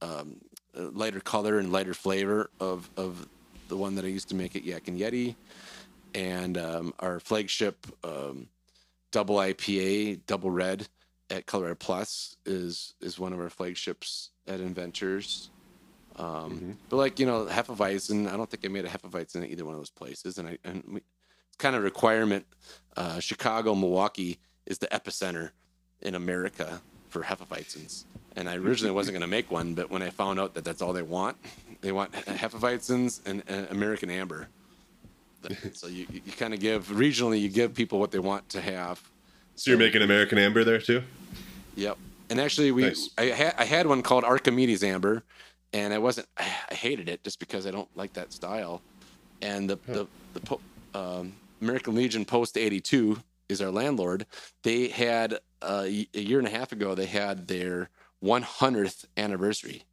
um, 0.00 0.36
a 0.74 0.82
lighter 0.82 1.20
color 1.20 1.58
and 1.58 1.72
lighter 1.72 1.94
flavor 1.94 2.50
of 2.58 2.88
of 2.96 3.28
the 3.68 3.76
one 3.76 3.94
that 3.96 4.04
I 4.04 4.08
used 4.08 4.28
to 4.30 4.34
make 4.34 4.56
at 4.56 4.64
Yak 4.64 4.88
and 4.88 4.98
Yeti. 4.98 5.36
And 6.14 6.58
um, 6.58 6.92
our 6.98 7.20
flagship 7.20 7.86
um, 8.02 8.48
double 9.12 9.36
IPA, 9.36 10.20
double 10.26 10.50
red 10.50 10.88
at 11.30 11.46
Colorado 11.46 11.76
Plus 11.76 12.36
is 12.44 12.94
is 13.00 13.18
one 13.18 13.32
of 13.32 13.40
our 13.40 13.50
flagships 13.50 14.30
at 14.46 14.60
Inventors. 14.60 15.50
Um, 16.16 16.76
But 16.88 16.96
like 16.96 17.20
you 17.20 17.26
know, 17.26 17.46
Hefeweizen, 17.46 18.28
I 18.30 18.36
don't 18.36 18.50
think 18.50 18.64
I 18.64 18.68
made 18.68 18.84
a 18.84 18.88
Hefeweizen 18.88 19.42
at 19.42 19.50
either 19.50 19.64
one 19.64 19.74
of 19.74 19.80
those 19.80 19.90
places, 19.90 20.38
and 20.38 20.48
I 20.48 20.58
and 20.64 20.82
we, 20.86 21.00
kind 21.60 21.76
of 21.76 21.82
requirement. 21.84 22.44
Uh, 22.96 23.20
Chicago, 23.20 23.74
Milwaukee 23.74 24.38
is 24.66 24.78
the 24.78 24.88
epicenter 24.88 25.50
in 26.02 26.14
America 26.14 26.80
for 27.08 27.22
Hefeweizens, 27.22 28.04
and 28.36 28.48
I 28.48 28.56
originally 28.56 28.92
wasn't 28.92 29.14
going 29.14 29.22
to 29.22 29.26
make 29.28 29.50
one, 29.50 29.74
but 29.74 29.90
when 29.90 30.02
I 30.02 30.10
found 30.10 30.40
out 30.40 30.54
that 30.54 30.64
that's 30.64 30.82
all 30.82 30.92
they 30.92 31.02
want, 31.02 31.36
they 31.80 31.92
want 31.92 32.12
Hefeweizens 32.12 33.20
and, 33.26 33.42
and 33.46 33.68
American 33.70 34.10
Amber. 34.10 34.48
So 35.72 35.86
you 35.86 36.06
you 36.10 36.32
kind 36.32 36.52
of 36.52 36.60
give 36.60 36.88
regionally, 36.88 37.40
you 37.40 37.48
give 37.48 37.74
people 37.74 37.98
what 37.98 38.10
they 38.10 38.18
want 38.18 38.48
to 38.50 38.60
have. 38.60 39.00
So 39.56 39.70
you're 39.70 39.78
making 39.78 40.02
American 40.02 40.38
Amber 40.38 40.64
there 40.64 40.80
too? 40.80 41.02
Yep. 41.76 41.96
And 42.28 42.40
actually, 42.40 42.70
we 42.72 42.82
Nice. 42.82 43.10
I 43.16 43.24
had 43.26 43.54
I 43.56 43.64
had 43.64 43.86
one 43.86 44.02
called 44.02 44.24
Archimedes 44.24 44.84
Amber, 44.84 45.22
and 45.72 45.94
I 45.94 45.98
wasn't 45.98 46.26
I 46.36 46.74
hated 46.74 47.08
it 47.08 47.24
just 47.24 47.38
because 47.38 47.66
I 47.66 47.70
don't 47.70 47.88
like 47.96 48.12
that 48.14 48.32
style. 48.32 48.82
And 49.40 49.68
the 49.70 49.78
the 49.86 50.06
the 50.34 50.40
po- 50.40 50.60
um, 50.94 51.32
American 51.60 51.94
Legion 51.94 52.24
Post 52.24 52.56
eighty 52.56 52.80
two 52.80 53.22
is 53.48 53.60
our 53.60 53.70
landlord. 53.70 54.26
They 54.62 54.88
had 54.88 55.38
uh, 55.62 55.86
a 55.86 56.06
year 56.12 56.38
and 56.38 56.48
a 56.48 56.50
half 56.50 56.72
ago 56.72 56.94
they 56.94 57.06
had 57.06 57.48
their 57.48 57.90
one 58.20 58.42
hundredth 58.42 59.06
anniversary, 59.16 59.84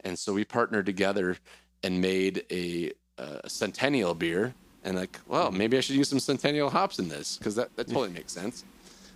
and 0.00 0.18
so 0.18 0.32
we 0.32 0.44
partnered 0.44 0.86
together 0.86 1.36
and 1.82 2.00
made 2.00 2.44
a, 2.50 2.92
a 3.18 3.48
centennial 3.48 4.14
beer. 4.14 4.54
And 4.84 4.96
like, 4.96 5.18
well, 5.26 5.50
maybe 5.50 5.76
I 5.76 5.80
should 5.80 5.96
use 5.96 6.08
some 6.08 6.20
centennial 6.20 6.70
hops 6.70 6.98
in 6.98 7.08
this 7.08 7.38
because 7.38 7.56
that, 7.56 7.74
that 7.76 7.88
totally 7.88 8.10
makes 8.10 8.32
sense. 8.32 8.64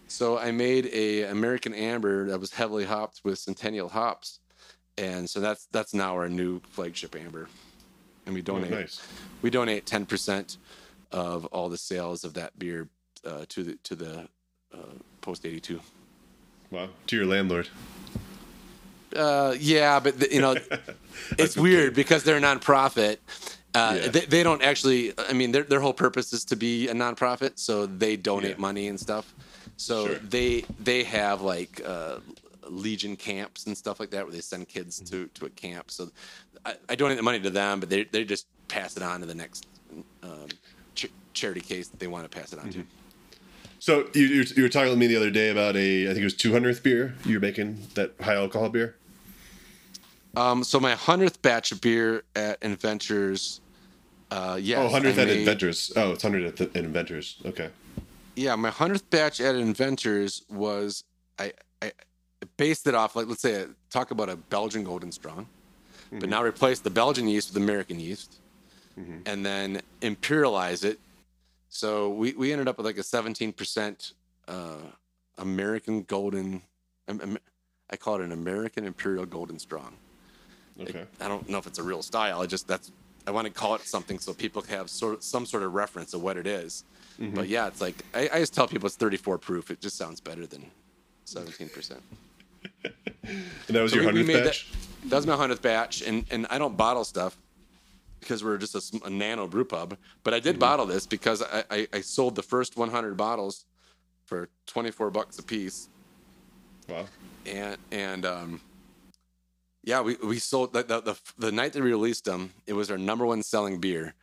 So 0.08 0.36
I 0.36 0.50
made 0.50 0.86
a 0.92 1.24
American 1.24 1.72
Amber 1.72 2.26
that 2.28 2.40
was 2.40 2.52
heavily 2.52 2.84
hopped 2.84 3.20
with 3.22 3.38
Centennial 3.38 3.88
hops, 3.88 4.40
and 4.98 5.30
so 5.30 5.38
that's 5.38 5.66
that's 5.70 5.94
now 5.94 6.14
our 6.14 6.28
new 6.28 6.60
flagship 6.70 7.14
amber, 7.14 7.48
and 8.26 8.34
we 8.34 8.42
donate 8.42 8.72
nice. 8.72 9.00
we 9.42 9.50
donate 9.50 9.86
ten 9.86 10.06
percent 10.06 10.56
of 11.12 11.46
all 11.46 11.68
the 11.68 11.78
sales 11.78 12.24
of 12.24 12.34
that 12.34 12.58
beer 12.58 12.88
uh, 13.26 13.44
to 13.48 13.62
the 13.62 13.74
to 13.84 13.94
the 13.94 14.28
uh, 14.72 14.76
post 15.20 15.44
eighty 15.46 15.60
two. 15.60 15.80
Wow. 16.70 16.88
To 17.08 17.16
your 17.16 17.26
landlord. 17.26 17.68
Uh, 19.14 19.54
yeah, 19.58 19.98
but 19.98 20.20
the, 20.20 20.32
you 20.32 20.40
know, 20.40 20.54
it's 21.38 21.56
weird 21.56 21.94
because 21.94 22.22
they're 22.22 22.36
a 22.36 22.40
nonprofit. 22.40 23.16
Uh, 23.74 23.98
Yeah. 24.02 24.08
they, 24.08 24.20
they 24.20 24.42
don't 24.42 24.62
actually. 24.62 25.12
I 25.18 25.32
mean, 25.32 25.52
their 25.52 25.64
their 25.64 25.80
whole 25.80 25.92
purpose 25.92 26.32
is 26.32 26.44
to 26.46 26.56
be 26.56 26.88
a 26.88 26.94
nonprofit, 26.94 27.58
so 27.58 27.86
they 27.86 28.16
donate 28.16 28.50
Yeah. 28.52 28.60
money 28.60 28.88
and 28.88 28.98
stuff. 29.00 29.34
So 29.76 30.06
Sure. 30.06 30.14
they 30.18 30.64
they 30.78 31.02
have 31.04 31.40
like 31.42 31.80
uh, 31.84 32.20
Legion 32.68 33.16
camps 33.16 33.66
and 33.66 33.76
stuff 33.76 33.98
like 33.98 34.10
that, 34.10 34.24
where 34.24 34.32
they 34.32 34.40
send 34.40 34.68
kids 34.68 35.00
Mm-hmm. 35.00 35.22
to 35.24 35.26
to 35.40 35.46
a 35.46 35.50
camp. 35.50 35.90
So 35.90 36.10
I, 36.64 36.74
I 36.88 36.94
donate 36.94 37.16
the 37.16 37.22
money 37.24 37.40
to 37.40 37.50
them, 37.50 37.80
but 37.80 37.88
they 37.90 38.04
they 38.04 38.24
just 38.24 38.46
pass 38.68 38.96
it 38.96 39.02
on 39.02 39.20
to 39.20 39.26
the 39.26 39.34
next 39.34 39.66
um, 40.22 40.46
charity 41.32 41.60
case 41.60 41.88
that 41.88 42.00
they 42.00 42.06
want 42.06 42.30
to 42.30 42.36
pass 42.38 42.52
it 42.52 42.58
on 42.58 42.70
to. 42.70 42.84
So 43.78 44.08
you, 44.14 44.26
you 44.26 44.44
you 44.56 44.62
were 44.62 44.68
talking 44.68 44.90
to 44.92 44.96
me 44.96 45.06
the 45.06 45.16
other 45.16 45.30
day 45.30 45.50
about 45.50 45.76
a 45.76 46.04
I 46.04 46.08
think 46.08 46.18
it 46.20 46.24
was 46.24 46.34
200th 46.34 46.82
beer 46.82 47.14
you 47.24 47.34
were 47.34 47.40
making 47.40 47.86
that 47.94 48.12
high 48.20 48.34
alcohol 48.34 48.68
beer. 48.68 48.96
Um, 50.36 50.62
so 50.62 50.78
my 50.78 50.94
hundredth 50.94 51.42
batch 51.42 51.72
of 51.72 51.80
beer 51.80 52.22
at 52.36 52.62
Inventors. 52.62 53.60
Uh, 54.30 54.58
yes, 54.60 54.78
oh, 54.78 54.94
100th 54.96 55.04
I 55.18 55.22
at 55.22 55.28
made- 55.28 55.38
Inventors. 55.38 55.92
Oh, 55.96 56.12
it's 56.12 56.22
100th 56.22 56.60
at 56.60 56.76
Inventors. 56.76 57.36
Okay. 57.44 57.70
Yeah, 58.36 58.54
my 58.54 58.70
hundredth 58.70 59.08
batch 59.10 59.40
at 59.40 59.54
Inventors 59.56 60.44
was 60.48 61.04
I, 61.38 61.52
I 61.82 61.92
based 62.56 62.86
it 62.86 62.94
off 62.94 63.16
like 63.16 63.26
let's 63.26 63.42
say 63.42 63.64
talk 63.90 64.10
about 64.12 64.28
a 64.28 64.36
Belgian 64.36 64.84
Golden 64.84 65.10
Strong, 65.10 65.46
but 66.12 66.28
now 66.28 66.42
replace 66.42 66.78
the 66.80 66.90
Belgian 66.90 67.26
yeast 67.28 67.52
with 67.52 67.62
American 67.62 67.98
yeast, 67.98 68.36
and 69.26 69.44
then 69.44 69.80
imperialize 70.02 70.84
it. 70.84 71.00
So 71.70 72.10
we, 72.10 72.32
we 72.32 72.52
ended 72.52 72.68
up 72.68 72.76
with 72.76 72.84
like 72.86 72.98
a 72.98 73.02
seventeen 73.02 73.52
percent 73.52 74.12
uh, 74.48 74.76
American 75.38 76.02
Golden. 76.02 76.62
am- 77.08 77.38
I 77.92 77.96
call 77.96 78.16
it 78.16 78.20
an 78.20 78.32
American 78.32 78.84
Imperial 78.84 79.24
Golden 79.26 79.58
Strong. 79.58 79.94
Okay. 80.80 81.04
I 81.20 81.28
don't 81.28 81.48
know 81.48 81.58
if 81.58 81.66
it's 81.66 81.78
a 81.78 81.82
real 81.82 82.02
style. 82.02 82.40
I 82.42 82.46
just 82.46 82.66
that's 82.68 82.92
I 83.26 83.30
want 83.30 83.46
to 83.46 83.52
call 83.52 83.74
it 83.76 83.82
something 83.82 84.18
so 84.18 84.32
people 84.32 84.62
have 84.62 84.90
sort 84.90 85.14
of 85.14 85.22
some 85.22 85.46
sort 85.46 85.62
of 85.62 85.74
reference 85.74 86.14
of 86.14 86.22
what 86.22 86.36
it 86.36 86.46
is. 86.46 86.84
But 87.34 87.48
yeah, 87.48 87.66
it's 87.66 87.80
like 87.80 88.02
I, 88.14 88.30
I 88.32 88.38
just 88.38 88.54
tell 88.54 88.66
people 88.66 88.86
it's 88.86 88.96
34 88.96 89.38
proof. 89.38 89.70
It 89.70 89.80
just 89.80 89.96
sounds 89.96 90.20
better 90.20 90.46
than 90.46 90.70
17 91.24 91.68
percent. 91.68 92.02
And 93.22 93.76
that 93.76 93.82
was 93.82 93.94
your 93.94 94.02
hundredth 94.02 94.26
batch. 94.26 94.72
That, 94.72 95.10
that 95.10 95.16
was 95.16 95.26
my 95.26 95.36
hundredth 95.36 95.62
batch, 95.62 96.02
and 96.02 96.24
and 96.30 96.46
I 96.50 96.58
don't 96.58 96.76
bottle 96.76 97.04
stuff 97.04 97.36
because 98.20 98.44
we're 98.44 98.58
just 98.58 98.74
a, 98.74 99.00
a 99.06 99.10
nano 99.10 99.46
brew 99.48 99.64
pub. 99.64 99.96
But 100.24 100.34
I 100.34 100.40
did 100.40 100.54
Mm-hmm. 100.54 100.60
bottle 100.60 100.86
this 100.86 101.06
because 101.06 101.42
I, 101.42 101.64
I 101.70 101.88
I 101.94 102.00
sold 102.02 102.36
the 102.36 102.42
first 102.42 102.76
100 102.76 103.16
bottles 103.16 103.64
for 104.26 104.48
24 104.66 105.10
bucks 105.10 105.38
a 105.38 105.42
piece, 105.42 105.88
Wow. 106.88 107.06
and 107.46 107.76
and 107.90 108.24
um 108.26 108.60
yeah 109.82 110.00
we, 110.00 110.16
we 110.22 110.38
sold 110.38 110.72
the, 110.72 110.82
the 110.82 111.00
the 111.00 111.18
the 111.38 111.52
night 111.52 111.72
that 111.72 111.82
we 111.82 111.90
released 111.90 112.24
them 112.24 112.52
it 112.66 112.74
was 112.74 112.90
our 112.90 112.98
number 112.98 113.26
one 113.26 113.42
selling 113.42 113.80
beer 113.80 114.14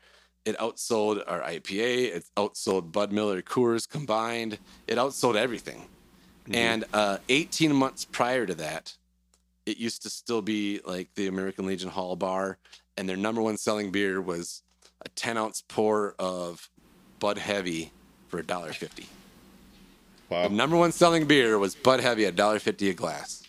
it 0.45 0.57
outsold 0.59 1.21
our 1.27 1.41
ipa 1.41 2.15
it 2.15 2.23
outsold 2.37 2.91
bud 2.91 3.11
miller 3.11 3.41
coors 3.41 3.89
combined 3.89 4.59
it 4.87 4.97
outsold 4.97 5.35
everything 5.35 5.89
and 6.53 6.85
uh 6.93 7.17
18 7.29 7.73
months 7.73 8.05
prior 8.05 8.45
to 8.45 8.55
that 8.55 8.95
it 9.65 9.77
used 9.77 10.03
to 10.03 10.09
still 10.09 10.41
be 10.41 10.79
like 10.85 11.09
the 11.15 11.27
american 11.27 11.65
legion 11.65 11.89
hall 11.89 12.15
bar 12.15 12.57
and 12.97 13.07
their 13.07 13.17
number 13.17 13.41
one 13.41 13.57
selling 13.57 13.91
beer 13.91 14.19
was 14.21 14.63
a 15.05 15.09
10 15.09 15.37
ounce 15.37 15.63
pour 15.67 16.15
of 16.19 16.69
bud 17.19 17.37
heavy 17.37 17.91
for 18.27 18.39
a 18.39 18.43
dollar 18.43 18.73
fifty 18.73 19.07
Wow. 20.29 20.47
the 20.47 20.53
number 20.53 20.75
one 20.75 20.91
selling 20.91 21.25
beer 21.25 21.57
was 21.57 21.75
Bud 21.75 22.01
Heavy 22.01 22.25
at 22.25 22.35
$1.50 22.35 22.89
a 22.89 22.93
glass. 22.93 23.43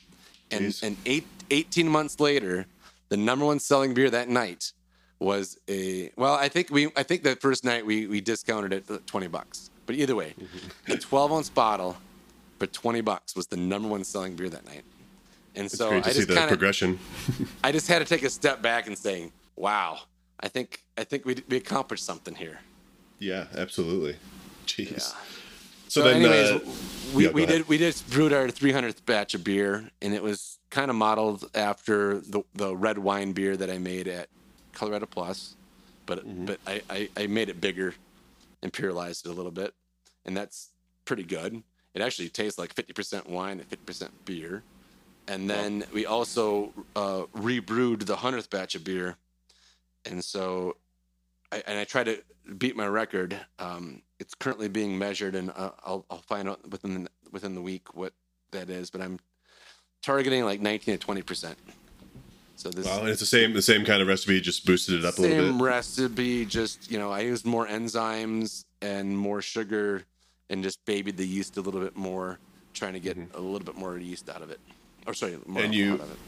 And 0.51 0.67
Jeez. 0.67 0.83
and 0.83 0.97
eight, 1.07 1.27
18 1.51 1.89
months 1.89 2.21
later, 2.21 2.67
the 3.09 3.17
number 3.17 3.45
one 3.45 3.59
selling 3.59 3.95
beer 3.95 4.11
that 4.11 4.29
night 4.29 4.73
was 5.19 5.59
a 5.69 6.13
well, 6.17 6.35
I 6.35 6.49
think 6.49 6.71
we 6.71 6.91
I 6.97 7.03
think 7.03 7.25
the 7.25 7.35
first 7.37 7.65
night 7.65 7.85
we 7.85 8.07
we 8.07 8.21
discounted 8.21 8.73
it 8.73 8.89
at 8.91 9.07
20 9.07 9.27
bucks. 9.27 9.71
But 9.85 9.97
either 9.97 10.15
way, 10.15 10.35
mm-hmm. 10.41 10.93
a 10.93 10.97
12 10.97 11.33
ounce 11.33 11.51
bottle 11.51 11.97
for 12.59 12.67
20 12.67 13.01
bucks 13.01 13.35
was 13.35 13.49
the 13.49 13.57
number 13.57 13.89
one 13.89 14.05
selling 14.05 14.37
beer 14.37 14.49
that 14.49 14.65
night. 14.65 14.85
And 15.57 15.67
It's 15.67 15.77
so 15.77 15.91
I 15.91 16.01
just 16.01 16.29
the 16.29 16.35
kind 16.35 16.45
of 16.45 16.49
progression. 16.49 16.99
I 17.65 17.73
just 17.73 17.89
had 17.89 17.99
to 17.99 18.05
take 18.05 18.23
a 18.23 18.31
step 18.31 18.63
back 18.63 18.87
and 18.87 18.97
saying, 18.97 19.33
"Wow, 19.59 20.01
I 20.41 20.49
think 20.49 20.83
I 20.97 21.05
think 21.05 21.25
we 21.25 21.43
we 21.49 21.57
accomplished 21.57 22.05
something 22.05 22.35
here." 22.35 22.61
Yeah, 23.19 23.47
absolutely. 23.57 24.17
Jeez. 24.67 24.93
Yeah. 24.93 24.99
So, 24.99 25.17
So, 25.89 26.03
then, 26.05 26.17
anyways, 26.23 26.51
uh, 26.51 26.61
we, 27.15 27.25
yeah, 27.25 27.31
we 27.31 27.43
ahead. 27.45 27.59
did 27.59 27.69
we 27.69 27.79
just 27.79 28.09
brewed 28.11 28.33
our 28.33 28.47
300th 28.49 29.05
batch 29.07 29.35
of 29.35 29.43
beer, 29.43 29.91
and 30.03 30.15
it 30.15 30.23
was 30.23 30.59
kind 30.71 30.91
of 30.91 30.97
modeled 30.97 31.49
after 31.55 32.21
the 32.21 32.43
the 32.55 32.77
red 32.77 32.99
wine 32.99 33.33
beer 33.33 33.57
that 33.57 33.71
I 33.71 33.79
made 33.79 34.07
at 34.07 34.29
Colorado 34.73 35.07
Plus, 35.07 35.57
but 36.07 36.19
Mm-hmm. 36.27 36.45
but 36.47 36.59
I, 36.67 36.83
I 36.91 37.09
I 37.17 37.27
made 37.27 37.49
it 37.49 37.61
bigger, 37.61 37.95
imperialized 38.63 39.25
it 39.27 39.31
a 39.31 39.33
little 39.33 39.51
bit, 39.53 39.75
and 40.25 40.37
that's 40.37 40.71
pretty 41.05 41.25
good. 41.25 41.63
It 41.95 42.03
actually 42.03 42.29
tastes 42.29 42.59
like 42.59 42.75
50% 42.75 43.29
wine 43.29 43.59
and 43.61 43.69
50% 43.69 44.11
beer, 44.25 44.63
and 45.27 45.49
then 45.51 45.85
we 45.93 46.05
also 46.07 46.73
uh, 46.95 47.23
rebrewed 47.33 48.03
the 48.03 48.17
100th 48.17 48.51
batch 48.51 48.75
of 48.75 48.85
beer, 48.85 49.17
and 50.05 50.25
so 50.25 50.77
I, 51.53 51.63
and 51.67 51.79
I 51.79 51.85
try 51.85 52.05
to 52.05 52.23
beat 52.57 52.77
my 52.77 52.87
record. 52.87 53.39
Um, 53.59 54.03
it's 54.21 54.35
currently 54.35 54.69
being 54.69 54.99
measured, 54.99 55.35
and 55.35 55.51
uh, 55.51 55.71
I'll, 55.85 56.05
I'll 56.11 56.23
find 56.23 56.49
out 56.49 56.69
within 56.71 57.05
the, 57.05 57.11
within 57.31 57.55
the 57.55 57.63
week 57.63 57.95
what 57.95 58.13
that 58.53 58.69
is. 58.71 58.91
But 58.91 59.01
I'm 59.01 59.19
targeting 60.03 60.45
like 60.45 60.61
19 60.61 60.95
to 60.95 60.99
20 60.99 61.23
percent. 61.23 61.59
So 62.57 62.71
this 62.71 62.87
Wow, 62.87 63.01
and 63.01 63.09
it's 63.09 63.21
the 63.21 63.27
same 63.27 63.53
the 63.53 63.63
same 63.63 63.85
kind 63.85 64.03
of 64.03 64.09
recipe, 64.09 64.41
just 64.41 64.67
boosted 64.67 64.97
it 64.99 65.05
up 65.05 65.19
a 65.19 65.23
little 65.23 65.37
bit. 65.37 65.45
same 65.51 65.63
recipe, 65.63 66.45
just 66.45 66.91
you 66.91 66.99
know, 66.99 67.13
I 67.13 67.21
used 67.21 67.47
more 67.47 67.67
enzymes 67.69 68.65
and 68.83 69.17
more 69.17 69.41
sugar, 69.41 70.05
and 70.51 70.63
just 70.65 70.85
babied 70.85 71.17
the 71.17 71.27
yeast 71.27 71.57
a 71.57 71.61
little 71.61 71.81
bit 71.81 71.97
more, 71.97 72.41
trying 72.75 72.95
to 72.95 73.01
get 73.01 73.17
a 73.35 73.41
little 73.41 73.65
bit 73.65 73.77
more 73.77 73.97
yeast 73.99 74.29
out 74.29 74.43
of 74.43 74.51
it. 74.51 74.59
Or 75.07 75.15
sorry, 75.15 75.33
more 75.33 75.43
Mm-hmm. 75.43 75.59
And 75.59 75.75
you- 75.75 75.93
out 75.95 76.01
of 76.01 76.11
it. 76.11 76.19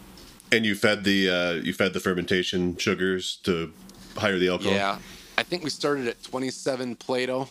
And 0.52 0.66
you 0.66 0.74
fed 0.74 1.04
the 1.04 1.30
uh, 1.30 1.52
you 1.62 1.72
fed 1.72 1.92
the 1.92 2.00
fermentation 2.00 2.76
sugars 2.76 3.36
to 3.44 3.72
higher 4.16 4.38
the 4.38 4.48
alcohol. 4.48 4.72
Yeah, 4.72 4.98
I 5.38 5.42
think 5.42 5.62
we 5.62 5.70
started 5.70 6.08
at 6.08 6.22
27 6.22 6.96
Plato, 6.96 7.42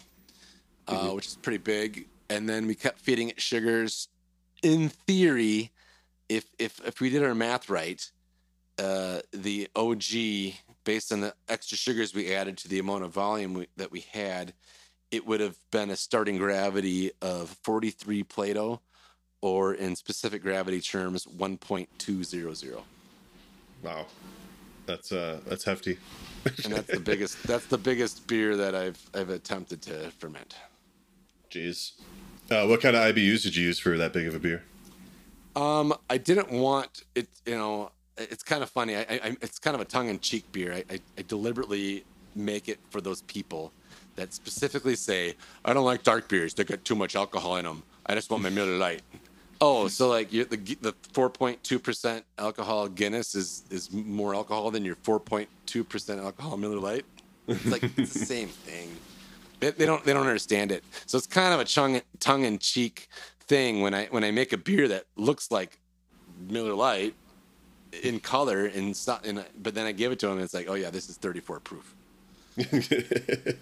uh, 0.87 0.93
Mm-hmm. 0.93 1.15
which 1.15 1.27
is 1.27 1.35
pretty 1.35 1.59
big, 1.59 2.07
and 2.29 2.47
then 2.47 2.67
we 2.67 2.75
kept 2.75 2.99
feeding 2.99 3.29
it 3.29 3.39
sugars. 3.39 4.09
In 4.61 4.89
theory, 4.89 5.71
if 6.27 6.45
if 6.59 6.79
if 6.85 6.99
we 6.99 7.09
did 7.09 7.23
our 7.23 7.35
math 7.35 7.69
right, 7.69 8.05
uh, 8.77 9.19
the 9.31 9.69
OG 9.75 10.53
based 10.83 11.11
on 11.11 11.21
the 11.21 11.33
extra 11.47 11.77
sugars 11.77 12.13
we 12.13 12.33
added 12.33 12.57
to 12.57 12.67
the 12.67 12.79
amount 12.79 13.03
of 13.03 13.11
volume 13.11 13.53
we, 13.53 13.67
that 13.77 13.91
we 13.91 14.01
had, 14.11 14.53
it 15.11 15.25
would 15.25 15.39
have 15.39 15.57
been 15.71 15.89
a 15.89 15.95
starting 15.95 16.37
gravity 16.37 17.11
of 17.21 17.49
43 17.63 18.23
Plato, 18.23 18.81
or 19.41 19.73
in 19.73 19.95
specific 19.95 20.41
gravity 20.41 20.81
terms, 20.81 21.25
1.200. 21.25 22.81
Wow. 23.83 24.05
That's 24.85 25.11
uh 25.11 25.39
that's 25.45 25.63
hefty. 25.63 25.99
and 26.63 26.73
that's 26.73 26.91
the 26.91 26.99
biggest 26.99 27.43
that's 27.43 27.67
the 27.67 27.77
biggest 27.77 28.25
beer 28.25 28.57
that 28.57 28.73
I've 28.73 28.99
I've 29.13 29.29
attempted 29.29 29.83
to 29.83 30.09
ferment. 30.17 30.55
Jeez. 31.51 31.91
Uh, 32.49 32.65
what 32.65 32.81
kind 32.81 32.95
of 32.95 33.03
IBUs 33.03 33.43
did 33.43 33.55
you 33.55 33.65
use 33.65 33.77
for 33.77 33.97
that 33.97 34.13
big 34.13 34.25
of 34.25 34.33
a 34.33 34.39
beer? 34.39 34.63
Um, 35.55 35.93
I 36.09 36.17
didn't 36.17 36.51
want 36.51 37.03
it. 37.13 37.27
You 37.45 37.55
know, 37.55 37.91
it's 38.17 38.41
kind 38.41 38.63
of 38.63 38.69
funny. 38.71 38.95
I, 38.95 39.01
I 39.01 39.37
it's 39.41 39.59
kind 39.59 39.75
of 39.75 39.81
a 39.81 39.85
tongue 39.85 40.09
in 40.09 40.19
cheek 40.19 40.51
beer. 40.51 40.73
I, 40.73 40.83
I 40.95 40.99
I 41.19 41.21
deliberately 41.27 42.03
make 42.35 42.67
it 42.67 42.79
for 42.89 42.99
those 42.99 43.21
people 43.23 43.71
that 44.15 44.33
specifically 44.33 44.95
say 44.95 45.35
I 45.63 45.73
don't 45.73 45.85
like 45.85 46.01
dark 46.01 46.27
beers. 46.27 46.55
They 46.55 46.63
got 46.63 46.83
too 46.83 46.95
much 46.95 47.15
alcohol 47.15 47.57
in 47.57 47.65
them. 47.65 47.83
I 48.07 48.15
just 48.15 48.31
want 48.31 48.41
my 48.41 48.49
Miller 48.49 48.77
Lite. 48.77 49.03
Oh, 49.61 49.87
so 49.89 50.07
like 50.07 50.29
the 50.29 50.43
the 50.45 50.95
four 51.11 51.29
point 51.29 51.61
two 51.63 51.79
percent 51.79 52.23
alcohol 52.37 52.87
Guinness 52.87 53.35
is 53.35 53.63
is 53.69 53.91
more 53.91 54.33
alcohol 54.33 54.71
than 54.71 54.85
your 54.85 54.95
four 54.95 55.19
point 55.19 55.49
two 55.65 55.83
percent 55.83 56.21
alcohol 56.21 56.55
Miller 56.57 56.79
Lite. 56.79 57.05
It's 57.47 57.65
like 57.65 57.83
it's 57.97 58.13
the 58.13 58.25
same 58.25 58.47
thing. 58.47 58.95
They, 59.59 59.71
they 59.71 59.85
don't 59.85 60.03
they 60.05 60.13
don't 60.13 60.27
understand 60.27 60.71
it. 60.71 60.83
So 61.05 61.17
it's 61.17 61.27
kind 61.27 61.53
of 61.53 61.59
a 61.59 61.65
tongue 61.65 62.01
tongue 62.19 62.45
in 62.45 62.59
cheek 62.59 63.09
thing 63.41 63.81
when 63.81 63.93
I 63.93 64.05
when 64.05 64.23
I 64.23 64.31
make 64.31 64.53
a 64.53 64.57
beer 64.57 64.87
that 64.87 65.05
looks 65.17 65.51
like 65.51 65.77
Miller 66.47 66.73
Lite 66.73 67.15
in 68.03 68.19
color 68.19 68.65
and 68.67 68.95
so, 68.95 69.17
but 69.61 69.73
then 69.73 69.85
I 69.85 69.91
give 69.91 70.11
it 70.11 70.19
to 70.19 70.27
them 70.27 70.35
and 70.35 70.43
it's 70.43 70.53
like 70.53 70.69
oh 70.69 70.75
yeah 70.75 70.89
this 70.89 71.09
is 71.09 71.17
34 71.17 71.59
proof. 71.59 71.95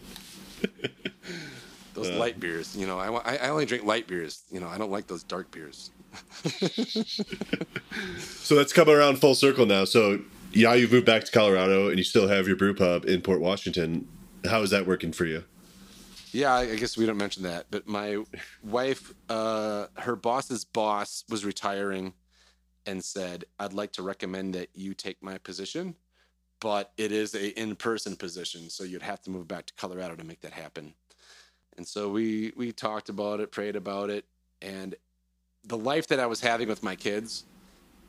Those 1.98 2.18
light 2.18 2.40
beers, 2.40 2.76
you 2.76 2.88
know, 2.88 3.00
I, 3.00 3.10
I 3.10 3.36
I 3.38 3.50
only 3.50 3.66
drink 3.66 3.84
light 3.84 4.08
beers. 4.08 4.44
You 4.52 4.60
know, 4.60 4.68
I 4.68 4.78
don't 4.78 4.92
like 4.92 5.08
those 5.08 5.24
dark 5.24 5.52
beers. 5.52 5.92
So 8.48 8.56
that's 8.56 8.72
coming 8.72 8.96
around 8.96 9.18
full 9.20 9.36
circle 9.36 9.66
now. 9.66 9.84
So 9.84 10.22
yeah, 10.54 10.74
you've 10.74 10.92
moved 10.92 11.06
back 11.06 11.26
to 11.26 11.32
Colorado 11.32 11.90
and 11.90 11.98
you 11.98 12.04
still 12.04 12.30
have 12.30 12.48
your 12.48 12.56
brew 12.56 12.74
pub 12.74 13.04
in 13.04 13.22
Port 13.22 13.42
Washington. 13.42 14.08
How 14.46 14.62
is 14.62 14.70
that 14.70 14.88
working 14.88 15.12
for 15.12 15.26
you? 15.26 15.44
Yeah, 16.32 16.54
I 16.54 16.62
I 16.62 16.76
guess 16.78 16.96
we 16.98 17.06
don't 17.06 17.18
mention 17.18 17.44
that, 17.44 17.66
but 17.72 17.88
my 17.88 18.24
wife, 18.64 19.14
uh, 19.28 19.88
her 19.98 20.16
boss's 20.16 20.64
boss 20.64 21.26
was 21.30 21.44
retiring 21.44 22.14
and 22.86 23.04
said, 23.04 23.44
I'd 23.60 23.74
like 23.74 23.92
to 23.94 24.02
recommend 24.02 24.56
that 24.56 24.70
you 24.74 24.94
take 24.94 25.22
my 25.22 25.38
position, 25.40 25.96
but 26.62 26.94
it 26.98 27.12
is 27.12 27.36
a 27.36 27.60
in-person 27.60 28.16
position, 28.16 28.70
so 28.70 28.84
you'd 28.86 29.02
have 29.02 29.22
to 29.24 29.30
move 29.30 29.48
back 29.48 29.66
to 29.66 29.74
Colorado 29.74 30.16
to 30.16 30.24
make 30.24 30.40
that 30.42 30.54
happen. 30.54 30.94
And 31.78 31.88
so 31.88 32.10
we 32.10 32.54
we 32.56 32.72
talked 32.72 33.10
about 33.10 33.40
it, 33.40 33.52
prayed 33.52 33.76
about 33.76 34.10
it, 34.10 34.26
and 34.62 34.96
the 35.64 35.78
life 35.78 36.08
that 36.08 36.20
I 36.20 36.26
was 36.26 36.42
having 36.42 36.68
with 36.68 36.82
my 36.82 36.96
kids, 36.96 37.46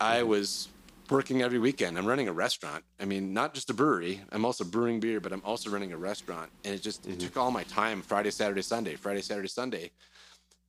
I 0.00 0.22
was 0.22 0.68
working 1.10 1.42
every 1.42 1.58
weekend. 1.58 1.98
I'm 1.98 2.06
running 2.06 2.28
a 2.28 2.32
restaurant. 2.32 2.84
I 3.00 3.04
mean, 3.04 3.32
not 3.32 3.54
just 3.54 3.70
a 3.70 3.74
brewery. 3.74 4.20
I'm 4.30 4.44
also 4.44 4.64
brewing 4.64 5.00
beer, 5.00 5.20
but 5.20 5.32
I'm 5.32 5.42
also 5.44 5.70
running 5.70 5.92
a 5.92 5.96
restaurant. 5.96 6.50
And 6.64 6.74
it 6.74 6.82
just 6.82 7.06
it 7.06 7.18
took 7.20 7.36
all 7.36 7.50
my 7.50 7.64
time 7.64 8.02
Friday, 8.02 8.30
Saturday, 8.30 8.62
Sunday, 8.62 8.96
Friday, 8.96 9.22
Saturday, 9.22 9.48
Sunday. 9.48 9.90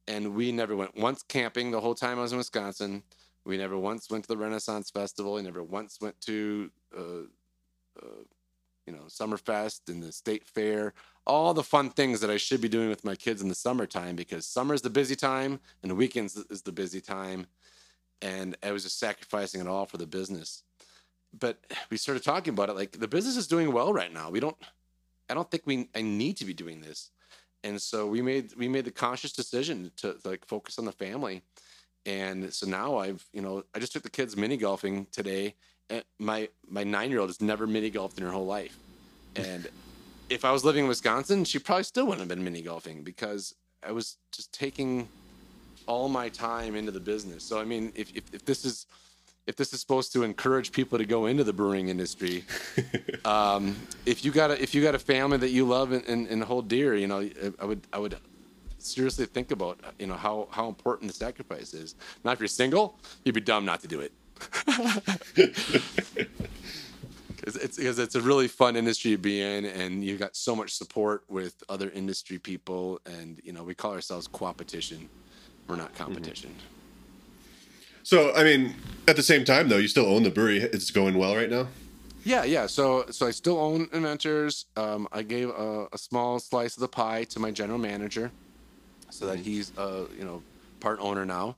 And 0.08 0.36
we 0.36 0.52
never 0.52 0.76
went 0.76 0.98
once 0.98 1.24
camping 1.24 1.72
the 1.72 1.80
whole 1.80 1.96
time 1.96 2.18
I 2.18 2.22
was 2.22 2.32
in 2.32 2.38
Wisconsin. 2.38 3.04
We 3.46 3.58
never 3.58 3.78
once 3.78 4.10
went 4.10 4.24
to 4.24 4.28
the 4.28 4.38
Renaissance 4.38 4.90
Festival. 4.90 5.34
We 5.34 5.42
never 5.42 5.64
once 5.64 6.00
went 6.02 6.20
to, 6.22 6.72
uh, 6.98 7.02
uh, 8.02 8.24
you 8.90 8.96
know, 8.96 9.04
Summerfest 9.04 9.82
and 9.88 10.02
the 10.02 10.12
state 10.12 10.48
fair, 10.48 10.94
all 11.28 11.54
the 11.54 11.64
fun 11.64 11.92
things 11.92 12.22
that 12.22 12.32
I 12.32 12.38
should 12.38 12.60
be 12.60 12.68
doing 12.68 12.90
with 12.90 13.06
my 13.06 13.16
kids 13.16 13.40
in 13.40 13.48
the 13.48 13.54
summertime 13.54 14.16
because 14.16 14.48
summer 14.48 14.74
is 14.74 14.82
the 14.82 14.90
busy 14.90 15.16
time 15.16 15.60
and 15.84 15.92
the 15.92 15.96
weekends 15.96 16.36
is 16.36 16.64
the 16.64 16.72
busy 16.72 17.00
time. 17.00 17.46
And 18.24 18.58
I 18.64 18.72
was 18.72 18.82
just 18.82 18.98
sacrificing 18.98 19.62
it 19.62 19.68
all 19.68 19.86
for 19.86 19.98
the 19.98 20.08
business. 20.08 20.64
But 21.40 21.60
we 21.92 21.98
started 21.98 22.24
talking 22.24 22.54
about 22.54 22.70
it 22.70 22.76
like 22.76 22.94
the 22.94 23.08
business 23.08 23.38
is 23.38 23.48
doing 23.48 23.72
well 23.72 23.94
right 23.94 24.12
now. 24.12 24.32
We 24.32 24.40
don't, 24.40 24.58
I 25.30 25.36
don't 25.36 25.50
think 25.52 25.68
we, 25.68 25.88
I 25.94 26.02
need 26.02 26.38
to 26.38 26.46
be 26.46 26.56
doing 26.56 26.82
this. 26.82 27.12
And 27.64 27.80
so 27.80 28.08
we 28.08 28.24
made, 28.24 28.56
we 28.58 28.68
made 28.68 28.86
the 28.86 28.92
conscious 28.92 29.34
decision 29.34 29.92
to 29.98 30.16
like 30.26 30.48
focus 30.48 30.80
on 30.80 30.86
the 30.86 30.92
family. 30.92 31.44
And 32.08 32.52
so 32.52 32.66
now 32.66 32.98
I've, 32.98 33.24
you 33.34 33.44
know, 33.44 33.64
I 33.76 33.80
just 33.80 33.94
took 33.94 34.02
the 34.02 34.10
kids 34.10 34.36
mini 34.36 34.58
golfing 34.58 35.06
today. 35.12 35.54
And 35.90 36.04
my, 36.20 36.50
my 36.70 36.84
nine 36.84 37.10
year 37.10 37.20
old 37.20 37.30
has 37.30 37.42
never 37.42 37.66
mini 37.66 37.90
golfed 37.90 38.18
in 38.18 38.24
her 38.24 38.32
whole 38.32 38.46
life. 38.46 38.78
And 39.36 39.68
if 40.30 40.46
I 40.46 40.52
was 40.52 40.64
living 40.64 40.84
in 40.84 40.88
Wisconsin, 40.88 41.44
she 41.44 41.60
probably 41.60 41.84
still 41.84 42.06
wouldn't 42.06 42.22
have 42.22 42.30
been 42.30 42.44
mini 42.44 42.62
golfing 42.62 43.04
because 43.04 43.56
I 43.84 43.92
was 43.92 44.18
just 44.32 44.54
taking 44.54 45.08
all 45.88 46.08
my 46.08 46.30
time 46.30 46.76
into 46.76 46.92
the 46.92 47.00
business. 47.00 47.44
So 47.44 47.60
I 47.60 47.66
mean, 47.66 47.92
if, 47.96 48.16
if, 48.16 48.24
if 48.34 48.46
this 48.46 48.66
is 48.66 48.86
if 49.48 49.56
this 49.56 49.74
is 49.74 49.82
supposed 49.82 50.14
to 50.14 50.22
encourage 50.22 50.72
people 50.72 51.00
to 51.00 51.06
go 51.06 51.26
into 51.26 51.44
the 51.44 51.54
brewing 51.54 51.90
industry, 51.90 52.44
um, 53.26 53.76
if 54.06 54.24
you 54.24 54.32
got 54.32 54.52
a 54.52 54.62
if 54.62 54.76
you 54.76 54.84
got 54.84 54.94
a 54.94 55.00
family 55.00 55.38
that 55.38 55.50
you 55.50 55.66
love 55.66 55.92
and, 55.92 56.06
and, 56.06 56.28
and 56.28 56.44
hold 56.44 56.68
dear, 56.68 56.94
you 56.96 57.08
know, 57.08 57.28
I 57.60 57.66
would 57.66 57.82
I 57.92 57.98
would 57.98 58.16
seriously 58.78 59.26
think 59.26 59.50
about 59.50 59.80
you 59.98 60.06
know 60.06 60.14
how 60.14 60.48
how 60.52 60.68
important 60.68 61.10
the 61.12 61.18
sacrifice 61.18 61.74
is. 61.74 61.96
Not 62.24 62.34
if 62.34 62.40
you're 62.40 62.48
single, 62.48 63.00
you'd 63.26 63.34
be 63.34 63.42
dumb 63.42 63.66
not 63.66 63.82
to 63.82 63.88
do 63.88 64.02
it. 64.02 64.12
It's 67.58 67.78
because 67.78 68.00
it's 68.00 68.16
a 68.16 68.22
really 68.22 68.48
fun 68.48 68.76
industry 68.76 69.12
to 69.12 69.18
be 69.18 69.42
in, 69.42 69.66
and 69.66 70.04
you've 70.04 70.20
got 70.20 70.36
so 70.36 70.56
much 70.56 70.74
support 70.74 71.24
with 71.28 71.64
other 71.70 71.90
industry 71.92 72.38
people, 72.38 73.00
and 73.06 73.40
you 73.44 73.54
know 73.54 73.64
we 73.64 73.74
call 73.74 73.92
ourselves 73.92 74.28
competition. 74.28 75.10
We're 75.68 75.76
not 75.76 75.94
competition. 75.96 76.56
So, 78.04 78.34
I 78.34 78.44
mean, 78.44 78.74
at 79.08 79.16
the 79.16 79.22
same 79.22 79.46
time, 79.46 79.70
though, 79.70 79.78
you 79.78 79.88
still 79.88 80.08
own 80.08 80.24
the 80.24 80.32
brewery. 80.32 80.58
It's 80.60 80.90
going 80.90 81.16
well 81.16 81.36
right 81.36 81.50
now. 81.50 81.68
Yeah, 82.24 82.44
yeah. 82.44 82.66
So, 82.66 83.06
so 83.12 83.28
I 83.28 83.32
still 83.32 83.60
own 83.60 83.88
Inventors. 83.94 84.66
Um, 84.76 85.08
I 85.12 85.22
gave 85.22 85.50
a, 85.50 85.88
a, 85.94 85.98
small 85.98 86.40
slice 86.40 86.76
of 86.76 86.82
the 86.82 86.88
pie 86.88 87.24
to 87.26 87.40
my 87.40 87.52
general 87.52 87.78
manager, 87.78 88.32
so 89.10 89.28
that 89.28 89.38
he's, 89.38 89.78
uh, 89.78 90.06
you 90.18 90.26
know, 90.26 90.42
part 90.80 91.00
owner 91.00 91.26
now, 91.26 91.58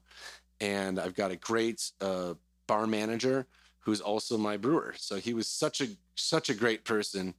and 0.60 0.99
I've 0.99 1.16
got 1.16 1.32
a 1.32 1.36
great 1.36 1.91
uh, 2.02 2.34
bar 2.72 2.88
manager 2.88 3.45
who's 3.80 3.99
also 3.99 4.38
my 4.38 4.56
brewer. 4.56 4.93
So 4.98 5.18
he 5.18 5.34
was 5.34 5.45
such 5.45 5.81
a 5.81 5.88
such 6.15 6.49
a 6.49 6.53
great 6.53 6.85
person 6.85 7.34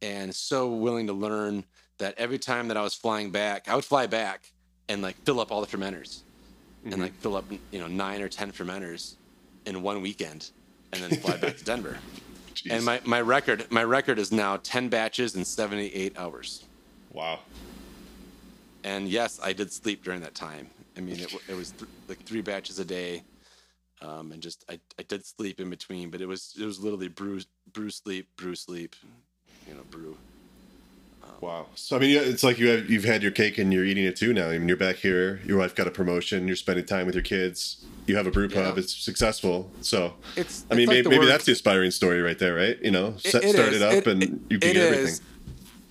and 0.00 0.32
so 0.32 0.68
willing 0.68 1.08
to 1.08 1.12
learn 1.12 1.64
that 1.98 2.14
every 2.16 2.38
time 2.38 2.68
that 2.68 2.76
I 2.76 2.82
was 2.82 2.94
flying 2.94 3.32
back, 3.32 3.68
I 3.68 3.74
would 3.74 3.84
fly 3.84 4.06
back 4.06 4.52
and 4.88 5.02
like 5.02 5.16
fill 5.24 5.40
up 5.40 5.50
all 5.50 5.60
the 5.60 5.66
fermenters 5.66 6.20
mm-hmm. 6.20 6.92
and 6.92 7.02
like 7.02 7.14
fill 7.14 7.34
up, 7.34 7.46
you 7.72 7.80
know, 7.80 7.88
nine 7.88 8.22
or 8.22 8.28
10 8.28 8.52
fermenters 8.52 9.16
in 9.64 9.82
one 9.82 10.02
weekend 10.02 10.50
and 10.92 11.02
then 11.02 11.18
fly 11.18 11.36
back 11.36 11.56
to 11.56 11.64
Denver. 11.72 11.98
Jeez. 12.54 12.70
And 12.70 12.84
my, 12.84 13.00
my 13.04 13.20
record, 13.20 13.66
my 13.70 13.82
record 13.82 14.20
is 14.20 14.30
now 14.30 14.58
10 14.58 14.88
batches 14.88 15.34
in 15.34 15.44
78 15.44 16.16
hours. 16.16 16.64
Wow. 17.12 17.40
And 18.84 19.08
yes, 19.08 19.40
I 19.42 19.52
did 19.52 19.72
sleep 19.72 20.04
during 20.04 20.20
that 20.20 20.36
time. 20.36 20.68
I 20.96 21.00
mean, 21.00 21.18
it, 21.18 21.34
it 21.48 21.54
was 21.54 21.72
th- 21.72 21.90
like 22.06 22.22
three 22.22 22.40
batches 22.40 22.78
a 22.78 22.84
day 22.84 23.24
um, 24.02 24.32
and 24.32 24.42
just 24.42 24.64
I, 24.68 24.78
I 24.98 25.02
did 25.02 25.24
sleep 25.24 25.60
in 25.60 25.70
between, 25.70 26.10
but 26.10 26.20
it 26.20 26.26
was 26.26 26.54
it 26.60 26.64
was 26.64 26.80
literally 26.80 27.08
brew 27.08 27.40
brew 27.72 27.90
sleep 27.90 28.28
brew 28.36 28.54
sleep, 28.54 28.94
you 29.66 29.74
know 29.74 29.82
brew. 29.90 30.16
Um, 31.22 31.30
wow. 31.40 31.66
So 31.74 31.96
I 31.96 32.00
mean, 32.00 32.16
it's 32.16 32.44
like 32.44 32.58
you 32.58 32.68
have 32.68 32.90
you've 32.90 33.04
had 33.04 33.22
your 33.22 33.32
cake 33.32 33.58
and 33.58 33.72
you're 33.72 33.84
eating 33.84 34.04
it 34.04 34.16
too 34.16 34.32
now. 34.32 34.48
I 34.48 34.58
mean, 34.58 34.68
you're 34.68 34.76
back 34.76 34.96
here. 34.96 35.40
Your 35.46 35.58
wife 35.58 35.74
got 35.74 35.86
a 35.86 35.90
promotion. 35.90 36.46
You're 36.46 36.56
spending 36.56 36.84
time 36.84 37.06
with 37.06 37.14
your 37.14 37.24
kids. 37.24 37.84
You 38.06 38.16
have 38.16 38.26
a 38.26 38.30
brew 38.30 38.48
pub. 38.48 38.76
Yeah. 38.76 38.82
It's 38.82 38.94
successful. 38.94 39.70
So 39.80 40.14
it's. 40.36 40.66
I 40.70 40.74
mean, 40.74 40.88
like 40.88 40.96
maybe, 40.96 41.08
maybe 41.08 41.26
that's 41.26 41.44
the 41.44 41.52
aspiring 41.52 41.90
story 41.90 42.20
right 42.20 42.38
there, 42.38 42.54
right? 42.54 42.78
You 42.82 42.90
know, 42.90 43.14
set, 43.18 43.42
it, 43.42 43.48
it 43.48 43.52
start 43.54 43.68
is. 43.70 43.80
it 43.80 43.82
up 43.82 44.06
it, 44.06 44.08
and 44.08 44.46
you 44.50 44.58
get 44.58 44.76
everything. 44.76 45.06
Is. 45.06 45.22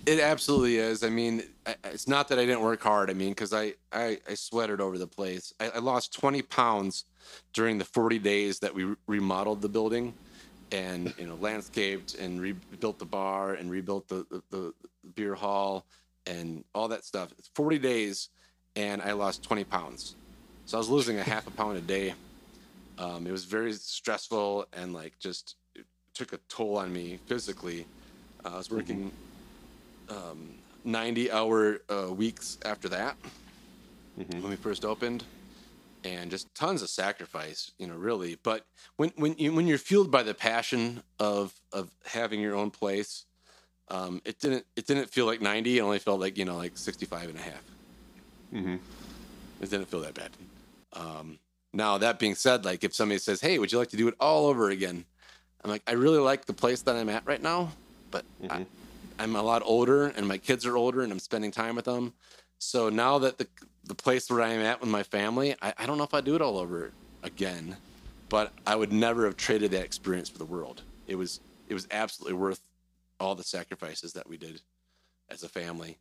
It 0.05 0.19
absolutely 0.19 0.77
is. 0.77 1.03
I 1.03 1.09
mean, 1.09 1.41
it's 1.85 2.07
not 2.07 2.27
that 2.27 2.37
I 2.37 2.45
didn't 2.45 2.61
work 2.61 2.83
hard. 2.83 3.09
I 3.09 3.13
mean, 3.13 3.29
because 3.29 3.51
I, 3.53 3.73
I 3.91 4.19
I 4.29 4.35
sweated 4.35 4.79
over 4.79 4.99
the 4.99 5.07
place. 5.07 5.51
I, 5.59 5.69
I 5.69 5.79
lost 5.79 6.13
20 6.13 6.43
pounds 6.43 7.05
during 7.53 7.77
the 7.77 7.85
40 7.85 8.19
days 8.19 8.59
that 8.59 8.73
we 8.73 8.95
remodeled 9.07 9.61
the 9.61 9.69
building 9.69 10.13
and 10.71 11.13
you 11.17 11.27
know 11.27 11.35
landscaped 11.35 12.15
and 12.15 12.41
rebuilt 12.41 12.99
the 12.99 13.05
bar 13.05 13.53
and 13.53 13.69
rebuilt 13.69 14.07
the, 14.07 14.25
the, 14.29 14.41
the 14.51 14.73
beer 15.15 15.35
hall 15.35 15.85
and 16.25 16.63
all 16.73 16.87
that 16.87 17.05
stuff. 17.05 17.31
It's 17.37 17.49
40 17.53 17.79
days 17.79 18.29
and 18.75 19.01
i 19.01 19.11
lost 19.13 19.43
20 19.43 19.63
pounds. 19.63 20.15
So 20.65 20.77
i 20.77 20.79
was 20.79 20.89
losing 20.89 21.19
a 21.19 21.23
half 21.33 21.47
a 21.47 21.51
pound 21.51 21.77
a 21.77 21.81
day. 21.81 22.13
Um, 22.97 23.27
it 23.27 23.31
was 23.31 23.45
very 23.45 23.73
stressful 23.73 24.67
and 24.73 24.93
like 24.93 25.17
just 25.19 25.55
took 26.13 26.33
a 26.33 26.37
toll 26.49 26.77
on 26.77 26.91
me 26.91 27.19
physically. 27.27 27.85
Uh, 28.43 28.49
i 28.53 28.57
was 28.57 28.69
working 28.69 29.11
um, 30.09 30.49
90 30.83 31.31
hour 31.31 31.81
uh, 31.89 32.11
weeks 32.11 32.57
after 32.63 32.87
that 32.89 33.15
mm-hmm. 34.19 34.41
when 34.41 34.49
we 34.49 34.55
first 34.55 34.85
opened 34.85 35.23
and 36.05 36.29
just 36.29 36.53
tons 36.53 36.83
of 36.83 36.89
sacrifice, 36.89 37.71
you 37.79 37.87
know, 37.87 37.95
really. 37.95 38.37
But 38.41 38.65
when 38.95 39.11
when 39.15 39.35
you 39.37 39.53
when 39.53 39.67
you're 39.67 39.79
fueled 39.79 40.11
by 40.11 40.23
the 40.23 40.35
passion 40.35 41.01
of 41.19 41.53
of 41.73 41.89
having 42.05 42.39
your 42.39 42.55
own 42.55 42.69
place, 42.69 43.25
um, 43.89 44.21
it 44.23 44.39
didn't 44.39 44.65
it 44.75 44.85
didn't 44.85 45.09
feel 45.09 45.25
like 45.25 45.41
90. 45.41 45.79
It 45.79 45.81
only 45.81 45.99
felt 45.99 46.19
like 46.19 46.37
you 46.37 46.45
know 46.45 46.55
like 46.55 46.77
65 46.77 47.29
and 47.29 47.37
a 47.37 47.41
half. 47.41 47.63
Mm-hmm. 48.53 48.75
It 49.61 49.69
didn't 49.69 49.87
feel 49.87 50.01
that 50.01 50.13
bad. 50.13 50.29
Um, 50.93 51.39
now 51.73 51.97
that 51.97 52.19
being 52.19 52.35
said, 52.35 52.63
like 52.63 52.83
if 52.83 52.93
somebody 52.93 53.17
says, 53.17 53.41
"Hey, 53.41 53.57
would 53.57 53.71
you 53.71 53.79
like 53.79 53.89
to 53.89 53.97
do 53.97 54.07
it 54.07 54.15
all 54.19 54.45
over 54.45 54.69
again?" 54.69 55.05
I'm 55.63 55.71
like, 55.71 55.81
I 55.87 55.93
really 55.93 56.19
like 56.19 56.45
the 56.45 56.53
place 56.53 56.83
that 56.83 56.95
I'm 56.95 57.09
at 57.09 57.25
right 57.25 57.41
now, 57.41 57.71
but 58.11 58.23
mm-hmm. 58.39 58.51
I, 58.51 58.65
I'm 59.17 59.35
a 59.35 59.41
lot 59.41 59.63
older, 59.65 60.09
and 60.09 60.27
my 60.27 60.37
kids 60.37 60.63
are 60.67 60.77
older, 60.77 61.01
and 61.01 61.11
I'm 61.11 61.17
spending 61.17 61.49
time 61.49 61.75
with 61.75 61.85
them. 61.85 62.13
So 62.59 62.89
now 62.89 63.17
that 63.17 63.39
the 63.39 63.47
the 63.87 63.95
place 63.95 64.29
where 64.29 64.41
I 64.41 64.49
am 64.49 64.61
at 64.61 64.81
with 64.81 64.89
my 64.89 65.03
family, 65.03 65.55
I, 65.61 65.73
I 65.77 65.85
don't 65.85 65.97
know 65.97 66.03
if 66.03 66.13
I'd 66.13 66.25
do 66.25 66.35
it 66.35 66.41
all 66.41 66.57
over 66.57 66.91
again, 67.23 67.77
but 68.29 68.51
I 68.65 68.75
would 68.75 68.91
never 68.91 69.25
have 69.25 69.37
traded 69.37 69.71
that 69.71 69.83
experience 69.83 70.29
for 70.29 70.37
the 70.37 70.45
world. 70.45 70.81
It 71.07 71.15
was 71.15 71.39
it 71.67 71.73
was 71.73 71.87
absolutely 71.91 72.37
worth 72.37 72.61
all 73.19 73.35
the 73.35 73.43
sacrifices 73.43 74.13
that 74.13 74.27
we 74.27 74.37
did 74.37 74.61
as 75.29 75.43
a 75.43 75.49
family, 75.49 75.97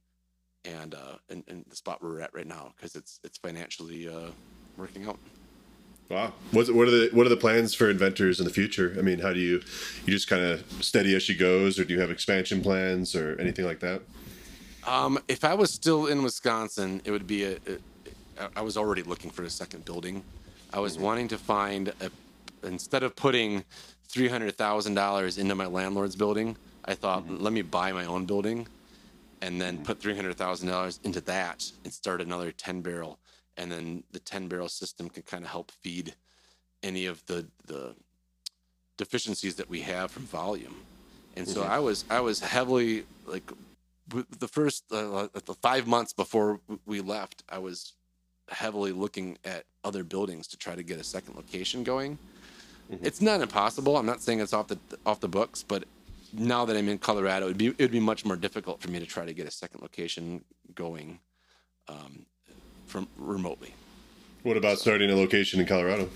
and 0.64 0.94
uh, 0.94 1.16
and, 1.28 1.44
and 1.48 1.64
the 1.68 1.76
spot 1.76 2.02
we're 2.02 2.20
at 2.20 2.34
right 2.34 2.46
now 2.46 2.72
because 2.76 2.94
it's 2.94 3.20
it's 3.24 3.38
financially 3.38 4.08
uh, 4.08 4.30
working 4.76 5.06
out. 5.06 5.18
Wow. 6.10 6.32
What 6.52 6.68
are 6.68 6.90
the 6.90 7.10
what 7.12 7.26
are 7.26 7.30
the 7.30 7.36
plans 7.36 7.74
for 7.74 7.88
inventors 7.88 8.38
in 8.38 8.44
the 8.44 8.52
future? 8.52 8.94
I 8.98 9.02
mean, 9.02 9.20
how 9.20 9.32
do 9.32 9.40
you 9.40 9.62
you 10.06 10.12
just 10.12 10.28
kind 10.28 10.42
of 10.42 10.64
steady 10.80 11.14
as 11.14 11.22
she 11.22 11.34
goes, 11.34 11.78
or 11.78 11.84
do 11.84 11.94
you 11.94 12.00
have 12.00 12.10
expansion 12.10 12.62
plans 12.62 13.14
or 13.14 13.38
anything 13.40 13.64
like 13.64 13.80
that? 13.80 14.02
Um, 14.86 15.18
if 15.28 15.44
I 15.44 15.54
was 15.54 15.72
still 15.72 16.06
in 16.06 16.22
Wisconsin, 16.22 17.00
it 17.04 17.10
would 17.10 17.26
be 17.26 17.44
a, 17.44 17.52
a. 17.54 18.50
I 18.56 18.62
was 18.62 18.76
already 18.76 19.02
looking 19.02 19.30
for 19.30 19.44
a 19.44 19.50
second 19.50 19.84
building. 19.84 20.22
I 20.72 20.80
was 20.80 20.94
mm-hmm. 20.94 21.04
wanting 21.04 21.28
to 21.28 21.38
find 21.38 21.88
a. 22.00 22.10
Instead 22.62 23.02
of 23.02 23.14
putting 23.14 23.64
three 24.08 24.28
hundred 24.28 24.56
thousand 24.56 24.94
dollars 24.94 25.38
into 25.38 25.54
my 25.54 25.66
landlord's 25.66 26.16
building, 26.16 26.56
I 26.84 26.94
thought, 26.94 27.24
mm-hmm. 27.24 27.42
let 27.42 27.52
me 27.52 27.62
buy 27.62 27.92
my 27.92 28.06
own 28.06 28.24
building, 28.26 28.66
and 29.42 29.60
then 29.60 29.74
mm-hmm. 29.74 29.84
put 29.84 30.00
three 30.00 30.16
hundred 30.16 30.36
thousand 30.36 30.68
dollars 30.68 31.00
into 31.04 31.20
that 31.22 31.70
and 31.84 31.92
start 31.92 32.20
another 32.20 32.52
ten 32.52 32.80
barrel, 32.80 33.18
and 33.56 33.70
then 33.70 34.02
the 34.12 34.20
ten 34.20 34.48
barrel 34.48 34.68
system 34.68 35.08
can 35.08 35.22
kind 35.22 35.44
of 35.44 35.50
help 35.50 35.70
feed 35.70 36.14
any 36.82 37.06
of 37.06 37.24
the 37.26 37.46
the 37.66 37.94
deficiencies 38.96 39.56
that 39.56 39.68
we 39.68 39.80
have 39.80 40.10
from 40.10 40.24
volume. 40.24 40.76
And 41.36 41.48
so 41.48 41.62
mm-hmm. 41.62 41.72
I 41.72 41.78
was 41.80 42.04
I 42.10 42.20
was 42.20 42.40
heavily 42.40 43.04
like 43.26 43.50
the 44.08 44.48
first 44.48 44.84
uh, 44.92 45.28
the 45.32 45.54
five 45.54 45.86
months 45.86 46.12
before 46.12 46.60
we 46.86 47.00
left, 47.00 47.42
I 47.48 47.58
was 47.58 47.94
heavily 48.50 48.92
looking 48.92 49.38
at 49.44 49.64
other 49.84 50.04
buildings 50.04 50.46
to 50.48 50.56
try 50.56 50.74
to 50.74 50.82
get 50.82 50.98
a 51.00 51.04
second 51.04 51.36
location 51.36 51.82
going. 51.82 52.18
Mm-hmm. 52.92 53.04
It's 53.04 53.20
not 53.20 53.40
impossible. 53.40 53.96
I'm 53.96 54.06
not 54.06 54.20
saying 54.20 54.40
it's 54.40 54.52
off 54.52 54.68
the 54.68 54.78
off 55.06 55.20
the 55.20 55.28
books, 55.28 55.62
but 55.62 55.84
now 56.32 56.64
that 56.64 56.76
I'm 56.76 56.88
in 56.88 56.98
Colorado, 56.98 57.46
it'd 57.46 57.58
be 57.58 57.68
it'd 57.68 57.90
be 57.90 58.00
much 58.00 58.24
more 58.24 58.36
difficult 58.36 58.80
for 58.80 58.90
me 58.90 58.98
to 59.00 59.06
try 59.06 59.24
to 59.24 59.32
get 59.32 59.46
a 59.46 59.50
second 59.50 59.80
location 59.80 60.44
going 60.74 61.18
um, 61.88 62.26
from 62.86 63.08
remotely. 63.16 63.74
What 64.42 64.56
about 64.56 64.76
so, 64.78 64.82
starting 64.82 65.10
a 65.10 65.16
location 65.16 65.60
in 65.60 65.66
Colorado? 65.66 66.10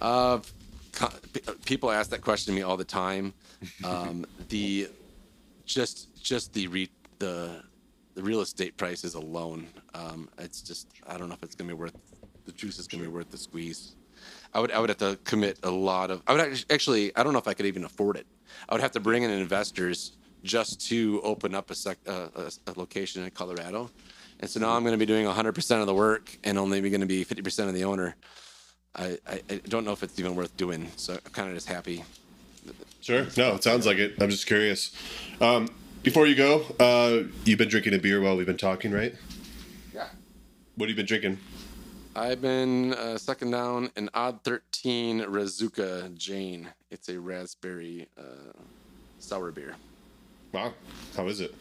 Uh, 0.00 0.40
co- 0.92 1.12
people 1.64 1.90
ask 1.90 2.10
that 2.10 2.22
question 2.22 2.52
to 2.52 2.58
me 2.58 2.62
all 2.62 2.76
the 2.76 2.84
time. 2.84 3.32
Um, 3.84 4.26
the 4.48 4.88
just 5.66 6.22
just 6.22 6.52
the 6.52 6.66
re, 6.68 6.88
the 7.18 7.62
the 8.14 8.22
real 8.22 8.40
estate 8.40 8.76
prices 8.76 9.14
alone. 9.14 9.66
Um, 9.94 10.28
it's 10.38 10.62
just 10.62 10.88
I 11.06 11.18
don't 11.18 11.28
know 11.28 11.34
if 11.34 11.42
it's 11.42 11.54
gonna 11.54 11.68
be 11.68 11.74
worth 11.74 11.96
the 12.46 12.52
juice 12.52 12.78
is 12.78 12.86
gonna 12.86 13.02
be 13.02 13.08
worth 13.10 13.30
the 13.30 13.38
squeeze. 13.38 13.96
I 14.54 14.60
would 14.60 14.70
I 14.72 14.78
would 14.78 14.88
have 14.88 14.98
to 14.98 15.18
commit 15.24 15.58
a 15.62 15.70
lot 15.70 16.10
of. 16.10 16.22
I 16.26 16.32
would 16.32 16.64
actually. 16.70 17.14
I 17.16 17.22
don't 17.22 17.32
know 17.32 17.38
if 17.38 17.48
I 17.48 17.54
could 17.54 17.66
even 17.66 17.84
afford 17.84 18.16
it. 18.16 18.26
I 18.68 18.74
would 18.74 18.80
have 18.80 18.92
to 18.92 19.00
bring 19.00 19.22
in 19.22 19.30
investors 19.30 20.12
just 20.42 20.80
to 20.88 21.20
open 21.22 21.54
up 21.54 21.70
a, 21.70 21.74
sec, 21.74 21.98
uh, 22.06 22.28
a, 22.34 22.50
a 22.68 22.72
location 22.76 23.24
in 23.24 23.30
Colorado. 23.30 23.90
And 24.40 24.48
so 24.48 24.60
now 24.60 24.70
I'm 24.70 24.82
going 24.82 24.92
to 24.92 24.98
be 24.98 25.06
doing 25.06 25.26
100% 25.26 25.80
of 25.80 25.86
the 25.86 25.94
work 25.94 26.38
and 26.44 26.58
only 26.58 26.80
going 26.88 27.00
to 27.00 27.06
be 27.06 27.24
50% 27.24 27.68
of 27.68 27.74
the 27.74 27.84
owner. 27.84 28.14
I, 28.94 29.18
I, 29.26 29.42
I 29.50 29.60
don't 29.68 29.84
know 29.84 29.92
if 29.92 30.02
it's 30.02 30.18
even 30.18 30.34
worth 30.36 30.56
doing. 30.56 30.88
So 30.96 31.14
I'm 31.14 31.32
kind 31.32 31.48
of 31.48 31.54
just 31.54 31.68
happy. 31.68 32.04
Sure. 33.06 33.24
No, 33.36 33.54
it 33.54 33.62
sounds 33.62 33.86
like 33.86 33.98
it. 33.98 34.20
I'm 34.20 34.30
just 34.30 34.48
curious. 34.48 34.90
Um, 35.40 35.68
before 36.02 36.26
you 36.26 36.34
go, 36.34 36.64
uh, 36.80 37.28
you've 37.44 37.56
been 37.56 37.68
drinking 37.68 37.94
a 37.94 37.98
beer 37.98 38.20
while 38.20 38.36
we've 38.36 38.46
been 38.46 38.56
talking, 38.56 38.90
right? 38.90 39.14
Yeah. 39.94 40.08
What 40.74 40.88
have 40.88 40.90
you 40.90 40.96
been 40.96 41.06
drinking? 41.06 41.38
I've 42.16 42.42
been 42.42 42.94
uh, 42.94 43.16
sucking 43.16 43.52
down 43.52 43.92
an 43.94 44.10
Odd 44.12 44.42
13 44.42 45.20
Razuka 45.20 46.12
Jane. 46.16 46.70
It's 46.90 47.08
a 47.08 47.20
raspberry 47.20 48.08
uh, 48.18 48.50
sour 49.20 49.52
beer. 49.52 49.76
Wow. 50.50 50.74
How 51.16 51.28
is 51.28 51.40
it? 51.40 51.54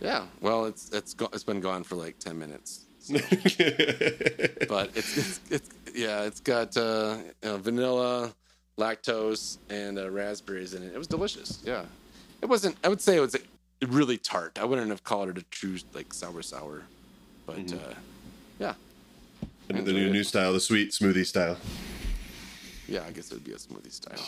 Yeah, 0.00 0.26
well, 0.40 0.66
it's 0.66 0.92
it's 0.92 1.12
go- 1.12 1.30
it's 1.32 1.42
been 1.42 1.60
gone 1.60 1.82
for 1.82 1.96
like 1.96 2.20
ten 2.20 2.38
minutes, 2.38 2.84
but 3.08 4.90
it's 4.94 5.16
it's, 5.16 5.40
it's 5.50 5.70
yeah, 5.92 6.22
it's 6.22 6.38
got 6.38 6.76
uh, 6.76 7.16
you 7.42 7.48
know, 7.48 7.56
vanilla, 7.56 8.34
lactose, 8.78 9.58
and 9.70 9.98
uh, 9.98 10.10
raspberries 10.10 10.74
in 10.74 10.82
it. 10.82 10.92
It 10.94 10.98
was 10.98 11.06
delicious. 11.06 11.60
Yeah, 11.64 11.84
it 12.42 12.46
wasn't. 12.46 12.76
I 12.84 12.88
would 12.88 13.00
say 13.00 13.16
it 13.16 13.20
was 13.20 13.36
really 13.86 14.18
tart. 14.18 14.58
I 14.60 14.64
wouldn't 14.64 14.88
have 14.90 15.04
called 15.04 15.28
it 15.30 15.38
a 15.38 15.42
true 15.44 15.78
like 15.94 16.12
sour 16.12 16.42
sour, 16.42 16.82
but 17.46 17.58
uh, 17.72 17.94
yeah, 18.58 18.74
the 19.68 19.74
new, 19.92 20.10
new 20.10 20.24
style, 20.24 20.52
the 20.52 20.60
sweet 20.60 20.90
smoothie 20.92 21.26
style. 21.26 21.56
yeah. 22.88 23.04
I 23.06 23.10
guess 23.12 23.30
it 23.30 23.34
would 23.34 23.44
be 23.44 23.52
a 23.52 23.56
smoothie 23.56 23.92
style. 23.92 24.18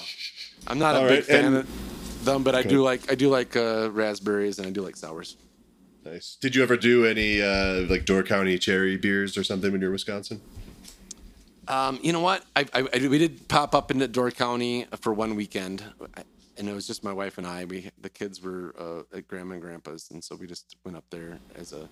I'm 0.67 0.79
not 0.79 0.97
a 0.97 1.01
All 1.01 1.09
big 1.09 1.25
fan 1.25 1.45
and- 1.45 1.57
of 1.57 2.25
them, 2.25 2.43
but 2.43 2.55
I 2.55 2.63
do 2.63 2.83
like 2.83 3.11
I 3.11 3.15
do 3.15 3.29
like 3.29 3.57
uh, 3.57 3.91
raspberries 3.93 4.59
and 4.59 4.67
I 4.67 4.71
do 4.71 4.83
like 4.83 4.97
sours. 4.97 5.37
Nice. 6.05 6.37
Did 6.41 6.55
you 6.57 6.63
ever 6.63 6.77
do 6.77 7.05
any 7.05 7.43
uh, 7.43 7.87
like 7.91 8.05
Door 8.07 8.23
County 8.25 8.59
cherry 8.59 8.97
beers 8.97 9.37
or 9.37 9.45
something 9.45 9.71
when 9.73 9.81
you 9.81 9.87
were 9.87 9.91
in 9.91 9.95
Wisconsin? 9.95 10.41
Um, 11.69 11.99
you 12.03 12.13
know 12.13 12.21
what? 12.21 12.45
I, 12.57 12.67
I, 12.73 12.89
I 12.95 13.09
we 13.09 13.19
did 13.19 13.47
pop 13.47 13.75
up 13.75 13.91
into 13.91 14.09
Door 14.09 14.33
County 14.33 14.87
for 15.01 15.13
one 15.13 15.35
weekend, 15.35 15.85
and 16.57 16.69
it 16.69 16.73
was 16.73 16.87
just 16.87 17.05
my 17.05 17.13
wife 17.13 17.37
and 17.37 17.47
I. 17.47 17.67
We 17.67 17.91
the 18.01 18.09
kids 18.09 18.43
were 18.43 18.75
uh, 18.79 19.17
at 19.17 19.29
grandma 19.29 19.55
and 19.55 19.63
grandpa's, 19.63 20.11
and 20.11 20.25
so 20.25 20.35
we 20.35 20.47
just 20.47 20.77
went 20.85 20.97
up 20.97 21.05
there 21.11 21.39
as 21.57 21.75
a 21.75 21.87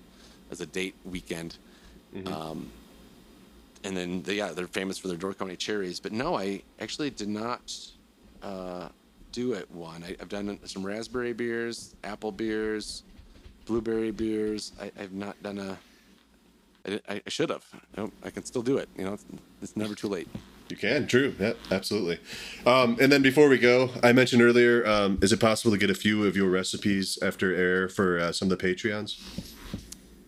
as 0.51 0.61
a 0.63 0.67
date 0.67 0.95
weekend. 1.05 1.59
Um, 2.27 2.71
and 3.85 3.95
then 3.95 4.23
they, 4.23 4.35
yeah, 4.35 4.53
they're 4.53 4.67
famous 4.67 4.97
for 4.97 5.09
their 5.09 5.19
Door 5.19 5.35
County 5.35 5.57
cherries. 5.57 6.01
But 6.01 6.13
no, 6.13 6.37
I 6.37 6.63
actually 6.81 7.11
did 7.11 7.29
not 7.29 7.77
uh, 8.43 8.89
do 9.33 9.53
it 9.53 9.71
one. 9.71 10.03
I, 10.03 10.17
I've 10.21 10.31
done 10.31 10.59
some 10.65 10.85
raspberry 10.85 11.35
beers, 11.35 11.95
apple 12.03 12.33
beers, 12.33 13.03
blueberry 13.67 14.11
beers. 14.11 14.73
I, 14.81 14.91
I've 14.99 15.13
not 15.13 15.41
done 15.43 15.59
a 15.59 15.77
I, 16.87 17.23
I 17.27 17.29
should 17.29 17.51
have. 17.51 17.65
I 18.23 18.31
can 18.31 18.45
still 18.45 18.63
do 18.63 18.79
it. 18.79 18.89
You 18.97 19.05
know, 19.05 19.15
it's, 19.15 19.25
it's 19.63 19.77
never 19.77 19.95
too 19.95 20.09
late. 20.09 20.29
You 20.69 20.77
can, 20.77 21.07
true. 21.07 21.33
Yeah, 21.39 21.53
absolutely. 21.71 22.19
Um, 22.67 22.97
and 23.01 23.13
then 23.13 23.23
before 23.23 23.49
we 23.49 23.57
go, 23.57 23.91
I 24.03 24.13
mentioned 24.13 24.43
earlier, 24.43 24.85
um, 24.85 25.17
is 25.23 25.33
it 25.33 25.39
possible 25.39 25.71
to 25.71 25.79
get 25.79 25.91
a 25.91 25.95
few 25.95 26.27
of 26.27 26.37
your 26.37 26.51
recipes 26.51 27.21
after 27.23 27.55
air 27.55 27.89
for 27.89 28.19
uh, 28.19 28.33
some 28.33 28.51
of 28.51 28.59
the 28.59 28.67
Patreons? 28.67 29.55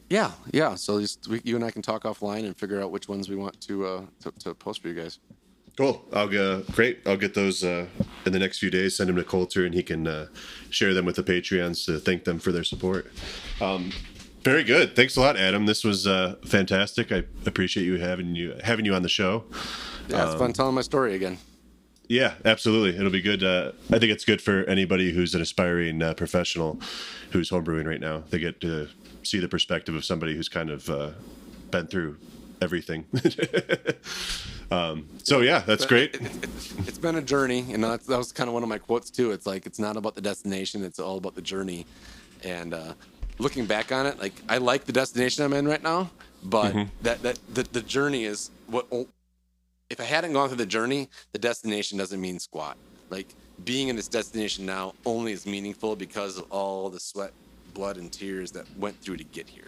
Yeah, 0.09 0.31
yeah. 0.53 0.77
So 0.77 1.01
just, 1.01 1.27
we, 1.27 1.41
you 1.43 1.57
and 1.57 1.65
I 1.65 1.73
can 1.73 1.83
talk 1.83 2.05
offline 2.05 2.45
and 2.45 2.57
figure 2.57 2.81
out 2.81 2.93
which 2.93 3.09
ones 3.09 3.29
we 3.29 3.35
want 3.35 3.61
to 3.63 3.85
uh, 3.85 4.03
to, 4.21 4.31
to 4.39 4.55
post 4.55 4.81
for 4.81 4.87
you 4.87 4.95
guys. 4.95 5.19
Cool. 5.77 6.05
I'll 6.13 6.29
go. 6.29 6.63
Great. 6.73 7.01
I'll 7.07 7.17
get 7.17 7.35
those 7.35 7.63
uh, 7.63 7.87
in 8.25 8.33
the 8.33 8.39
next 8.39 8.59
few 8.59 8.71
days. 8.71 8.97
Send 8.97 9.09
them 9.09 9.17
to 9.17 9.25
Coulter, 9.25 9.65
and 9.65 9.75
he 9.75 9.83
can 9.83 10.07
uh, 10.07 10.27
share 10.71 10.95
them 10.95 11.05
with 11.05 11.17
the 11.17 11.23
Patreons 11.23 11.85
to 11.87 11.99
thank 11.99 12.25
them 12.25 12.39
for 12.39 12.53
their 12.53 12.65
support. 12.65 13.07
Um, 13.61 13.93
very 14.49 14.65
good. 14.65 14.97
Thanks 14.97 15.15
a 15.17 15.21
lot, 15.21 15.37
Adam. 15.37 15.67
This 15.67 15.85
was 15.85 16.07
uh, 16.07 16.37
fantastic. 16.47 17.13
I 17.13 17.25
appreciate 17.45 17.85
you 17.85 17.99
having 17.99 18.35
you 18.35 18.57
having 18.65 18.87
you 18.87 18.95
on 18.95 19.03
the 19.03 19.09
show. 19.09 19.45
Yeah, 20.09 20.25
it's 20.25 20.37
fun 20.37 20.55
telling 20.55 20.75
my 20.75 20.81
story 20.81 21.15
again. 21.15 21.37
Yeah, 22.09 22.33
absolutely. 22.47 22.99
It'll 22.99 23.11
be 23.11 23.21
good. 23.21 23.45
Uh, 23.45 23.73
I 23.93 23.99
think 23.99 24.11
it's 24.11 24.25
good 24.25 24.41
for 24.41 24.65
anybody 24.65 25.13
who's 25.13 25.35
an 25.35 25.43
aspiring 25.43 26.01
uh, 26.03 26.15
professional 26.15 26.81
who's 27.33 27.51
homebrewing 27.51 27.87
right 27.87 28.01
now. 28.01 28.23
They 28.31 28.39
get 28.39 28.63
to 28.63 28.89
see 29.23 29.39
the 29.39 29.49
perspective 29.49 29.95
of 29.95 30.07
somebody 30.07 30.35
who's 30.35 30.49
kind 30.49 30.71
of 30.71 30.89
uh, 30.89 31.11
been 31.71 31.87
through 31.87 32.17
everything. 32.63 33.05
um, 34.71 35.07
so 35.25 35.41
yeah, 35.43 35.59
that's 35.59 35.85
great. 35.85 36.15
It, 36.15 36.23
it, 36.23 36.51
it's 36.89 36.99
been 36.99 37.17
a 37.17 37.23
journey, 37.23 37.67
and 37.75 37.85
that's, 37.85 38.07
that 38.07 38.17
was 38.17 38.33
kind 38.33 38.49
of 38.49 38.55
one 38.55 38.63
of 38.63 38.71
my 38.71 38.79
quotes 38.79 39.11
too. 39.11 39.31
It's 39.33 39.45
like 39.45 39.67
it's 39.67 39.79
not 39.79 39.99
about 39.99 40.15
the 40.15 40.23
destination; 40.23 40.85
it's 40.85 40.99
all 40.99 41.19
about 41.19 41.35
the 41.35 41.43
journey. 41.43 41.85
And 42.45 42.73
uh, 42.73 42.95
looking 43.39 43.67
back 43.67 43.93
on 43.93 44.07
it, 44.07 44.19
like 44.19 44.35
I 44.49 44.59
like 44.59 44.85
the 44.85 44.93
destination 44.93 45.45
I'm 45.45 45.53
in 45.53 45.67
right 45.67 45.83
now, 45.83 46.11
but 46.43 46.73
mm-hmm. 46.73 46.89
that 47.03 47.23
that 47.23 47.39
the, 47.53 47.63
the 47.65 47.83
journey 47.83 48.25
is 48.25 48.51
what. 48.67 48.87
If 49.91 50.01
I 50.01 50.05
hadn't 50.05 50.35
gone 50.35 50.49
through 50.49 50.59
the 50.59 50.67
journey, 50.67 51.09
the 51.33 51.39
destination 51.39 51.97
doesn't 51.97 52.21
mean 52.21 52.39
squat. 52.39 52.77
Like 53.09 53.29
being 53.65 53.89
in 53.89 53.97
this 53.97 54.09
destination 54.09 54.67
now 54.67 54.95
only 55.07 55.33
is 55.33 55.47
meaningful 55.47 55.97
because 55.97 56.37
of 56.37 56.45
all 56.51 56.91
the 56.91 57.01
sweat, 57.01 57.33
blood, 57.73 57.97
and 57.97 58.13
tears 58.13 58.53
that 58.53 58.67
went 58.77 59.01
through 59.01 59.17
to 59.17 59.25
get 59.25 59.49
here. 59.49 59.65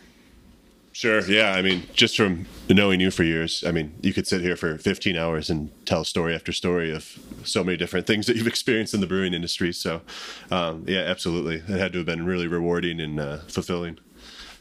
Sure. 0.93 1.21
Yeah. 1.21 1.53
I 1.53 1.63
mean, 1.63 1.85
just 1.95 2.17
from 2.17 2.47
knowing 2.69 3.01
you 3.01 3.11
for 3.11 3.23
years, 3.23 3.63
I 3.67 3.71
mean, 3.71 3.95
you 4.03 4.13
could 4.13 4.27
sit 4.27 4.41
here 4.41 4.57
for 4.57 4.77
15 4.77 5.17
hours 5.17 5.49
and 5.49 5.71
tell 5.87 6.05
story 6.05 6.35
after 6.35 6.53
story 6.53 6.93
of 6.93 7.19
so 7.45 7.63
many 7.63 7.77
different 7.77 8.07
things 8.07 8.27
that 8.27 8.37
you've 8.37 8.47
experienced 8.47 8.93
in 8.93 9.01
the 9.01 9.07
brewing 9.07 9.33
industry. 9.33 9.73
So, 9.73 10.03
um, 10.51 10.85
yeah, 10.89 11.01
absolutely. 11.01 11.57
It 11.57 11.79
had 11.79 11.93
to 11.93 11.99
have 11.99 12.07
been 12.07 12.27
really 12.27 12.49
rewarding 12.49 13.01
and 13.01 13.21
uh, 13.21 13.39
fulfilling. 13.49 13.99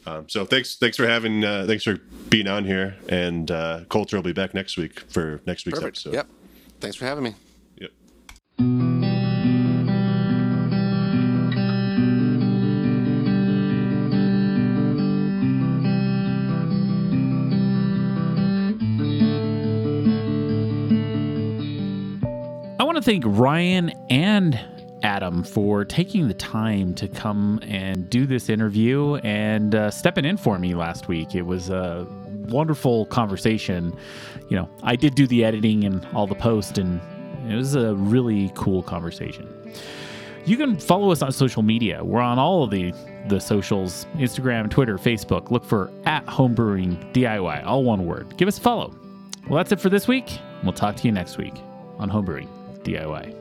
Um, 0.06 0.28
so 0.28 0.44
thanks, 0.44 0.76
thanks 0.76 0.96
for 0.96 1.06
having, 1.06 1.44
uh, 1.44 1.66
thanks 1.66 1.84
for 1.84 1.96
being 2.28 2.46
on 2.46 2.64
here. 2.64 2.96
And 3.08 3.50
uh, 3.50 3.80
Coulter 3.88 4.16
will 4.16 4.22
be 4.22 4.32
back 4.32 4.54
next 4.54 4.76
week 4.76 5.00
for 5.10 5.40
next 5.46 5.66
week's 5.66 5.78
Perfect. 5.78 5.98
episode. 5.98 6.14
Yep. 6.14 6.28
Thanks 6.80 6.96
for 6.96 7.04
having 7.04 7.24
me. 7.24 7.34
Yep. 7.76 8.99
To 23.00 23.10
thank 23.10 23.24
Ryan 23.26 23.90
and 24.10 24.60
Adam 25.02 25.42
for 25.42 25.84
taking 25.84 26.28
the 26.28 26.34
time 26.34 26.94
to 26.94 27.08
come 27.08 27.58
and 27.62 28.10
do 28.10 28.26
this 28.26 28.50
interview 28.50 29.14
and 29.16 29.74
uh, 29.74 29.90
stepping 29.90 30.24
in 30.24 30.36
for 30.36 30.58
me 30.58 30.74
last 30.74 31.08
week. 31.08 31.34
It 31.34 31.42
was 31.42 31.70
a 31.70 32.06
wonderful 32.48 33.06
conversation. 33.06 33.96
You 34.50 34.56
know, 34.58 34.68
I 34.82 34.96
did 34.96 35.14
do 35.14 35.26
the 35.26 35.44
editing 35.44 35.84
and 35.84 36.06
all 36.14 36.26
the 36.26 36.34
post, 36.34 36.76
and 36.76 37.00
it 37.48 37.54
was 37.54 37.74
a 37.74 37.94
really 37.94 38.52
cool 38.54 38.82
conversation. 38.82 39.48
You 40.44 40.56
can 40.56 40.78
follow 40.78 41.10
us 41.10 41.22
on 41.22 41.32
social 41.32 41.62
media. 41.62 42.04
We're 42.04 42.20
on 42.20 42.38
all 42.38 42.64
of 42.64 42.70
the 42.70 42.92
the 43.28 43.40
socials: 43.40 44.06
Instagram, 44.16 44.70
Twitter, 44.70 44.98
Facebook. 44.98 45.50
Look 45.50 45.64
for 45.64 45.90
at 46.04 46.26
Homebrewing 46.26 47.12
DIY, 47.14 47.64
all 47.64 47.84
one 47.84 48.04
word. 48.04 48.36
Give 48.36 48.48
us 48.48 48.58
a 48.58 48.60
follow. 48.60 48.94
Well, 49.48 49.56
that's 49.56 49.72
it 49.72 49.80
for 49.80 49.88
this 49.88 50.06
week. 50.06 50.38
We'll 50.62 50.72
talk 50.72 50.96
to 50.96 51.04
you 51.04 51.12
next 51.12 51.38
week 51.38 51.54
on 51.98 52.10
Homebrewing 52.10 52.59
DIY. 52.84 53.39